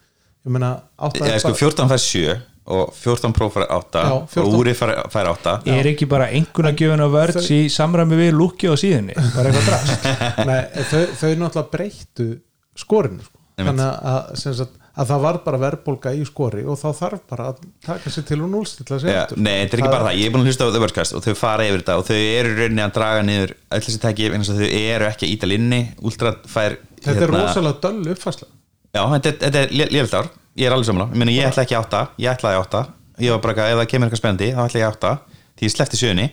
ég 0.47 0.55
meina 0.55 0.71
Já, 1.01 1.39
sko, 1.43 1.53
14 1.59 1.91
fær 1.91 2.03
7 2.05 2.39
og 2.71 2.93
14 2.95 3.33
Pro 3.35 3.49
fær 3.51 3.67
8 3.73 4.03
Já, 4.05 4.13
14. 4.31 4.43
og 4.45 4.59
úri 4.61 4.75
fær, 4.79 4.93
fær 5.13 5.31
8 5.33 5.55
Er 5.75 5.89
ekki 5.91 6.07
bara 6.11 6.29
einhverna 6.31 6.75
gjöfun 6.79 7.03
á 7.03 7.09
vörds 7.11 7.49
í 7.55 7.63
samræmi 7.73 8.19
við 8.21 8.37
lúki 8.37 8.71
á 8.71 8.75
síðunni. 8.79 9.17
Bara 9.35 9.51
eitthvað 9.51 9.71
drast 9.71 10.07
Nei, 10.51 10.61
þau, 10.93 11.01
þau 11.23 11.31
náttúrulega 11.41 11.71
breyttu 11.73 12.29
skorinu 12.79 13.25
sko. 13.27 13.37
Þannig 13.61 13.89
að, 14.13 14.31
sagt, 14.41 14.77
að 15.01 15.11
það 15.11 15.25
var 15.25 15.39
bara 15.45 15.59
verðbólga 15.61 16.13
í 16.17 16.23
skori 16.29 16.63
og 16.65 16.79
þá 16.81 16.87
þarf 17.01 17.25
bara 17.29 17.49
að 17.51 17.59
taka 17.85 18.13
sér 18.13 18.25
til 18.31 18.39
og 18.45 18.53
núlstilla 18.55 19.01
Já, 19.03 19.19
aftur. 19.25 19.43
nei, 19.43 19.53
þetta 19.65 19.77
er 19.77 19.83
ekki 19.83 19.93
bara 19.93 20.07
það, 20.07 20.21
ég 20.21 20.31
er 20.31 20.35
búin 20.35 20.45
að 20.45 20.51
hlusta 20.51 20.69
á 20.69 20.73
The 20.73 20.83
Worldcast 20.85 21.17
og 21.19 21.27
þau 21.27 21.35
fara 21.43 21.67
yfir 21.69 21.83
þetta 21.83 21.99
og 22.01 22.07
þau 22.09 22.17
eru 22.21 22.55
í 22.55 22.57
rauninni 22.61 22.85
að 22.87 22.95
draga 22.97 23.27
niður 23.27 23.53
öll 23.77 23.83
þessi 23.85 24.01
tæki 24.07 24.31
þau 24.31 24.65
eru 24.71 25.11
ekki 25.11 25.29
að 25.29 25.35
íta 25.35 25.51
linni. 25.51 25.83
Ultra 26.01 26.33
fær 26.49 26.79
þetta 27.01 27.13
er 27.17 27.23
hérna- 27.27 27.45
rosalega 27.45 27.85
döll 27.85 28.15
uppfæsla 28.15 28.49
Já, 28.91 29.03
þetta, 29.15 29.35
þetta 29.45 29.61
er 29.61 29.75
lélilt 29.77 30.15
ár, 30.19 30.31
ég 30.59 30.67
er 30.67 30.75
alveg 30.75 30.89
samla 30.89 31.07
ég, 31.15 31.35
ég 31.37 31.51
ætla 31.51 31.67
ekki 31.67 31.77
átta, 31.79 32.07
ég 32.19 32.33
ætlaði 32.33 32.63
átta. 32.63 32.87
Ég 33.21 33.35
var 33.35 33.43
bara 33.45 33.55
ekki, 33.55 33.67
ef 33.69 33.79
það 33.81 33.91
kemur 33.93 34.09
eitthvað 34.09 34.23
spennandi 34.23 34.49
þá 34.57 34.63
ætla 34.65 34.81
ég 34.81 34.89
átta. 34.89 35.13
Því 35.61 35.67
ég 35.69 35.73
sleppti 35.75 35.99
sjöunni, 36.01 36.25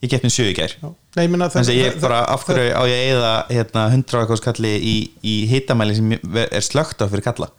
ég 0.00 0.08
gett 0.08 0.22
minn 0.24 0.32
sjö 0.32 0.46
í 0.48 0.54
gær. 0.56 0.72
Ég 0.80 1.34
þannig 1.52 1.68
að 1.68 1.76
ég 1.76 1.98
bara 2.00 2.22
af 2.32 2.46
hverju 2.48 2.70
á 2.72 2.82
ég 2.88 3.10
eða 3.12 3.32
hérna, 3.50 3.82
100 3.92 4.16
og 4.16 4.22
eitthvað 4.22 4.40
skalli 4.40 4.70
í, 4.80 4.94
í 5.20 5.34
hitamæli 5.50 5.98
sem 5.98 6.14
er 6.16 6.64
slögt 6.64 7.04
á 7.04 7.06
fyrir 7.12 7.26
kalla? 7.28 7.50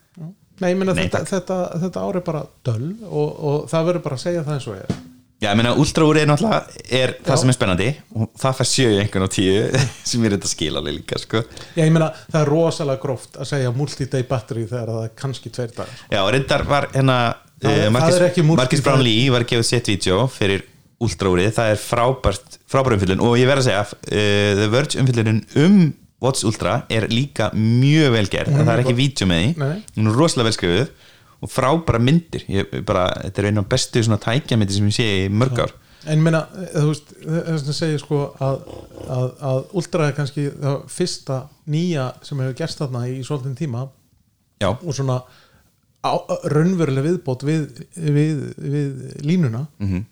Nei, 0.62 0.72
ég 0.74 0.80
meina, 0.82 0.96
Nei, 0.98 1.06
þetta, 1.06 1.24
þetta, 1.30 1.60
þetta 1.84 2.02
ár 2.08 2.18
er 2.18 2.26
bara 2.26 2.42
döll 2.66 2.90
og, 3.06 3.30
og 3.38 3.70
það 3.70 3.88
verður 3.92 4.06
bara 4.08 4.18
að 4.18 4.24
segja 4.26 4.44
það 4.46 4.58
eins 4.58 4.68
og 4.70 4.82
er 4.82 4.98
Já, 5.42 5.48
ég 5.50 5.58
meina, 5.58 5.72
Ultra 5.82 6.06
úr 6.06 6.20
er 6.22 6.28
náttúrulega 6.30 6.82
er 6.94 7.16
það 7.26 7.40
sem 7.42 7.50
er 7.50 7.56
spennandi. 7.56 7.86
Og 8.14 8.28
það 8.38 8.58
fær 8.60 8.68
sjö 8.70 8.90
í 8.94 8.98
einhvern 9.02 9.26
og 9.26 9.32
tíu 9.34 9.64
sem 10.12 10.28
er 10.28 10.36
þetta 10.36 10.52
skil 10.52 10.76
alveg 10.78 11.00
líka, 11.00 11.18
sko. 11.18 11.42
Já, 11.74 11.82
ég 11.82 11.94
meina, 11.96 12.12
það 12.28 12.44
er 12.44 12.52
rosalega 12.54 13.02
gróft 13.02 13.40
að 13.42 13.50
segja 13.50 13.72
multi-day 13.74 14.28
battery 14.30 14.68
þegar 14.70 14.92
það 14.94 15.08
er 15.08 15.16
kannski 15.24 15.54
tveir 15.56 15.74
dagar. 15.80 16.04
Já, 16.14 16.20
og 16.22 16.30
reyndar 16.36 16.66
var 16.70 16.92
hérna 16.94 17.18
það 17.62 18.44
Marcus, 18.52 18.86
Brownlee 18.86 19.34
var 19.34 19.48
gefa 19.50 19.66
sitt 19.66 19.90
vídeo 19.90 20.28
fyrir 20.30 20.68
Ultra 21.02 21.34
úrið, 21.34 21.50
það 21.58 21.74
er 21.74 21.82
frábært 21.82 22.60
frábært 22.70 23.00
umfyllun 23.00 23.22
og 23.26 23.34
ég 23.42 23.48
verð 23.50 23.64
að 23.64 23.72
segja 23.72 23.86
uh, 23.90 24.60
The 24.60 24.68
Verge 24.70 25.02
umfyllunin 25.02 25.40
um 25.58 25.80
Watch 26.22 26.46
Ultra 26.46 26.84
er 26.94 27.08
líka 27.10 27.48
mjög 27.58 28.12
vel 28.14 28.28
gerð. 28.30 28.54
Hún 28.54 28.62
er 28.62 28.68
það 28.68 28.76
er 28.76 28.84
ekki 28.84 29.00
vídeo 29.00 29.26
með 29.26 29.42
því, 29.58 29.72
hún 29.96 30.12
er 30.12 30.20
rosalega 30.22 30.52
vel 30.52 30.58
skrifuð 30.60 30.92
og 31.42 31.50
frábæra 31.50 32.02
myndir. 32.02 32.46
Ég, 32.52 32.74
bara, 32.86 33.08
þetta 33.26 33.42
er 33.42 33.50
einu 33.50 33.64
af 33.64 33.70
bestu 33.72 34.04
tækjamyndir 34.06 34.78
sem 34.78 34.90
ég 34.92 34.98
sé 34.98 35.08
í 35.26 35.30
mörg 35.34 35.64
ár. 35.66 35.74
En 36.10 36.18
ég 36.18 36.26
meina, 36.26 36.46
þú 36.74 36.88
veist, 36.88 37.12
þess 37.22 37.68
að 37.70 37.78
segja 37.78 38.02
sko 38.02 38.22
að, 38.42 38.64
að, 39.06 39.28
að 39.52 39.60
Ultra 39.78 40.08
er 40.10 40.16
kannski 40.18 40.48
það 40.56 40.78
fyrsta 40.90 41.38
nýja 41.70 42.08
sem 42.26 42.42
hefur 42.42 42.58
gerst 42.58 42.82
þarna 42.82 43.04
í 43.10 43.20
svolítinn 43.26 43.58
tíma. 43.60 43.86
Já, 44.62 44.72
og 44.72 44.94
svona 44.98 45.20
raunveruleg 46.02 47.06
viðbót 47.06 47.46
við, 47.46 47.84
við, 47.94 48.42
við 48.58 49.22
línuna. 49.26 49.68
Mhm. 49.82 50.08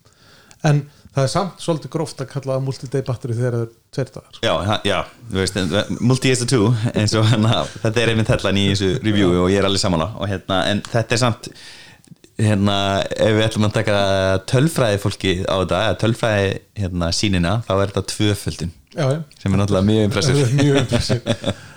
en 0.68 0.82
það 1.14 1.24
er 1.24 1.32
samt 1.32 1.64
svolítið 1.64 1.92
gróft 1.94 2.22
að 2.22 2.30
kalla 2.30 2.56
það 2.56 2.66
multi-day 2.68 3.04
battery 3.06 3.36
þegar 3.38 3.56
það 3.56 3.64
er 3.64 3.74
tveir 3.96 4.12
dagar 4.14 4.40
já, 4.46 4.54
já 4.86 4.98
þú 5.32 5.40
veist, 5.40 5.60
multi 6.00 6.32
is 6.34 6.42
the 6.42 6.48
two 6.50 6.70
eins 6.94 7.14
og 7.18 7.26
hérna, 7.30 7.64
þetta 7.82 8.04
er 8.04 8.12
einmitt 8.14 8.32
hellan 8.34 8.60
í 8.60 8.66
þessu 8.70 8.92
review 9.02 9.34
og 9.44 9.50
ég 9.50 9.62
er 9.62 9.68
alveg 9.68 9.82
saman 9.82 10.06
á 10.06 10.08
og 10.12 10.30
hérna, 10.30 10.62
en 10.70 10.82
þetta 10.86 11.16
er 11.16 11.22
samt 11.24 11.50
hérna, 12.40 12.76
ef 13.16 13.32
við 13.36 13.46
ætlum 13.46 13.66
að 13.68 13.74
taka 13.78 13.96
tölfræði 14.50 15.00
fólki 15.02 15.32
á 15.46 15.54
þetta 15.62 15.80
tölfræði 16.04 16.52
hérna, 16.80 17.10
sínina, 17.16 17.56
þá 17.68 17.74
er 17.84 17.92
þetta 17.94 18.06
já 18.90 19.22
sem 19.38 19.52
er 19.54 19.60
náttúrulega 19.60 19.86
mjög 19.86 20.06
impressiv 20.08 20.38
mjög 20.60 20.78
impressiv 20.80 21.20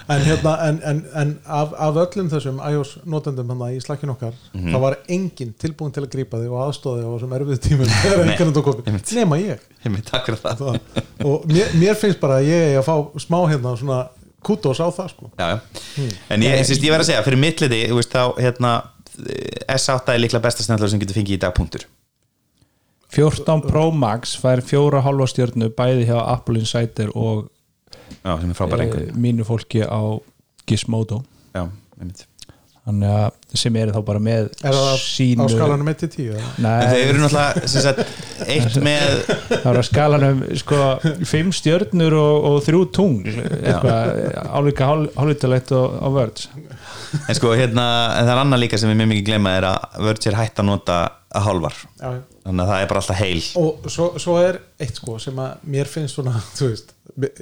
en, 0.09 0.21
hérna, 0.25 0.53
en, 0.67 0.79
en, 0.89 1.01
en 1.21 1.33
af, 1.45 1.75
af 1.77 1.99
öllum 2.01 2.29
þessum 2.31 2.57
iOS 2.71 2.95
notendum 3.05 3.51
hann 3.53 3.61
í 3.75 3.81
slakkin 3.83 4.09
okkar 4.15 4.33
Mhm. 4.53 4.73
þá 4.73 4.79
var 4.81 4.95
enginn 5.07 5.53
tilbúin 5.61 5.93
til 5.93 6.03
að 6.03 6.09
grípa 6.15 6.39
þig 6.41 6.51
og 6.51 6.63
aðstóði 6.67 7.05
á 7.05 7.09
þessum 7.13 7.35
erfið 7.37 7.61
tímum. 7.63 7.93
Nema 9.19 9.39
ég. 9.41 9.63
Einmitt, 9.85 10.05
takk 10.09 10.27
fyrir 10.27 10.41
það. 10.41 10.65
Það. 10.65 11.07
og 11.29 11.45
mér, 11.49 11.71
mér 11.79 11.95
finnst 12.01 12.19
bara 12.21 12.41
að 12.41 12.49
ég 12.51 12.77
að 12.81 12.85
fá 12.89 12.95
smá 13.23 13.39
hérna 13.49 13.73
svona 13.79 14.01
kútos 14.43 14.81
á 14.83 14.87
það 14.91 15.09
sko. 15.13 15.29
Já, 15.39 15.47
já. 15.53 15.59
en 16.35 16.43
ég, 16.43 16.57
ég, 16.59 16.73
ég 16.83 16.91
verð 16.91 17.05
að 17.05 17.09
segja, 17.13 17.23
fyrir 17.25 17.39
mitt 17.39 17.63
liti 17.63 17.81
þú 17.89 17.97
veist, 18.01 18.11
þá, 18.13 18.23
hérna 18.43 18.73
S8 19.17 20.13
er 20.13 20.21
líklega 20.21 20.43
besta 20.43 20.65
snjallur 20.65 20.91
sem 20.91 21.01
getur 21.01 21.19
fengið 21.19 21.37
í 21.37 21.41
dag 21.43 21.53
punktur. 21.57 21.85
14 23.13 23.67
Pro 23.67 23.89
Max 23.93 24.33
fær 24.41 24.63
fjóra 24.65 25.03
hálfa 25.05 25.29
stjörnu 25.29 25.69
bæði 25.77 26.09
hjá 26.09 26.17
Apple 26.21 26.61
Insider 26.61 27.13
og 27.13 27.47
já, 28.23 28.33
er 28.33 28.85
e, 28.87 29.07
mínu 29.13 29.45
fólki 29.45 29.83
á 29.85 30.01
Gizmodo. 30.65 31.21
Já, 31.53 31.67
þannig 32.83 33.11
að 33.15 33.57
sem 33.61 33.75
eru 33.79 33.93
þá 33.95 33.99
bara 34.07 34.19
með 34.23 34.47
er 34.65 34.75
það 34.75 34.95
sínu 35.03 35.45
á 35.45 35.53
skalanum 35.53 35.91
1-10 35.93 36.25
eða? 36.33 36.47
En 36.57 36.65
þau 36.65 36.87
Nei, 36.89 37.03
eru 37.03 37.21
náttúrulega 37.21 37.69
sem 37.71 37.85
sagt, 37.85 38.01
eitt 38.47 38.79
með 38.83 39.13
það 39.29 39.67
var 39.69 39.79
að 39.79 39.87
skalanum 39.87 40.41
sko, 40.59 40.79
fimm 41.29 41.53
stjörnur 41.55 42.17
og, 42.17 42.47
og 42.49 42.57
þrjú 42.65 42.81
tungl. 42.97 43.37
Eitthvað 43.61 44.11
álíka 44.57 44.89
hálfvitalegt 44.89 45.71
á, 45.71 45.81
á 46.01 46.07
Words 46.11 46.49
en 47.21 47.37
sko 47.37 47.53
hérna 47.57 47.85
en 48.17 48.27
það 48.27 48.33
er 48.33 48.41
annað 48.43 48.63
líka 48.63 48.79
sem 48.81 48.91
við 48.91 48.99
mjög 49.01 49.11
mikið 49.11 49.27
glemma 49.29 49.53
er 49.57 49.67
að 49.69 49.99
Virgil 50.07 50.35
hætt 50.37 50.61
að 50.61 50.69
nota 50.69 50.97
að 51.33 51.47
hálfar. 51.47 51.77
Já, 51.99 52.07
já. 52.07 52.19
þannig 52.47 52.63
að 52.63 52.71
það 52.71 52.81
er 52.81 52.89
bara 52.91 53.03
alltaf 53.03 53.21
heil. 53.21 53.45
Og 53.61 53.87
svo, 53.93 54.09
svo 54.21 54.35
er 54.41 54.59
eitt 54.85 54.99
sko 54.99 55.15
sem 55.21 55.39
að 55.43 55.63
mér 55.75 55.89
finnst 55.89 56.19
svona, 56.19 56.35
þú 56.57 56.69
veist 56.71 56.93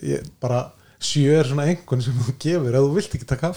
ég, 0.07 0.29
bara 0.43 0.61
sjö 1.01 1.39
er 1.39 1.49
svona 1.49 1.67
engun 1.71 2.03
sem 2.05 2.17
þú 2.21 2.37
gefur 2.41 2.77
að 2.77 2.87
þú 2.87 2.93
vilt 2.99 3.17
ekki 3.17 3.29
taka 3.29 3.51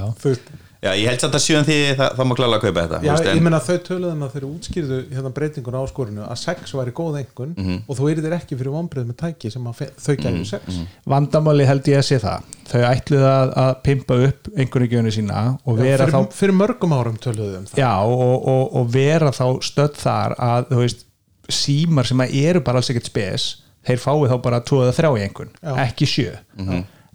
já, 0.00 0.06
þú 0.18 0.32
veist, 0.32 0.52
já 0.80 0.90
ég 0.96 1.08
held 1.10 1.20
samt 1.20 1.34
að 1.36 1.42
sjöðan 1.44 1.66
því 1.68 1.74
það, 1.98 2.12
það 2.16 2.28
má 2.30 2.34
klála 2.38 2.56
að 2.56 2.62
kaupa 2.64 2.82
þetta 2.84 2.98
já, 3.04 3.10
veist, 3.12 3.24
ég 3.28 3.36
en, 3.36 3.42
meina 3.44 3.58
þau 3.60 3.76
töluðum 3.88 4.22
að 4.24 4.30
þeir 4.36 4.46
útskýrðu 4.48 4.98
hérna 5.16 5.32
breytingun 5.36 5.76
á 5.76 5.82
skorinu 5.90 6.22
að 6.24 6.38
sex 6.40 6.72
væri 6.78 6.94
góð 6.96 7.18
engun 7.20 7.52
Mhm. 7.58 7.76
og 7.88 7.98
þú 7.98 8.08
eru 8.12 8.24
þér 8.24 8.36
ekki 8.38 8.56
fyrir 8.60 8.72
vonbreið 8.76 9.10
með 9.10 9.18
tæki 9.20 9.50
sem 9.52 9.68
þau 9.80 10.16
gæðu 10.24 10.46
sex. 10.48 10.78
vandamáli 11.06 11.66
held 11.68 11.84
ég 11.92 11.98
að 12.00 12.06
sé 12.08 12.18
það. 12.22 12.48
Þau 12.70 12.80
ætluðu 12.86 13.26
að, 13.28 13.52
að 13.64 13.70
pimpa 13.82 14.14
upp 14.28 14.48
einhverju 14.56 14.88
gjönu 14.94 15.12
sína 15.12 15.40
og 15.66 15.76
Já, 15.76 15.82
vera 15.82 16.06
fyrir, 16.06 16.14
þá 16.14 16.34
fyrir 16.40 16.54
mörgum 16.54 16.92
árum 16.96 17.16
töluðum 17.18 17.64
það. 17.66 17.78
Já, 17.82 17.92
og, 18.06 18.48
og, 18.48 18.74
og 18.80 18.90
vera 18.94 19.30
þá 19.34 19.46
stödd 19.66 19.96
þar 20.00 20.36
að 20.38 20.68
þú 20.70 20.78
veist 20.84 21.04
símar 21.50 22.06
sem 22.06 22.22
að 22.22 22.36
eru 22.46 22.60
bara 22.62 22.78
alls 22.78 22.90
ekkert 22.92 23.10
spes 23.10 23.48
þeir 23.84 23.98
fái 23.98 24.28
þá 24.30 24.36
bara 24.44 24.60
tvo 24.62 24.84
eða 24.84 24.94
þrjá 24.94 25.10
í 25.18 25.24
einhvern 25.26 25.50
Já. 25.60 25.72
ekki 25.88 26.06
sjö. 26.06 26.36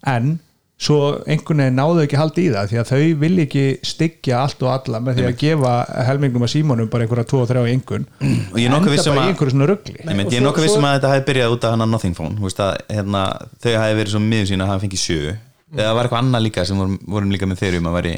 En 0.06 0.40
svo 0.76 0.98
einhvern 1.24 1.62
veginn 1.64 1.78
náðu 1.80 2.02
ekki 2.04 2.18
haldi 2.20 2.44
í 2.46 2.52
það 2.52 2.72
því 2.72 2.80
að 2.82 2.90
þau 2.90 3.04
vilja 3.22 3.44
ekki 3.46 3.62
styggja 3.88 4.42
allt 4.44 4.64
og 4.66 4.72
alla 4.74 5.00
með 5.00 5.20
því 5.22 5.26
að 5.30 5.38
gefa 5.40 5.72
helmingnum 6.10 6.44
að 6.44 6.52
símanum 6.52 6.90
bara 6.92 7.06
einhverja 7.06 7.28
tvo 7.32 7.40
og 7.46 7.50
þrjá 7.52 7.62
í 7.64 7.72
einhvern 7.78 8.08
og 8.20 8.60
ég 8.60 8.68
er 8.68 8.74
nokkuð 8.76 8.96
vissum 8.98 9.16
að 9.22 9.30
Ég, 9.32 10.20
og 10.20 10.36
er 10.36 10.46
nokkuð 10.50 10.68
vissum 10.68 10.88
að 10.90 10.98
þetta 10.98 11.14
hafi 11.14 11.26
byrjað 11.32 11.56
út 11.56 11.68
af 11.70 11.76
hana 11.78 11.88
Nothing 11.88 12.16
Phone. 12.18 12.36
Veist 12.44 12.60
að, 12.60 12.76
hérna, 12.92 13.24
þau 13.64 13.72
hafi 13.80 13.98
verið 14.02 14.16
svo 14.18 14.24
miður 14.26 14.50
sína 14.52 14.68
að 14.68 14.74
hafa 14.74 14.84
fengið 14.84 15.04
sjö. 15.06 15.36
Eða 15.76 15.94
var 15.96 16.08
eitthvað 16.10 16.24
annað 16.26 16.46
líka 16.50 16.66
sem 16.68 16.80
vorum, 16.84 17.00
vorum 17.08 17.32
líka 17.32 17.48
með 17.50 17.64
þeirri 17.64 17.80
um 17.84 17.92
að 17.92 18.00
veri 18.02 18.16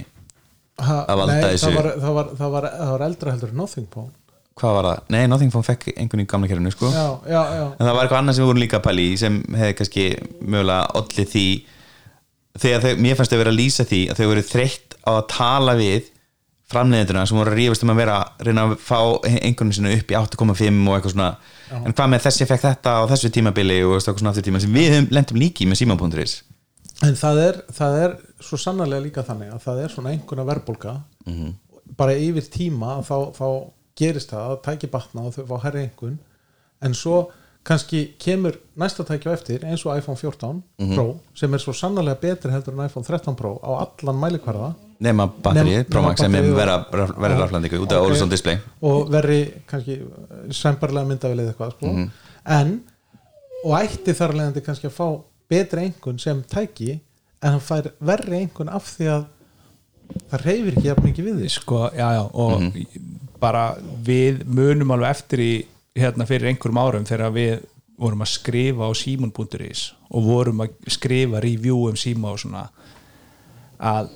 Ha, 0.78 0.98
Að 1.10 1.18
valda 1.18 1.36
nei, 1.38 1.44
þessu. 1.48 1.70
það 1.72 1.78
var, 1.78 1.88
það, 1.98 2.12
var, 2.18 2.28
það, 2.38 2.50
var, 2.54 2.66
það 2.78 2.90
var 2.94 3.04
eldra 3.08 3.32
heldur 3.34 3.54
Nothing 3.58 3.88
Phone. 3.94 4.12
Hvað 4.58 4.76
var 4.78 4.88
það? 4.90 5.00
Nei, 5.14 5.22
Nothing 5.30 5.54
Phone 5.54 5.66
fekk 5.66 5.88
einhvern 5.94 6.22
í 6.22 6.28
gamla 6.30 6.50
kerfinu 6.52 6.74
sko. 6.74 6.90
já, 6.94 7.06
já, 7.26 7.40
já, 7.58 7.64
en 7.72 7.82
það 7.88 7.96
var 7.98 8.04
eitthvað 8.04 8.20
annað 8.22 8.38
sem 8.38 8.44
við 8.44 8.52
vorum 8.52 8.62
líka 8.62 8.78
að 8.78 9.02
í 9.02 9.08
sem 9.18 9.40
hefði 9.58 9.78
kannski 9.80 10.06
mögulega 10.42 10.86
allir 11.02 11.30
því 11.34 11.46
þegar 12.64 12.82
þau, 12.86 12.94
mér 13.06 13.16
fannst 13.20 13.34
þau 13.34 13.40
vera 13.42 13.52
að 13.54 13.60
lýsa 13.62 13.86
því 13.88 14.02
að 14.12 14.20
þau 14.22 14.28
voru 14.32 14.44
þreytt 14.52 14.96
á 15.08 15.12
að 15.18 15.26
tala 15.34 15.76
við 15.80 16.08
framleiðendurna 16.68 17.24
sem 17.30 17.38
voru 17.40 17.52
að 17.54 17.58
rífast 17.62 17.84
um 17.86 17.92
að 17.94 18.00
vera 18.02 18.16
reyna 18.44 18.64
að 18.68 18.74
fá 18.84 18.98
einhvern 19.30 19.72
sinu 19.78 19.94
upp 19.96 20.10
í 20.12 20.18
8,5 20.20 20.82
og 20.90 20.98
eitthvað 20.98 21.14
svona. 21.14 21.30
En 21.78 21.94
hvað 21.96 22.10
með 22.12 22.26
þessi 22.26 22.48
fekk 22.50 22.66
þetta 22.66 22.96
á 23.00 23.02
þessu 23.14 23.32
tímabili 23.38 23.78
og 23.88 23.96
eitthvað 24.02 24.20
svona 24.20 24.34
aftur 24.34 24.48
tíma 24.50 24.60
sem 24.64 24.76
við 24.76 24.98
lendum 25.16 25.40
líki 25.40 25.68
með 25.70 25.80
síma.is 25.84 26.36
en 27.06 27.14
það 27.14 27.40
er, 27.46 27.58
það 27.78 27.96
er 28.04 28.14
svo 28.42 28.58
sannarlega 28.58 29.04
líka 29.06 29.24
þannig 29.28 29.52
að 29.54 29.60
það 29.68 29.82
er 29.84 29.92
svona 29.94 30.12
einhverja 30.16 30.46
verðbólka 30.50 30.94
Mhm. 31.28 31.52
bara 31.96 32.16
yfir 32.18 32.48
tíma 32.52 32.96
þá, 33.06 33.32
þá 33.38 33.48
gerist 34.00 34.32
það 34.34 34.48
að 34.52 34.62
tæki 34.66 34.90
batna 34.92 35.22
og 35.28 35.36
þau 35.36 35.46
fá 35.52 35.60
herri 35.68 35.84
einhvern 35.86 36.18
en 36.82 36.94
svo 36.98 37.20
kannski 37.68 38.02
kemur 38.20 38.56
næsta 38.80 39.04
tæki 39.04 39.28
á 39.28 39.34
eftir 39.36 39.64
eins 39.68 39.84
og 39.86 39.98
iPhone 39.98 40.18
14 40.18 40.64
Mhm. 40.80 40.96
Pro 40.96 41.16
sem 41.36 41.54
er 41.54 41.58
svo 41.60 41.74
sannarlega 41.74 42.16
betri 42.22 42.52
heldur 42.52 42.74
en 42.80 42.86
iPhone 42.86 43.04
13 43.06 43.36
Pro 43.36 43.60
á 43.64 43.70
allan 43.84 44.16
mælikvarða 44.22 44.74
nema 45.00 45.28
batterið, 45.44 45.84
Pro 45.92 46.02
Max 46.02 46.20
sem 46.20 46.36
er 46.36 46.42
Já. 46.44 46.86
raflandingu 47.38 47.82
út 47.84 47.92
af 47.92 47.98
Ok. 48.02 48.08
Horizon 48.08 48.30
Display 48.30 48.58
og 48.82 49.12
verri 49.12 49.52
kannski 49.68 50.00
sembarlega 50.52 51.06
myndavælið 51.06 51.52
eitthvað 51.54 51.72
sko. 51.72 51.86
Mhm. 51.88 52.10
en 52.46 52.82
og 53.66 53.80
ætti 53.82 54.14
þar 54.14 54.32
leðandi 54.34 54.62
kannski 54.66 54.88
að 54.88 54.96
fá 55.00 55.22
betri 55.50 55.82
einhvern 55.82 56.20
sem 56.20 56.44
tæki 56.44 57.00
en 57.44 57.52
hann 57.52 57.60
fær 57.60 57.92
verri 58.02 58.38
einhvern 58.48 58.70
af 58.70 58.84
því 58.98 59.06
að 59.06 59.26
það 60.32 60.46
reyfir 60.46 60.72
ekki 60.78 60.88
jafn 60.88 61.04
mikið 61.04 61.26
við 61.26 61.40
því 61.42 61.50
sko, 61.50 61.90
já, 61.98 62.14
já, 62.16 62.30
og 62.34 62.62
bara 63.40 63.76
við 64.06 64.46
munum 64.46 64.92
alveg 64.92 65.10
eftir 65.10 65.40
í 65.40 65.66
hérna 65.98 66.28
fyrir 66.30 66.52
einhverjum 66.52 66.80
árum 66.82 67.08
þegar 67.08 67.34
við 67.36 67.60
vorum 67.98 68.22
að 68.22 68.34
skrifa 68.36 68.88
á 68.88 68.92
símun.is 68.94 69.84
og 70.14 70.26
vorum 70.28 70.64
að 70.66 70.76
skrifa 70.94 71.42
review 71.44 71.88
um 71.90 71.98
síma 71.98 72.34
og 72.34 72.42
svona 72.44 72.68
að 73.78 74.12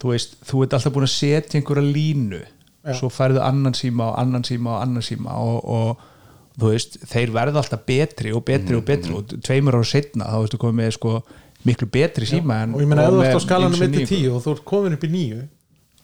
þú 0.00 0.12
veist, 0.12 0.36
þú 0.46 0.62
ert 0.64 0.76
alltaf 0.76 0.94
búin 0.94 1.08
að 1.08 1.14
setja 1.14 1.58
einhverja 1.58 1.86
línu 1.86 2.42
Já. 2.42 2.92
svo 3.00 3.10
færðu 3.10 3.42
annan 3.42 3.74
síma 3.74 4.12
og 4.12 4.20
annan 4.22 4.46
síma 4.46 4.76
og 4.76 4.84
annan 4.84 5.06
síma 5.06 5.38
og, 5.42 5.58
og 5.64 6.60
þú 6.60 6.70
veist, 6.70 7.00
þeir 7.10 7.34
verða 7.34 7.62
alltaf 7.62 7.82
betri 7.88 8.34
og 8.36 8.44
betri 8.46 8.78
og 8.78 8.86
betri 8.86 9.16
og 9.16 9.34
tveimur 9.42 9.80
ára 9.80 9.90
setna 9.90 10.30
þá 10.30 10.38
veistu 10.44 10.62
komið 10.62 10.80
með 10.82 10.94
sko 10.98 11.16
miklu 11.66 11.90
betri 11.90 12.28
síma 12.30 12.62
en, 12.62 12.76
og 12.76 12.84
ég 12.84 12.90
meina 12.90 13.08
ef 13.08 13.16
þú 13.16 13.24
ert 13.26 13.40
á 13.40 13.42
skalanum 13.42 13.74
ýmsum 13.74 13.90
1 13.90 13.96
til 13.96 14.06
nýjungum. 14.06 14.30
10 14.30 14.36
og 14.36 14.44
þú 14.44 14.54
ert 14.54 14.66
komin 14.70 14.96
upp 14.96 15.06
í 15.06 15.12
9 15.16 15.42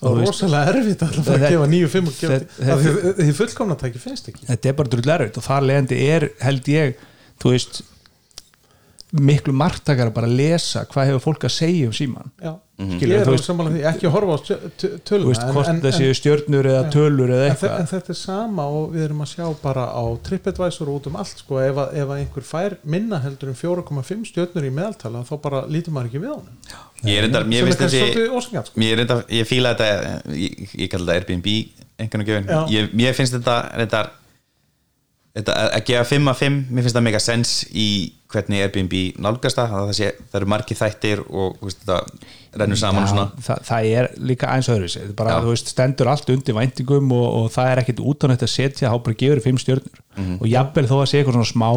þú 0.03 0.13
er 0.19 0.27
rosalega 0.27 0.73
erfitt 0.75 1.03
fara 1.25 1.39
að 1.39 1.47
Það- 1.47 1.55
gefa 1.55 1.69
9, 1.73 1.89
5 1.95 2.09
og 2.11 2.15
gefa 2.21 2.33
það- 2.33 2.47
10 2.59 2.73
af 2.73 2.83
því 2.83 3.15
því 3.23 3.35
fullkomna 3.39 3.77
tæki 3.83 3.99
finnst 4.03 4.29
ekki. 4.33 4.47
Þetta 4.51 4.69
er 4.73 4.77
bara 4.81 4.89
drullerut 4.97 5.37
og 5.39 5.45
þar 5.47 5.67
leðandi 5.71 5.99
er 6.17 6.29
held 6.43 6.65
ég, 6.73 6.95
þú 7.43 7.55
veist 7.55 7.83
miklu 9.13 9.53
margtakar 9.53 10.09
að 10.09 10.15
bara 10.17 10.29
lesa 10.31 10.87
hvað 10.89 11.11
hefur 11.11 11.25
fólk 11.27 11.45
að 11.49 11.53
segja 11.53 11.89
um 11.91 11.97
síman 11.97 12.31
Já, 12.41 12.53
Skilur, 12.83 13.13
ég 13.13 13.21
er 13.21 13.29
veist- 13.29 13.51
því, 13.53 13.83
ekki 13.91 14.07
að 14.09 14.15
horfa 14.15 14.35
á 14.35 14.41
töluna 15.05 15.29
veist, 15.29 15.43
hvort 15.53 15.69
en, 15.69 15.81
það 15.85 15.97
séu 15.99 16.15
stjörnur 16.17 16.69
eða 16.71 16.87
tölur 16.95 17.33
eða 17.35 17.51
en, 17.51 17.59
þe- 17.61 17.69
en 17.69 17.75
eitthvað 17.77 17.91
þetta 17.93 18.15
er 18.15 18.19
sama 18.19 18.65
og 18.73 18.87
við 18.95 19.05
erum 19.05 19.21
að 19.23 19.31
sjá 19.35 19.45
bara 19.63 19.85
á 19.93 20.05
TripAdvisor 20.29 20.89
og 20.89 20.97
út 20.97 21.11
um 21.13 21.19
allt 21.21 21.43
sko, 21.45 21.61
ef, 21.61 21.77
að, 21.85 21.93
ef 22.01 22.09
að 22.09 22.23
einhver 22.23 22.49
fær 22.49 22.79
minna 22.97 23.21
heldur 23.23 23.53
en 23.53 23.59
4,5 23.61 24.25
stjörnur 24.33 24.67
í 24.67 24.73
meðaltala 24.81 25.23
þá 25.29 25.35
bara 25.45 25.63
lítur 25.69 25.93
maður 25.93 26.09
ekki 26.11 26.23
við 26.25 26.33
honum. 26.33 26.57
Ég 27.03 27.19
er 27.21 27.27
reyndar, 27.27 27.47
mér 27.53 27.69
finnst 27.69 27.85
þessi 27.85 28.03
sko. 28.49 28.81
Mér 28.81 28.97
er 28.97 29.03
reynda, 29.03 29.21
ég 29.29 29.47
fíla 29.53 29.77
þetta 29.77 30.35
ég, 30.39 30.75
ég 30.79 30.91
kalla 30.91 31.13
þetta 31.13 31.21
Airbnb 31.21 31.49
einhvern 32.03 32.27
veginn 32.27 32.51
ég, 32.73 32.93
mér 32.97 33.15
finnst 33.19 33.37
þetta, 33.37 33.57
þetta, 33.85 34.03
þetta 35.37 35.57
að 35.79 35.85
gefa 35.89 36.09
5 36.13 36.31
af 36.33 36.43
5 36.45 36.59
mér 36.69 36.85
finnst 36.85 36.99
það 36.99 37.07
mega 37.09 37.23
sens 37.23 37.55
í 37.73 37.89
hvernig 38.33 38.65
Airbnb 38.65 38.95
nálgast 39.23 39.59
það 39.59 39.75
það, 39.75 39.93
sé, 39.99 40.11
það 40.31 40.39
eru 40.41 40.51
margir 40.53 40.81
þættir 40.81 41.25
og 41.29 41.59
veist, 41.63 41.85
þetta 41.85 42.01
rennur 42.55 42.77
saman 42.77 43.03
og 43.07 43.09
svona. 43.09 43.31
það, 43.41 43.61
það 43.65 43.87
er 43.99 44.09
líka 44.29 44.49
eins 44.53 44.69
öðru 44.69 44.89
þetta 44.93 45.09
er 45.09 45.17
bara, 45.17 45.31
Já. 45.33 45.41
þú 45.45 45.53
veist, 45.55 45.69
stendur 45.73 46.09
allt 46.13 46.29
undir 46.35 46.55
væntingum 46.59 47.13
og, 47.17 47.27
og 47.39 47.47
það 47.55 47.71
er 47.73 47.81
ekkit 47.83 48.01
út 48.05 48.25
á 48.25 48.27
þetta 48.33 48.45
að 48.49 48.53
setja 48.53 48.91
þá 48.93 48.97
bara 49.07 49.17
gefur 49.23 49.39
þér 49.41 49.47
fimm 49.47 49.59
stjörnur. 49.63 49.99
Mhm. 50.13 50.35
og 50.45 50.47
jafnvel 50.53 50.85
þó 50.91 50.97
að 51.01 51.07
sé 51.09 51.17
eitthvað 51.23 51.37
svona 51.39 51.49
smá 51.49 51.71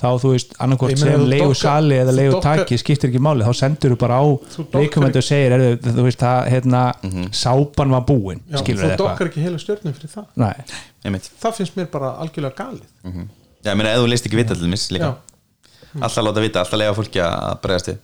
þá 0.00 0.08
þú 0.22 0.30
veist, 0.32 0.54
meina, 0.56 0.96
sem 0.96 1.20
þú 1.20 1.26
dokkar- 1.28 1.58
sali 1.60 1.94
eða 2.00 2.12
þú 2.16 2.30
dokkar- 2.32 2.56
taki 2.62 2.78
skiptir 2.80 3.10
ekki 3.10 3.20
máli, 3.20 3.44
þá 3.44 3.52
sendur 3.58 3.92
þú 3.92 3.98
bara 4.00 4.16
á 4.16 4.24
Þú 4.24 4.62
dokkar 4.64 4.80
leikumendu 4.80 5.18
og 5.20 5.26
segir, 5.28 5.52
er, 5.52 5.76
þú 5.76 6.02
veist, 6.06 6.18
það 6.24 6.48
hérna, 6.48 6.82
Mhm. 7.04 7.26
sápan 7.36 7.90
var 7.92 8.00
búin. 8.08 8.40
Já, 8.48 8.56
skilur 8.62 8.80
þú 8.80 8.88
þið 8.88 8.96
dokkar 8.96 9.12
eitthvað 9.12 9.28
ekki 9.28 9.42
heila 9.44 9.58
stjörnum 9.60 9.92
fyrir 9.98 10.10
það. 10.16 10.26
Nei. 10.36 10.54
einmitt. 11.04 11.28
það 11.42 11.52
finnst 11.60 11.76
mér 11.76 11.90
bara 11.90 12.14
algjörlega 12.24 12.56
galið. 12.56 12.88
Já, 13.04 13.70
ég 13.72 13.76
meina, 13.76 13.90
ef 13.92 13.98
þú 14.00 14.08
leist 14.08 14.24
ekki 14.26 14.36
vita 14.40 14.54
til 14.54 14.68
mis 14.68 14.88
líka. 14.90 15.14
Alltaf 16.00 16.24
láta 16.24 16.40
vita, 16.40 16.60
alltaf 16.64 16.78
lega 16.78 16.94
fólki 16.96 17.20
að 17.20 17.60
bregðast 17.60 17.92
við. 17.92 17.98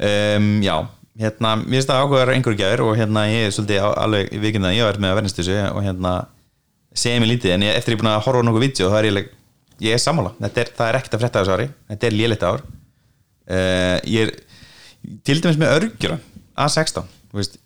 Um, 0.00 0.60
já, 0.62 0.88
hérna 1.18 1.54
mér 1.58 1.78
finnst 1.78 1.90
það 1.90 2.02
ákveðar 2.04 2.32
einhverjum 2.34 2.60
gæður 2.62 2.82
og 2.86 2.96
hérna 2.98 3.24
ég 3.30 3.46
er 3.48 3.54
svolítið 3.54 3.86
alveg 3.88 4.28
að 4.38 4.76
ég 4.78 4.84
var 4.86 4.98
með 5.02 5.10
að 5.12 5.18
verðast 5.18 5.40
þessu 5.40 5.56
og 5.72 5.80
hérna 5.86 6.12
segja 6.98 7.20
mér 7.22 7.30
lítið 7.32 7.54
en 7.56 7.64
ég, 7.66 7.76
eftir 7.78 7.94
ég 7.94 7.98
er 7.98 8.02
búin 8.02 8.10
að 8.12 8.22
horfa 8.26 8.42
á 8.42 8.46
nokkuð 8.48 8.64
vídeo 8.64 8.90
þá 8.92 8.98
er 9.00 9.08
ég, 9.08 9.30
ég 9.86 9.94
er 9.96 10.02
sammála, 10.02 10.32
þetta 10.42 10.62
er, 10.64 10.70
það 10.78 10.90
er 10.92 10.98
ekkert 10.98 11.16
að 11.16 11.22
frétta 11.24 11.42
þessu 11.42 11.54
ári, 11.56 11.66
þetta 11.92 12.08
er 12.08 12.16
lélitt 12.18 12.44
ár. 12.48 12.62
Uh, 13.48 13.96
ég 14.08 14.28
er 14.28 14.32
til 15.24 15.38
dæmis 15.40 15.58
með 15.60 15.74
örgjura 15.78 16.18
A16 16.58 17.06
þú 17.30 17.38
veist. 17.40 17.56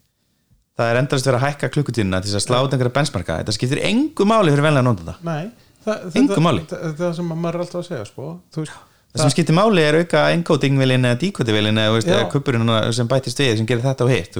Það 0.78 0.90
er 0.92 0.98
endast 1.02 1.26
verið 1.28 1.38
að 1.40 1.44
hækka 1.48 1.70
klukkutíðina 1.74 2.20
til 2.24 2.32
að 2.36 2.44
sláta 2.44 2.76
einhverja 2.76 2.94
benchmarka, 2.96 3.38
þetta 3.42 3.54
skiptir 3.56 3.80
engu 3.88 4.26
máli 4.28 4.52
fyrir 4.54 4.64
venlega 4.64 4.86
nótanda 4.86 5.16
Nei, 5.26 5.50
það, 5.84 6.06
það- 6.06 6.30
það, 6.30 6.60
það, 6.72 6.94
það 7.02 7.16
sem 7.18 7.32
maður 7.32 7.58
er 7.58 7.64
alltaf 7.66 7.80
að 7.82 7.88
segja 7.90 8.06
sko. 8.08 8.28
Þú 8.54 8.64
veist, 8.64 8.78
Það 9.12 9.22
sem 9.26 9.32
skiptir 9.34 9.56
máli 9.56 9.82
er 9.84 9.98
auka 10.00 10.22
encoding-vilin 10.32 11.04
eða 11.04 11.18
decoding-vilin 11.20 11.80
eða, 11.82 12.20
kuppurinn 12.32 12.70
sem 12.96 13.08
bætist 13.10 13.40
við 13.42 13.58
sem 13.60 13.68
gerir 13.68 13.84
þetta 13.84 14.06
og 14.06 14.12
hitt 14.12 14.38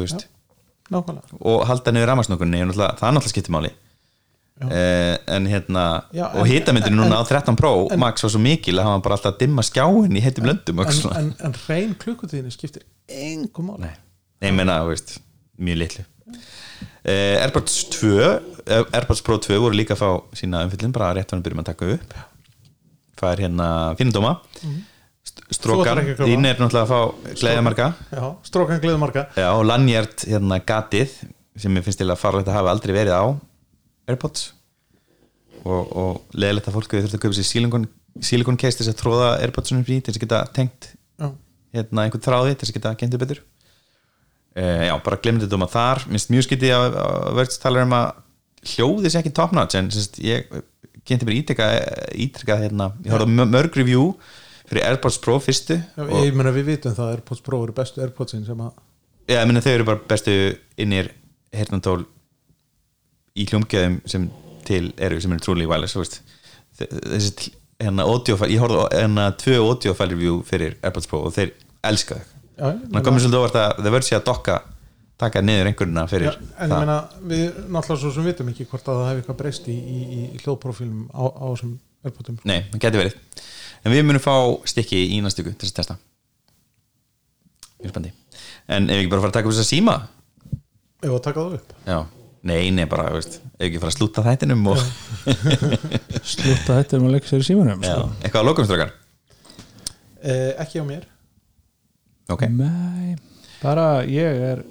og 1.41 1.65
halda 1.69 1.93
niður 1.93 2.11
rafmagsnókunni 2.13 2.63
það 2.63 2.71
er 2.73 2.95
náttúrulega 2.97 3.33
skiptir 3.33 3.53
máli. 3.55 3.73
Eh, 4.63 5.17
en 5.35 5.47
hérna 5.51 6.05
Já, 6.15 6.29
og 6.29 6.45
en- 6.45 6.51
hitamyndinu 6.53 7.03
en- 7.03 7.11
núna 7.11 7.19
á 7.19 7.25
13 7.27 7.57
Pro 7.57 7.89
en- 7.91 7.99
Max 7.99 8.23
var 8.23 8.31
svo 8.31 8.39
mikil 8.39 8.79
að 8.79 8.85
hafa 8.85 9.03
bara 9.03 9.17
alltaf 9.17 9.39
dimma 9.39 9.63
skjáin 9.63 10.17
í 10.17 10.23
heitum 10.23 10.45
löndum 10.47 10.79
og 10.79 10.87
en, 10.87 11.17
en, 11.17 11.35
en 11.41 11.55
reyn 11.69 11.95
klukkutíðinni 11.95 12.53
skiptir 12.53 12.83
engum 13.09 13.73
máli. 13.73 13.81
Nei, 14.41 14.51
Nei, 14.53 14.65
þú 14.85 14.89
veist, 14.93 15.19
mjög 15.59 15.79
litlu. 15.83 16.05
Uh, 17.03 17.43
Airpods 17.43 17.89
2 17.91 18.21
eh, 18.67 18.85
Airpods 18.93 19.23
Pro 19.23 19.39
2 19.39 19.59
voru 19.59 19.75
líka 19.75 19.97
að 19.97 20.05
fá 20.05 20.23
sína 20.39 20.63
umfyllin, 20.65 20.93
bara 20.93 21.13
rétt 21.17 21.31
hann 21.35 21.43
byrjum 21.43 21.65
að 21.65 21.71
taka 21.73 21.89
upp 21.97 22.15
er 23.31 23.45
hérna 23.47 23.69
að 23.93 24.01
kaupa? 24.01 24.33
þín 25.53 26.49
er 26.49 26.59
náttúrulega 26.59 26.83
að 26.83 26.91
fá 26.91 27.33
gleðamarka 27.39 27.87
Já, 28.11 28.25
strókan 28.49 28.81
gleðumarka 28.83 29.27
Já, 29.37 29.49
og 29.53 29.63
lanyard 29.69 30.25
hérna 30.27 30.59
gatið 30.67 31.15
sem 31.61 31.77
ég 31.77 31.85
finnst 31.87 32.01
til 32.01 32.09
að 32.11 32.21
fara 32.21 32.41
að 32.43 32.53
hafa 32.55 32.73
aldrei 32.73 32.95
verið 32.97 33.17
á 33.17 33.25
Airpods. 34.09 34.51
Og, 35.63 35.93
og 35.95 36.35
leðilegt 36.35 36.69
að 36.69 36.77
fólk 36.79 36.95
við 36.97 37.05
þurftu 37.05 37.19
að 37.19 37.25
kaupa 37.27 37.39
sér 37.39 37.49
silikon, 38.27 38.59
case 38.59 38.79
til 38.79 38.87
þess 38.87 38.95
að 38.97 39.01
tróða 39.03 39.29
Airpodsunum 39.45 39.85
í 39.87 40.01
til 40.01 40.11
þess 40.11 40.19
að 40.19 40.25
geta 40.25 40.41
tengt 40.57 40.89
hérna 41.73 42.07
einhvern 42.07 42.25
þráði 42.25 42.57
til 42.57 42.67
þess 42.67 42.73
að 42.73 42.79
geta 42.81 42.95
gentu 43.01 43.21
betur. 43.23 43.43
Uh, 44.53 44.83
já, 44.85 44.93
bara 45.05 45.21
glemdi 45.23 45.47
þetta 45.47 45.57
um 45.57 45.65
að 45.65 45.77
þar. 45.77 46.03
Minnst 46.13 46.33
mjög 46.33 46.49
skytið 46.49 46.75
að, 46.77 46.99
að 47.05 47.39
verðs 47.39 47.63
talar 47.63 47.87
um 47.87 47.95
að 47.97 48.09
hljóðis 48.73 49.17
ekki 49.19 49.33
top 49.37 49.55
notch 49.57 49.79
en 49.79 49.89
ég 50.23 50.51
geti 51.09 51.27
mér 51.29 51.39
ítreka 51.43 52.57
hérna, 52.63 52.93
ég 53.05 53.13
horfði 53.15 53.47
mörg 53.53 53.77
review 53.81 54.13
fyrir 54.69 54.85
AirPods 54.87 55.19
Pro 55.25 55.39
fyrstu 55.43 55.77
Já, 55.81 56.05
ég 56.23 56.35
meina 56.39 56.53
við 56.55 56.69
vitum 56.75 56.95
það 56.97 57.07
að 57.09 57.15
AirPods 57.17 57.43
Pro 57.47 57.63
eru 57.67 57.75
bestu 57.77 58.03
AirPodsin 58.05 58.45
sem 58.47 58.61
að 58.65 58.73
Já, 59.31 59.39
ég 59.41 59.49
meina 59.51 59.63
þau 59.65 59.73
eru 59.75 59.89
bara 59.89 60.03
bestu 60.11 60.37
innir 60.83 61.11
hernandól 61.53 62.05
í 63.39 63.47
hljómgjöðum 63.49 63.99
sem 64.09 64.29
til 64.67 64.93
eru 65.03 65.19
sem 65.23 65.33
eru 65.35 65.43
trúlega 65.45 65.71
wireless 65.73 65.97
veist. 65.99 66.21
Þe- 66.79 66.89
þessi 67.15 67.53
hérna 67.83 68.05
audiofæl, 68.07 68.51
ég 68.53 68.61
horfði 68.63 68.83
hérna 68.95 69.25
tvö 69.41 69.57
audiofæl 69.67 70.11
review 70.13 70.39
fyrir 70.47 70.77
AirPods 70.85 71.09
Pro 71.11 71.25
og 71.27 71.35
þeir 71.35 71.53
elska 71.89 72.21
þau 72.21 72.29
þannig 72.63 73.07
komið 73.09 73.25
svolítið 73.25 73.41
óvart 73.41 73.57
að 73.59 73.73
það 73.81 73.89
verður 73.97 74.07
sér 74.09 74.21
að 74.21 74.27
dokka 74.29 74.57
taka 75.21 75.43
niður 75.45 75.69
einhverjuna 75.71 76.05
Já, 76.07 76.11
fyrir 76.11 76.29
en 76.33 76.73
ég 76.73 76.79
meina, 76.79 76.97
við 77.31 77.43
náttúrulega 77.69 78.01
svo 78.03 78.13
sem 78.17 78.25
vitum 78.27 78.49
ekki 78.53 78.67
hvort 78.71 78.89
að 78.89 79.01
það 79.01 79.09
hefði 79.11 79.23
eitthvað 79.23 79.39
breyst 79.43 79.69
í, 79.71 79.77
í, 79.77 79.99
í 80.17 80.41
hljóðprofílum 80.43 81.03
á, 81.15 81.23
á 81.29 81.45
þessum 81.53 81.75
AirPodum 82.03 82.39
Nei, 82.49 82.59
það 82.73 82.81
getur 82.87 83.03
verið. 83.05 83.19
En 83.83 83.95
við 83.95 84.03
munum 84.09 84.23
fá 84.25 84.35
stykki 84.73 84.99
í 85.15 85.21
næstu 85.23 85.45
ykkur 85.45 85.55
til 85.59 85.69
þess 85.69 85.75
að 85.75 85.79
testa. 85.83 85.97
Mjög 87.83 87.93
spandi 87.95 88.13
En 88.73 88.89
ef 88.89 88.97
við 88.97 89.05
ekki 89.05 89.13
bara 89.13 89.23
fara 89.25 89.31
að 89.33 89.37
taka 89.39 89.49
upp 89.51 89.55
þess 89.55 89.65
að 89.67 89.71
síma 89.71 89.95
Ef 91.03 91.11
að 91.13 91.23
taka 91.29 91.45
það 91.45 91.55
upp? 91.59 91.73
Já, 91.87 91.99
nei, 92.51 92.61
nei, 92.75 92.85
bara, 92.91 93.09
veist 93.15 93.39
Ef 93.59 93.65
ekki 93.69 93.81
fara 93.83 93.91
að 93.93 93.97
slúta 93.99 94.25
þættinum 94.27 94.67
og 94.73 94.83
slúta 96.33 96.77
þetta 96.81 96.99
um 97.01 97.09
að 97.09 97.17
leggja 97.17 97.33
sér 97.33 97.43
í 97.45 97.49
símanum 97.51 97.83
Já, 97.87 97.95
sko. 97.97 98.11
eitthvað 98.23 98.43
að 98.43 98.49
lokumstrakar 98.51 98.93
eh, 100.23 100.53
Ekki 100.63 100.83
á 100.83 100.85
mér. 100.87 101.09
Ok, 102.31 102.47
Nei, 102.55 103.17
bara 103.63 103.87
ég 104.07 104.43
er 104.53 104.63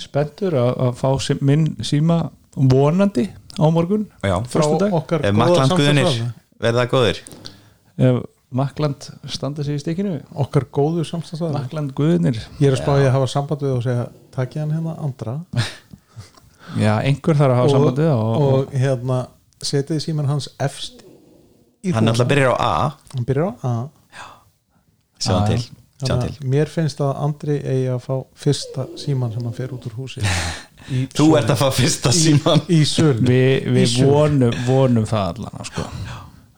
spenntur 0.00 0.56
að, 0.60 0.70
að 0.86 0.94
fá 1.00 1.08
sí, 1.24 1.36
minn 1.40 1.68
síma 1.84 2.20
vonandi 2.56 3.26
á 3.56 3.66
morgun 3.72 4.06
já. 4.24 4.36
frá 4.48 4.64
okkar 4.90 5.24
Ef 5.24 5.36
góða 5.36 5.66
samstarfsraðna 5.66 6.32
verða 6.62 6.88
góðir? 6.92 7.22
Ef 7.96 8.24
Makland 8.56 9.08
standa 9.28 9.64
sig 9.66 9.74
í 9.74 9.80
stikinu. 9.82 10.20
Okkar 10.38 10.68
góðu 10.72 11.02
samstagsraðna 11.04 11.64
Makland 11.64 11.94
guðinir 11.98 12.38
Ég 12.60 12.70
er 12.70 12.76
að 12.76 12.82
spáði 12.84 13.08
að 13.08 13.16
hafa 13.16 13.30
samband 13.32 13.64
við 13.66 13.72
og 13.74 13.82
segja 13.84 14.04
takk 14.36 14.54
ég 14.54 14.62
hann 14.62 14.76
hérna 14.76 14.94
andra. 15.02 15.34
Já, 16.84 16.92
einhver 17.00 17.38
þarf 17.38 17.52
að 17.52 17.58
hafa 17.58 17.66
og, 17.66 17.74
sambandið 17.74 18.12
og, 18.12 18.46
og, 18.46 18.76
hérna 18.76 19.18
setið 19.64 20.00
síman 20.04 20.30
hans 20.30 20.48
efst 20.62 21.02
í 21.86 21.92
Hann 21.94 22.04
rúm. 22.06 22.12
alltaf 22.12 22.30
byrjar 22.30 22.54
á 22.54 22.56
A. 22.58 22.72
Hann 23.14 23.26
byrjar 23.28 23.50
á 23.50 23.66
A. 23.66 23.74
Sjá 25.18 25.32
hann 25.32 25.46
Já, 25.46 25.56
til, 25.56 25.76
Þannig 26.02 26.40
mér 26.44 26.68
finnst 26.68 26.98
að 27.00 27.12
Andri 27.24 27.54
eigi 27.64 27.86
að 27.88 28.02
fá 28.04 28.14
fyrsta 28.36 28.84
síman 29.00 29.32
sem 29.32 29.44
hann 29.46 29.54
fer 29.56 29.70
út 29.72 29.86
úr 29.88 29.94
húsi. 29.96 30.20
Í 30.92 31.06
Þú 31.16 31.26
ert 31.38 31.52
að 31.54 31.62
fá 31.62 31.70
fyrsta 31.72 32.12
síman 32.12 32.60
í 32.68 32.82
sölu. 32.86 33.24
Við, 33.24 33.54
Í 33.64 33.72
við 33.78 33.86
sölu. 33.94 34.10
vonum, 34.12 34.58
vonum 34.66 35.06
það 35.08 35.30
allan 35.32 35.64
sko. 35.70 35.86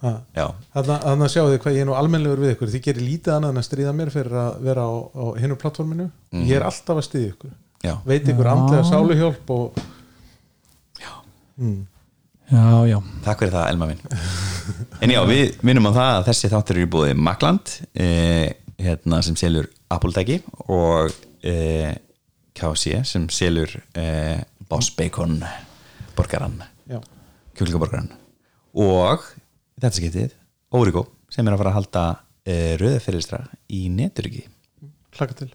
Ha. 0.03 0.13
Já, 0.35 0.45
Þannig 0.75 1.23
að 1.27 1.31
sjáu 1.33 1.47
þið 1.53 1.61
hvað 1.63 1.77
ég 1.79 1.83
er 1.83 1.89
nú 1.89 1.95
almennlegur 1.99 2.43
við 2.43 2.53
ykkur. 2.57 2.73
Þið 2.75 2.83
gerir 2.89 3.07
lítið 3.07 3.33
annað 3.35 3.55
en 3.55 3.63
að 3.63 3.67
stríða 3.67 3.95
mér 3.99 4.13
fyrir 4.15 4.37
að 4.43 4.59
vera 4.69 4.85
á, 4.87 4.95
á 4.95 5.25
hinnu 5.43 5.57
plattforminu 5.59 6.07
Ég 6.39 6.53
er 6.59 6.67
alltaf 6.69 7.01
að 7.01 7.07
stríða 7.09 7.31
ykkur. 7.33 7.55
Já, 7.83 7.95
Veit 8.07 8.29
ykkur 8.31 8.47
Já. 8.47 8.53
andlega 8.53 8.85
sáluhjálp 8.91 9.51
og 9.55 9.81
mm. 11.59 11.81
Já, 12.49 12.87
já. 12.89 12.99
Takk 13.27 13.43
fyrir 13.43 13.53
það 13.53 13.71
Elma 13.73 13.89
minn 13.91 14.01
En 15.05 15.13
já, 15.13 15.21
við 15.29 15.59
minnum 15.67 15.91
á 15.91 15.93
það 15.93 16.13
að 16.15 16.29
þessi 16.31 16.51
þáttur 16.55 16.79
eru 16.79 16.87
í 16.87 16.91
búið 16.95 17.19
Makland 17.27 17.75
eh, 17.93 18.49
hérna, 18.79 19.21
sem 19.25 19.37
selur 19.39 19.69
Apple-tæki 19.93 20.41
og 20.71 21.13
eh, 21.43 21.95
KC 22.59 23.03
sem 23.09 23.29
selur 23.33 23.73
eh, 23.99 24.41
Boss 24.69 24.91
Bacon 24.95 25.39
borgaran 26.17 26.61
Já, 26.89 27.01
kjúklingaborgaran 27.59 28.11
og 28.79 29.25
þetta 29.79 29.95
skiptið 30.01 30.37
Órigó 30.75 31.07
sem 31.33 31.47
er 31.47 31.57
að 31.57 31.63
fara 31.63 31.73
að 31.73 31.79
halda 31.81 32.05
eh, 32.49 32.75
rauðafyrirstra 32.81 33.43
í 33.75 33.87
neturiki 33.93 34.47
hlaka 35.19 35.43
til 35.43 35.53